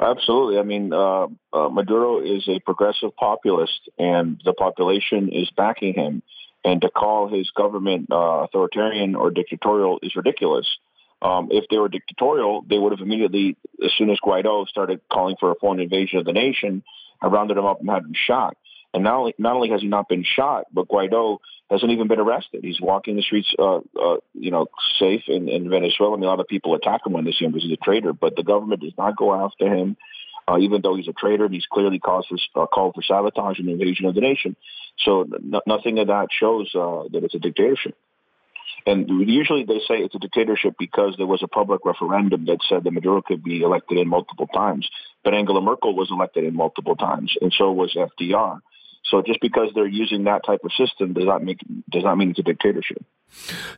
Absolutely. 0.00 0.58
I 0.58 0.62
mean, 0.62 0.92
uh, 0.92 1.26
uh, 1.52 1.68
Maduro 1.68 2.20
is 2.20 2.48
a 2.48 2.60
progressive 2.60 3.14
populist, 3.16 3.88
and 3.98 4.40
the 4.44 4.52
population 4.52 5.28
is 5.28 5.50
backing 5.50 5.94
him 5.94 6.22
and 6.64 6.80
to 6.80 6.90
call 6.90 7.28
his 7.28 7.50
government 7.50 8.08
uh, 8.10 8.44
authoritarian 8.44 9.14
or 9.14 9.30
dictatorial 9.30 9.98
is 10.02 10.14
ridiculous. 10.16 10.66
Um, 11.22 11.48
if 11.52 11.64
they 11.70 11.78
were 11.78 11.88
dictatorial, 11.88 12.64
they 12.68 12.78
would 12.78 12.92
have 12.92 13.00
immediately, 13.00 13.56
as 13.84 13.92
soon 13.96 14.10
as 14.10 14.18
Guaido 14.24 14.66
started 14.66 15.00
calling 15.10 15.36
for 15.38 15.52
a 15.52 15.54
foreign 15.54 15.80
invasion 15.80 16.18
of 16.18 16.24
the 16.24 16.32
nation, 16.32 16.82
rounded 17.22 17.56
him 17.56 17.64
up 17.64 17.80
and 17.80 17.88
had 17.88 18.02
him 18.02 18.14
shot. 18.26 18.56
And 18.92 19.04
not 19.04 19.14
only, 19.14 19.34
not 19.38 19.54
only 19.54 19.70
has 19.70 19.80
he 19.80 19.86
not 19.86 20.08
been 20.08 20.24
shot, 20.24 20.66
but 20.72 20.88
Guaido 20.88 21.38
hasn't 21.70 21.90
even 21.90 22.08
been 22.08 22.20
arrested. 22.20 22.62
He's 22.62 22.80
walking 22.80 23.16
the 23.16 23.22
streets, 23.22 23.48
uh, 23.58 23.78
uh, 23.78 24.16
you 24.34 24.50
know, 24.50 24.66
safe 24.98 25.22
in, 25.28 25.48
in 25.48 25.70
Venezuela. 25.70 26.14
I 26.14 26.16
mean, 26.16 26.24
a 26.24 26.28
lot 26.28 26.40
of 26.40 26.48
people 26.48 26.74
attack 26.74 27.06
him 27.06 27.12
when 27.12 27.24
they 27.24 27.32
see 27.32 27.44
him 27.44 27.52
because 27.52 27.66
he's 27.66 27.78
a 27.80 27.84
traitor, 27.84 28.12
but 28.12 28.36
the 28.36 28.42
government 28.42 28.82
does 28.82 28.92
not 28.98 29.16
go 29.16 29.32
after 29.32 29.72
him, 29.72 29.96
uh, 30.46 30.58
even 30.58 30.82
though 30.82 30.96
he's 30.96 31.08
a 31.08 31.12
traitor 31.12 31.46
and 31.46 31.54
he's 31.54 31.66
clearly 31.72 31.98
caused 31.98 32.28
for, 32.28 32.62
uh, 32.62 32.66
called 32.66 32.94
for 32.94 33.02
sabotage 33.02 33.58
and 33.58 33.68
invasion 33.68 34.06
of 34.06 34.14
the 34.14 34.20
nation. 34.20 34.56
So 34.98 35.22
n- 35.22 35.54
nothing 35.66 35.98
of 36.00 36.08
that 36.08 36.28
shows 36.30 36.70
uh, 36.74 37.04
that 37.12 37.24
it's 37.24 37.34
a 37.34 37.38
dictatorship. 37.38 37.96
And 38.86 39.08
usually 39.08 39.64
they 39.64 39.78
say 39.86 39.98
it's 39.98 40.14
a 40.14 40.18
dictatorship 40.18 40.74
because 40.78 41.14
there 41.16 41.26
was 41.26 41.42
a 41.42 41.48
public 41.48 41.84
referendum 41.84 42.46
that 42.46 42.58
said 42.68 42.84
that 42.84 42.92
Maduro 42.92 43.22
could 43.22 43.42
be 43.42 43.62
elected 43.62 43.98
in 43.98 44.08
multiple 44.08 44.48
times. 44.48 44.88
But 45.22 45.34
Angela 45.34 45.60
Merkel 45.60 45.94
was 45.94 46.10
elected 46.10 46.44
in 46.44 46.56
multiple 46.56 46.96
times, 46.96 47.32
and 47.40 47.52
so 47.56 47.70
was 47.70 47.94
FDR. 47.94 48.60
So 49.04 49.22
just 49.22 49.40
because 49.40 49.70
they're 49.74 49.86
using 49.86 50.24
that 50.24 50.44
type 50.44 50.60
of 50.64 50.72
system 50.72 51.12
does 51.12 51.26
not 51.26 51.44
make 51.44 51.58
does 51.90 52.04
not 52.04 52.16
mean 52.16 52.30
it's 52.30 52.38
a 52.38 52.42
dictatorship. 52.42 53.04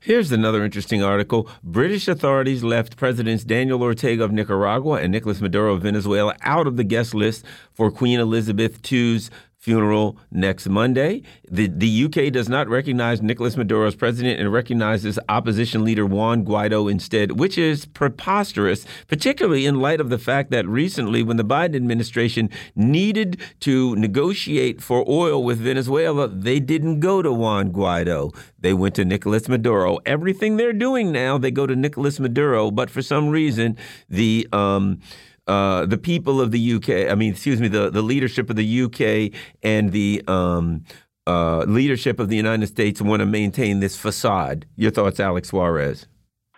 Here's 0.00 0.32
another 0.32 0.64
interesting 0.64 1.02
article. 1.02 1.48
British 1.62 2.08
authorities 2.08 2.62
left 2.62 2.96
Presidents 2.96 3.44
Daniel 3.44 3.82
Ortega 3.82 4.24
of 4.24 4.32
Nicaragua 4.32 4.94
and 4.96 5.12
Nicolas 5.12 5.40
Maduro 5.40 5.74
of 5.74 5.82
Venezuela 5.82 6.36
out 6.42 6.66
of 6.66 6.76
the 6.76 6.84
guest 6.84 7.14
list 7.14 7.44
for 7.72 7.90
Queen 7.90 8.20
Elizabeth 8.20 8.80
II's 8.92 9.30
funeral 9.64 10.18
next 10.30 10.68
Monday. 10.68 11.22
The, 11.50 11.68
the 11.68 12.04
UK 12.04 12.30
does 12.30 12.50
not 12.50 12.68
recognize 12.68 13.22
Nicolas 13.22 13.56
Maduro 13.56 13.86
as 13.86 13.94
president 13.94 14.38
and 14.38 14.52
recognizes 14.52 15.18
opposition 15.30 15.82
leader 15.82 16.04
Juan 16.04 16.44
Guaido 16.44 16.90
instead, 16.90 17.40
which 17.40 17.56
is 17.56 17.86
preposterous, 17.86 18.84
particularly 19.08 19.64
in 19.64 19.80
light 19.80 20.02
of 20.02 20.10
the 20.10 20.18
fact 20.18 20.50
that 20.50 20.68
recently, 20.68 21.22
when 21.22 21.38
the 21.38 21.44
Biden 21.46 21.76
administration 21.76 22.50
needed 22.76 23.40
to 23.60 23.96
negotiate 23.96 24.82
for 24.82 25.02
oil 25.08 25.42
with 25.42 25.60
Venezuela, 25.60 26.28
they 26.28 26.60
didn't 26.60 27.00
go 27.00 27.22
to 27.22 27.32
Juan 27.32 27.72
Guaido. 27.72 28.36
They 28.64 28.72
went 28.72 28.94
to 28.94 29.04
Nicolas 29.04 29.46
Maduro. 29.46 29.98
Everything 30.06 30.56
they're 30.56 30.72
doing 30.72 31.12
now, 31.12 31.36
they 31.36 31.50
go 31.50 31.66
to 31.66 31.76
Nicolas 31.76 32.18
Maduro, 32.18 32.70
but 32.70 32.88
for 32.88 33.02
some 33.02 33.28
reason, 33.28 33.76
the 34.08 34.48
um, 34.54 35.00
uh, 35.46 35.84
the 35.84 35.98
people 35.98 36.40
of 36.40 36.50
the 36.50 36.72
UK, 36.72 37.12
I 37.12 37.14
mean, 37.14 37.32
excuse 37.32 37.60
me, 37.60 37.68
the, 37.68 37.90
the 37.90 38.00
leadership 38.00 38.48
of 38.48 38.56
the 38.56 38.82
UK 38.84 39.38
and 39.62 39.92
the 39.92 40.22
um, 40.26 40.84
uh, 41.26 41.64
leadership 41.64 42.18
of 42.18 42.30
the 42.30 42.36
United 42.36 42.66
States 42.68 43.02
want 43.02 43.20
to 43.20 43.26
maintain 43.26 43.80
this 43.80 43.98
facade. 43.98 44.64
Your 44.76 44.90
thoughts, 44.90 45.20
Alex 45.20 45.50
Suarez? 45.50 46.06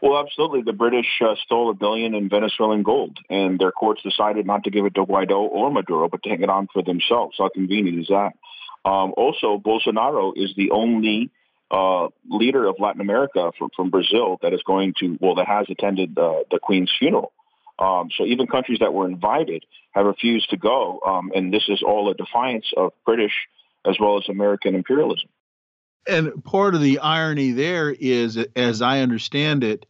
Well, 0.00 0.16
absolutely. 0.16 0.62
The 0.62 0.74
British 0.74 1.08
uh, 1.20 1.34
stole 1.44 1.70
a 1.70 1.74
billion 1.74 2.14
in 2.14 2.28
Venezuelan 2.28 2.84
gold, 2.84 3.18
and 3.28 3.58
their 3.58 3.72
courts 3.72 4.02
decided 4.04 4.46
not 4.46 4.62
to 4.62 4.70
give 4.70 4.86
it 4.86 4.94
to 4.94 5.04
Guaido 5.04 5.40
or 5.40 5.72
Maduro, 5.72 6.08
but 6.08 6.22
to 6.22 6.28
hang 6.28 6.42
it 6.44 6.50
on 6.50 6.68
for 6.72 6.84
themselves. 6.84 7.34
How 7.36 7.48
convenient 7.48 7.98
is 7.98 8.06
that? 8.10 8.34
Um, 8.84 9.12
also, 9.16 9.58
Bolsonaro 9.58 10.32
is 10.36 10.54
the 10.56 10.70
only 10.70 11.32
uh, 11.70 12.08
leader 12.28 12.66
of 12.66 12.76
Latin 12.78 13.00
America 13.00 13.50
from, 13.58 13.70
from 13.74 13.90
Brazil 13.90 14.38
that 14.42 14.52
is 14.52 14.62
going 14.66 14.94
to, 15.00 15.18
well, 15.20 15.34
that 15.36 15.46
has 15.46 15.66
attended 15.68 16.16
uh, 16.18 16.40
the 16.50 16.58
Queen's 16.60 16.92
funeral. 16.98 17.32
Um, 17.78 18.08
so 18.16 18.24
even 18.24 18.46
countries 18.46 18.78
that 18.80 18.94
were 18.94 19.06
invited 19.06 19.64
have 19.92 20.06
refused 20.06 20.50
to 20.50 20.56
go, 20.56 21.00
um, 21.06 21.32
and 21.34 21.52
this 21.52 21.64
is 21.68 21.82
all 21.82 22.10
a 22.10 22.14
defiance 22.14 22.66
of 22.76 22.92
British 23.04 23.32
as 23.84 23.96
well 24.00 24.18
as 24.18 24.28
American 24.28 24.74
imperialism. 24.74 25.28
And 26.08 26.44
part 26.44 26.74
of 26.74 26.80
the 26.80 27.00
irony 27.00 27.50
there 27.50 27.90
is, 27.90 28.38
as 28.54 28.80
I 28.80 29.00
understand 29.00 29.64
it, 29.64 29.86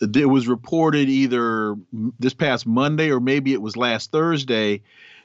it 0.00 0.26
was 0.26 0.48
reported 0.48 1.08
either 1.08 1.76
this 2.18 2.34
past 2.34 2.66
Monday 2.66 3.10
or 3.10 3.20
maybe 3.20 3.52
it 3.52 3.62
was 3.62 3.76
last 3.76 4.10
Thursday 4.10 4.82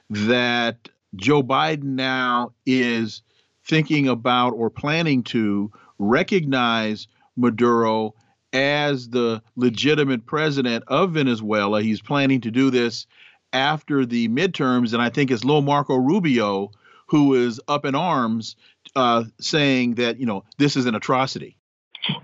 that 0.09 0.89
Joe 1.15 1.41
Biden 1.41 1.95
now 1.95 2.53
is 2.65 3.23
thinking 3.67 4.07
about 4.07 4.51
or 4.51 4.69
planning 4.69 5.23
to 5.23 5.71
recognize 5.99 7.07
Maduro 7.35 8.13
as 8.53 9.09
the 9.09 9.41
legitimate 9.55 10.25
president 10.25 10.83
of 10.87 11.11
Venezuela. 11.11 11.81
He's 11.81 12.01
planning 12.01 12.41
to 12.41 12.51
do 12.51 12.69
this 12.71 13.07
after 13.53 14.05
the 14.05 14.27
midterms, 14.29 14.93
and 14.93 15.01
I 15.01 15.09
think 15.09 15.31
it's 15.31 15.43
Lo 15.43 15.61
Marco 15.61 15.95
Rubio 15.95 16.71
who 17.07 17.35
is 17.35 17.59
up 17.67 17.85
in 17.85 17.95
arms, 17.95 18.55
uh, 18.95 19.23
saying 19.39 19.95
that 19.95 20.19
you 20.19 20.25
know 20.25 20.43
this 20.57 20.75
is 20.75 20.85
an 20.85 20.95
atrocity. 20.95 21.57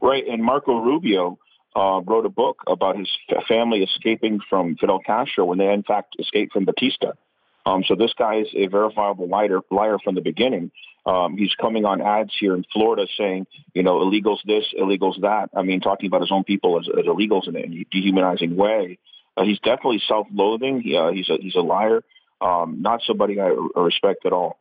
Right, 0.02 0.26
and 0.28 0.44
Marco 0.44 0.78
Rubio 0.80 1.40
uh, 1.76 2.02
wrote 2.06 2.26
a 2.26 2.30
book 2.30 2.64
about 2.68 2.98
his 2.98 3.10
family 3.48 3.84
escaping 3.84 4.40
from 4.50 4.76
Fidel 4.76 5.00
Castro 5.00 5.46
when 5.46 5.58
they 5.58 5.72
in 5.72 5.84
fact 5.84 6.16
escaped 6.20 6.54
from 6.54 6.66
Batista. 6.66 7.14
Um, 7.66 7.84
so 7.88 7.96
this 7.96 8.14
guy 8.14 8.42
is 8.42 8.48
a 8.56 8.68
verifiable 8.68 9.28
liar, 9.28 9.62
liar 9.72 9.98
from 10.04 10.16
the 10.16 10.22
beginning. 10.22 10.72
Um, 11.06 11.38
he's 11.38 11.54
coming 11.56 11.86
on 11.86 12.02
ads 12.02 12.32
here 12.40 12.56
in 12.56 12.64
Florida 12.72 13.08
saying, 13.18 13.46
you 13.74 13.84
know, 13.84 14.00
illegals 14.00 14.40
this, 14.46 14.66
illegals 14.80 15.22
that. 15.22 15.50
I 15.56 15.62
mean, 15.64 15.82
talking 15.82 16.08
about 16.08 16.22
his 16.22 16.32
own 16.32 16.44
people 16.44 16.80
as, 16.80 16.88
as 16.88 17.06
illegals 17.06 17.48
in 17.48 17.58
a 17.58 17.86
dehumanizing 17.92 18.56
way. 18.56 19.00
Uh, 19.36 19.44
he's 19.44 19.60
definitely 19.60 20.02
self-loathing. 20.08 20.82
He, 20.82 20.96
uh, 20.96 21.12
he's 21.12 21.30
a 21.30 21.38
he's 21.40 21.56
a 21.56 21.62
liar. 21.62 22.04
Um, 22.40 22.82
not 22.82 23.02
somebody 23.06 23.40
I 23.40 23.54
respect 23.76 24.26
at 24.26 24.34
all. 24.34 24.60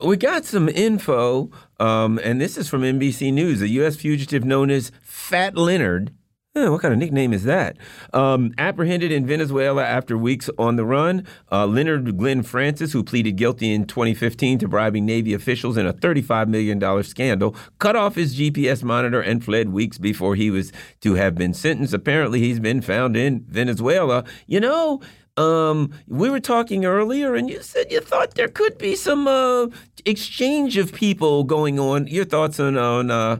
We 0.00 0.16
got 0.16 0.44
some 0.44 0.68
info, 0.68 1.50
um, 1.78 2.18
and 2.24 2.40
this 2.40 2.58
is 2.58 2.68
from 2.68 2.82
NBC 2.82 3.32
News. 3.32 3.62
A 3.62 3.68
U.S. 3.68 3.96
fugitive 3.96 4.44
known 4.44 4.70
as 4.70 4.90
Fat 5.00 5.56
Leonard 5.56 6.12
Eh, 6.54 6.68
what 6.68 6.82
kind 6.82 6.92
of 6.92 7.00
nickname 7.00 7.32
is 7.32 7.44
that? 7.44 7.78
Um, 8.12 8.52
apprehended 8.58 9.10
in 9.10 9.26
Venezuela 9.26 9.82
after 9.82 10.18
weeks 10.18 10.50
on 10.58 10.76
the 10.76 10.84
run, 10.84 11.26
uh, 11.50 11.64
Leonard 11.66 12.18
Glenn 12.18 12.42
Francis, 12.42 12.92
who 12.92 13.02
pleaded 13.02 13.36
guilty 13.36 13.72
in 13.72 13.86
2015 13.86 14.58
to 14.58 14.68
bribing 14.68 15.06
Navy 15.06 15.32
officials 15.32 15.78
in 15.78 15.86
a 15.86 15.94
$35 15.94 16.48
million 16.48 17.02
scandal, 17.04 17.56
cut 17.78 17.96
off 17.96 18.16
his 18.16 18.38
GPS 18.38 18.82
monitor 18.82 19.22
and 19.22 19.42
fled 19.42 19.70
weeks 19.70 19.96
before 19.96 20.34
he 20.34 20.50
was 20.50 20.72
to 21.00 21.14
have 21.14 21.34
been 21.34 21.54
sentenced. 21.54 21.94
Apparently, 21.94 22.40
he's 22.40 22.60
been 22.60 22.82
found 22.82 23.16
in 23.16 23.46
Venezuela. 23.48 24.22
You 24.46 24.60
know, 24.60 25.00
um, 25.38 25.90
we 26.06 26.28
were 26.28 26.40
talking 26.40 26.84
earlier, 26.84 27.34
and 27.34 27.48
you 27.48 27.62
said 27.62 27.90
you 27.90 28.00
thought 28.00 28.34
there 28.34 28.48
could 28.48 28.76
be 28.76 28.94
some 28.94 29.26
uh, 29.26 29.68
exchange 30.04 30.76
of 30.76 30.92
people 30.92 31.44
going 31.44 31.78
on. 31.78 32.08
Your 32.08 32.26
thoughts 32.26 32.60
on 32.60 32.76
on 32.76 33.10
uh, 33.10 33.38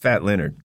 Fat 0.00 0.24
Leonard? 0.24 0.56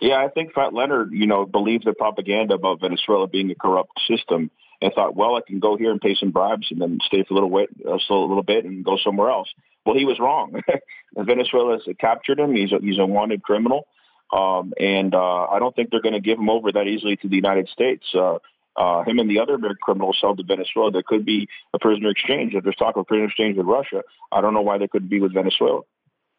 Yeah, 0.00 0.16
I 0.16 0.28
think 0.28 0.54
Fat 0.54 0.72
Leonard, 0.72 1.10
you 1.12 1.26
know, 1.26 1.44
believed 1.44 1.84
the 1.84 1.92
propaganda 1.92 2.54
about 2.54 2.80
Venezuela 2.80 3.26
being 3.26 3.50
a 3.50 3.54
corrupt 3.54 4.00
system 4.08 4.50
and 4.80 4.92
thought, 4.94 5.16
well, 5.16 5.34
I 5.34 5.40
can 5.46 5.58
go 5.58 5.76
here 5.76 5.90
and 5.90 6.00
pay 6.00 6.14
some 6.14 6.30
bribes 6.30 6.68
and 6.70 6.80
then 6.80 6.98
stay 7.04 7.24
for 7.24 7.34
a 7.34 7.34
little 7.34 7.50
bit, 7.50 7.70
uh, 7.84 7.94
a 7.94 8.14
little 8.14 8.44
bit, 8.44 8.64
and 8.64 8.84
go 8.84 8.96
somewhere 9.02 9.30
else. 9.30 9.48
Well, 9.84 9.96
he 9.96 10.04
was 10.04 10.20
wrong. 10.20 10.60
Venezuela 11.16 11.78
captured 11.98 12.38
him. 12.38 12.54
He's 12.54 12.72
a, 12.72 12.78
he's 12.80 12.98
a 12.98 13.06
wanted 13.06 13.42
criminal, 13.42 13.88
um, 14.32 14.72
and 14.78 15.14
uh, 15.14 15.46
I 15.46 15.58
don't 15.58 15.74
think 15.74 15.90
they're 15.90 16.02
going 16.02 16.14
to 16.14 16.20
give 16.20 16.38
him 16.38 16.50
over 16.50 16.70
that 16.72 16.86
easily 16.86 17.16
to 17.16 17.28
the 17.28 17.36
United 17.36 17.68
States. 17.68 18.04
Uh, 18.14 18.38
uh, 18.76 19.02
him 19.02 19.18
and 19.18 19.28
the 19.28 19.40
other 19.40 19.58
criminals 19.82 20.18
held 20.20 20.38
to 20.38 20.44
Venezuela. 20.44 20.92
There 20.92 21.02
could 21.02 21.24
be 21.24 21.48
a 21.74 21.80
prisoner 21.80 22.10
exchange. 22.10 22.54
If 22.54 22.62
there's 22.62 22.76
talk 22.76 22.96
of 22.96 23.06
prisoner 23.06 23.26
exchange 23.26 23.56
with 23.56 23.66
Russia, 23.66 24.02
I 24.30 24.40
don't 24.40 24.54
know 24.54 24.62
why 24.62 24.78
there 24.78 24.86
couldn't 24.86 25.08
be 25.08 25.18
with 25.18 25.34
Venezuela. 25.34 25.80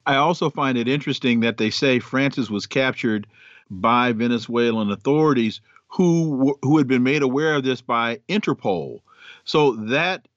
I 0.06 0.16
also 0.16 0.50
find 0.50 0.78
it 0.78 0.88
interesting 0.88 1.42
that 1.42 1.58
they 1.58 1.70
say 1.70 2.00
Francis 2.00 2.50
was 2.50 2.66
captured 2.66 3.28
by 3.70 4.12
Venezuelan 4.12 4.92
authorities 4.92 5.62
who 5.88 6.58
who 6.62 6.78
had 6.78 6.88
been 6.88 7.04
made 7.04 7.22
aware 7.22 7.56
of 7.56 7.64
this 7.64 7.82
by 7.82 8.20
Interpol. 8.30 9.00
So 9.44 9.74
that 9.88 10.28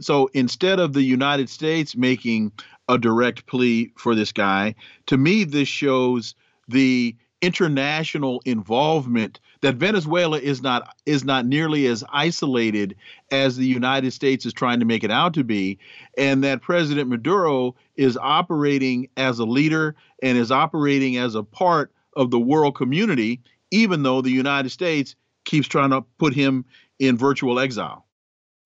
so 0.00 0.30
instead 0.32 0.80
of 0.80 0.92
the 0.92 1.02
United 1.02 1.48
States 1.48 1.96
making 1.96 2.52
a 2.88 2.98
direct 2.98 3.46
plea 3.46 3.92
for 3.96 4.14
this 4.14 4.32
guy, 4.32 4.74
to 5.06 5.16
me 5.16 5.44
this 5.44 5.68
shows 5.68 6.34
the 6.68 7.14
international 7.42 8.42
involvement 8.44 9.40
that 9.62 9.76
Venezuela 9.76 10.38
is 10.38 10.62
not 10.62 10.94
is 11.06 11.24
not 11.24 11.46
nearly 11.46 11.86
as 11.86 12.04
isolated 12.12 12.94
as 13.30 13.56
the 13.56 13.66
United 13.66 14.12
States 14.12 14.44
is 14.44 14.52
trying 14.52 14.80
to 14.80 14.86
make 14.86 15.04
it 15.04 15.10
out 15.10 15.34
to 15.34 15.44
be 15.44 15.78
and 16.18 16.44
that 16.44 16.60
President 16.60 17.08
Maduro 17.08 17.74
is 17.96 18.18
operating 18.20 19.08
as 19.16 19.38
a 19.38 19.44
leader 19.44 19.96
and 20.22 20.36
is 20.36 20.50
operating 20.50 21.16
as 21.16 21.34
a 21.34 21.42
part 21.42 21.92
of 22.16 22.30
the 22.30 22.40
world 22.40 22.74
community 22.74 23.40
even 23.70 24.02
though 24.02 24.20
the 24.20 24.30
United 24.30 24.70
States 24.70 25.14
keeps 25.44 25.68
trying 25.68 25.90
to 25.90 26.02
put 26.18 26.34
him 26.34 26.64
in 26.98 27.16
virtual 27.16 27.60
exile. 27.60 28.06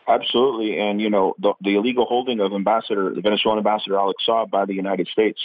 Absolutely 0.09 0.79
and 0.79 1.01
you 1.01 1.11
know 1.11 1.35
the, 1.39 1.55
the 1.61 1.77
illegal 1.77 2.07
holding 2.07 2.41
of 2.41 2.53
ambassador 2.53 3.15
the 3.15 3.21
Venezuelan 3.21 3.59
ambassador 3.59 3.97
Alex 3.99 4.23
Saab 4.27 4.51
by 4.51 4.65
the 4.65 4.75
United 4.75 5.09
States 5.09 5.41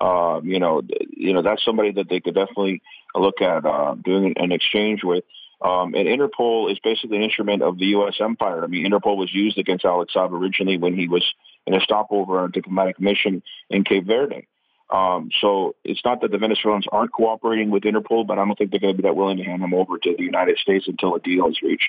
uh, 0.00 0.40
you 0.42 0.58
know, 0.58 0.82
you 1.10 1.32
know 1.32 1.42
that's 1.42 1.64
somebody 1.64 1.92
that 1.92 2.08
they 2.08 2.20
could 2.20 2.34
definitely 2.34 2.82
look 3.14 3.40
at 3.42 3.64
uh, 3.66 3.94
doing 3.94 4.34
an 4.36 4.52
exchange 4.52 5.04
with. 5.04 5.24
Um, 5.60 5.94
and 5.94 6.08
Interpol 6.08 6.72
is 6.72 6.78
basically 6.82 7.18
an 7.18 7.22
instrument 7.22 7.62
of 7.62 7.78
the 7.78 7.86
U.S. 7.86 8.16
empire. 8.20 8.64
I 8.64 8.66
mean, 8.66 8.84
Interpol 8.84 9.16
was 9.16 9.32
used 9.32 9.58
against 9.58 9.84
Alex 9.84 10.14
Saab 10.14 10.32
originally 10.32 10.76
when 10.76 10.94
he 10.94 11.06
was 11.06 11.24
in 11.66 11.74
a 11.74 11.80
stopover 11.80 12.40
on 12.40 12.46
a 12.46 12.52
diplomatic 12.52 12.98
mission 12.98 13.42
in 13.70 13.84
Cape 13.84 14.04
Verde. 14.04 14.48
Um, 14.92 15.30
so 15.40 15.74
it's 15.84 16.04
not 16.04 16.20
that 16.20 16.30
the 16.30 16.38
Venezuelans 16.38 16.86
aren't 16.92 17.12
cooperating 17.12 17.70
with 17.70 17.84
Interpol, 17.84 18.26
but 18.26 18.38
I 18.38 18.44
don't 18.44 18.56
think 18.56 18.70
they're 18.70 18.80
going 18.80 18.94
to 18.94 19.02
be 19.02 19.08
that 19.08 19.16
willing 19.16 19.38
to 19.38 19.42
hand 19.42 19.62
them 19.62 19.72
over 19.72 19.96
to 19.96 20.14
the 20.16 20.22
United 20.22 20.58
States 20.58 20.86
until 20.86 21.14
a 21.14 21.20
deal 21.20 21.48
is 21.48 21.62
reached. 21.62 21.88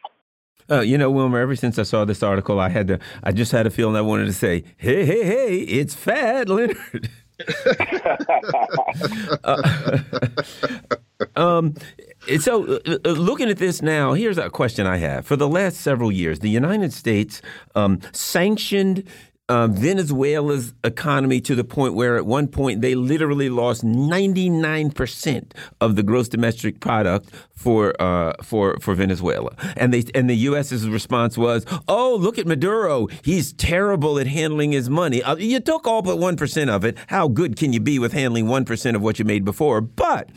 Uh, 0.71 0.79
you 0.79 0.97
know, 0.97 1.11
Wilmer, 1.11 1.39
ever 1.39 1.57
since 1.57 1.77
I 1.77 1.83
saw 1.83 2.05
this 2.05 2.23
article, 2.23 2.61
I 2.61 2.69
had 2.69 2.87
to, 2.87 2.99
I 3.21 3.33
just 3.33 3.51
had 3.51 3.67
a 3.67 3.69
feeling 3.69 3.97
I 3.97 4.01
wanted 4.01 4.25
to 4.25 4.33
say, 4.33 4.63
hey, 4.77 5.05
hey, 5.05 5.25
hey, 5.25 5.57
it's 5.59 5.93
Fat 5.93 6.47
Leonard. 6.47 6.77
uh, 9.43 9.97
um, 11.35 11.75
so, 12.39 12.79
uh, 12.85 12.97
uh, 13.03 13.09
looking 13.09 13.49
at 13.49 13.57
this 13.57 13.81
now, 13.81 14.13
here's 14.13 14.37
a 14.37 14.49
question 14.49 14.87
I 14.87 14.97
have. 14.97 15.25
For 15.25 15.35
the 15.35 15.49
last 15.49 15.81
several 15.81 16.11
years, 16.11 16.39
the 16.39 16.49
United 16.49 16.93
States 16.93 17.41
um, 17.75 17.99
sanctioned 18.13 19.03
um, 19.49 19.73
Venezuela's 19.73 20.73
economy 20.83 21.41
to 21.41 21.53
the 21.53 21.65
point 21.65 21.95
where 21.95 22.15
at 22.15 22.25
one 22.25 22.47
point 22.47 22.81
they 22.81 22.95
literally 22.95 23.49
lost 23.49 23.83
99% 23.83 25.51
of 25.81 25.95
the 25.95 26.03
gross 26.03 26.29
domestic 26.29 26.79
product 26.79 27.29
for 27.53 27.93
uh, 28.01 28.33
for 28.41 28.77
for 28.79 28.95
Venezuela. 28.95 29.53
And 29.75 29.93
they 29.93 30.03
and 30.15 30.29
the 30.29 30.35
US's 30.35 30.87
response 30.87 31.37
was, 31.37 31.65
"Oh, 31.87 32.15
look 32.15 32.37
at 32.37 32.47
Maduro. 32.47 33.07
He's 33.23 33.51
terrible 33.53 34.17
at 34.17 34.27
handling 34.27 34.71
his 34.71 34.89
money. 34.89 35.21
Uh, 35.21 35.35
you 35.35 35.59
took 35.59 35.87
all 35.87 36.01
but 36.01 36.17
1% 36.17 36.69
of 36.69 36.85
it. 36.85 36.97
How 37.07 37.27
good 37.27 37.57
can 37.57 37.73
you 37.73 37.79
be 37.79 37.99
with 37.99 38.13
handling 38.13 38.45
1% 38.45 38.95
of 38.95 39.01
what 39.01 39.19
you 39.19 39.25
made 39.25 39.43
before?" 39.43 39.81
But 39.81 40.29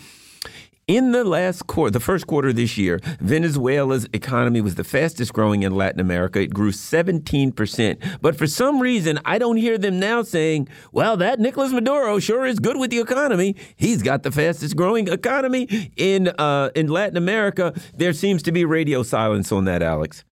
in 0.88 1.10
the 1.10 1.24
last 1.24 1.66
quarter, 1.66 1.90
the 1.90 2.00
first 2.00 2.26
quarter 2.28 2.48
of 2.48 2.56
this 2.56 2.78
year, 2.78 3.00
Venezuela's 3.20 4.06
economy 4.12 4.60
was 4.60 4.76
the 4.76 4.84
fastest 4.84 5.32
growing 5.32 5.64
in 5.64 5.74
Latin 5.74 5.98
America. 5.98 6.40
It 6.40 6.54
grew 6.54 6.70
17%. 6.70 8.18
But 8.20 8.38
for 8.38 8.46
some 8.46 8.78
reason, 8.80 9.18
I 9.24 9.38
don't 9.38 9.56
hear 9.56 9.78
them 9.78 9.98
now 9.98 10.22
saying, 10.22 10.68
well, 10.92 11.16
that 11.16 11.40
Nicolas 11.40 11.72
Maduro 11.72 12.20
sure 12.20 12.46
is 12.46 12.60
good 12.60 12.76
with 12.76 12.90
the 12.90 13.00
economy. 13.00 13.56
He's 13.74 14.00
got 14.00 14.22
the 14.22 14.30
fastest 14.30 14.76
growing 14.76 15.08
economy 15.08 15.90
in, 15.96 16.28
uh, 16.38 16.70
in 16.76 16.86
Latin 16.86 17.16
America. 17.16 17.74
There 17.94 18.12
seems 18.12 18.42
to 18.44 18.52
be 18.52 18.64
radio 18.64 19.02
silence 19.02 19.50
on 19.50 19.64
that, 19.64 19.82
Alex. 19.82 20.24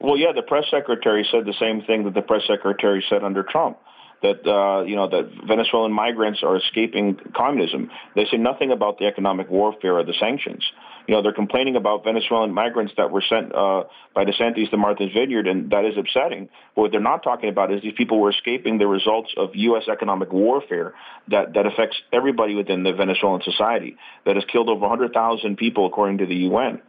Well, 0.00 0.18
yeah, 0.18 0.32
the 0.34 0.42
press 0.42 0.64
secretary 0.70 1.26
said 1.30 1.46
the 1.46 1.54
same 1.58 1.80
thing 1.80 2.04
that 2.04 2.12
the 2.12 2.20
press 2.20 2.42
secretary 2.46 3.02
said 3.08 3.24
under 3.24 3.42
Trump 3.42 3.78
that 4.24 4.40
uh, 4.50 4.82
you 4.84 4.96
know 4.96 5.08
that 5.08 5.30
Venezuelan 5.46 5.92
migrants 5.92 6.40
are 6.42 6.56
escaping 6.56 7.18
communism. 7.36 7.90
They 8.16 8.24
say 8.24 8.38
nothing 8.38 8.72
about 8.72 8.98
the 8.98 9.06
economic 9.06 9.50
warfare 9.50 9.98
or 9.98 10.04
the 10.04 10.14
sanctions. 10.18 10.64
You 11.06 11.14
know, 11.14 11.20
they're 11.20 11.34
complaining 11.34 11.76
about 11.76 12.02
Venezuelan 12.04 12.54
migrants 12.54 12.94
that 12.96 13.10
were 13.10 13.22
sent 13.28 13.54
uh, 13.54 13.84
by 14.14 14.24
DeSantis 14.24 14.70
to 14.70 14.78
Martha's 14.78 15.12
Vineyard, 15.12 15.46
and 15.46 15.70
that 15.70 15.84
is 15.84 15.98
upsetting. 15.98 16.48
But 16.74 16.82
what 16.82 16.92
they're 16.92 17.00
not 17.00 17.22
talking 17.22 17.50
about 17.50 17.70
is 17.70 17.82
these 17.82 17.92
people 17.94 18.18
were 18.18 18.30
escaping 18.30 18.78
the 18.78 18.86
results 18.86 19.30
of 19.36 19.50
U.S. 19.52 19.84
economic 19.92 20.32
warfare 20.32 20.94
that, 21.28 21.52
that 21.52 21.66
affects 21.66 21.98
everybody 22.10 22.54
within 22.54 22.84
the 22.84 22.94
Venezuelan 22.94 23.42
society, 23.44 23.96
that 24.24 24.36
has 24.36 24.44
killed 24.50 24.70
over 24.70 24.80
100,000 24.80 25.58
people, 25.58 25.84
according 25.84 26.18
to 26.18 26.26
the 26.26 26.36
UN. 26.48 26.80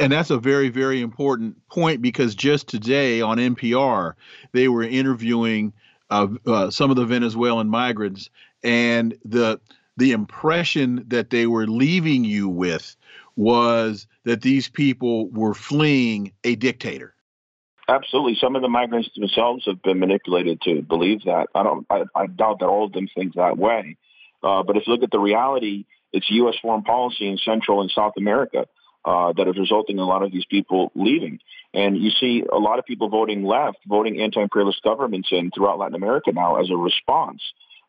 And 0.00 0.12
that's 0.12 0.30
a 0.30 0.38
very, 0.38 0.68
very 0.68 1.00
important 1.00 1.56
point 1.68 2.02
because 2.02 2.34
just 2.34 2.68
today 2.68 3.20
on 3.20 3.38
NPR, 3.38 4.14
they 4.52 4.66
were 4.66 4.82
interviewing 4.82 5.72
uh, 6.10 6.70
some 6.70 6.90
of 6.90 6.96
the 6.96 7.04
Venezuelan 7.04 7.68
migrants, 7.68 8.30
and 8.62 9.16
the 9.24 9.60
the 9.96 10.12
impression 10.12 11.04
that 11.08 11.30
they 11.30 11.46
were 11.46 11.66
leaving 11.66 12.24
you 12.24 12.48
with 12.48 12.96
was 13.36 14.06
that 14.24 14.42
these 14.42 14.68
people 14.68 15.28
were 15.30 15.54
fleeing 15.54 16.32
a 16.44 16.54
dictator. 16.54 17.14
Absolutely, 17.88 18.36
some 18.40 18.54
of 18.54 18.62
the 18.62 18.68
migrants 18.68 19.08
themselves 19.16 19.64
have 19.64 19.82
been 19.82 19.98
manipulated 19.98 20.60
to 20.62 20.82
believe 20.82 21.24
that. 21.24 21.48
I 21.54 21.62
don't. 21.62 21.86
I, 21.90 22.04
I 22.14 22.26
doubt 22.26 22.60
that 22.60 22.66
all 22.66 22.84
of 22.84 22.92
them 22.92 23.08
think 23.14 23.34
that 23.34 23.56
way. 23.58 23.96
Uh, 24.42 24.62
but 24.62 24.76
if 24.76 24.86
you 24.86 24.92
look 24.92 25.02
at 25.02 25.10
the 25.10 25.18
reality, 25.18 25.86
it's 26.12 26.30
U.S. 26.30 26.54
foreign 26.60 26.82
policy 26.82 27.28
in 27.28 27.38
Central 27.38 27.80
and 27.80 27.90
South 27.90 28.12
America 28.16 28.66
uh, 29.08 29.32
that 29.32 29.48
is 29.48 29.56
resulting 29.58 29.96
in 29.96 30.02
a 30.02 30.06
lot 30.06 30.22
of 30.22 30.30
these 30.30 30.44
people 30.44 30.92
leaving. 30.94 31.38
And 31.72 31.96
you 31.96 32.10
see 32.10 32.44
a 32.50 32.58
lot 32.58 32.78
of 32.78 32.84
people 32.84 33.08
voting 33.08 33.42
left, 33.42 33.78
voting 33.86 34.20
anti-imperialist 34.20 34.82
governments 34.82 35.28
in 35.32 35.50
throughout 35.50 35.78
Latin 35.78 35.94
America 35.94 36.30
now 36.32 36.56
as 36.56 36.68
a 36.70 36.76
response 36.76 37.40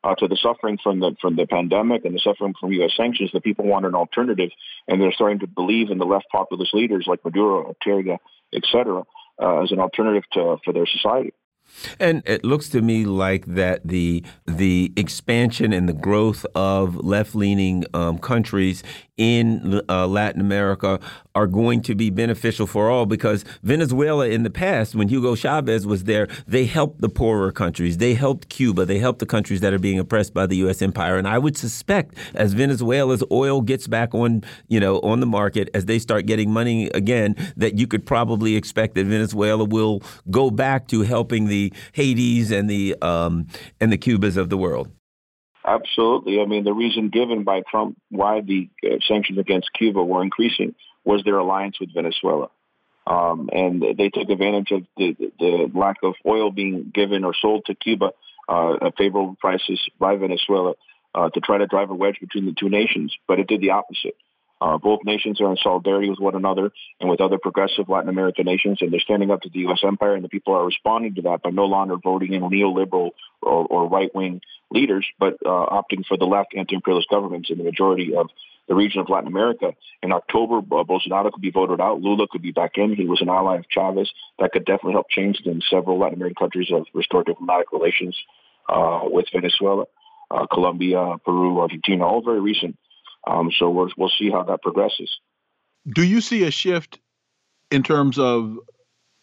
uh, 0.01 0.15
to 0.15 0.29
the 0.29 0.37
suffering 0.41 0.77
from 0.81 1.01
the 1.01 1.15
from 1.21 1.35
the 1.35 1.45
pandemic 1.45 2.05
and 2.05 2.15
the 2.15 2.19
suffering 2.19 2.53
from 2.59 2.71
U.S. 2.71 2.91
sanctions. 2.95 3.31
The 3.33 3.41
people 3.41 3.65
want 3.65 3.85
an 3.85 3.95
alternative, 3.95 4.51
and 4.87 5.01
they're 5.01 5.11
starting 5.11 5.39
to 5.39 5.47
believe 5.47 5.89
in 5.89 5.97
the 5.97 6.05
left 6.05 6.27
populist 6.31 6.73
leaders 6.73 7.05
like 7.05 7.23
Maduro, 7.25 7.65
Ortega, 7.65 8.17
et 8.53 8.63
cetera, 8.71 9.03
uh, 9.41 9.63
as 9.63 9.73
an 9.73 9.79
alternative 9.79 10.23
to 10.33 10.57
for 10.63 10.71
their 10.73 10.87
society. 10.87 11.33
And 11.99 12.23
it 12.25 12.43
looks 12.43 12.69
to 12.69 12.81
me 12.81 13.05
like 13.05 13.45
that 13.45 13.87
the 13.87 14.23
the 14.45 14.91
expansion 14.95 15.73
and 15.73 15.87
the 15.87 15.93
growth 15.93 16.45
of 16.55 16.95
left 16.97 17.35
leaning 17.35 17.85
um, 17.93 18.17
countries 18.19 18.83
in 19.19 19.81
uh, 19.89 20.07
Latin 20.07 20.39
America 20.39 20.97
are 21.35 21.45
going 21.45 21.81
to 21.81 21.93
be 21.93 22.09
beneficial 22.09 22.65
for 22.65 22.89
all 22.89 23.05
because 23.05 23.43
Venezuela 23.63 24.27
in 24.27 24.43
the 24.43 24.49
past, 24.49 24.95
when 24.95 25.09
Hugo 25.09 25.35
Chavez 25.35 25.85
was 25.85 26.05
there, 26.05 26.27
they 26.47 26.65
helped 26.65 27.01
the 27.01 27.09
poorer 27.09 27.51
countries. 27.51 27.97
They 27.97 28.13
helped 28.13 28.47
Cuba. 28.47 28.85
They 28.85 28.97
helped 28.97 29.19
the 29.19 29.25
countries 29.25 29.59
that 29.59 29.73
are 29.73 29.79
being 29.79 29.99
oppressed 29.99 30.33
by 30.33 30.45
the 30.45 30.55
U.S. 30.57 30.81
empire. 30.81 31.17
And 31.17 31.27
I 31.27 31.37
would 31.37 31.57
suspect 31.57 32.15
as 32.33 32.53
Venezuela's 32.53 33.21
oil 33.29 33.61
gets 33.61 33.87
back 33.87 34.15
on, 34.15 34.41
you 34.69 34.79
know, 34.79 34.99
on 35.01 35.19
the 35.19 35.25
market, 35.25 35.69
as 35.73 35.85
they 35.85 35.99
start 35.99 36.25
getting 36.25 36.49
money 36.49 36.87
again, 36.93 37.35
that 37.57 37.77
you 37.77 37.87
could 37.87 38.05
probably 38.05 38.55
expect 38.55 38.95
that 38.95 39.05
Venezuela 39.05 39.65
will 39.65 40.01
go 40.31 40.49
back 40.49 40.87
to 40.87 41.01
helping 41.01 41.47
the 41.47 41.58
Haitis 41.93 42.51
and 42.51 42.69
the 42.69 42.95
um, 43.01 43.47
and 43.79 43.91
the 43.91 43.97
Cubas 43.97 44.37
of 44.37 44.49
the 44.49 44.57
world. 44.57 44.89
Absolutely. 45.65 46.41
I 46.41 46.45
mean, 46.45 46.63
the 46.63 46.73
reason 46.73 47.09
given 47.09 47.43
by 47.43 47.61
Trump 47.69 47.97
why 48.09 48.41
the 48.41 48.69
uh, 48.83 48.97
sanctions 49.07 49.37
against 49.37 49.71
Cuba 49.73 50.03
were 50.03 50.23
increasing 50.23 50.73
was 51.03 51.23
their 51.23 51.37
alliance 51.37 51.79
with 51.79 51.93
Venezuela. 51.93 52.49
Um, 53.05 53.49
and 53.51 53.83
they 53.97 54.09
took 54.09 54.29
advantage 54.29 54.71
of 54.71 54.83
the, 54.95 55.15
the, 55.39 55.71
lack 55.73 55.97
of 56.03 56.13
oil 56.25 56.51
being 56.51 56.91
given 56.93 57.23
or 57.23 57.33
sold 57.33 57.65
to 57.65 57.75
Cuba 57.75 58.11
uh, 58.47 58.75
at 58.81 58.97
favorable 58.97 59.35
prices 59.39 59.79
by 59.99 60.15
Venezuela 60.15 60.73
uh, 61.15 61.29
to 61.29 61.39
try 61.39 61.57
to 61.57 61.65
drive 61.65 61.89
a 61.89 61.95
wedge 61.95 62.17
between 62.19 62.45
the 62.45 62.53
two 62.53 62.69
nations. 62.69 63.15
But 63.27 63.39
it 63.39 63.47
did 63.47 63.61
the 63.61 63.71
opposite. 63.71 64.15
Uh, 64.61 64.77
both 64.77 64.99
nations 65.05 65.39
are 65.39 65.49
in 65.49 65.57
solidarity 65.57 66.09
with 66.09 66.19
one 66.19 66.35
another 66.35 66.71
and 66.99 67.09
with 67.09 67.21
other 67.21 67.37
progressive 67.37 67.87
Latin 67.87 68.09
American 68.09 68.45
nations, 68.45 68.79
and 68.81 68.91
they're 68.91 68.99
standing 68.99 69.31
up 69.31 69.41
to 69.41 69.49
the 69.49 69.59
U.S. 69.59 69.79
empire, 69.83 70.15
and 70.15 70.23
the 70.23 70.29
people 70.29 70.53
are 70.53 70.65
responding 70.65 71.15
to 71.15 71.21
that 71.23 71.41
by 71.41 71.49
no 71.49 71.65
longer 71.65 71.95
voting 71.97 72.33
in 72.33 72.41
neoliberal 72.41 73.11
or, 73.41 73.65
or 73.65 73.87
right-wing 73.87 74.41
leaders, 74.71 75.05
but 75.17 75.35
uh, 75.45 75.49
opting 75.49 76.05
for 76.07 76.17
the 76.17 76.25
left 76.25 76.53
anti-imperialist 76.55 77.09
governments 77.09 77.49
in 77.49 77.57
the 77.57 77.63
majority 77.63 78.15
of 78.15 78.27
the 78.67 78.75
region 78.75 79.01
of 79.01 79.09
Latin 79.09 79.27
America. 79.27 79.73
In 80.03 80.11
October, 80.11 80.59
uh, 80.59 80.83
Bolsonaro 80.83 81.31
could 81.31 81.41
be 81.41 81.51
voted 81.51 81.81
out. 81.81 82.01
Lula 82.01 82.27
could 82.29 82.41
be 82.41 82.51
back 82.51 82.73
in. 82.75 82.95
He 82.95 83.05
was 83.05 83.21
an 83.21 83.29
ally 83.29 83.57
of 83.57 83.65
Chavez. 83.69 84.11
That 84.37 84.51
could 84.51 84.65
definitely 84.65 84.93
help 84.93 85.09
change 85.09 85.39
in 85.45 85.61
several 85.69 85.99
Latin 85.99 86.15
American 86.15 86.35
countries 86.35 86.67
have 86.69 86.83
restored 86.93 87.25
diplomatic 87.25 87.71
relations 87.71 88.15
uh, 88.67 89.01
with 89.05 89.25
Venezuela, 89.33 89.85
uh, 90.29 90.45
Colombia, 90.47 91.15
Peru, 91.25 91.59
Argentina, 91.59 92.05
all 92.05 92.21
very 92.21 92.41
recent 92.41 92.77
um, 93.27 93.51
so 93.57 93.69
we'll, 93.69 93.89
we'll 93.97 94.11
see 94.17 94.29
how 94.29 94.43
that 94.43 94.61
progresses. 94.61 95.19
Do 95.87 96.03
you 96.03 96.21
see 96.21 96.43
a 96.43 96.51
shift 96.51 96.99
in 97.71 97.83
terms 97.83 98.17
of 98.17 98.57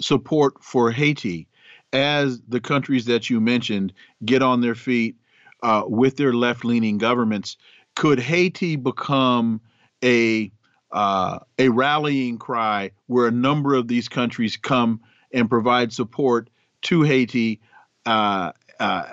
support 0.01 0.63
for 0.63 0.91
Haiti 0.91 1.49
as 1.93 2.41
the 2.49 2.61
countries 2.61 3.07
that 3.07 3.31
you 3.31 3.41
mentioned 3.41 3.93
get 4.25 4.43
on 4.43 4.61
their 4.61 4.75
feet 4.75 5.17
uh, 5.63 5.83
with 5.87 6.17
their 6.17 6.33
left 6.33 6.65
leaning 6.65 6.99
governments? 6.99 7.57
Could 7.95 8.21
Haiti 8.21 8.77
become 8.77 9.61
a 10.05 10.51
uh, 10.93 11.41
a 11.59 11.69
rallying 11.69 12.39
cry 12.39 12.93
where 13.07 13.27
a 13.27 13.33
number 13.33 13.75
of 13.75 13.89
these 13.89 14.09
countries 14.09 14.57
come 14.57 15.01
and 15.33 15.51
provide 15.51 15.93
support 15.93 16.49
to 16.83 17.03
Haiti 17.03 17.61
uh, 18.07 18.53
uh 18.79 19.05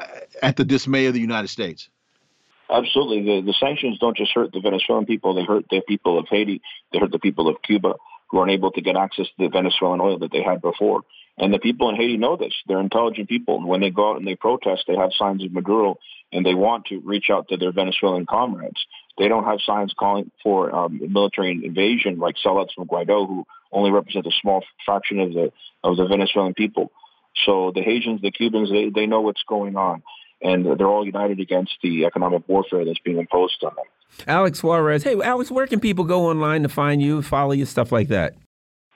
at 0.42 0.56
the 0.56 0.66
dismay 0.66 1.08
of 1.08 1.14
the 1.14 1.20
United 1.20 1.48
States? 1.48 1.90
Absolutely. 2.70 3.24
The, 3.24 3.46
the 3.46 3.54
sanctions 3.60 4.00
don't 4.00 4.18
just 4.18 4.32
hurt 4.34 4.52
the 4.52 4.62
Venezuelan 4.62 5.06
people, 5.06 5.34
they 5.34 5.44
hurt 5.44 5.66
the 5.70 5.82
people 5.82 6.18
of 6.18 6.28
Haiti, 6.30 6.62
they 6.92 7.00
hurt 7.00 7.12
the 7.12 7.20
people 7.20 7.48
of 7.48 7.62
Cuba 7.62 7.96
who 8.30 8.40
aren't 8.40 8.52
able 8.52 8.72
to 8.72 8.82
get 8.82 8.96
access 8.96 9.28
to 9.28 9.34
the 9.38 9.50
Venezuelan 9.50 10.02
oil 10.02 10.20
that 10.20 10.32
they 10.32 10.42
had 10.42 10.62
before. 10.62 11.02
And 11.38 11.54
the 11.54 11.60
people 11.60 11.90
in 11.90 11.96
Haiti 11.96 12.18
know 12.18 12.36
this. 12.36 12.54
They're 12.68 12.80
intelligent 12.80 13.30
people. 13.30 13.66
When 13.66 13.82
they 13.82 13.90
go 13.90 14.12
out 14.12 14.18
and 14.18 14.28
they 14.28 14.36
protest, 14.36 14.86
they 14.88 14.96
have 14.96 15.12
signs 15.18 15.44
of 15.44 15.52
Maduro 15.52 16.00
and 16.32 16.46
they 16.46 16.56
want 16.56 16.86
to 16.88 17.00
reach 17.00 17.30
out 17.32 17.48
to 17.50 17.58
their 17.58 17.72
Venezuelan 17.72 18.26
comrades. 18.26 18.84
They 19.20 19.28
don't 19.28 19.44
have 19.44 19.60
signs 19.64 19.94
calling 19.98 20.32
for 20.42 20.74
um, 20.74 21.00
military 21.12 21.52
invasion 21.52 22.18
like 22.18 22.36
sellouts 22.44 22.74
from 22.76 22.88
Guaido, 22.88 23.28
who 23.28 23.46
only 23.72 23.92
represent 23.92 24.26
a 24.26 24.32
small 24.42 24.64
fraction 24.84 25.20
of 25.20 25.34
the 25.34 25.52
of 25.84 25.98
the 25.98 26.08
Venezuelan 26.08 26.56
people. 26.56 26.92
So 27.46 27.72
the 27.74 27.82
Haitians, 27.82 28.22
the 28.22 28.32
Cubans, 28.32 28.72
they, 28.72 28.90
they 28.90 29.06
know 29.06 29.22
what's 29.22 29.44
going 29.48 29.76
on 29.76 30.02
and 30.44 30.66
they're 30.78 30.88
all 30.88 31.06
united 31.06 31.40
against 31.40 31.74
the 31.82 32.06
economic 32.06 32.48
warfare 32.48 32.86
that's 32.86 33.00
being 33.00 33.18
imposed 33.18 33.64
on 33.64 33.74
them. 33.76 33.86
Alex 34.28 34.60
Suarez. 34.60 35.04
Hey, 35.04 35.20
Alex, 35.20 35.50
where 35.50 35.66
can 35.66 35.80
people 35.80 36.04
go 36.04 36.28
online 36.28 36.62
to 36.64 36.70
find 36.70 37.02
you, 37.02 37.22
follow 37.22 37.54
you, 37.54 37.66
stuff 37.66 37.92
like 37.92 38.10
that? 38.10 38.36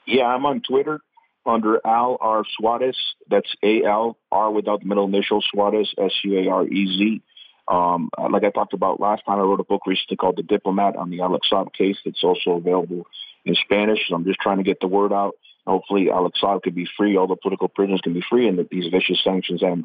Yeah, 0.06 0.26
I'm 0.26 0.46
on 0.46 0.60
Twitter 0.60 1.00
under 1.44 1.80
Al 1.84 2.18
R. 2.20 2.44
Suarez. 2.56 2.96
That's 3.28 3.52
A 3.62 3.82
L 3.84 4.16
R 4.30 4.50
without 4.50 4.80
the 4.80 4.86
middle 4.86 5.06
initial, 5.06 5.42
Suarez, 5.50 5.92
S 5.98 6.12
U 6.22 6.38
A 6.38 6.48
R 6.48 6.66
E 6.66 6.98
Z. 6.98 7.22
Um, 7.66 8.08
like 8.30 8.44
I 8.44 8.50
talked 8.50 8.72
about 8.72 9.00
last 9.00 9.24
time, 9.26 9.38
I 9.38 9.42
wrote 9.42 9.60
a 9.60 9.64
book 9.64 9.82
recently 9.86 10.16
called 10.16 10.36
The 10.36 10.42
Diplomat 10.42 10.96
on 10.96 11.10
the 11.10 11.20
Alex 11.20 11.48
Saab 11.52 11.72
case. 11.74 11.96
It's 12.04 12.24
also 12.24 12.52
available 12.52 13.06
in 13.44 13.54
Spanish. 13.56 13.98
So 14.08 14.14
I'm 14.14 14.24
just 14.24 14.40
trying 14.40 14.56
to 14.58 14.62
get 14.62 14.80
the 14.80 14.86
word 14.86 15.12
out. 15.12 15.34
Hopefully, 15.66 16.10
Alex 16.10 16.40
Saab 16.42 16.62
can 16.62 16.72
be 16.72 16.88
free, 16.96 17.16
all 17.16 17.26
the 17.26 17.36
political 17.36 17.68
prisoners 17.68 18.00
can 18.02 18.14
be 18.14 18.22
free, 18.30 18.48
and 18.48 18.58
that 18.58 18.70
these 18.70 18.86
vicious 18.90 19.22
sanctions 19.22 19.62
end. 19.62 19.84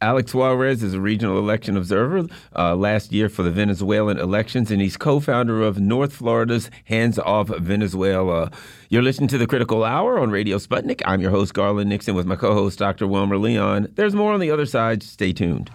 Alex 0.00 0.32
Suarez 0.32 0.82
is 0.82 0.94
a 0.94 1.00
regional 1.00 1.38
election 1.38 1.76
observer 1.76 2.26
uh, 2.56 2.74
last 2.74 3.12
year 3.12 3.28
for 3.28 3.42
the 3.42 3.50
Venezuelan 3.50 4.18
elections, 4.18 4.70
and 4.70 4.80
he's 4.80 4.96
co 4.96 5.20
founder 5.20 5.62
of 5.62 5.80
North 5.80 6.12
Florida's 6.12 6.70
Hands 6.84 7.18
Off 7.18 7.48
Venezuela. 7.48 8.50
You're 8.88 9.02
listening 9.02 9.28
to 9.28 9.38
the 9.38 9.46
Critical 9.46 9.84
Hour 9.84 10.18
on 10.18 10.30
Radio 10.30 10.58
Sputnik. 10.58 11.02
I'm 11.06 11.20
your 11.20 11.30
host, 11.30 11.54
Garland 11.54 11.88
Nixon, 11.88 12.14
with 12.14 12.26
my 12.26 12.36
co 12.36 12.52
host, 12.54 12.78
Dr. 12.78 13.06
Wilmer 13.06 13.38
Leon. 13.38 13.88
There's 13.94 14.14
more 14.14 14.32
on 14.32 14.40
the 14.40 14.50
other 14.50 14.66
side. 14.66 15.02
Stay 15.02 15.32
tuned. 15.32 15.70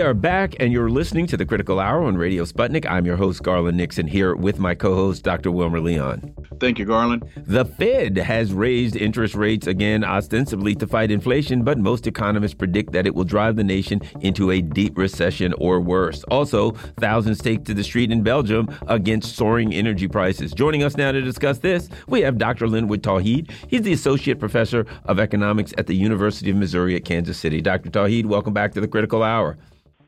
We 0.00 0.06
are 0.06 0.14
back, 0.14 0.56
and 0.58 0.72
you're 0.72 0.88
listening 0.88 1.26
to 1.26 1.36
the 1.36 1.44
Critical 1.44 1.78
Hour 1.78 2.04
on 2.04 2.16
Radio 2.16 2.44
Sputnik. 2.46 2.86
I'm 2.86 3.04
your 3.04 3.18
host, 3.18 3.42
Garland 3.42 3.76
Nixon, 3.76 4.06
here 4.06 4.34
with 4.34 4.58
my 4.58 4.74
co 4.74 4.94
host, 4.94 5.22
Dr. 5.22 5.50
Wilmer 5.50 5.78
Leon. 5.78 6.34
Thank 6.58 6.78
you, 6.78 6.86
Garland. 6.86 7.28
The 7.36 7.66
Fed 7.66 8.16
has 8.16 8.54
raised 8.54 8.96
interest 8.96 9.34
rates 9.34 9.66
again, 9.66 10.02
ostensibly 10.02 10.74
to 10.76 10.86
fight 10.86 11.10
inflation, 11.10 11.64
but 11.64 11.76
most 11.76 12.06
economists 12.06 12.54
predict 12.54 12.92
that 12.92 13.06
it 13.06 13.14
will 13.14 13.24
drive 13.24 13.56
the 13.56 13.62
nation 13.62 14.00
into 14.22 14.50
a 14.50 14.62
deep 14.62 14.96
recession 14.96 15.52
or 15.58 15.82
worse. 15.82 16.24
Also, 16.30 16.70
thousands 16.98 17.42
take 17.42 17.66
to 17.66 17.74
the 17.74 17.84
street 17.84 18.10
in 18.10 18.22
Belgium 18.22 18.74
against 18.88 19.36
soaring 19.36 19.74
energy 19.74 20.08
prices. 20.08 20.52
Joining 20.52 20.82
us 20.82 20.96
now 20.96 21.12
to 21.12 21.20
discuss 21.20 21.58
this, 21.58 21.90
we 22.06 22.22
have 22.22 22.38
Dr. 22.38 22.68
Linwood 22.68 23.02
Tauheed. 23.02 23.50
He's 23.68 23.82
the 23.82 23.92
Associate 23.92 24.38
Professor 24.38 24.86
of 25.04 25.20
Economics 25.20 25.74
at 25.76 25.86
the 25.86 25.94
University 25.94 26.48
of 26.48 26.56
Missouri 26.56 26.96
at 26.96 27.04
Kansas 27.04 27.36
City. 27.36 27.60
Dr. 27.60 27.90
Tauheed, 27.90 28.24
welcome 28.24 28.54
back 28.54 28.72
to 28.72 28.80
the 28.80 28.88
Critical 28.88 29.22
Hour. 29.22 29.58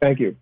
Thank 0.02 0.18
you. 0.18 0.36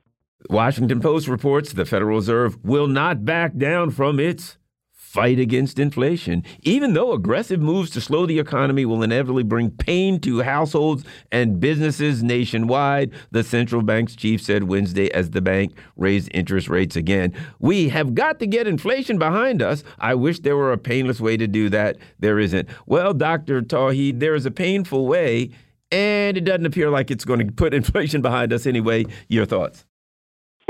Washington 0.49 1.01
Post 1.01 1.29
reports 1.29 1.75
the 1.75 1.85
Federal 1.85 2.17
Reserve 2.17 2.57
will 2.65 2.87
not 2.87 3.27
back 3.27 3.59
down 3.59 3.91
from 3.91 4.19
its 4.19 4.57
fight 4.91 5.39
against 5.39 5.79
inflation, 5.79 6.43
even 6.63 6.95
though 6.95 7.13
aggressive 7.13 7.61
moves 7.61 7.91
to 7.91 8.01
slow 8.01 8.25
the 8.25 8.39
economy 8.39 8.87
will 8.87 9.03
inevitably 9.03 9.43
bring 9.43 9.71
pain 9.71 10.19
to 10.21 10.41
households 10.41 11.05
and 11.31 11.61
businesses 11.61 12.23
nationwide, 12.23 13.11
the 13.33 13.43
central 13.43 13.83
bank's 13.83 14.17
chief 14.17 14.41
said 14.41 14.65
Wednesday 14.65 15.13
as 15.13 15.31
the 15.31 15.43
bank 15.43 15.77
raised 15.97 16.31
interest 16.33 16.69
rates 16.69 16.97
again. 16.97 17.35
We 17.59 17.91
have 17.91 18.15
got 18.15 18.39
to 18.39 18.47
get 18.47 18.67
inflation 18.67 19.19
behind 19.19 19.61
us. 19.61 19.85
I 19.99 20.15
wish 20.15 20.41
there 20.41 20.57
were 20.57 20.73
a 20.73 20.79
painless 20.79 21.21
way 21.21 21.37
to 21.37 21.49
do 21.49 21.69
that. 21.69 21.97
There 22.21 22.39
isn't. 22.39 22.69
Well, 22.87 23.13
Dr. 23.13 23.61
Tauheed, 23.61 24.21
there 24.21 24.37
is 24.37 24.47
a 24.47 24.51
painful 24.51 25.07
way 25.07 25.51
and 25.91 26.37
it 26.37 26.43
doesn't 26.43 26.67
appear 26.67 26.91
like 26.91 27.11
it's 27.11 27.25
going 27.25 27.47
to 27.47 27.53
put 27.53 27.75
inflation 27.75 28.23
behind 28.23 28.53
us 28.53 28.67
anyway. 28.67 29.07
Your 29.29 29.47
thoughts? 29.47 29.85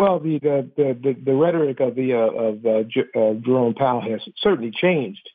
Well, 0.01 0.19
the 0.19 0.39
the 0.39 0.99
the, 1.03 1.15
the 1.23 1.35
rhetoric 1.35 1.81
of 1.81 1.95
the 1.95 2.15
uh, 2.15 2.17
of 2.17 2.65
uh, 2.65 3.19
uh, 3.21 3.35
Jerome 3.35 3.75
Powell 3.75 4.01
has 4.01 4.21
certainly 4.39 4.71
changed, 4.71 5.29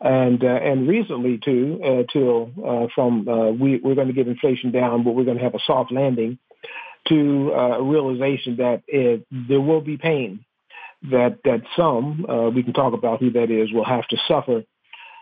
and 0.00 0.42
uh, 0.42 0.46
and 0.46 0.88
recently 0.88 1.38
too, 1.44 1.78
uh, 1.84 2.02
till 2.10 2.50
uh, 2.64 2.86
from 2.94 3.26
we 3.60 3.76
we're 3.76 3.94
going 3.94 4.08
to 4.08 4.14
get 4.14 4.26
inflation 4.26 4.72
down, 4.72 5.04
but 5.04 5.10
we're 5.10 5.24
going 5.24 5.36
to 5.36 5.42
have 5.42 5.54
a 5.54 5.60
soft 5.66 5.92
landing, 5.92 6.38
to 7.08 7.50
a 7.50 7.82
realization 7.82 8.56
that 8.56 8.82
it, 8.86 9.26
there 9.30 9.60
will 9.60 9.82
be 9.82 9.98
pain, 9.98 10.42
that 11.10 11.40
that 11.44 11.60
some 11.76 12.54
we 12.54 12.62
can 12.62 12.72
talk 12.72 12.94
about 12.94 13.20
who 13.20 13.32
that 13.32 13.50
is 13.50 13.70
will 13.74 13.84
have 13.84 14.08
to 14.08 14.16
suffer 14.26 14.64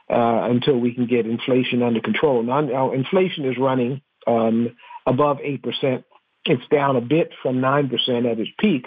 until 0.09 0.79
we 0.79 0.95
can 0.95 1.07
get 1.07 1.27
inflation 1.27 1.83
under 1.83 2.01
control. 2.01 2.43
Now, 2.43 2.61
now 2.61 2.93
inflation 2.93 3.45
is 3.45 3.59
running 3.59 4.03
um, 4.27 4.77
above 5.07 5.39
8%. 5.39 6.05
It's 6.45 6.69
down 6.71 6.97
a 6.97 7.01
bit 7.01 7.33
from 7.43 7.57
9% 7.57 7.91
at 8.31 8.39
its 8.39 8.51
peak, 8.59 8.87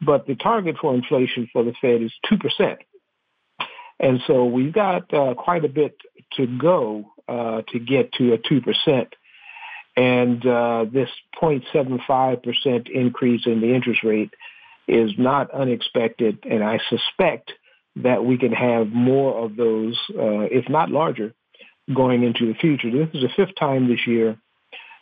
but 0.00 0.26
the 0.26 0.36
target 0.36 0.76
for 0.80 0.94
inflation 0.94 1.48
for 1.52 1.64
the 1.64 1.74
Fed 1.80 2.02
is 2.02 2.12
2%. 2.30 2.76
And 4.00 4.20
so 4.26 4.44
we've 4.44 4.72
got 4.72 5.12
uh, 5.12 5.34
quite 5.34 5.64
a 5.64 5.68
bit 5.68 5.96
to 6.36 6.46
go 6.46 7.12
uh, 7.28 7.62
to 7.68 7.78
get 7.78 8.12
to 8.14 8.34
a 8.34 8.38
2%. 8.38 9.06
And 9.96 10.44
uh, 10.44 10.86
this 10.92 11.08
0.75% 11.40 12.90
increase 12.90 13.46
in 13.46 13.60
the 13.60 13.74
interest 13.74 14.02
rate 14.02 14.34
is 14.88 15.12
not 15.16 15.50
unexpected, 15.52 16.44
and 16.48 16.62
I 16.62 16.78
suspect 16.90 17.52
that 17.96 18.24
we 18.24 18.38
can 18.38 18.52
have 18.52 18.88
more 18.88 19.44
of 19.44 19.56
those, 19.56 19.98
uh, 20.10 20.46
if 20.50 20.68
not 20.68 20.90
larger, 20.90 21.32
going 21.92 22.22
into 22.22 22.46
the 22.46 22.58
future. 22.58 22.90
This 22.90 23.14
is 23.14 23.22
the 23.22 23.28
fifth 23.36 23.54
time 23.58 23.88
this 23.88 24.06
year 24.06 24.36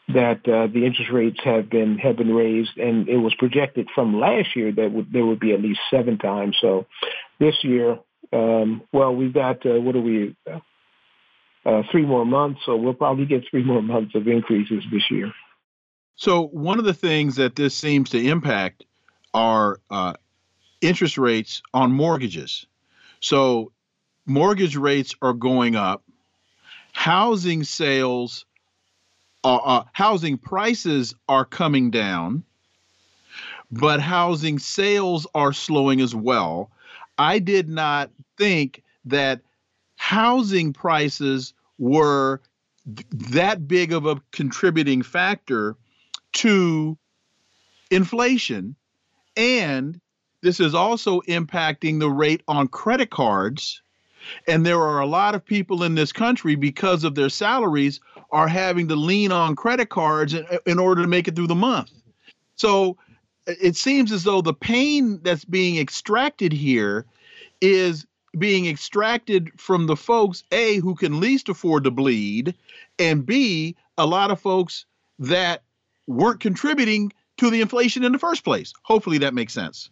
that 0.09 0.47
uh, 0.49 0.67
the 0.67 0.85
interest 0.85 1.11
rates 1.11 1.39
have 1.45 1.71
been 1.71 1.97
have 1.99 2.17
been 2.17 2.35
raised, 2.35 2.77
and 2.77 3.09
it 3.09 3.17
was 3.17 3.35
projected 3.35 3.89
from 3.95 4.19
last 4.19 4.55
year 4.57 4.73
that 4.73 4.93
would, 4.93 5.13
there 5.13 5.25
would 5.25 5.41
be 5.41 5.53
at 5.53 5.63
least 5.63 5.81
seven 5.91 6.19
times. 6.19 6.57
So 6.61 6.87
this 7.39 7.55
year, 7.63 7.99
um, 8.33 8.83
well, 8.93 9.15
we've 9.15 9.33
got 9.33 9.65
uh, 9.65 9.81
what 9.81 9.97
are 9.97 10.01
we? 10.01 10.37
uh, 11.65 11.83
three 11.91 12.05
more 12.05 12.25
months. 12.25 12.61
So 12.67 12.77
we'll 12.77 12.95
probably 12.95 13.27
get 13.27 13.45
three 13.51 13.63
more 13.63 13.83
months 13.83 14.15
of 14.15 14.27
increases 14.27 14.85
this 14.91 15.11
year. 15.11 15.33
So 16.17 16.47
one 16.49 16.79
of 16.79 16.85
the 16.85 16.95
things 16.95 17.37
that 17.37 17.57
this 17.57 17.75
seems 17.75 18.11
to 18.11 18.19
impact 18.19 18.85
are 19.35 19.81
uh, 19.91 20.15
interest 20.81 21.19
rates 21.19 21.63
on 21.73 21.93
mortgages. 21.93 22.67
So 23.23 23.73
mortgage 24.27 24.77
rates 24.77 25.15
are 25.23 25.33
going 25.33 25.77
up. 25.77 26.03
Housing 26.93 27.65
sales, 27.65 28.45
are, 29.45 29.63
uh, 29.65 29.85
housing 29.93 30.37
prices 30.37 31.15
are 31.29 31.45
coming 31.45 31.91
down, 31.91 32.43
but 33.71 34.01
housing 34.01 34.59
sales 34.59 35.27
are 35.35 35.53
slowing 35.53 36.01
as 36.01 36.15
well. 36.15 36.71
I 37.17 37.39
did 37.39 37.69
not 37.69 38.11
think 38.37 38.83
that 39.07 39.41
housing 39.97 40.73
prices 40.73 41.55
were 41.79 42.43
th- 42.85 43.07
that 43.31 43.69
big 43.69 43.93
of 43.93 44.05
a 44.05 44.21
contributing 44.33 45.03
factor 45.03 45.77
to 46.33 46.99
inflation. 47.91 48.75
And 49.37 50.02
this 50.43 50.61
is 50.61 50.75
also 50.75 51.21
impacting 51.23 52.01
the 52.01 52.11
rate 52.11 52.43
on 52.49 52.69
credit 52.69 53.11
cards. 53.11 53.81
And 54.47 54.65
there 54.65 54.81
are 54.81 55.01
a 55.01 55.07
lot 55.07 55.35
of 55.35 55.45
people 55.45 55.83
in 55.83 55.95
this 55.95 56.13
country, 56.13 56.55
because 56.55 57.05
of 57.05 57.15
their 57.15 57.29
salaries, 57.29 58.01
are 58.31 58.49
having 58.49 58.89
to 58.89 58.97
lean 58.97 59.33
on 59.33 59.57
credit 59.57 59.89
cards 59.89 60.35
in, 60.35 60.47
in 60.67 60.79
order 60.79 61.03
to 61.03 61.09
make 61.09 61.27
it 61.27 61.35
through 61.35 61.49
the 61.49 61.55
month. 61.55 61.91
So 62.55 62.97
it 63.47 63.77
seems 63.77 64.13
as 64.13 64.25
though 64.25 64.43
the 64.43 64.55
pain 64.55 65.21
that's 65.23 65.45
being 65.45 65.79
extracted 65.79 66.53
here 66.53 67.07
is 67.61 68.07
being 68.39 68.67
extracted 68.67 69.51
from 69.59 69.87
the 69.87 69.97
folks 69.97 70.45
a 70.53 70.77
who 70.77 70.95
can 70.95 71.21
least 71.21 71.49
afford 71.49 71.85
to 71.85 71.91
bleed 71.91 72.55
and 72.99 73.27
b 73.27 73.77
a 73.99 74.07
lot 74.07 74.31
of 74.31 74.41
folks 74.41 74.87
that 75.19 75.63
weren't 76.07 76.41
contributing 76.41 77.13
to 77.37 77.51
the 77.51 77.61
inflation 77.61 78.05
in 78.05 78.13
the 78.13 78.19
first 78.19 78.43
place 78.43 78.73
hopefully 78.85 79.19
that 79.19 79.35
makes 79.35 79.53
sense 79.53 79.91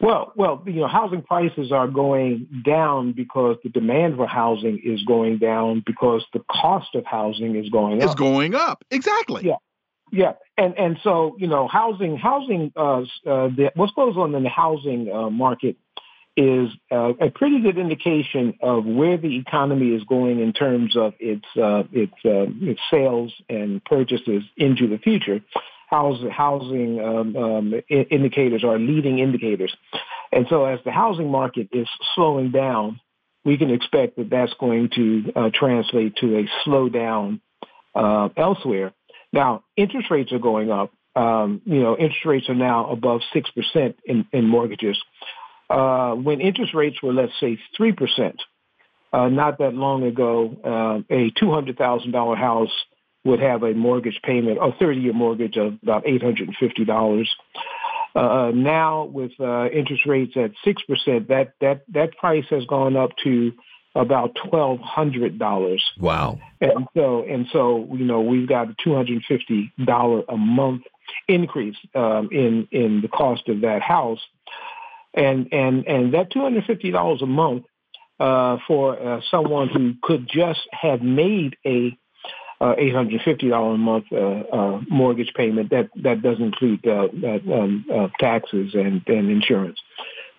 well 0.00 0.32
well 0.36 0.62
you 0.66 0.80
know 0.80 0.88
housing 0.88 1.22
prices 1.22 1.72
are 1.72 1.88
going 1.88 2.62
down 2.64 3.12
because 3.12 3.56
the 3.62 3.70
demand 3.70 4.16
for 4.16 4.26
housing 4.26 4.80
is 4.84 5.02
going 5.04 5.38
down 5.38 5.82
because 5.84 6.24
the 6.32 6.40
cost 6.50 6.94
of 6.94 7.04
housing 7.04 7.56
is 7.56 7.68
going 7.70 8.00
it's 8.00 8.12
up. 8.12 8.16
going 8.16 8.54
up. 8.54 8.84
Exactly. 8.90 9.42
Yeah. 9.44 9.56
Yeah, 10.12 10.34
and 10.56 10.78
and 10.78 10.98
so 11.02 11.34
you 11.36 11.48
know, 11.48 11.66
housing, 11.66 12.16
housing, 12.16 12.72
uh, 12.76 13.00
uh, 13.00 13.04
the, 13.24 13.72
what 13.74 13.92
goes 13.96 14.16
on 14.16 14.36
in 14.36 14.44
the 14.44 14.48
housing 14.48 15.10
uh, 15.12 15.30
market 15.30 15.76
is 16.36 16.68
uh, 16.92 17.14
a 17.20 17.30
pretty 17.30 17.60
good 17.60 17.78
indication 17.78 18.54
of 18.60 18.84
where 18.84 19.16
the 19.16 19.38
economy 19.38 19.94
is 19.94 20.04
going 20.04 20.38
in 20.40 20.52
terms 20.52 20.96
of 20.96 21.14
its 21.18 21.46
uh, 21.56 21.84
its, 21.92 22.12
uh, 22.24 22.46
its 22.60 22.80
sales 22.90 23.32
and 23.48 23.82
purchases 23.84 24.42
into 24.56 24.86
the 24.86 24.98
future. 24.98 25.40
Housing, 25.86 26.30
housing 26.30 27.00
um, 27.00 27.36
um, 27.36 27.74
indicators 27.88 28.64
are 28.64 28.78
leading 28.78 29.20
indicators, 29.20 29.74
and 30.32 30.46
so 30.50 30.64
as 30.64 30.80
the 30.84 30.90
housing 30.90 31.30
market 31.30 31.68
is 31.72 31.88
slowing 32.14 32.50
down, 32.50 33.00
we 33.44 33.56
can 33.56 33.70
expect 33.70 34.16
that 34.16 34.28
that's 34.28 34.52
going 34.58 34.90
to 34.96 35.32
uh, 35.36 35.50
translate 35.54 36.16
to 36.16 36.38
a 36.38 36.48
slowdown 36.66 37.40
uh, 37.94 38.28
elsewhere. 38.36 38.92
Now, 39.32 39.64
interest 39.76 40.10
rates 40.10 40.32
are 40.32 40.40
going 40.40 40.70
up. 40.70 40.92
Um, 41.14 41.62
you 41.64 41.80
know, 41.80 41.96
interest 41.96 42.26
rates 42.26 42.48
are 42.48 42.54
now 42.54 42.90
above 42.90 43.20
6% 43.34 43.94
in, 44.04 44.26
in 44.32 44.46
mortgages. 44.46 44.98
Uh, 45.70 46.12
when 46.14 46.40
interest 46.40 46.74
rates 46.74 47.00
were, 47.02 47.12
let's 47.12 47.32
say, 47.40 47.58
3%, 47.78 48.34
uh, 49.12 49.28
not 49.28 49.58
that 49.58 49.74
long 49.74 50.02
ago, 50.02 50.56
uh, 50.64 51.14
a 51.14 51.30
$200,000 51.30 52.36
house 52.36 52.70
would 53.26 53.40
have 53.40 53.62
a 53.62 53.74
mortgage 53.74 54.20
payment, 54.22 54.58
a 54.58 54.70
30-year 54.82 55.12
mortgage 55.12 55.56
of 55.56 55.74
about 55.82 56.04
$850. 56.04 57.26
Uh, 58.14 58.50
now, 58.54 59.04
with 59.04 59.32
uh, 59.40 59.68
interest 59.68 60.06
rates 60.06 60.34
at 60.36 60.52
6%, 60.64 61.28
that, 61.28 61.52
that, 61.60 61.82
that 61.92 62.16
price 62.16 62.46
has 62.50 62.64
gone 62.64 62.96
up 62.96 63.10
to 63.24 63.52
about 63.94 64.36
twelve 64.50 64.78
hundred 64.80 65.38
dollars. 65.38 65.82
Wow! 65.98 66.38
And 66.60 66.86
so 66.94 67.22
and 67.22 67.46
so 67.50 67.88
you 67.92 68.04
know 68.04 68.20
we've 68.20 68.46
got 68.46 68.68
a 68.68 68.76
two 68.84 68.94
hundred 68.94 69.22
fifty 69.26 69.72
dollar 69.82 70.22
a 70.28 70.36
month 70.36 70.82
increase 71.26 71.76
um, 71.94 72.28
in 72.30 72.68
in 72.70 73.00
the 73.00 73.08
cost 73.08 73.48
of 73.48 73.62
that 73.62 73.80
house, 73.80 74.20
and 75.14 75.48
and 75.50 75.86
and 75.86 76.14
that 76.14 76.30
two 76.30 76.42
hundred 76.42 76.64
fifty 76.66 76.90
dollars 76.90 77.22
a 77.22 77.26
month 77.26 77.64
uh, 78.20 78.58
for 78.66 79.00
uh, 79.00 79.20
someone 79.30 79.68
who 79.68 79.94
could 80.02 80.28
just 80.28 80.60
have 80.72 81.02
made 81.02 81.56
a 81.64 81.96
uh, 82.60 82.74
eight 82.78 82.94
hundred 82.94 83.20
fifty 83.22 83.48
dollar 83.48 83.74
a 83.74 83.78
month 83.78 84.06
uh, 84.12 84.16
uh, 84.16 84.80
mortgage 84.88 85.32
payment 85.34 85.70
that 85.70 85.90
that 86.02 86.22
does 86.22 86.38
include 86.38 86.86
uh, 86.86 87.08
um, 87.52 87.84
taxes 88.18 88.74
and 88.74 89.02
and 89.06 89.30
insurance. 89.30 89.78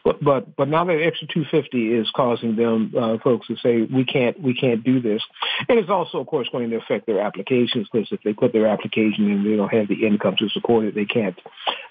But 0.07 0.23
but 0.23 0.55
but 0.55 0.69
now 0.69 0.85
that 0.85 1.01
extra 1.03 1.27
250 1.27 1.93
is 1.93 2.09
causing 2.15 2.55
them 2.55 2.93
uh, 2.97 3.17
folks 3.21 3.47
to 3.47 3.57
say 3.57 3.81
we 3.81 4.05
can't 4.05 4.41
we 4.41 4.53
can't 4.53 4.81
do 4.81 5.01
this, 5.01 5.21
and 5.67 5.77
it's 5.77 5.89
also 5.89 6.19
of 6.19 6.27
course 6.27 6.47
going 6.49 6.69
to 6.69 6.77
affect 6.77 7.07
their 7.07 7.19
applications 7.19 7.89
because 7.91 8.07
if 8.11 8.21
they 8.23 8.31
put 8.31 8.53
their 8.53 8.67
application 8.67 9.29
and 9.29 9.45
they 9.45 9.57
don't 9.57 9.73
have 9.73 9.89
the 9.89 10.07
income 10.07 10.37
to 10.39 10.47
support 10.49 10.85
it, 10.85 10.95
they 10.95 11.03
can't 11.03 11.37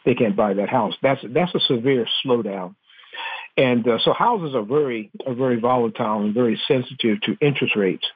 they 0.07 0.15
can't 0.15 0.35
buy 0.35 0.55
that 0.55 0.71
house. 0.71 0.95
That's 1.03 1.21
that's 1.29 1.55
a 1.55 1.61
severe 1.61 2.07
slowdown. 2.25 2.75
And 3.59 3.87
uh, 3.87 3.99
so 4.03 4.15
houses 4.15 4.55
are 4.55 4.63
very 4.65 5.11
are 5.27 5.35
very 5.35 5.61
volatile 5.61 6.23
and 6.23 6.33
very 6.33 6.59
sensitive 6.67 7.21
to 7.23 7.37
interest 7.43 7.77
rates. 7.77 8.07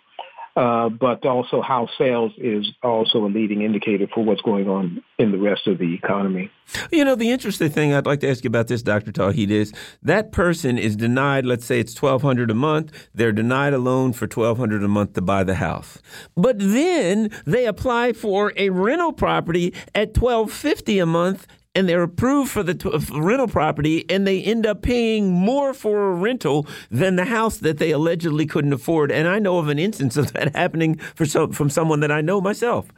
Uh, 0.61 0.91
but 0.91 1.25
also 1.25 1.63
house 1.63 1.89
sales 1.97 2.33
is 2.37 2.71
also 2.83 3.25
a 3.25 3.31
leading 3.31 3.63
indicator 3.63 4.07
for 4.15 4.23
what's 4.23 4.43
going 4.43 4.69
on 4.69 5.03
in 5.19 5.33
the 5.33 5.39
rest 5.39 5.67
of 5.67 5.79
the 5.79 5.95
economy. 5.95 6.51
You 6.93 7.03
know, 7.03 7.15
the 7.15 7.31
interesting 7.31 7.71
thing 7.71 7.95
I'd 7.95 8.05
like 8.05 8.21
to 8.21 8.29
ask 8.29 8.45
you 8.45 8.49
about 8.49 8.69
this, 8.69 8.83
Dr. 8.83 9.11
Tauheed, 9.11 9.49
is 9.49 9.73
that 10.03 10.33
person 10.33 10.77
is 10.77 10.97
denied, 10.97 11.47
let's 11.47 11.65
say 11.65 11.81
it's 11.81 11.95
twelve 11.95 12.21
hundred 12.21 12.51
a 12.51 12.55
month, 12.55 13.09
they're 13.15 13.33
denied 13.33 13.73
a 13.73 13.79
loan 13.79 14.13
for 14.13 14.27
twelve 14.27 14.59
hundred 14.59 14.83
a 14.83 14.89
month 14.89 15.15
to 15.15 15.23
buy 15.23 15.45
the 15.45 15.55
house. 15.55 15.97
But 16.37 16.59
then 16.59 17.31
they 17.47 17.65
apply 17.65 18.13
for 18.13 18.53
a 18.59 18.69
rental 18.69 19.15
property 19.15 19.73
at 19.95 20.13
twelve 20.13 20.53
fifty 20.53 20.99
a 20.99 21.07
month 21.07 21.47
and 21.75 21.89
they're 21.89 22.03
approved 22.03 22.51
for 22.51 22.63
the 22.63 22.75
t- 22.75 22.91
rental 23.13 23.49
property 23.49 24.05
and 24.11 24.27
they 24.27 24.43
end 24.43 24.67
up 24.67 24.83
paying 24.83 25.31
more 25.31 25.73
for 25.73 26.11
a 26.11 26.15
rental 26.15 26.67
than 26.91 27.17
the 27.17 27.25
house 27.25 27.59
that 27.59 27.79
they 27.79 27.91
allegedly 27.93 28.47
couldn't 28.47 28.73
afford. 28.73 29.13
And 29.13 29.29
I 29.29 29.39
know 29.39 29.59
of 29.59 29.69
an 29.69 29.79
instance 29.79 30.17
of 30.17 30.33
that 30.33 30.57
happening 30.57 30.97
for 31.15 31.27
from 31.53 31.71
someone 31.71 32.01
that 32.01 32.11
I 32.11 32.21
know 32.21 32.41
myself. 32.41 32.89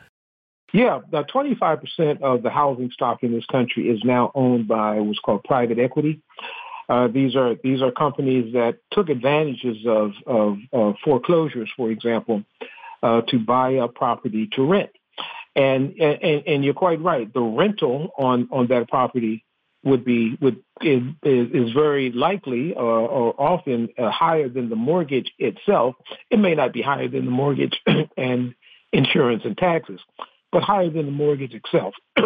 Yeah, 0.73 1.01
25% 1.13 2.23
of 2.23 2.43
the 2.43 2.49
housing 2.49 2.91
stock 2.91 3.23
in 3.23 3.33
this 3.33 3.45
country 3.45 3.91
is 3.91 4.03
now 4.05 4.33
owned 4.35 4.69
by 4.69 5.01
what's 5.01 5.19
called 5.19 5.45
private 5.45 5.79
equity. 5.79 6.23
Uh, 6.89 7.09
these 7.09 7.37
are 7.37 7.57
these 7.63 7.83
are 7.83 7.93
companies 7.93 8.55
that 8.55 8.79
took 8.91 9.11
advantages 9.11 9.87
of, 9.87 10.13
of, 10.27 10.57
of 10.73 10.95
foreclosures, 11.05 11.71
for 11.77 11.91
example, 11.91 12.43
uh, 13.03 13.21
to 13.29 13.39
buy 13.39 13.77
up 13.77 13.95
property 13.95 14.49
to 14.53 14.65
rent. 14.65 14.91
And, 15.55 15.95
and, 16.01 16.43
and 16.47 16.65
you're 16.65 16.75
quite 16.75 17.03
right. 17.03 17.33
The 17.33 17.41
rental 17.41 18.11
on, 18.19 18.49
on 18.51 18.69
that 18.69 18.89
property 18.89 19.45
would 19.85 20.05
be 20.05 20.37
would 20.41 20.63
is, 20.81 21.03
is 21.23 21.73
very 21.73 22.13
likely 22.13 22.75
or, 22.75 23.01
or 23.01 23.41
often 23.41 23.89
uh, 23.99 24.11
higher 24.11 24.49
than 24.49 24.69
the 24.69 24.77
mortgage 24.77 25.33
itself. 25.39 25.97
It 26.31 26.39
may 26.39 26.55
not 26.55 26.73
be 26.73 26.83
higher 26.83 27.09
than 27.09 27.25
the 27.25 27.31
mortgage 27.31 27.81
and 28.17 28.55
insurance 28.93 29.43
and 29.45 29.57
taxes, 29.57 30.01
but 30.53 30.63
higher 30.63 30.91
than 30.91 31.07
the 31.07 31.13
mortgage 31.13 31.55
itself, 31.55 31.95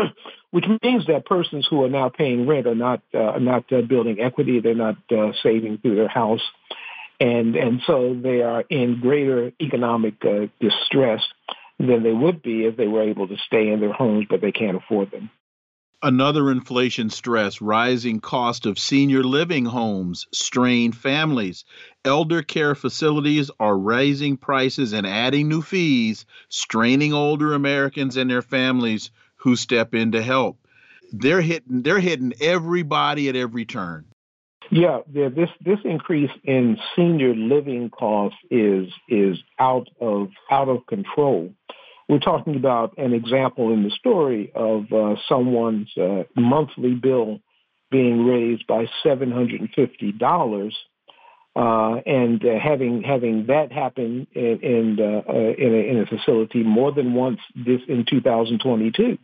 which 0.50 0.66
means 0.82 1.06
that 1.06 1.24
persons 1.24 1.66
who 1.68 1.84
are 1.84 1.88
now 1.88 2.08
paying 2.08 2.46
rent 2.46 2.66
are 2.66 2.74
not 2.74 3.00
uh, 3.14 3.18
are 3.18 3.40
not 3.40 3.72
uh, 3.72 3.80
building 3.82 4.20
equity. 4.20 4.60
They're 4.60 4.74
not 4.74 4.96
uh, 5.10 5.32
saving 5.42 5.78
through 5.78 5.96
their 5.96 6.08
house, 6.08 6.42
and 7.20 7.56
and 7.56 7.80
so 7.86 8.18
they 8.20 8.42
are 8.42 8.64
in 8.68 9.00
greater 9.00 9.52
economic 9.60 10.14
uh, 10.24 10.46
distress 10.60 11.22
than 11.78 12.02
they 12.02 12.12
would 12.12 12.42
be 12.42 12.64
if 12.64 12.76
they 12.76 12.88
were 12.88 13.02
able 13.02 13.28
to 13.28 13.36
stay 13.36 13.70
in 13.70 13.80
their 13.80 13.92
homes, 13.92 14.26
but 14.28 14.40
they 14.40 14.52
can't 14.52 14.76
afford 14.76 15.10
them. 15.10 15.30
Another 16.02 16.50
inflation 16.50 17.08
stress, 17.08 17.60
rising 17.60 18.20
cost 18.20 18.66
of 18.66 18.78
senior 18.78 19.24
living 19.24 19.64
homes, 19.64 20.26
strained 20.32 20.94
families. 20.94 21.64
Elder 22.04 22.42
care 22.42 22.74
facilities 22.74 23.50
are 23.58 23.78
raising 23.78 24.36
prices 24.36 24.92
and 24.92 25.06
adding 25.06 25.48
new 25.48 25.62
fees, 25.62 26.26
straining 26.48 27.14
older 27.14 27.54
Americans 27.54 28.16
and 28.16 28.30
their 28.30 28.42
families 28.42 29.10
who 29.36 29.56
step 29.56 29.94
in 29.94 30.12
to 30.12 30.22
help. 30.22 30.58
They're 31.12 31.40
hitting 31.40 31.82
they're 31.82 32.00
hitting 32.00 32.34
everybody 32.40 33.28
at 33.28 33.36
every 33.36 33.64
turn. 33.64 34.04
Yeah, 34.70 35.00
this 35.12 35.48
this 35.64 35.78
increase 35.84 36.30
in 36.44 36.76
senior 36.94 37.34
living 37.34 37.90
costs 37.90 38.38
is 38.50 38.88
is 39.08 39.38
out 39.58 39.88
of 40.00 40.28
out 40.50 40.68
of 40.68 40.86
control. 40.86 41.52
We're 42.08 42.20
talking 42.20 42.56
about 42.56 42.98
an 42.98 43.12
example 43.12 43.72
in 43.72 43.82
the 43.82 43.90
story 43.90 44.52
of 44.54 44.92
uh, 44.92 45.16
someone's 45.28 45.90
uh, 45.96 46.24
monthly 46.36 46.94
bill 46.94 47.40
being 47.90 48.24
raised 48.26 48.66
by 48.66 48.86
seven 49.02 49.30
hundred 49.30 49.60
and 49.60 49.70
fifty 49.74 50.12
dollars 50.12 50.74
Uh, 51.56 52.02
and 52.04 52.44
uh, 52.44 52.58
having 52.62 53.02
having 53.02 53.46
that 53.46 53.72
happen 53.72 54.26
in 54.34 54.58
in, 54.60 54.98
uh, 55.00 55.22
uh 55.26 55.32
in, 55.56 55.74
a, 55.74 55.90
in, 55.90 55.98
a, 56.00 56.04
facility 56.04 56.62
more 56.62 56.92
than 56.92 57.14
once 57.14 57.40
this 57.54 57.80
in 57.88 58.04
2022. 58.04 59.16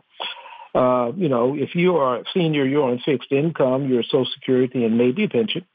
Uh, 0.74 1.12
you 1.16 1.28
know, 1.28 1.54
if 1.54 1.74
you 1.74 1.96
are 1.96 2.18
a 2.18 2.24
senior, 2.32 2.64
you're 2.64 2.90
on 2.90 2.98
fixed 3.04 3.30
income, 3.30 3.88
you're 3.88 4.02
Social 4.02 4.26
Security 4.34 4.84
and 4.84 4.96
maybe 4.96 5.24
a 5.24 5.28
pension. 5.28 5.66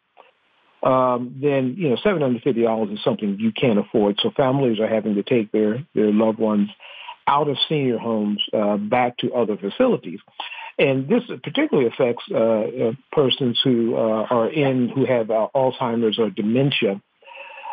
Um, 0.81 1.39
then 1.41 1.75
you 1.77 1.89
know, 1.89 1.97
seven 2.03 2.21
hundred 2.21 2.43
fifty 2.43 2.63
dollars 2.63 2.89
is 2.91 3.03
something 3.03 3.37
you 3.39 3.51
can't 3.51 3.79
afford. 3.79 4.17
So 4.21 4.31
families 4.35 4.79
are 4.79 4.87
having 4.87 5.15
to 5.15 5.23
take 5.23 5.51
their 5.51 5.85
their 5.93 6.11
loved 6.11 6.39
ones 6.39 6.69
out 7.27 7.49
of 7.49 7.57
senior 7.67 7.97
homes 7.97 8.41
uh, 8.53 8.77
back 8.77 9.17
to 9.17 9.33
other 9.33 9.57
facilities. 9.57 10.19
And 10.79 11.07
this 11.07 11.23
particularly 11.43 11.89
affects 11.89 12.23
uh, 12.31 12.37
uh, 12.37 12.91
persons 13.11 13.59
who 13.63 13.95
uh, 13.95 14.27
are 14.29 14.49
in, 14.49 14.89
who 14.89 15.05
have 15.05 15.31
uh, 15.31 15.47
Alzheimer's 15.55 16.19
or 16.19 16.29
dementia, 16.29 17.01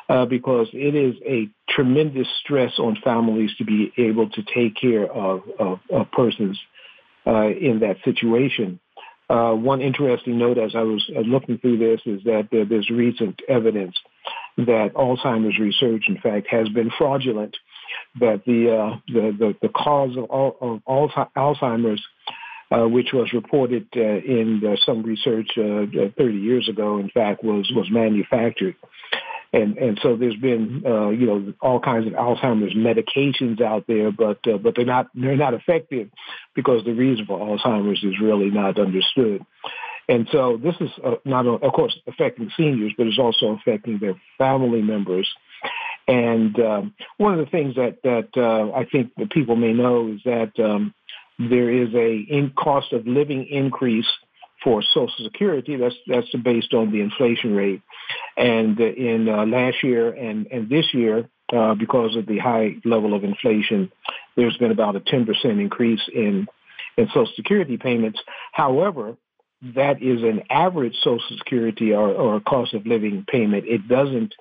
uh, 0.09 0.24
because 0.24 0.68
it 0.72 0.94
is 0.94 1.14
a 1.26 1.48
tremendous 1.68 2.26
stress 2.40 2.72
on 2.78 2.96
families 3.05 3.51
to 3.59 3.64
be 3.64 3.92
able 3.98 4.30
to 4.30 4.42
take 4.42 4.74
care 4.74 5.06
of, 5.06 5.42
of, 5.59 5.80
of 5.90 6.10
persons 6.12 6.59
uh, 7.26 7.48
in 7.48 7.80
that 7.80 7.96
situation. 8.05 8.80
one 9.28 9.80
interesting 9.80 10.38
note 10.38 10.59
as 10.59 10.74
I 10.74 10.82
was 10.82 11.05
looking 11.09 11.59
through 11.59 11.78
this 11.78 12.01
is 12.06 12.22
that 12.24 12.48
there's 12.51 12.90
recent 12.90 13.40
evidence 13.48 13.96
that 14.56 14.92
Alzheimer's 14.94 15.59
research, 15.59 16.05
in 16.09 16.18
fact, 16.18 16.46
has 16.51 16.68
been 16.68 16.90
fraudulent. 16.96 17.56
That 18.20 18.42
the 18.46 19.01
the, 19.09 19.36
the, 19.38 19.56
the 19.62 19.68
cause 19.68 20.16
of, 20.16 20.80
of 20.86 21.10
Alzheimer's 21.36 22.02
uh, 22.74 22.88
which 22.88 23.12
was 23.12 23.32
reported 23.32 23.86
uh, 23.96 24.01
in 24.01 24.62
uh, 24.66 24.74
some 24.86 25.02
research 25.02 25.51
uh, 25.59 25.84
30 26.16 26.36
years 26.36 26.68
ago, 26.68 26.98
in 26.98 27.10
fact, 27.10 27.44
was, 27.44 27.70
was 27.74 27.86
manufactured. 27.90 28.74
And, 29.55 29.78
and 29.78 30.01
so 30.02 30.16
there's 30.16 30.36
been, 30.36 30.82
uh, 30.85 31.10
you 31.10 31.26
know, 31.26 31.55
all 31.60 31.78
kinds 31.78 32.09
of 32.09 32.14
Alzheimer's 32.14 32.74
medications 32.74 33.60
out 33.60 33.86
there, 33.86 34.10
but 34.10 34.39
uh, 34.48 34.59
but 34.59 34.74
they're 34.74 34.85
not 34.85 35.06
they're 35.14 35.36
not 35.36 35.55
effective 35.55 36.10
because 36.56 36.85
the 36.85 36.93
reason 36.93 37.24
for 37.24 37.39
Alzheimer's 37.39 38.02
is 38.02 38.20
really 38.20 38.51
not 38.51 38.81
understood. 38.81 39.47
And 40.09 40.28
so 40.32 40.59
this 40.60 40.74
is 40.81 40.90
not, 41.24 41.47
of 41.47 41.72
course, 41.72 41.97
affecting 42.09 42.51
seniors, 42.56 42.94
but 42.98 43.06
it's 43.06 43.18
also 43.18 43.52
affecting 43.52 43.98
their 44.01 44.20
family 44.39 44.82
members. 44.82 45.31
And 46.09 46.59
um, 46.59 46.94
one 47.16 47.39
of 47.39 47.44
the 47.44 47.51
things 47.51 47.76
that 47.76 48.02
that 48.02 48.31
uh, 48.36 48.76
I 48.76 48.86
think 48.86 49.12
that 49.18 49.31
people 49.31 49.55
may 49.55 49.72
know 49.72 50.09
is 50.09 50.20
that 50.24 50.52
um, 50.59 50.93
there 51.39 51.70
is 51.70 51.94
a 51.94 52.16
in 52.28 52.52
cost 52.56 52.93
of 52.93 53.06
living 53.06 53.47
increase 53.47 54.09
for 54.65 54.82
Social 54.82 55.12
Security. 55.23 55.77
That's 55.77 55.95
that's 56.07 56.35
based 56.43 56.74
on 56.74 56.91
the 56.91 57.01
inflation 57.01 57.55
rate. 57.55 57.82
And 58.36 58.81
in 58.81 59.28
uh, 59.28 59.45
last 59.47 59.82
year 59.85 60.11
and 60.11 60.47
and 60.47 60.69
this 60.69 60.86
year, 60.93 61.28
uh, 61.53 61.74
because 61.74 62.16
of 62.16 62.27
the 62.27 62.39
high 62.39 62.77
level 62.85 63.15
of 63.15 63.23
inflation, 63.23 63.93
there's 64.35 64.57
been 64.57 64.73
about 64.73 64.97
a 64.97 65.01
10% 65.01 65.27
increase 65.45 66.01
in 66.12 66.49
in 66.97 67.07
Social 67.09 67.32
Security 67.36 67.77
payments. 67.77 68.19
However, 68.53 69.16
that 69.74 70.03
is 70.03 70.23
an 70.23 70.43
average 70.51 70.95
Social 71.03 71.39
Security 71.39 71.93
or, 71.93 72.11
or 72.11 72.41
cost 72.41 72.74
of 72.74 72.86
living 72.86 73.24
payment. 73.31 73.65
It 73.66 73.86
doesn't 73.89 74.35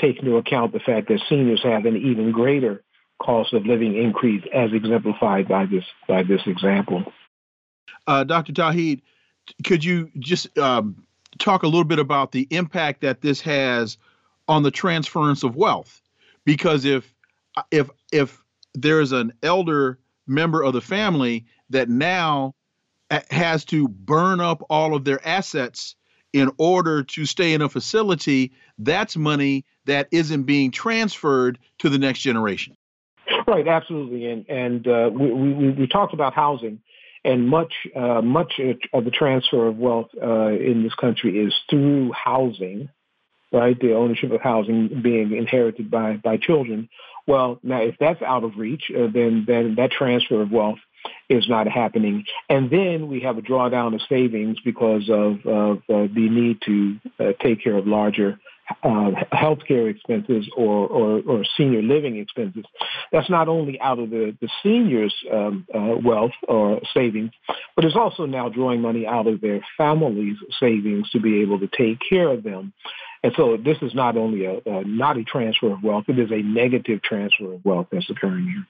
take 0.00 0.18
into 0.18 0.36
account 0.36 0.72
the 0.72 0.80
fact 0.80 1.08
that 1.08 1.20
seniors 1.28 1.62
have 1.62 1.86
an 1.86 1.96
even 1.96 2.32
greater 2.32 2.82
cost 3.18 3.54
of 3.54 3.64
living 3.64 3.96
increase 3.96 4.44
as 4.54 4.72
exemplified 4.72 5.48
by 5.48 5.66
this 5.66 5.84
by 6.08 6.22
this 6.22 6.42
example. 6.46 7.04
Uh, 8.06 8.24
Dr. 8.24 8.52
Tauheed, 8.52 9.02
could 9.64 9.84
you 9.84 10.10
just 10.18 10.56
um, 10.58 11.06
talk 11.38 11.62
a 11.62 11.66
little 11.66 11.84
bit 11.84 11.98
about 11.98 12.32
the 12.32 12.46
impact 12.50 13.00
that 13.02 13.20
this 13.20 13.40
has 13.42 13.98
on 14.48 14.62
the 14.62 14.70
transference 14.70 15.42
of 15.42 15.56
wealth? 15.56 16.00
Because 16.44 16.84
if 16.84 17.12
if 17.70 17.90
if 18.12 18.42
there's 18.74 19.12
an 19.12 19.32
elder 19.42 19.98
member 20.26 20.62
of 20.62 20.72
the 20.72 20.80
family 20.80 21.46
that 21.70 21.88
now 21.88 22.54
has 23.30 23.64
to 23.64 23.88
burn 23.88 24.40
up 24.40 24.62
all 24.68 24.94
of 24.94 25.04
their 25.04 25.26
assets 25.26 25.94
in 26.32 26.50
order 26.58 27.02
to 27.02 27.24
stay 27.24 27.54
in 27.54 27.62
a 27.62 27.68
facility, 27.68 28.52
that's 28.78 29.16
money 29.16 29.64
that 29.86 30.08
isn't 30.10 30.42
being 30.42 30.70
transferred 30.70 31.58
to 31.78 31.88
the 31.88 31.98
next 31.98 32.20
generation. 32.20 32.76
Right, 33.46 33.66
absolutely, 33.66 34.26
and 34.26 34.48
and 34.48 34.86
uh, 34.86 35.10
we, 35.12 35.32
we 35.32 35.70
we 35.70 35.86
talked 35.86 36.14
about 36.14 36.34
housing, 36.34 36.80
and 37.26 37.48
much 37.48 37.74
uh, 37.94 38.22
much 38.22 38.60
of 38.94 39.04
the 39.04 39.10
transfer 39.10 39.66
of 39.66 39.76
wealth 39.76 40.08
uh, 40.22 40.48
in 40.48 40.82
this 40.84 40.94
country 40.94 41.38
is 41.38 41.52
through 41.68 42.12
housing, 42.12 42.88
right? 43.52 43.78
The 43.78 43.94
ownership 43.94 44.30
of 44.30 44.40
housing 44.40 45.02
being 45.02 45.36
inherited 45.36 45.90
by 45.90 46.16
by 46.22 46.36
children. 46.36 46.88
Well, 47.26 47.58
now 47.64 47.82
if 47.82 47.96
that's 47.98 48.22
out 48.22 48.44
of 48.44 48.52
reach, 48.56 48.84
uh, 48.90 49.08
then 49.12 49.44
then 49.46 49.74
that 49.76 49.90
transfer 49.90 50.40
of 50.40 50.52
wealth 50.52 50.78
is 51.28 51.48
not 51.48 51.66
happening, 51.66 52.24
and 52.48 52.70
then 52.70 53.08
we 53.08 53.20
have 53.20 53.38
a 53.38 53.42
drawdown 53.42 53.94
of 53.94 54.00
savings 54.08 54.58
because 54.64 55.10
of 55.10 55.44
of 55.44 55.78
uh, 55.88 56.06
the 56.14 56.28
need 56.30 56.58
to 56.66 56.98
uh, 57.18 57.32
take 57.42 57.62
care 57.62 57.76
of 57.76 57.86
larger 57.88 58.38
uh, 58.82 59.10
healthcare 59.32 59.90
expenses 59.90 60.48
or, 60.56 60.88
or, 60.88 61.22
or, 61.26 61.44
senior 61.56 61.82
living 61.82 62.16
expenses. 62.16 62.64
That's 63.12 63.30
not 63.30 63.48
only 63.48 63.80
out 63.80 63.98
of 63.98 64.10
the, 64.10 64.36
the 64.40 64.48
seniors' 64.62 65.14
um, 65.32 65.66
uh, 65.72 65.96
wealth 66.02 66.32
or 66.48 66.80
savings, 66.92 67.30
but 67.76 67.84
it's 67.84 67.96
also 67.96 68.26
now 68.26 68.48
drawing 68.48 68.80
money 68.80 69.06
out 69.06 69.26
of 69.26 69.40
their 69.40 69.60
families' 69.76 70.36
savings 70.58 71.08
to 71.10 71.20
be 71.20 71.42
able 71.42 71.60
to 71.60 71.68
take 71.68 71.98
care 72.08 72.28
of 72.28 72.42
them. 72.42 72.72
And 73.22 73.32
so 73.36 73.56
this 73.56 73.78
is 73.82 73.94
not 73.94 74.16
only 74.16 74.44
a, 74.44 74.60
a 74.66 74.84
not 74.84 75.16
a 75.16 75.24
transfer 75.24 75.72
of 75.72 75.82
wealth, 75.82 76.04
it 76.08 76.18
is 76.18 76.30
a 76.30 76.42
negative 76.42 77.02
transfer 77.02 77.54
of 77.54 77.64
wealth 77.64 77.88
that's 77.92 78.10
occurring 78.10 78.46
here. 78.46 78.66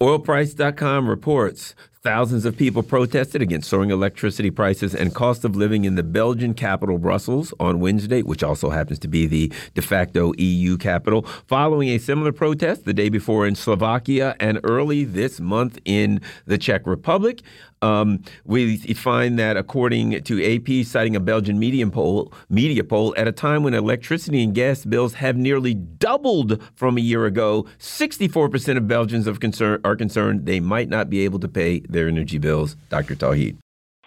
Oilprice.com 0.00 1.08
reports 1.08 1.74
thousands 2.04 2.44
of 2.44 2.56
people 2.56 2.84
protested 2.84 3.42
against 3.42 3.68
soaring 3.68 3.90
electricity 3.90 4.48
prices 4.48 4.94
and 4.94 5.12
cost 5.12 5.44
of 5.44 5.56
living 5.56 5.84
in 5.84 5.96
the 5.96 6.04
Belgian 6.04 6.54
capital, 6.54 6.98
Brussels, 6.98 7.52
on 7.58 7.80
Wednesday, 7.80 8.22
which 8.22 8.44
also 8.44 8.70
happens 8.70 9.00
to 9.00 9.08
be 9.08 9.26
the 9.26 9.52
de 9.74 9.82
facto 9.82 10.32
EU 10.38 10.76
capital, 10.76 11.22
following 11.48 11.88
a 11.88 11.98
similar 11.98 12.30
protest 12.30 12.84
the 12.84 12.94
day 12.94 13.08
before 13.08 13.44
in 13.44 13.56
Slovakia 13.56 14.36
and 14.38 14.60
early 14.62 15.02
this 15.02 15.40
month 15.40 15.80
in 15.84 16.20
the 16.46 16.58
Czech 16.58 16.86
Republic. 16.86 17.42
Um, 17.82 18.22
we 18.44 18.76
find 18.94 19.38
that 19.38 19.56
according 19.56 20.22
to 20.22 20.56
AP, 20.56 20.86
citing 20.86 21.16
a 21.16 21.20
Belgian 21.20 21.58
media 21.58 21.86
poll, 21.86 22.32
media 22.48 22.84
poll, 22.84 23.14
at 23.16 23.28
a 23.28 23.32
time 23.32 23.62
when 23.62 23.74
electricity 23.74 24.42
and 24.42 24.54
gas 24.54 24.84
bills 24.84 25.14
have 25.14 25.36
nearly 25.36 25.74
doubled 25.74 26.62
from 26.74 26.98
a 26.98 27.00
year 27.00 27.26
ago, 27.26 27.66
64% 27.78 28.76
of 28.76 28.88
Belgians 28.88 29.26
of 29.26 29.40
concern, 29.40 29.80
are 29.84 29.96
concerned 29.96 30.46
they 30.46 30.60
might 30.60 30.88
not 30.88 31.08
be 31.08 31.20
able 31.20 31.38
to 31.38 31.48
pay 31.48 31.80
their 31.80 32.08
energy 32.08 32.38
bills. 32.38 32.76
Dr. 32.88 33.14
Tauheed. 33.14 33.56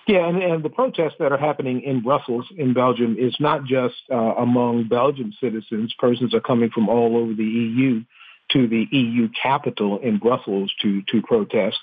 Yeah, 0.07 0.27
and, 0.27 0.41
and, 0.41 0.63
the 0.63 0.69
protests 0.69 1.15
that 1.19 1.31
are 1.31 1.37
happening 1.37 1.83
in 1.83 2.01
Brussels, 2.01 2.47
in 2.57 2.73
Belgium, 2.73 3.15
is 3.19 3.35
not 3.39 3.65
just 3.65 3.95
uh, 4.11 4.15
among 4.15 4.87
Belgian 4.89 5.31
citizens. 5.39 5.93
Persons 5.99 6.33
are 6.33 6.41
coming 6.41 6.71
from 6.71 6.89
all 6.89 7.15
over 7.17 7.33
the 7.33 7.43
EU 7.43 8.03
to 8.51 8.67
the 8.67 8.87
EU 8.91 9.29
capital 9.41 9.99
in 9.99 10.17
Brussels 10.17 10.73
to 10.81 11.01
to 11.03 11.21
protest 11.21 11.77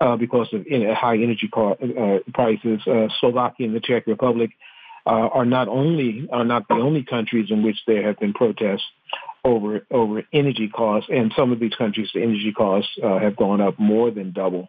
uh, 0.00 0.16
because 0.16 0.48
of 0.52 0.66
high 0.96 1.16
energy 1.16 1.48
car, 1.48 1.76
uh, 1.80 2.18
prices. 2.32 2.80
Uh, 2.86 3.08
Slovakia 3.20 3.66
and 3.66 3.74
the 3.74 3.80
Czech 3.80 4.06
Republic 4.06 4.50
uh, 5.06 5.28
are 5.32 5.44
not 5.44 5.68
only 5.68 6.28
are 6.32 6.44
not 6.44 6.68
the 6.68 6.74
only 6.74 7.02
countries 7.02 7.50
in 7.50 7.62
which 7.62 7.76
there 7.86 8.06
have 8.06 8.18
been 8.18 8.32
protests 8.32 8.84
over 9.44 9.86
over 9.90 10.22
energy 10.32 10.68
costs, 10.68 11.10
and 11.12 11.32
some 11.36 11.52
of 11.52 11.60
these 11.60 11.74
countries 11.74 12.10
the 12.14 12.22
energy 12.22 12.52
costs 12.52 12.90
uh, 13.02 13.18
have 13.18 13.36
gone 13.36 13.60
up 13.60 13.78
more 13.78 14.10
than 14.10 14.32
double. 14.32 14.68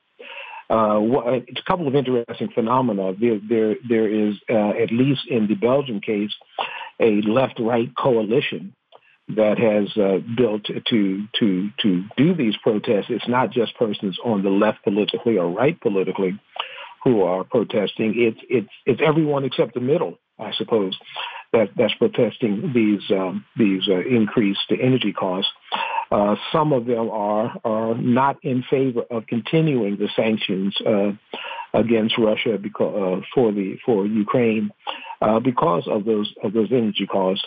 Uh, 0.70 1.02
a 1.02 1.42
couple 1.68 1.86
of 1.86 1.96
interesting 1.96 2.50
phenomena. 2.56 3.14
There, 3.20 3.40
there, 3.50 3.76
there 3.90 4.08
is, 4.08 4.36
at 4.48 4.90
least 4.90 5.28
in 5.30 5.48
the 5.48 5.56
Belgian 5.56 6.00
case, 6.00 6.32
a 6.98 7.22
left-right 7.24 7.94
coalition 7.98 8.74
that 9.36 9.58
has 9.58 9.96
uh, 9.98 10.20
built 10.36 10.66
to 10.66 11.26
to 11.40 11.70
to 11.82 12.04
do 12.18 12.36
these 12.36 12.56
protests. 12.64 13.08
It's 13.10 13.28
not 13.28 13.52
just 13.52 13.76
persons 13.76 14.18
on 14.24 14.44
the 14.44 14.50
left 14.50 14.84
politically 14.84 15.38
or 15.38 15.50
right 15.50 15.80
politically 15.80 16.40
who 17.04 17.24
are 17.24 17.44
protesting. 17.44 18.14
It's 18.16 18.40
it's 18.50 18.74
it's 18.86 19.02
everyone 19.06 19.46
except 19.46 19.74
the 19.74 19.80
middle, 19.80 20.20
I 20.40 20.52
suppose, 20.54 20.98
that 21.54 21.70
that's 21.76 21.94
protesting 21.96 22.72
these 22.74 23.10
um, 23.12 23.46
these 23.58 23.88
uh, 23.90 24.00
increased 24.00 24.72
energy 24.72 25.14
costs. 25.14 25.52
Uh, 26.12 26.36
some 26.52 26.74
of 26.74 26.86
them 26.86 27.10
are 27.10 27.58
are 27.64 27.96
not 27.96 28.38
in 28.44 28.64
favor 28.70 29.02
of 29.10 29.26
continuing 29.28 29.98
the 29.98 30.10
sanctions 30.16 30.76
uh, 30.86 31.12
against 31.74 32.18
Russia 32.18 32.58
because 32.62 33.22
uh, 33.24 33.26
for 33.34 33.52
the 33.52 33.78
for 33.86 34.06
Ukraine 34.06 34.72
uh, 35.22 35.40
because 35.40 35.88
of 35.88 36.06
those 36.06 36.34
of 36.44 36.54
those 36.54 36.72
energy 36.72 37.08
costs. 37.08 37.46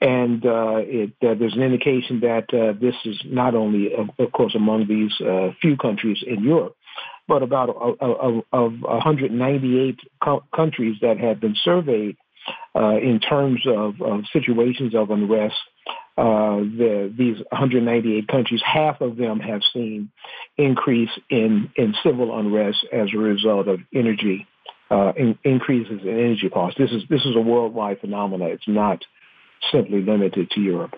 And 0.00 0.44
uh, 0.46 0.76
it, 0.78 1.12
there's 1.20 1.54
an 1.54 1.62
indication 1.62 2.20
that 2.20 2.46
this 2.80 2.94
is 3.04 3.20
not 3.26 3.54
only, 3.54 3.90
of, 3.94 4.32
course, 4.32 4.54
among 4.54 4.86
these 4.88 5.12
few 5.60 5.76
countries 5.76 6.18
in 6.26 6.42
Europe, 6.42 6.76
but 7.28 7.42
about 7.42 7.68
of 7.70 8.72
198 8.80 10.00
co- 10.22 10.44
countries 10.54 10.96
that 11.00 11.18
have 11.18 11.40
been 11.40 11.54
surveyed 11.62 12.16
uh, 12.74 12.96
in 12.96 13.20
terms 13.20 13.60
of, 13.66 14.00
of, 14.00 14.24
situations 14.32 14.94
of 14.94 15.10
unrest, 15.10 15.54
uh, 16.18 16.56
the, 16.56 17.12
these 17.16 17.36
198 17.50 18.28
countries, 18.28 18.60
half 18.64 19.00
of 19.00 19.16
them 19.16 19.40
have 19.40 19.60
seen 19.72 20.10
increase 20.56 21.10
in, 21.30 21.70
in 21.76 21.94
civil 22.02 22.38
unrest 22.38 22.78
as 22.92 23.08
a 23.14 23.18
result 23.18 23.68
of 23.68 23.80
energy 23.94 24.46
uh, 24.90 25.12
in, 25.16 25.38
increases 25.44 26.00
in 26.02 26.08
energy 26.08 26.48
costs. 26.48 26.78
This 26.78 26.90
is 26.90 27.02
this 27.08 27.24
is 27.24 27.36
a 27.36 27.40
worldwide 27.40 28.00
phenomenon. 28.00 28.50
It's 28.50 28.66
not 28.66 29.04
simply 29.72 30.02
limited 30.02 30.50
to 30.52 30.60
Europe. 30.60 30.94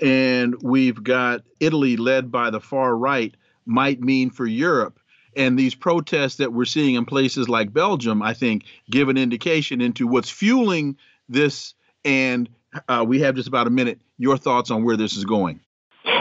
And 0.00 0.54
we've 0.62 1.02
got 1.02 1.42
Italy 1.60 1.96
led 1.96 2.30
by 2.30 2.50
the 2.50 2.60
far 2.60 2.96
right 2.96 3.34
might 3.66 4.00
mean 4.00 4.30
for 4.30 4.46
Europe. 4.46 4.98
And 5.36 5.58
these 5.58 5.74
protests 5.74 6.36
that 6.36 6.52
we're 6.52 6.64
seeing 6.64 6.94
in 6.94 7.04
places 7.04 7.48
like 7.48 7.72
Belgium, 7.72 8.22
I 8.22 8.34
think, 8.34 8.64
give 8.90 9.08
an 9.08 9.16
indication 9.16 9.80
into 9.80 10.06
what's 10.06 10.30
fueling 10.30 10.96
this. 11.28 11.74
And 12.04 12.48
uh, 12.88 13.04
we 13.06 13.20
have 13.20 13.34
just 13.34 13.48
about 13.48 13.66
a 13.66 13.70
minute. 13.70 14.00
Your 14.18 14.36
thoughts 14.36 14.70
on 14.70 14.84
where 14.84 14.96
this 14.96 15.16
is 15.16 15.24
going? 15.24 15.60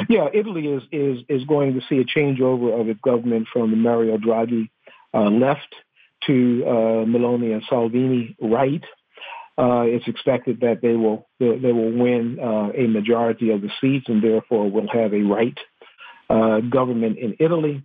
Yeah, 0.10 0.28
Italy 0.34 0.68
is 0.68 0.84
is 0.92 1.24
is 1.28 1.44
going 1.46 1.74
to 1.74 1.82
see 1.90 1.98
a 1.98 2.04
changeover 2.04 2.80
of 2.80 2.88
its 2.90 3.00
government 3.02 3.48
from 3.52 3.72
the 3.72 3.78
Mario 3.78 4.18
Draghi 4.18 4.70
uh, 5.14 5.30
left 5.30 5.76
to 6.28 6.64
uh, 6.66 6.72
Meloni 7.06 7.54
and 7.54 7.64
Salvini 7.70 8.36
right. 8.40 8.84
Uh, 9.60 9.82
it's 9.88 10.08
expected 10.08 10.60
that 10.60 10.82
they 10.84 10.96
will 10.96 11.28
they 11.40 11.72
will 11.72 11.92
win 11.92 12.38
uh, 12.40 12.70
a 12.76 12.88
majority 12.88 13.50
of 13.50 13.62
the 13.62 13.72
seats 13.82 14.06
and 14.08 14.24
therefore 14.24 14.70
will 14.70 14.88
have 14.88 15.14
a 15.14 15.22
right 15.22 15.58
uh, 16.30 16.60
government 16.60 17.18
in 17.18 17.36
Italy. 17.40 17.84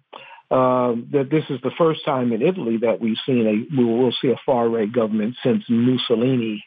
Um, 0.50 1.08
that 1.12 1.28
this 1.30 1.44
is 1.48 1.58
the 1.62 1.70
first 1.78 2.04
time 2.04 2.30
in 2.32 2.42
Italy 2.42 2.76
that 2.82 3.00
we've 3.00 3.16
seen 3.24 3.46
a 3.46 3.76
we 3.76 3.84
will 3.84 4.12
see 4.20 4.28
a 4.28 4.40
far 4.44 4.68
right 4.68 4.92
government 4.92 5.34
since 5.42 5.64
Mussolini, 5.66 6.62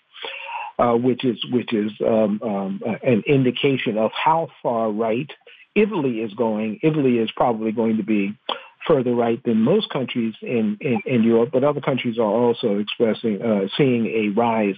uh, 0.80 0.94
which 0.94 1.24
is 1.24 1.38
which 1.52 1.72
is 1.72 1.92
um, 2.04 2.42
um, 2.42 2.82
an 3.04 3.22
indication 3.28 4.00
of 4.00 4.10
how 4.12 4.48
far 4.64 4.92
right 4.92 5.30
Italy 5.76 6.22
is 6.22 6.34
going. 6.34 6.80
Italy 6.82 7.20
is 7.20 7.30
probably 7.36 7.72
going 7.72 7.98
to 7.98 8.04
be 8.04 8.36
further 8.88 9.14
right 9.14 9.42
than 9.44 9.62
most 9.62 9.90
countries 9.90 10.34
in, 10.42 10.78
in, 10.82 11.02
in 11.06 11.24
Europe, 11.24 11.50
but 11.52 11.64
other 11.64 11.82
countries 11.82 12.18
are 12.18 12.24
also 12.24 12.78
expressing, 12.78 13.42
uh, 13.42 13.68
seeing 13.78 14.06
a 14.08 14.30
rise 14.30 14.76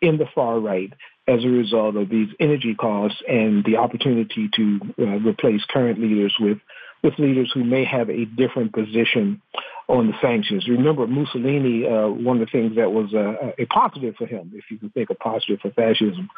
in 0.00 0.18
the 0.18 0.26
far 0.34 0.58
right 0.58 0.92
as 1.28 1.44
a 1.44 1.48
result 1.48 1.96
of 1.96 2.08
these 2.08 2.28
energy 2.38 2.74
costs 2.74 3.20
and 3.28 3.64
the 3.64 3.76
opportunity 3.76 4.48
to 4.54 4.80
uh, 4.98 5.04
replace 5.20 5.62
current 5.70 6.00
leaders 6.00 6.34
with 6.38 6.58
with 7.02 7.18
leaders 7.18 7.50
who 7.54 7.62
may 7.62 7.84
have 7.84 8.10
a 8.10 8.24
different 8.24 8.72
position 8.72 9.40
on 9.88 10.08
the 10.08 10.14
sanctions. 10.20 10.66
Remember, 10.68 11.06
Mussolini, 11.06 11.86
uh, 11.86 12.08
one 12.08 12.40
of 12.40 12.46
the 12.46 12.50
things 12.50 12.76
that 12.76 12.90
was 12.90 13.14
uh, 13.14 13.52
a 13.58 13.66
positive 13.66 14.16
for 14.16 14.26
him, 14.26 14.50
if 14.54 14.64
you 14.70 14.78
can 14.78 14.90
think 14.90 15.10
a 15.10 15.14
positive 15.14 15.60
for 15.60 15.70
fascism, 15.70 16.28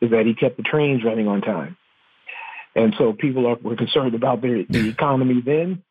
is 0.00 0.10
that 0.12 0.24
he 0.24 0.34
kept 0.34 0.56
the 0.56 0.62
trains 0.62 1.04
running 1.04 1.28
on 1.28 1.42
time. 1.42 1.76
And 2.74 2.94
so 2.98 3.12
people 3.12 3.46
are, 3.46 3.56
were 3.56 3.76
concerned 3.76 4.14
about 4.14 4.40
their, 4.42 4.64
the 4.68 4.88
economy 4.88 5.42
then, 5.44 5.82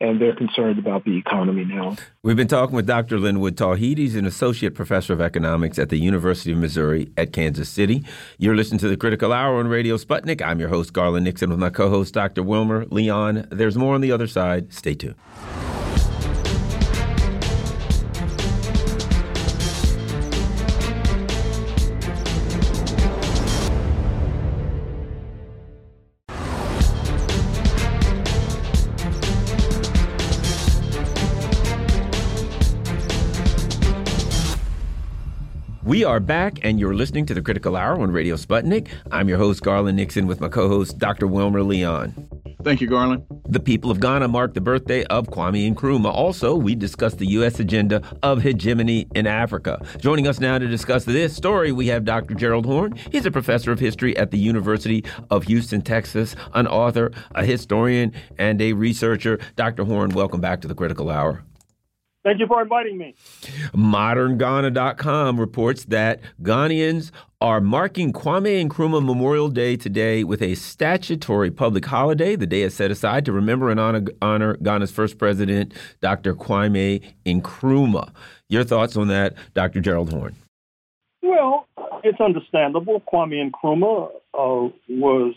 and 0.00 0.20
they're 0.20 0.34
concerned 0.34 0.78
about 0.78 1.04
the 1.04 1.16
economy 1.16 1.64
now. 1.64 1.96
We've 2.22 2.36
been 2.36 2.48
talking 2.48 2.76
with 2.76 2.86
Dr. 2.86 3.18
Linwood 3.18 3.56
Tauheed. 3.56 3.98
He's 3.98 4.14
an 4.14 4.26
associate 4.26 4.74
professor 4.74 5.12
of 5.12 5.20
economics 5.20 5.78
at 5.78 5.88
the 5.88 5.98
University 5.98 6.52
of 6.52 6.58
Missouri 6.58 7.10
at 7.16 7.32
Kansas 7.32 7.68
City. 7.68 8.04
You're 8.38 8.56
listening 8.56 8.78
to 8.80 8.88
the 8.88 8.96
Critical 8.96 9.32
Hour 9.32 9.58
on 9.58 9.68
Radio 9.68 9.96
Sputnik. 9.96 10.40
I'm 10.40 10.60
your 10.60 10.68
host, 10.68 10.92
Garland 10.92 11.24
Nixon, 11.24 11.50
with 11.50 11.58
my 11.58 11.70
co 11.70 11.90
host, 11.90 12.14
Dr. 12.14 12.42
Wilmer 12.42 12.86
Leon. 12.86 13.48
There's 13.50 13.76
more 13.76 13.94
on 13.94 14.00
the 14.00 14.12
other 14.12 14.26
side. 14.26 14.72
Stay 14.72 14.94
tuned. 14.94 15.16
We 35.98 36.04
are 36.04 36.20
back, 36.20 36.60
and 36.62 36.78
you're 36.78 36.94
listening 36.94 37.26
to 37.26 37.34
the 37.34 37.42
Critical 37.42 37.74
Hour 37.74 38.00
on 38.00 38.12
Radio 38.12 38.36
Sputnik. 38.36 38.86
I'm 39.10 39.28
your 39.28 39.36
host, 39.36 39.64
Garland 39.64 39.96
Nixon, 39.96 40.28
with 40.28 40.40
my 40.40 40.48
co 40.48 40.68
host, 40.68 40.96
Dr. 40.96 41.26
Wilmer 41.26 41.64
Leon. 41.64 42.14
Thank 42.62 42.80
you, 42.80 42.86
Garland. 42.86 43.24
The 43.48 43.58
people 43.58 43.90
of 43.90 43.98
Ghana 43.98 44.28
mark 44.28 44.54
the 44.54 44.60
birthday 44.60 45.02
of 45.06 45.26
Kwame 45.26 45.74
Nkrumah. 45.74 46.12
Also, 46.12 46.54
we 46.54 46.76
discuss 46.76 47.14
the 47.14 47.26
U.S. 47.26 47.58
agenda 47.58 48.00
of 48.22 48.42
hegemony 48.42 49.08
in 49.16 49.26
Africa. 49.26 49.84
Joining 49.98 50.28
us 50.28 50.38
now 50.38 50.56
to 50.56 50.68
discuss 50.68 51.04
this 51.04 51.34
story, 51.34 51.72
we 51.72 51.88
have 51.88 52.04
Dr. 52.04 52.34
Gerald 52.34 52.66
Horne. 52.66 52.94
He's 53.10 53.26
a 53.26 53.32
professor 53.32 53.72
of 53.72 53.80
history 53.80 54.16
at 54.16 54.30
the 54.30 54.38
University 54.38 55.04
of 55.30 55.42
Houston, 55.44 55.82
Texas, 55.82 56.36
an 56.54 56.68
author, 56.68 57.10
a 57.34 57.44
historian, 57.44 58.12
and 58.38 58.62
a 58.62 58.72
researcher. 58.72 59.40
Dr. 59.56 59.82
Horne, 59.82 60.10
welcome 60.10 60.40
back 60.40 60.60
to 60.60 60.68
the 60.68 60.76
Critical 60.76 61.10
Hour. 61.10 61.42
Thank 62.24 62.40
you 62.40 62.46
for 62.46 62.60
inviting 62.60 62.98
me. 62.98 63.14
ModernGhana.com 63.74 65.38
reports 65.38 65.84
that 65.84 66.20
Ghanaians 66.42 67.12
are 67.40 67.60
marking 67.60 68.12
Kwame 68.12 68.66
Nkrumah 68.68 69.04
Memorial 69.04 69.48
Day 69.48 69.76
today 69.76 70.24
with 70.24 70.42
a 70.42 70.56
statutory 70.56 71.50
public 71.50 71.84
holiday. 71.84 72.34
The 72.34 72.46
day 72.46 72.62
is 72.62 72.74
set 72.74 72.90
aside 72.90 73.24
to 73.26 73.32
remember 73.32 73.70
and 73.70 73.78
honor, 73.78 74.02
honor 74.20 74.56
Ghana's 74.56 74.90
first 74.90 75.16
president, 75.16 75.72
Dr. 76.00 76.34
Kwame 76.34 77.04
Nkrumah. 77.24 78.12
Your 78.48 78.64
thoughts 78.64 78.96
on 78.96 79.06
that, 79.08 79.34
Dr. 79.54 79.80
Gerald 79.80 80.12
Horne? 80.12 80.34
Well, 81.22 81.66
it's 82.02 82.20
understandable. 82.20 83.00
Kwame 83.12 83.48
Nkrumah 83.50 84.10
uh, 84.34 84.74
was 84.88 85.34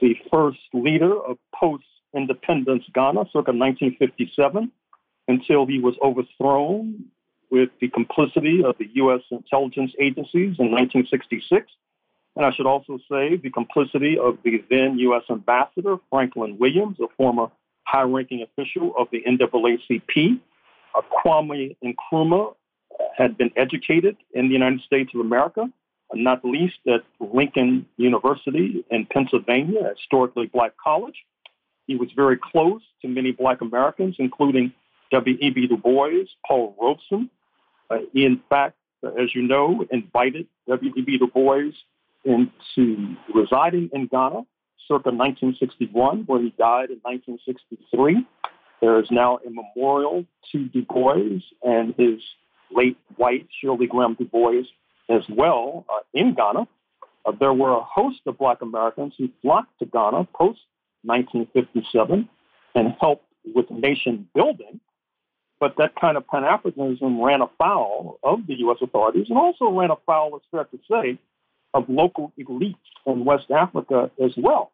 the 0.00 0.16
first 0.32 0.58
leader 0.72 1.16
of 1.16 1.38
post 1.54 1.84
independence 2.14 2.84
Ghana 2.92 3.24
circa 3.32 3.52
1957 3.52 4.72
until 5.28 5.66
he 5.66 5.78
was 5.78 5.94
overthrown 6.02 7.04
with 7.50 7.70
the 7.80 7.88
complicity 7.88 8.62
of 8.64 8.76
the 8.78 8.88
U.S. 8.94 9.20
intelligence 9.30 9.92
agencies 9.98 10.56
in 10.58 10.70
1966. 10.70 11.70
And 12.36 12.46
I 12.46 12.52
should 12.52 12.66
also 12.66 12.98
say 13.10 13.36
the 13.36 13.50
complicity 13.50 14.18
of 14.18 14.38
the 14.44 14.62
then 14.70 14.98
U.S. 14.98 15.24
ambassador, 15.30 15.96
Franklin 16.10 16.56
Williams, 16.58 16.98
a 17.00 17.06
former 17.16 17.50
high 17.84 18.02
ranking 18.02 18.42
official 18.42 18.92
of 18.98 19.08
the 19.10 19.22
NAACP. 19.22 20.40
Uh, 20.94 21.00
Kwame 21.24 21.76
Nkrumah 21.84 22.54
had 23.16 23.36
been 23.36 23.50
educated 23.56 24.16
in 24.32 24.48
the 24.48 24.52
United 24.52 24.80
States 24.82 25.10
of 25.14 25.20
America, 25.20 25.68
not 26.14 26.44
least 26.44 26.78
at 26.86 27.02
Lincoln 27.20 27.86
University 27.96 28.84
in 28.90 29.06
Pennsylvania, 29.06 29.80
a 29.80 29.94
historically 29.96 30.46
black 30.46 30.72
college. 30.82 31.24
He 31.86 31.96
was 31.96 32.10
very 32.14 32.36
close 32.36 32.82
to 33.02 33.08
many 33.08 33.32
black 33.32 33.60
Americans, 33.62 34.16
including 34.18 34.72
W.E.B. 35.12 35.66
Du 35.68 35.76
Bois, 35.76 36.26
Paul 36.46 36.74
Robeson. 36.80 37.30
Uh, 37.90 37.98
in 38.14 38.40
fact, 38.48 38.76
as 39.02 39.34
you 39.34 39.42
know, 39.42 39.84
invited 39.90 40.46
W.E.B. 40.68 41.18
Du 41.18 41.26
Bois 41.26 41.72
into 42.24 43.16
residing 43.34 43.90
in 43.92 44.06
Ghana 44.06 44.42
circa 44.88 45.10
1961, 45.10 46.24
where 46.26 46.40
he 46.40 46.50
died 46.58 46.90
in 46.90 46.98
1963. 47.02 48.26
There 48.80 49.00
is 49.00 49.06
now 49.10 49.38
a 49.46 49.50
memorial 49.50 50.24
to 50.52 50.64
Du 50.68 50.82
Bois 50.82 51.40
and 51.62 51.94
his 51.96 52.20
late 52.74 52.96
wife, 53.16 53.42
Shirley 53.60 53.86
Graham 53.86 54.14
Du 54.14 54.24
Bois, 54.24 54.62
as 55.08 55.22
well 55.28 55.84
uh, 55.88 56.00
in 56.14 56.34
Ghana. 56.34 56.66
Uh, 57.26 57.32
there 57.38 57.52
were 57.52 57.72
a 57.72 57.82
host 57.82 58.20
of 58.26 58.38
Black 58.38 58.62
Americans 58.62 59.14
who 59.18 59.28
flocked 59.42 59.78
to 59.80 59.86
Ghana 59.86 60.24
post 60.34 60.60
1957 61.02 62.28
and 62.74 62.94
helped 63.00 63.24
with 63.54 63.70
nation 63.70 64.28
building 64.34 64.80
but 65.60 65.74
that 65.78 65.94
kind 66.00 66.16
of 66.16 66.26
Pan 66.26 66.42
Africanism 66.42 67.24
ran 67.24 67.42
afoul 67.42 68.18
of 68.22 68.46
the 68.46 68.54
U.S. 68.60 68.78
authorities 68.80 69.26
and 69.28 69.38
also 69.38 69.70
ran 69.70 69.90
afoul, 69.90 70.36
it's 70.36 70.46
fair 70.50 70.64
to 70.64 70.78
say, 70.90 71.18
of 71.74 71.84
local 71.88 72.32
elites 72.38 72.76
in 73.06 73.24
West 73.24 73.50
Africa 73.50 74.10
as 74.22 74.32
well. 74.36 74.72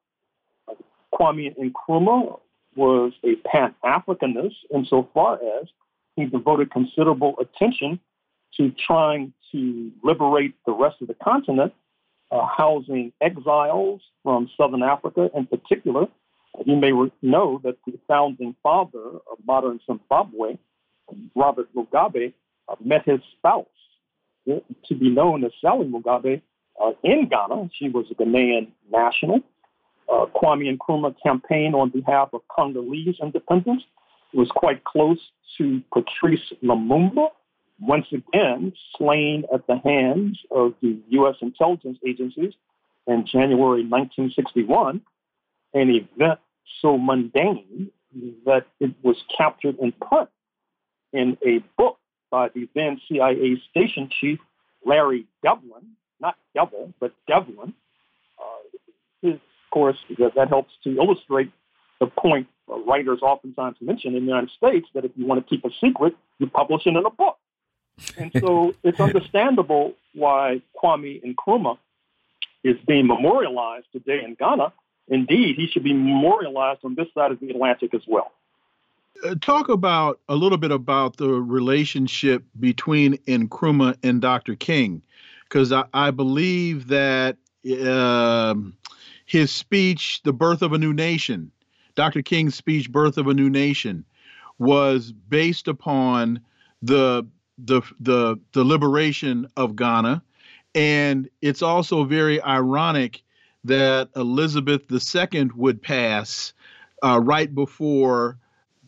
Kwame 1.12 1.54
Nkrumah 1.56 2.38
was 2.76 3.12
a 3.24 3.36
Pan 3.48 3.74
Africanist 3.84 4.56
insofar 4.72 5.38
as 5.60 5.68
he 6.16 6.26
devoted 6.26 6.70
considerable 6.70 7.34
attention 7.40 8.00
to 8.56 8.72
trying 8.86 9.32
to 9.52 9.90
liberate 10.02 10.54
the 10.66 10.72
rest 10.72 10.96
of 11.00 11.08
the 11.08 11.14
continent, 11.14 11.72
uh, 12.30 12.46
housing 12.46 13.12
exiles 13.20 14.00
from 14.22 14.48
Southern 14.56 14.82
Africa 14.82 15.30
in 15.34 15.46
particular. 15.46 16.06
You 16.64 16.76
may 16.76 16.92
know 17.22 17.60
that 17.64 17.76
the 17.86 17.98
founding 18.06 18.54
father 18.62 19.04
of 19.30 19.38
modern 19.44 19.80
Zimbabwe 19.86 20.56
Robert 21.34 21.68
Mugabe 21.74 22.32
uh, 22.68 22.76
met 22.84 23.04
his 23.04 23.20
spouse, 23.36 23.66
to 24.46 24.94
be 24.94 25.10
known 25.10 25.44
as 25.44 25.52
Sally 25.60 25.86
Mugabe, 25.86 26.42
uh, 26.82 26.92
in 27.02 27.28
Ghana. 27.28 27.70
She 27.78 27.88
was 27.88 28.06
a 28.10 28.14
Ghanaian 28.14 28.68
national. 28.90 29.40
Uh, 30.12 30.26
Kwame 30.34 30.76
Nkrumah 30.76 31.14
campaigned 31.22 31.74
on 31.74 31.90
behalf 31.90 32.30
of 32.32 32.42
Congolese 32.54 33.16
independence. 33.22 33.82
It 34.32 34.38
was 34.38 34.50
quite 34.54 34.84
close 34.84 35.18
to 35.58 35.80
Patrice 35.92 36.52
Lumumba, 36.62 37.28
once 37.80 38.06
again 38.12 38.72
slain 38.98 39.44
at 39.52 39.66
the 39.66 39.78
hands 39.78 40.38
of 40.50 40.74
the 40.82 40.98
U.S. 41.10 41.36
intelligence 41.40 41.98
agencies 42.06 42.52
in 43.06 43.26
January 43.26 43.82
1961, 43.82 45.00
an 45.74 45.90
event 45.90 46.38
so 46.80 46.98
mundane 46.98 47.90
that 48.44 48.66
it 48.80 48.92
was 49.02 49.16
captured 49.36 49.76
in 49.80 49.92
print 49.92 50.28
in 51.14 51.38
a 51.46 51.64
book 51.78 51.96
by 52.30 52.48
the 52.48 52.68
then 52.74 53.00
CIA 53.08 53.62
station 53.70 54.10
chief, 54.20 54.40
Larry 54.84 55.26
Devlin, 55.42 55.92
not 56.20 56.36
Devil, 56.54 56.92
but 57.00 57.12
Devlin. 57.26 57.72
Uh, 58.38 59.28
of 59.28 59.40
course, 59.70 59.96
that, 60.18 60.34
that 60.34 60.48
helps 60.48 60.72
to 60.82 60.96
illustrate 60.96 61.50
the 62.00 62.06
point 62.06 62.48
writers 62.66 63.20
oftentimes 63.22 63.76
mention 63.80 64.14
in 64.14 64.24
the 64.24 64.28
United 64.28 64.50
States 64.50 64.88
that 64.94 65.04
if 65.04 65.12
you 65.16 65.26
want 65.26 65.46
to 65.46 65.48
keep 65.48 65.64
a 65.64 65.70
secret, 65.80 66.14
you 66.38 66.48
publish 66.48 66.86
it 66.86 66.90
in 66.90 67.06
a 67.06 67.10
book. 67.10 67.38
And 68.16 68.32
so 68.40 68.74
it's 68.82 69.00
understandable 69.00 69.94
why 70.12 70.62
Kwame 70.82 71.22
Nkrumah 71.24 71.78
is 72.64 72.76
being 72.86 73.06
memorialized 73.06 73.86
today 73.92 74.24
in 74.24 74.34
Ghana. 74.34 74.72
Indeed, 75.08 75.56
he 75.56 75.68
should 75.70 75.84
be 75.84 75.92
memorialized 75.92 76.80
on 76.82 76.94
this 76.94 77.08
side 77.14 77.30
of 77.30 77.38
the 77.38 77.50
Atlantic 77.50 77.94
as 77.94 78.02
well. 78.08 78.32
Uh, 79.22 79.34
talk 79.40 79.68
about 79.68 80.20
a 80.28 80.34
little 80.34 80.58
bit 80.58 80.72
about 80.72 81.16
the 81.16 81.28
relationship 81.28 82.42
between 82.58 83.16
Nkrumah 83.18 83.96
and 84.02 84.20
Dr. 84.20 84.56
King, 84.56 85.02
because 85.44 85.72
I, 85.72 85.84
I, 85.94 86.10
believe 86.10 86.88
that 86.88 87.36
uh, 87.80 88.54
his 89.24 89.52
speech, 89.52 90.20
"The 90.24 90.32
Birth 90.32 90.62
of 90.62 90.72
a 90.72 90.78
New 90.78 90.92
Nation," 90.92 91.52
Dr. 91.94 92.22
King's 92.22 92.56
speech, 92.56 92.90
"Birth 92.90 93.16
of 93.16 93.28
a 93.28 93.34
New 93.34 93.48
Nation," 93.48 94.04
was 94.58 95.12
based 95.12 95.68
upon 95.68 96.40
the 96.82 97.26
the 97.58 97.82
the 98.00 98.36
the 98.52 98.64
liberation 98.64 99.48
of 99.56 99.76
Ghana, 99.76 100.22
and 100.74 101.28
it's 101.40 101.62
also 101.62 102.04
very 102.04 102.42
ironic 102.42 103.22
that 103.62 104.10
Elizabeth 104.16 104.82
II 104.90 105.50
would 105.54 105.80
pass 105.80 106.52
uh, 107.02 107.20
right 107.22 107.54
before 107.54 108.38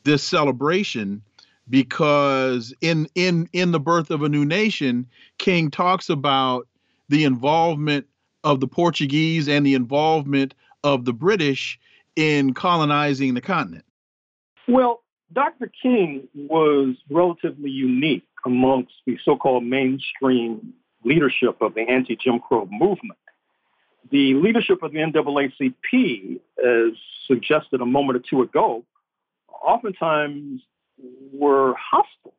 this 0.06 0.22
celebration 0.22 1.20
because 1.68 2.72
in 2.80 3.08
in 3.14 3.48
in 3.52 3.72
the 3.72 3.80
birth 3.80 4.10
of 4.10 4.22
a 4.22 4.28
new 4.28 4.44
nation 4.44 5.06
king 5.36 5.70
talks 5.70 6.08
about 6.08 6.66
the 7.08 7.24
involvement 7.24 8.06
of 8.44 8.60
the 8.60 8.68
portuguese 8.68 9.48
and 9.48 9.66
the 9.66 9.74
involvement 9.74 10.54
of 10.84 11.04
the 11.04 11.12
british 11.12 11.78
in 12.14 12.54
colonizing 12.54 13.34
the 13.34 13.40
continent. 13.40 13.84
Well 14.68 15.02
dr 15.32 15.70
king 15.82 16.28
was 16.34 16.94
relatively 17.10 17.70
unique 17.70 18.28
amongst 18.46 18.94
the 19.06 19.18
so-called 19.24 19.64
mainstream 19.64 20.72
leadership 21.04 21.60
of 21.60 21.74
the 21.74 21.80
anti-jim 21.80 22.38
crow 22.38 22.68
movement. 22.70 23.18
The 24.10 24.34
leadership 24.34 24.84
of 24.84 24.92
the 24.92 24.98
naacp 24.98 26.40
as 26.64 26.92
suggested 27.26 27.80
a 27.80 27.86
moment 27.86 28.18
or 28.18 28.22
two 28.30 28.42
ago 28.42 28.84
oftentimes 29.66 30.62
were 31.32 31.74
hostile, 31.74 32.34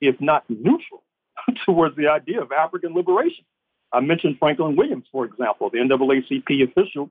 if 0.00 0.20
not 0.20 0.44
neutral, 0.48 1.02
towards 1.66 1.96
the 1.96 2.08
idea 2.08 2.40
of 2.40 2.52
African 2.52 2.94
liberation. 2.94 3.44
I 3.92 4.00
mentioned 4.00 4.36
Franklin 4.38 4.76
Williams, 4.76 5.06
for 5.10 5.24
example, 5.24 5.68
the 5.70 5.78
NAACP 5.78 6.62
official 6.70 7.10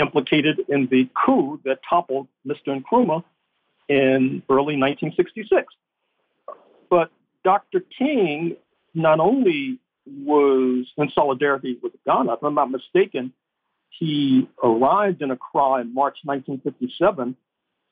implicated 0.00 0.60
in 0.68 0.88
the 0.90 1.08
coup 1.24 1.60
that 1.64 1.78
toppled 1.88 2.28
Mr. 2.46 2.68
Nkrumah 2.68 3.22
in 3.88 4.42
early 4.48 4.76
1966. 4.76 5.74
But 6.88 7.10
Dr. 7.44 7.82
King 7.98 8.56
not 8.94 9.20
only 9.20 9.78
was 10.06 10.86
in 10.96 11.10
solidarity 11.14 11.78
with 11.82 11.92
Ghana, 12.06 12.34
if 12.34 12.42
I'm 12.42 12.54
not 12.54 12.70
mistaken, 12.70 13.32
he 13.90 14.48
arrived 14.62 15.22
in 15.22 15.30
Accra 15.30 15.80
in 15.80 15.94
March 15.94 16.18
1957 16.24 17.36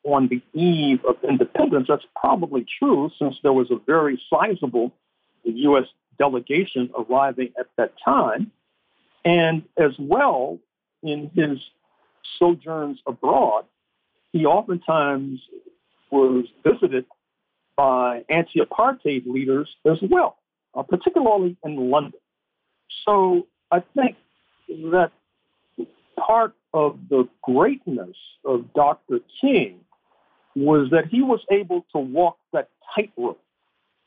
on 0.04 0.28
the 0.28 0.42
eve 0.58 1.04
of 1.04 1.16
independence. 1.28 1.86
That's 1.88 2.04
probably 2.14 2.66
true 2.78 3.10
since 3.18 3.36
there 3.42 3.52
was 3.52 3.70
a 3.70 3.78
very 3.86 4.22
sizable 4.30 4.92
U.S. 5.44 5.84
delegation 6.18 6.90
arriving 6.96 7.52
at 7.58 7.66
that 7.76 7.94
time. 8.04 8.52
And 9.24 9.62
as 9.78 9.92
well, 9.98 10.58
in 11.02 11.30
his 11.34 11.58
sojourns 12.38 12.98
abroad, 13.06 13.64
he 14.32 14.44
oftentimes 14.44 15.40
was 16.10 16.46
visited 16.62 17.06
by 17.76 18.24
anti 18.28 18.60
apartheid 18.60 19.26
leaders 19.26 19.68
as 19.90 19.98
well, 20.02 20.36
uh, 20.74 20.82
particularly 20.82 21.56
in 21.64 21.90
London. 21.90 22.20
So 23.04 23.46
I 23.70 23.82
think 23.96 24.16
that 24.68 25.10
part 26.16 26.54
of 26.72 26.98
the 27.08 27.28
greatness 27.42 28.16
of 28.44 28.72
Dr. 28.74 29.20
King 29.40 29.80
was 30.54 30.90
that 30.90 31.06
he 31.06 31.22
was 31.22 31.40
able 31.50 31.84
to 31.92 31.98
walk 31.98 32.38
that 32.52 32.68
tightrope 32.94 33.40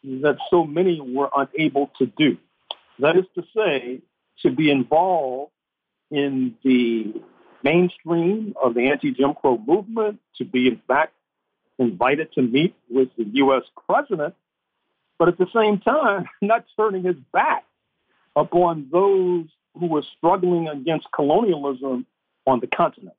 that 0.04 0.38
so 0.50 0.64
many 0.64 1.02
were 1.02 1.30
unable 1.36 1.92
to 1.98 2.06
do. 2.06 2.38
That 3.00 3.18
is 3.18 3.26
to 3.36 3.44
say, 3.56 4.02
to 4.42 4.52
be 4.52 4.72
involved 4.72 5.52
in 6.10 6.56
the 6.64 7.14
mainstream 7.64 8.54
of 8.62 8.74
the 8.74 8.90
anti 8.90 9.12
Jim 9.12 9.34
Crow 9.34 9.58
movement, 9.58 10.20
to 10.38 10.46
be, 10.46 10.68
in 10.68 10.82
fact, 10.88 11.14
invited 11.80 12.32
to 12.34 12.42
meet 12.42 12.76
with 12.90 13.10
the 13.18 13.26
U.S. 13.34 13.64
president, 13.88 14.36
but 15.20 15.28
at 15.28 15.38
the 15.38 15.48
same 15.54 15.80
time, 15.80 16.28
not 16.42 16.66
turning 16.78 17.04
his 17.04 17.18
back 17.34 17.66
upon 18.36 18.88
those 18.92 19.46
who 19.80 19.88
were 19.88 20.04
struggling 20.18 20.68
against 20.68 21.08
colonialism 21.14 22.06
on 22.46 22.60
the 22.60 22.68
continent. 22.68 23.16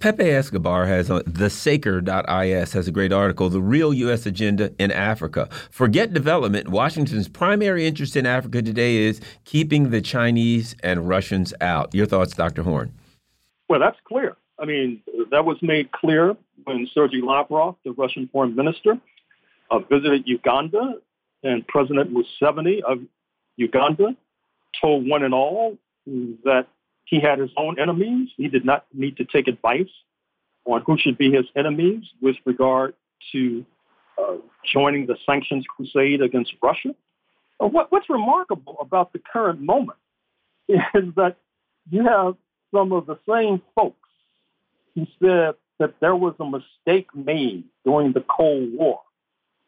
Pepe 0.00 0.30
Escobar 0.30 0.86
has 0.86 1.10
a, 1.10 1.24
thesaker.is 1.24 2.72
has 2.72 2.86
a 2.86 2.92
great 2.92 3.12
article, 3.12 3.48
The 3.48 3.60
Real 3.60 3.92
U.S. 3.92 4.26
Agenda 4.26 4.72
in 4.78 4.92
Africa. 4.92 5.48
Forget 5.72 6.14
development. 6.14 6.68
Washington's 6.68 7.26
primary 7.26 7.84
interest 7.84 8.14
in 8.14 8.24
Africa 8.24 8.62
today 8.62 8.98
is 8.98 9.20
keeping 9.44 9.90
the 9.90 10.00
Chinese 10.00 10.76
and 10.84 11.08
Russians 11.08 11.52
out. 11.60 11.92
Your 11.96 12.06
thoughts, 12.06 12.36
Dr. 12.36 12.62
Horne? 12.62 12.94
Well, 13.68 13.80
that's 13.80 13.98
clear. 14.04 14.36
I 14.60 14.66
mean, 14.66 15.02
that 15.32 15.44
was 15.44 15.56
made 15.62 15.90
clear 15.90 16.36
when 16.62 16.88
Sergei 16.94 17.20
Lavrov, 17.20 17.74
the 17.84 17.90
Russian 17.90 18.28
foreign 18.28 18.54
minister, 18.54 19.00
uh, 19.72 19.80
visited 19.80 20.28
Uganda, 20.28 20.94
and 21.42 21.66
President 21.66 22.14
Museveni 22.14 22.82
of 22.82 23.00
Uganda 23.56 24.14
told 24.80 25.08
one 25.08 25.24
and 25.24 25.34
all 25.34 25.76
that 26.06 26.68
he 27.08 27.20
had 27.20 27.38
his 27.38 27.50
own 27.56 27.80
enemies. 27.80 28.28
He 28.36 28.48
did 28.48 28.64
not 28.64 28.84
need 28.92 29.16
to 29.16 29.24
take 29.24 29.48
advice 29.48 29.88
on 30.66 30.82
who 30.82 30.98
should 30.98 31.16
be 31.16 31.32
his 31.32 31.46
enemies 31.56 32.04
with 32.20 32.36
regard 32.44 32.94
to 33.32 33.64
uh, 34.18 34.36
joining 34.72 35.06
the 35.06 35.16
sanctions 35.24 35.64
crusade 35.74 36.20
against 36.20 36.52
Russia. 36.62 36.94
What, 37.58 37.90
what's 37.90 38.10
remarkable 38.10 38.76
about 38.80 39.12
the 39.12 39.20
current 39.20 39.60
moment 39.60 39.98
is 40.68 41.14
that 41.16 41.36
you 41.90 42.04
have 42.04 42.36
some 42.74 42.92
of 42.92 43.06
the 43.06 43.18
same 43.28 43.62
folks 43.74 43.96
who 44.94 45.06
said 45.20 45.54
that 45.78 45.94
there 46.00 46.14
was 46.14 46.34
a 46.40 46.44
mistake 46.44 47.08
made 47.14 47.64
during 47.84 48.12
the 48.12 48.24
Cold 48.28 48.70
War 48.74 49.00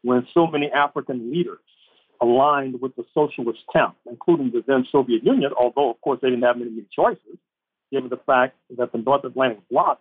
when 0.02 0.26
so 0.34 0.46
many 0.46 0.70
African 0.70 1.32
leaders 1.32 1.58
aligned 2.20 2.80
with 2.80 2.94
the 2.96 3.04
socialist 3.14 3.60
camp, 3.72 3.96
including 4.08 4.50
the 4.50 4.62
then 4.66 4.86
Soviet 4.92 5.24
Union, 5.24 5.52
although, 5.58 5.90
of 5.90 6.00
course, 6.00 6.18
they 6.20 6.28
didn't 6.28 6.44
have 6.44 6.58
many 6.58 6.70
choices, 6.94 7.38
given 7.90 8.10
the 8.10 8.20
fact 8.26 8.56
that 8.76 8.92
the 8.92 8.98
North 8.98 9.24
Atlantic 9.24 9.60
bloc 9.70 10.00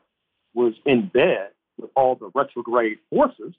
was 0.53 0.73
in 0.85 1.09
bed 1.13 1.49
with 1.77 1.89
all 1.95 2.15
the 2.15 2.29
retrograde 2.35 2.97
forces. 3.09 3.53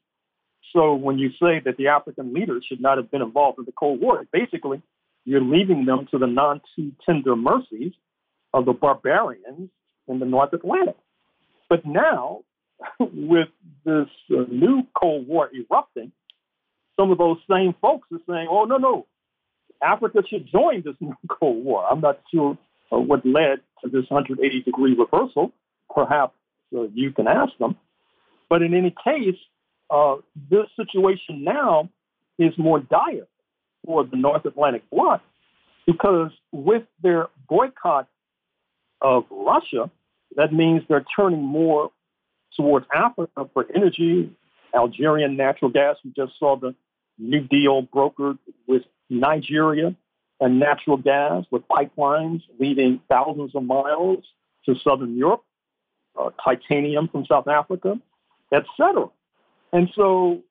So 0.73 0.95
when 0.95 1.19
you 1.19 1.31
say 1.31 1.61
that 1.65 1.77
the 1.79 1.89
African 1.89 2.35
leaders 2.35 2.65
should 2.69 2.81
not 2.81 2.99
have 2.99 3.11
been 3.11 3.23
involved 3.23 3.59
in 3.59 3.65
the 3.65 3.73
Cold 3.73 4.01
War, 4.01 4.25
basically 4.33 4.83
you're 5.25 5.41
leaving 5.41 5.85
them 5.85 6.07
to 6.11 6.19
the 6.19 6.27
non 6.27 6.61
too 6.77 6.93
tender 7.05 7.37
mercies 7.37 7.93
of 8.53 8.65
the 8.67 8.73
barbarians 8.73 9.71
in 10.09 10.19
the 10.19 10.27
North 10.27 10.53
Atlantic. 10.53 10.97
But 11.69 11.87
now, 11.87 12.41
with 12.99 13.49
this 13.85 14.09
uh, 14.31 14.45
new 14.51 14.83
Cold 14.99 15.29
War 15.29 15.51
erupting, 15.55 16.13
some 17.01 17.11
of 17.11 17.19
those 17.19 17.39
same 17.51 17.75
folks 17.81 18.09
are 18.13 18.21
saying, 18.29 18.49
oh, 18.51 18.65
no, 18.65 18.77
no, 18.77 19.07
Africa 19.83 20.23
should 20.29 20.47
join 20.51 20.83
this 20.85 20.95
new 21.01 21.17
Cold 21.31 21.65
War. 21.65 21.87
I'm 21.91 22.01
not 22.01 22.21
sure 22.33 22.59
uh, 22.93 22.99
what 22.99 23.25
led 23.25 23.61
to 23.83 23.91
this 23.91 24.05
180 24.09 24.63
degree 24.63 24.95
reversal. 24.95 25.53
Perhaps 25.95 26.35
uh, 26.77 26.83
you 26.95 27.13
can 27.13 27.27
ask 27.27 27.57
them. 27.59 27.77
But 28.51 28.63
in 28.63 28.75
any 28.75 28.95
case, 29.05 29.37
uh, 29.89 30.17
this 30.51 30.67
situation 30.77 31.45
now 31.45 31.89
is 32.39 32.53
more 32.59 32.81
dire 32.81 33.27
for 33.87 34.05
the 34.05 34.17
North 34.17 34.45
Atlantic 34.45 34.89
bloc 34.91 35.23
because 35.87 36.31
with 36.53 36.83
their 37.03 37.29
boycott 37.49 38.09
of 39.01 39.25
Russia, 39.31 39.91
that 40.37 40.53
means 40.53 40.83
they're 40.89 41.05
turning 41.17 41.43
more 41.43 41.91
towards 42.57 42.87
Africa 42.95 43.49
for 43.53 43.67
energy, 43.75 44.31
Algerian 44.75 45.37
natural 45.37 45.71
gas. 45.71 45.97
We 46.05 46.13
just 46.17 46.33
saw 46.39 46.57
the 46.57 46.75
New 47.21 47.41
Deal 47.43 47.83
brokered 47.83 48.39
with 48.67 48.83
Nigeria 49.09 49.95
and 50.41 50.59
natural 50.59 50.97
gas 50.97 51.45
with 51.51 51.63
pipelines 51.69 52.43
leading 52.59 53.01
thousands 53.09 53.55
of 53.55 53.63
miles 53.63 54.25
to 54.65 54.75
southern 54.83 55.17
Europe, 55.17 55.45
uh, 56.19 56.31
titanium 56.43 57.09
from 57.09 57.27
South 57.27 57.47
Africa, 57.47 58.01
etc. 58.53 59.09
And 59.73 59.91
so, 59.95 60.43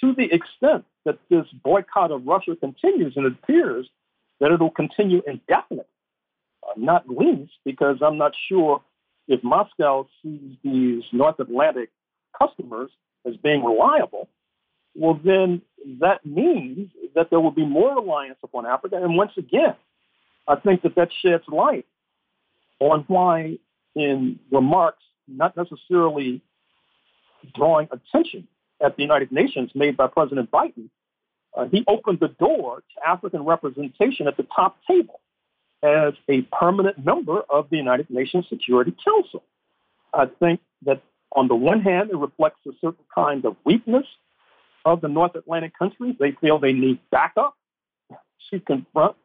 to 0.00 0.14
the 0.14 0.24
extent 0.24 0.84
that 1.04 1.18
this 1.30 1.46
boycott 1.64 2.10
of 2.10 2.26
Russia 2.26 2.56
continues, 2.56 3.14
and 3.16 3.26
it 3.26 3.34
appears 3.42 3.88
that 4.40 4.50
it'll 4.52 4.70
continue 4.70 5.22
indefinitely, 5.26 5.84
uh, 6.64 6.72
not 6.76 7.08
least 7.08 7.52
because 7.64 7.98
I'm 8.02 8.18
not 8.18 8.32
sure 8.48 8.82
if 9.28 9.42
Moscow 9.44 10.08
sees 10.22 10.56
these 10.64 11.04
North 11.12 11.38
Atlantic 11.38 11.90
customers 12.38 12.90
as 13.24 13.36
being 13.36 13.64
reliable, 13.64 14.28
well, 14.94 15.18
then 15.24 15.62
that 16.00 16.24
means 16.24 16.90
that 17.14 17.30
there 17.30 17.40
will 17.40 17.50
be 17.50 17.66
more 17.66 17.94
reliance 17.94 18.38
upon 18.42 18.66
Africa. 18.66 18.96
And 19.02 19.16
once 19.16 19.32
again, 19.36 19.74
I 20.48 20.56
think 20.56 20.82
that 20.82 20.94
that 20.96 21.08
sheds 21.22 21.44
light 21.48 21.86
on 22.80 23.04
why, 23.06 23.58
in 23.94 24.38
remarks 24.50 25.02
not 25.28 25.56
necessarily 25.56 26.42
drawing 27.54 27.88
attention 27.90 28.48
at 28.84 28.96
the 28.96 29.02
United 29.02 29.30
Nations 29.30 29.70
made 29.74 29.96
by 29.96 30.08
President 30.08 30.50
Biden, 30.50 30.88
uh, 31.56 31.66
he 31.70 31.84
opened 31.86 32.20
the 32.20 32.28
door 32.28 32.82
to 32.94 33.08
African 33.08 33.44
representation 33.44 34.26
at 34.26 34.36
the 34.36 34.46
top 34.54 34.78
table 34.88 35.20
as 35.82 36.14
a 36.28 36.42
permanent 36.42 37.04
member 37.04 37.42
of 37.50 37.68
the 37.70 37.76
United 37.76 38.08
Nations 38.08 38.46
Security 38.48 38.94
Council. 39.04 39.42
I 40.14 40.26
think 40.26 40.60
that 40.86 41.02
on 41.34 41.48
the 41.48 41.54
one 41.54 41.80
hand, 41.80 42.10
it 42.10 42.16
reflects 42.16 42.60
a 42.66 42.72
certain 42.80 43.04
kind 43.14 43.44
of 43.44 43.56
weakness 43.64 44.06
of 44.84 45.00
the 45.00 45.08
North 45.08 45.34
Atlantic 45.34 45.76
countries. 45.78 46.16
They 46.18 46.32
feel 46.40 46.58
they 46.58 46.72
need 46.72 46.98
backup 47.10 47.56
to 48.50 48.60
confront 48.60 49.16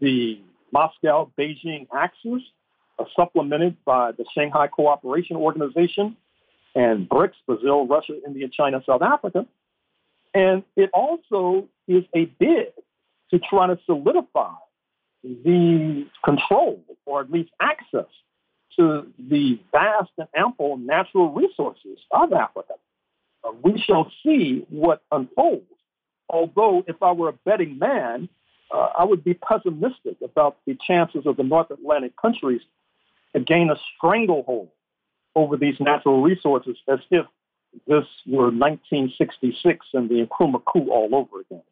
the 0.00 0.40
Moscow 0.72 1.30
Beijing 1.38 1.86
axis, 1.94 2.42
supplemented 3.16 3.76
by 3.84 4.12
the 4.12 4.24
Shanghai 4.34 4.68
Cooperation 4.68 5.36
Organization 5.36 6.16
and 6.74 7.08
BRICS 7.08 7.34
Brazil, 7.46 7.86
Russia, 7.86 8.14
India, 8.26 8.48
China, 8.48 8.82
South 8.84 9.02
Africa. 9.02 9.46
And 10.32 10.64
it 10.76 10.90
also 10.92 11.68
is 11.86 12.04
a 12.14 12.24
bid 12.24 12.72
to 13.30 13.38
try 13.38 13.68
to 13.68 13.78
solidify 13.86 14.52
the 15.22 16.06
control 16.24 16.82
or 17.06 17.20
at 17.20 17.30
least 17.30 17.50
access 17.60 18.06
to 18.76 19.06
the 19.18 19.60
vast 19.70 20.10
and 20.18 20.28
ample 20.34 20.76
natural 20.76 21.32
resources 21.32 21.98
of 22.10 22.32
Africa. 22.32 22.74
Uh, 23.44 23.52
we 23.62 23.78
shall 23.78 24.10
see 24.24 24.64
what 24.70 25.02
unfolds. 25.12 25.66
Although, 26.28 26.84
if 26.86 27.02
I 27.02 27.12
were 27.12 27.28
a 27.28 27.32
betting 27.44 27.78
man, 27.78 28.28
uh, 28.72 28.88
I 28.98 29.04
would 29.04 29.22
be 29.22 29.34
pessimistic 29.34 30.16
about 30.22 30.58
the 30.66 30.76
chances 30.86 31.26
of 31.26 31.36
the 31.36 31.42
North 31.42 31.70
Atlantic 31.70 32.16
countries 32.16 32.62
to 33.34 33.40
gain 33.40 33.70
a 33.70 33.76
stranglehold 33.96 34.68
over 35.36 35.56
these 35.56 35.74
natural 35.80 36.22
resources 36.22 36.76
as 36.88 37.00
if 37.10 37.26
this 37.86 38.04
were 38.26 38.50
1966 38.50 39.86
and 39.92 40.08
the 40.08 40.26
Nkrumah 40.26 40.62
coup 40.64 40.90
all 40.90 41.14
over 41.14 41.40
again. 41.40 41.62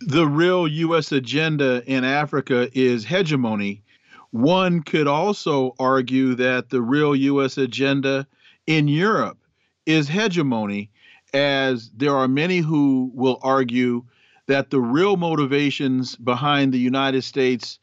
The 0.00 0.26
real 0.26 0.66
U.S. 0.66 1.12
agenda 1.12 1.82
in 1.86 2.04
Africa 2.04 2.68
is 2.72 3.04
hegemony. 3.04 3.84
One 4.30 4.82
could 4.82 5.06
also 5.06 5.74
argue 5.78 6.34
that 6.36 6.70
the 6.70 6.80
real 6.80 7.14
U.S. 7.14 7.58
agenda 7.58 8.26
in 8.66 8.88
Europe 8.88 9.38
is 9.86 10.08
hegemony, 10.08 10.90
as 11.34 11.90
there 11.96 12.16
are 12.16 12.28
many 12.28 12.58
who 12.58 13.10
will 13.14 13.38
argue 13.42 14.04
that 14.46 14.70
the 14.70 14.80
real 14.80 15.16
motivations 15.16 16.16
behind 16.16 16.72
the 16.72 16.78
United 16.78 17.22
States 17.22 17.78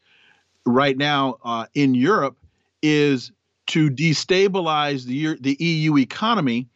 right 0.66 0.96
now 0.96 1.38
uh, 1.44 1.66
in 1.74 1.94
Europe 1.94 2.36
is 2.82 3.32
to 3.66 3.90
destabilize 3.90 5.04
the, 5.04 5.36
the 5.40 5.56
EU 5.62 5.96
economy 5.98 6.68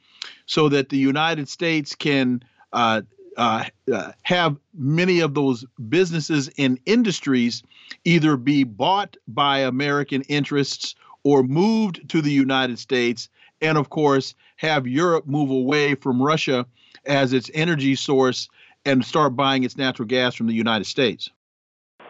so 0.47 0.69
that 0.69 0.89
the 0.89 0.97
United 0.97 1.49
States 1.49 1.95
can 1.95 2.43
uh, 2.73 3.03
uh, 3.37 3.65
uh, 3.93 4.13
have 4.23 4.57
many 4.75 5.21
of 5.21 5.35
those 5.35 5.65
businesses 5.89 6.51
and 6.57 6.79
industries 6.87 7.63
either 8.05 8.37
be 8.37 8.65
bought 8.65 9.17
by 9.27 9.59
American 9.59 10.23
interests 10.23 10.95
or 11.25 11.43
moved 11.43 12.09
to 12.11 12.21
the 12.21 12.31
United 12.31 12.79
States, 12.79 13.29
and 13.61 13.79
of 13.79 13.91
course, 13.91 14.35
have 14.57 14.87
Europe 14.87 15.27
move 15.27 15.51
away 15.51 15.95
from 15.95 16.23
Russia 16.23 16.67
as 17.07 17.33
its 17.33 17.51
energy 17.55 17.95
source 17.95 18.49
and 18.85 19.05
start 19.05 19.35
buying 19.37 19.65
its 19.65 19.77
natural 19.77 20.07
gas 20.07 20.35
from 20.35 20.47
the 20.47 20.55
United 20.55 20.85
States? 20.85 21.31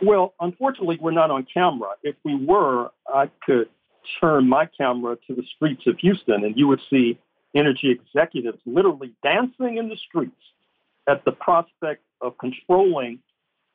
Well, 0.03 0.35
unfortunately, 0.41 0.99
we're 1.01 1.13
not 1.13 1.31
on 1.31 1.47
camera. 1.53 1.91
If 2.03 2.17
we 2.25 2.35
were, 2.35 2.91
I 3.13 3.31
could 3.47 3.69
turn 4.21 4.49
my 4.49 4.67
camera 4.67 5.17
to 5.27 5.35
the 5.35 5.45
streets 5.55 5.87
of 5.87 5.99
Houston 5.99 6.45
and 6.45 6.57
you 6.57 6.69
would 6.69 6.81
see 6.91 7.19
energy 7.55 7.91
executives 7.91 8.59
literally 8.67 9.15
dancing 9.23 9.79
in 9.79 9.89
the 9.89 9.97
streets 9.97 10.33
at 11.09 11.25
the 11.25 11.33
prospect 11.33 12.03
of 12.21 12.37
controlling 12.39 13.21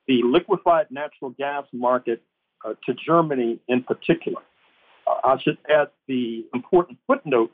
the 0.07 0.21
liquefied 0.23 0.87
natural 0.89 1.31
gas 1.31 1.65
market 1.71 2.21
uh, 2.65 2.73
to 2.85 2.93
Germany 2.93 3.59
in 3.67 3.83
particular. 3.83 4.41
Uh, 5.07 5.15
I 5.23 5.41
should 5.41 5.57
add 5.69 5.89
the 6.07 6.45
important 6.53 6.99
footnote 7.07 7.51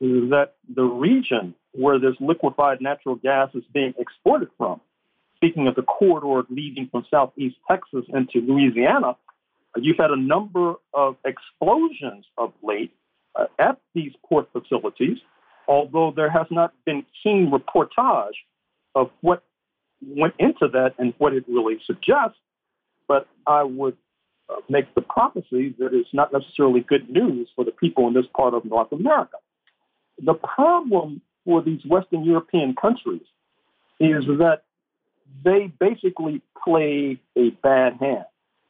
that 0.00 0.52
the 0.74 0.82
region 0.82 1.54
where 1.72 1.98
this 1.98 2.14
liquefied 2.20 2.80
natural 2.80 3.16
gas 3.16 3.50
is 3.54 3.64
being 3.72 3.94
exported 3.98 4.48
from, 4.56 4.80
speaking 5.36 5.68
of 5.68 5.74
the 5.74 5.82
corridor 5.82 6.46
leading 6.50 6.88
from 6.90 7.04
southeast 7.10 7.56
Texas 7.70 8.04
into 8.08 8.40
Louisiana, 8.40 9.16
you've 9.76 9.98
had 9.98 10.10
a 10.10 10.16
number 10.16 10.74
of 10.94 11.16
explosions 11.24 12.24
of 12.38 12.52
late 12.62 12.92
uh, 13.38 13.44
at 13.58 13.78
these 13.94 14.12
port 14.28 14.48
facilities, 14.52 15.18
although 15.68 16.12
there 16.14 16.30
has 16.30 16.46
not 16.50 16.72
been 16.84 17.04
keen 17.22 17.50
reportage 17.50 18.34
of 18.94 19.10
what 19.20 19.44
went 20.04 20.34
into 20.38 20.66
that 20.72 20.94
and 20.98 21.14
what 21.18 21.32
it 21.32 21.44
really 21.46 21.78
suggests. 21.86 22.38
But 23.06 23.28
I 23.46 23.62
would 23.62 23.96
uh, 24.48 24.56
make 24.68 24.94
the 24.94 25.02
prophecy 25.02 25.74
that 25.78 25.90
it's 25.92 26.12
not 26.12 26.32
necessarily 26.32 26.80
good 26.80 27.08
news 27.08 27.48
for 27.54 27.64
the 27.64 27.70
people 27.70 28.08
in 28.08 28.14
this 28.14 28.26
part 28.36 28.54
of 28.54 28.64
North 28.64 28.92
America. 28.92 29.36
The 30.22 30.34
problem 30.34 31.22
for 31.44 31.62
these 31.62 31.84
Western 31.84 32.24
European 32.24 32.74
countries 32.74 33.22
is 33.98 34.24
that 34.26 34.62
they 35.44 35.72
basically 35.78 36.42
played 36.62 37.20
a 37.36 37.50
bad 37.62 37.94
hand. 38.00 38.24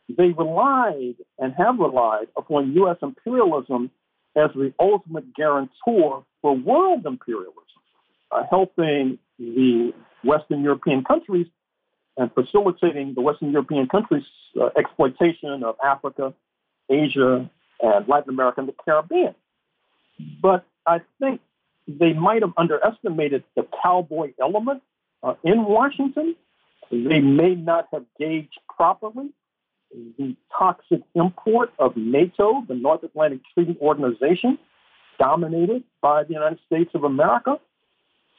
They 0.08 0.30
relied 0.30 1.16
and 1.38 1.54
have 1.54 1.78
relied 1.78 2.28
upon 2.36 2.72
U.S. 2.74 2.96
imperialism 3.02 3.90
as 4.36 4.50
the 4.54 4.72
ultimate 4.78 5.34
guarantor 5.34 6.24
for 6.42 6.56
world 6.56 7.06
imperialism, 7.06 7.54
uh, 8.30 8.42
helping 8.48 9.18
the 9.38 9.92
Western 10.22 10.62
European 10.62 11.04
countries 11.04 11.46
and 12.16 12.30
facilitating 12.34 13.14
the 13.14 13.20
Western 13.20 13.50
European 13.50 13.88
countries' 13.88 14.24
uh, 14.60 14.68
exploitation 14.76 15.62
of 15.64 15.76
Africa, 15.84 16.34
Asia, 16.88 17.48
and 17.82 18.08
Latin 18.08 18.30
America 18.30 18.60
and 18.60 18.68
the 18.68 18.74
Caribbean. 18.84 19.34
But 20.42 20.66
I 20.86 21.00
think 21.20 21.40
they 21.86 22.12
might 22.12 22.42
have 22.42 22.52
underestimated 22.56 23.44
the 23.56 23.66
cowboy 23.82 24.32
element 24.40 24.82
uh, 25.22 25.34
in 25.44 25.64
Washington. 25.64 26.36
They 26.90 27.20
may 27.20 27.54
not 27.54 27.88
have 27.92 28.04
gauged 28.18 28.58
properly 28.74 29.30
the 30.18 30.36
toxic 30.56 31.02
import 31.14 31.70
of 31.78 31.96
NATO, 31.96 32.62
the 32.68 32.74
North 32.74 33.02
Atlantic 33.02 33.40
Treaty 33.54 33.76
Organization, 33.80 34.58
dominated 35.18 35.84
by 36.00 36.24
the 36.24 36.34
United 36.34 36.58
States 36.66 36.90
of 36.94 37.04
America. 37.04 37.58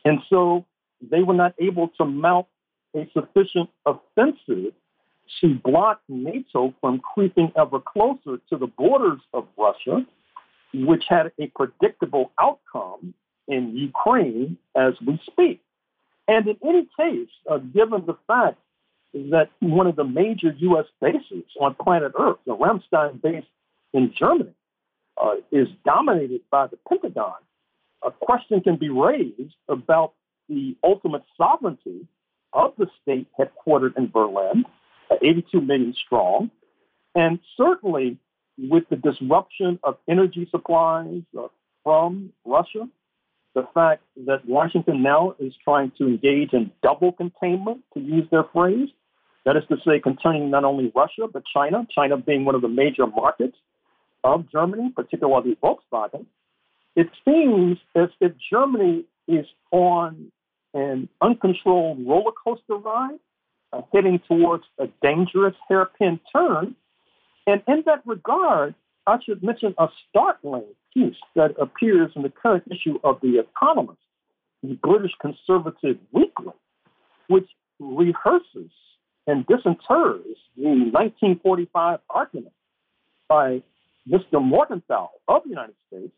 And 0.05 0.19
so 0.29 0.65
they 1.01 1.23
were 1.23 1.33
not 1.33 1.53
able 1.59 1.89
to 1.99 2.05
mount 2.05 2.47
a 2.95 3.07
sufficient 3.13 3.69
offensive 3.85 4.73
to 5.39 5.55
block 5.63 6.01
NATO 6.09 6.73
from 6.81 6.99
creeping 6.99 7.51
ever 7.57 7.79
closer 7.79 8.39
to 8.49 8.57
the 8.57 8.67
borders 8.67 9.19
of 9.33 9.47
Russia, 9.57 10.05
which 10.73 11.03
had 11.07 11.31
a 11.39 11.47
predictable 11.47 12.31
outcome 12.39 13.13
in 13.47 13.75
Ukraine 13.75 14.57
as 14.75 14.93
we 15.05 15.19
speak. 15.29 15.61
And 16.27 16.47
in 16.47 16.57
any 16.65 16.87
case, 16.97 17.29
uh, 17.49 17.57
given 17.57 18.05
the 18.05 18.17
fact 18.27 18.57
that 19.13 19.49
one 19.59 19.87
of 19.87 19.95
the 19.95 20.05
major 20.05 20.55
U.S. 20.57 20.85
bases 21.01 21.43
on 21.59 21.75
planet 21.75 22.13
Earth, 22.17 22.37
the 22.45 22.55
Ramstein 22.55 23.21
base 23.21 23.43
in 23.93 24.13
Germany, 24.17 24.53
uh, 25.21 25.35
is 25.51 25.67
dominated 25.85 26.41
by 26.49 26.67
the 26.67 26.77
Pentagon, 26.87 27.33
a 28.03 28.11
question 28.11 28.61
can 28.61 28.77
be 28.77 28.89
raised 28.89 29.55
about 29.67 30.13
the 30.47 30.75
ultimate 30.83 31.23
sovereignty 31.37 32.07
of 32.53 32.73
the 32.77 32.87
state 33.01 33.27
headquartered 33.37 33.97
in 33.97 34.09
Berlin, 34.09 34.65
82 35.21 35.61
million 35.61 35.93
strong, 36.05 36.49
and 37.13 37.39
certainly 37.57 38.17
with 38.69 38.83
the 38.89 38.95
disruption 38.95 39.79
of 39.83 39.97
energy 40.07 40.47
supplies 40.51 41.21
uh, 41.37 41.47
from 41.83 42.31
Russia, 42.45 42.87
the 43.55 43.67
fact 43.73 44.03
that 44.25 44.45
Washington 44.47 45.01
now 45.03 45.35
is 45.39 45.53
trying 45.63 45.91
to 45.97 46.07
engage 46.07 46.53
in 46.53 46.71
double 46.81 47.11
containment, 47.11 47.81
to 47.93 47.99
use 47.99 48.27
their 48.31 48.45
phrase, 48.53 48.89
That 49.45 49.57
is 49.57 49.63
to 49.69 49.77
say, 49.85 49.99
containing 49.99 50.51
not 50.51 50.63
only 50.63 50.91
Russia, 50.95 51.27
but 51.31 51.43
China, 51.51 51.87
China 51.93 52.17
being 52.17 52.45
one 52.45 52.55
of 52.55 52.61
the 52.61 52.67
major 52.67 53.07
markets 53.07 53.57
of 54.23 54.49
Germany, 54.51 54.91
particularly 54.95 55.57
Volkswagen. 55.63 56.25
It 56.95 57.09
seems 57.25 57.77
as 57.95 58.09
if 58.19 58.33
Germany 58.51 59.05
is 59.27 59.45
on 59.71 60.31
an 60.73 61.09
uncontrolled 61.21 62.05
roller 62.05 62.31
coaster 62.43 62.75
ride, 62.75 63.19
uh, 63.73 63.81
heading 63.93 64.19
towards 64.27 64.63
a 64.77 64.87
dangerous 65.01 65.55
hairpin 65.67 66.19
turn. 66.33 66.75
And 67.47 67.61
in 67.67 67.83
that 67.85 68.01
regard, 68.05 68.75
I 69.07 69.17
should 69.23 69.43
mention 69.43 69.73
a 69.77 69.87
startling 70.09 70.65
piece 70.93 71.15
that 71.35 71.55
appears 71.59 72.11
in 72.15 72.21
the 72.21 72.29
current 72.29 72.63
issue 72.69 72.99
of 73.03 73.19
The 73.21 73.39
Economist, 73.39 73.99
the 74.61 74.75
British 74.75 75.11
conservative 75.19 75.97
weekly, 76.11 76.53
which 77.27 77.49
rehearses 77.79 78.71
and 79.27 79.45
disinters 79.47 80.35
the 80.55 80.91
1945 80.91 81.99
argument 82.09 82.53
by 83.27 83.63
Mr. 84.07 84.43
Morgenthau 84.43 85.09
of 85.27 85.43
the 85.43 85.49
United 85.49 85.75
States 85.87 86.13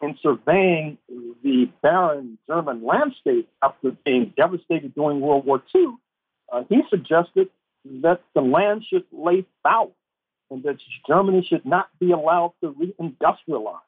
in 0.00 0.16
surveying 0.22 0.96
the 1.42 1.68
barren 1.82 2.38
German 2.46 2.84
landscape 2.84 3.48
after 3.62 3.90
being 4.04 4.32
devastated 4.36 4.94
during 4.94 5.20
World 5.20 5.44
War 5.44 5.62
II, 5.74 5.88
uh, 6.52 6.62
he 6.68 6.82
suggested 6.88 7.48
that 7.84 8.20
the 8.34 8.40
land 8.40 8.84
should 8.88 9.04
lay 9.12 9.44
fallow 9.62 9.92
and 10.50 10.62
that 10.62 10.76
Germany 11.06 11.46
should 11.48 11.64
not 11.64 11.88
be 11.98 12.12
allowed 12.12 12.54
to 12.62 12.72
reindustrialize. 12.72 13.80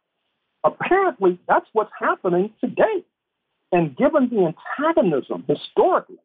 Apparently, 0.65 1.39
that's 1.49 1.67
what's 1.73 1.93
happening 1.99 2.53
today. 2.61 3.05
And 3.73 3.97
given 3.97 4.29
the 4.29 4.53
antagonism 4.79 5.45
historically 5.47 6.19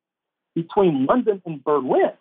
between 0.56 1.06
London 1.06 1.42
and 1.46 1.64
Berlin, 1.64 2.12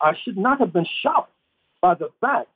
I 0.00 0.12
should 0.22 0.36
not 0.36 0.60
have 0.60 0.72
been 0.72 0.86
shocked 1.02 1.32
by 1.80 1.94
the 1.94 2.10
fact 2.20 2.48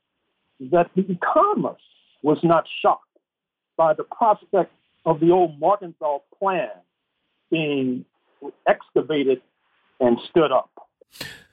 that 0.71 0.89
the 0.95 1.05
economist 1.09 1.81
was 2.23 2.37
not 2.43 2.65
shocked 2.81 3.05
by 3.77 3.93
the 3.93 4.03
prospect 4.03 4.71
of 5.05 5.19
the 5.19 5.31
old 5.31 5.59
Morgenthau 5.59 6.21
plan 6.39 6.69
being 7.49 8.05
excavated 8.67 9.41
and 9.99 10.17
stood 10.29 10.51
up. 10.51 10.69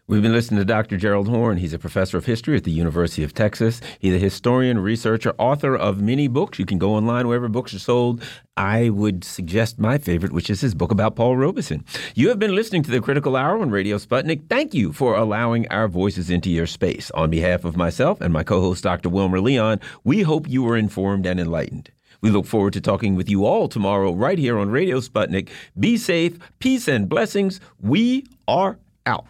We've 0.08 0.22
been 0.22 0.32
listening 0.32 0.56
to 0.56 0.64
Dr. 0.64 0.96
Gerald 0.96 1.28
Horne. 1.28 1.58
He's 1.58 1.74
a 1.74 1.78
professor 1.78 2.16
of 2.16 2.24
history 2.24 2.56
at 2.56 2.64
the 2.64 2.70
University 2.70 3.22
of 3.22 3.34
Texas. 3.34 3.82
He's 3.98 4.14
a 4.14 4.18
historian, 4.18 4.78
researcher, 4.78 5.34
author 5.36 5.76
of 5.76 6.00
many 6.00 6.28
books. 6.28 6.58
You 6.58 6.64
can 6.64 6.78
go 6.78 6.94
online 6.94 7.28
wherever 7.28 7.46
books 7.46 7.74
are 7.74 7.78
sold. 7.78 8.22
I 8.56 8.88
would 8.88 9.22
suggest 9.22 9.78
my 9.78 9.98
favorite, 9.98 10.32
which 10.32 10.48
is 10.48 10.62
his 10.62 10.74
book 10.74 10.92
about 10.92 11.14
Paul 11.14 11.36
Robeson. 11.36 11.84
You 12.14 12.30
have 12.30 12.38
been 12.38 12.54
listening 12.54 12.82
to 12.84 12.90
the 12.90 13.02
Critical 13.02 13.36
Hour 13.36 13.60
on 13.60 13.68
Radio 13.68 13.98
Sputnik. 13.98 14.48
Thank 14.48 14.72
you 14.72 14.94
for 14.94 15.14
allowing 15.14 15.68
our 15.68 15.88
voices 15.88 16.30
into 16.30 16.48
your 16.48 16.66
space. 16.66 17.10
On 17.10 17.28
behalf 17.28 17.66
of 17.66 17.76
myself 17.76 18.22
and 18.22 18.32
my 18.32 18.42
co 18.42 18.62
host, 18.62 18.84
Dr. 18.84 19.10
Wilmer 19.10 19.42
Leon, 19.42 19.78
we 20.04 20.22
hope 20.22 20.48
you 20.48 20.62
were 20.62 20.78
informed 20.78 21.26
and 21.26 21.38
enlightened. 21.38 21.90
We 22.22 22.30
look 22.30 22.46
forward 22.46 22.72
to 22.72 22.80
talking 22.80 23.14
with 23.14 23.28
you 23.28 23.44
all 23.44 23.68
tomorrow 23.68 24.14
right 24.14 24.38
here 24.38 24.58
on 24.58 24.70
Radio 24.70 25.00
Sputnik. 25.00 25.50
Be 25.78 25.98
safe, 25.98 26.38
peace, 26.60 26.88
and 26.88 27.10
blessings. 27.10 27.60
We 27.78 28.24
are 28.48 28.78
out. 29.04 29.26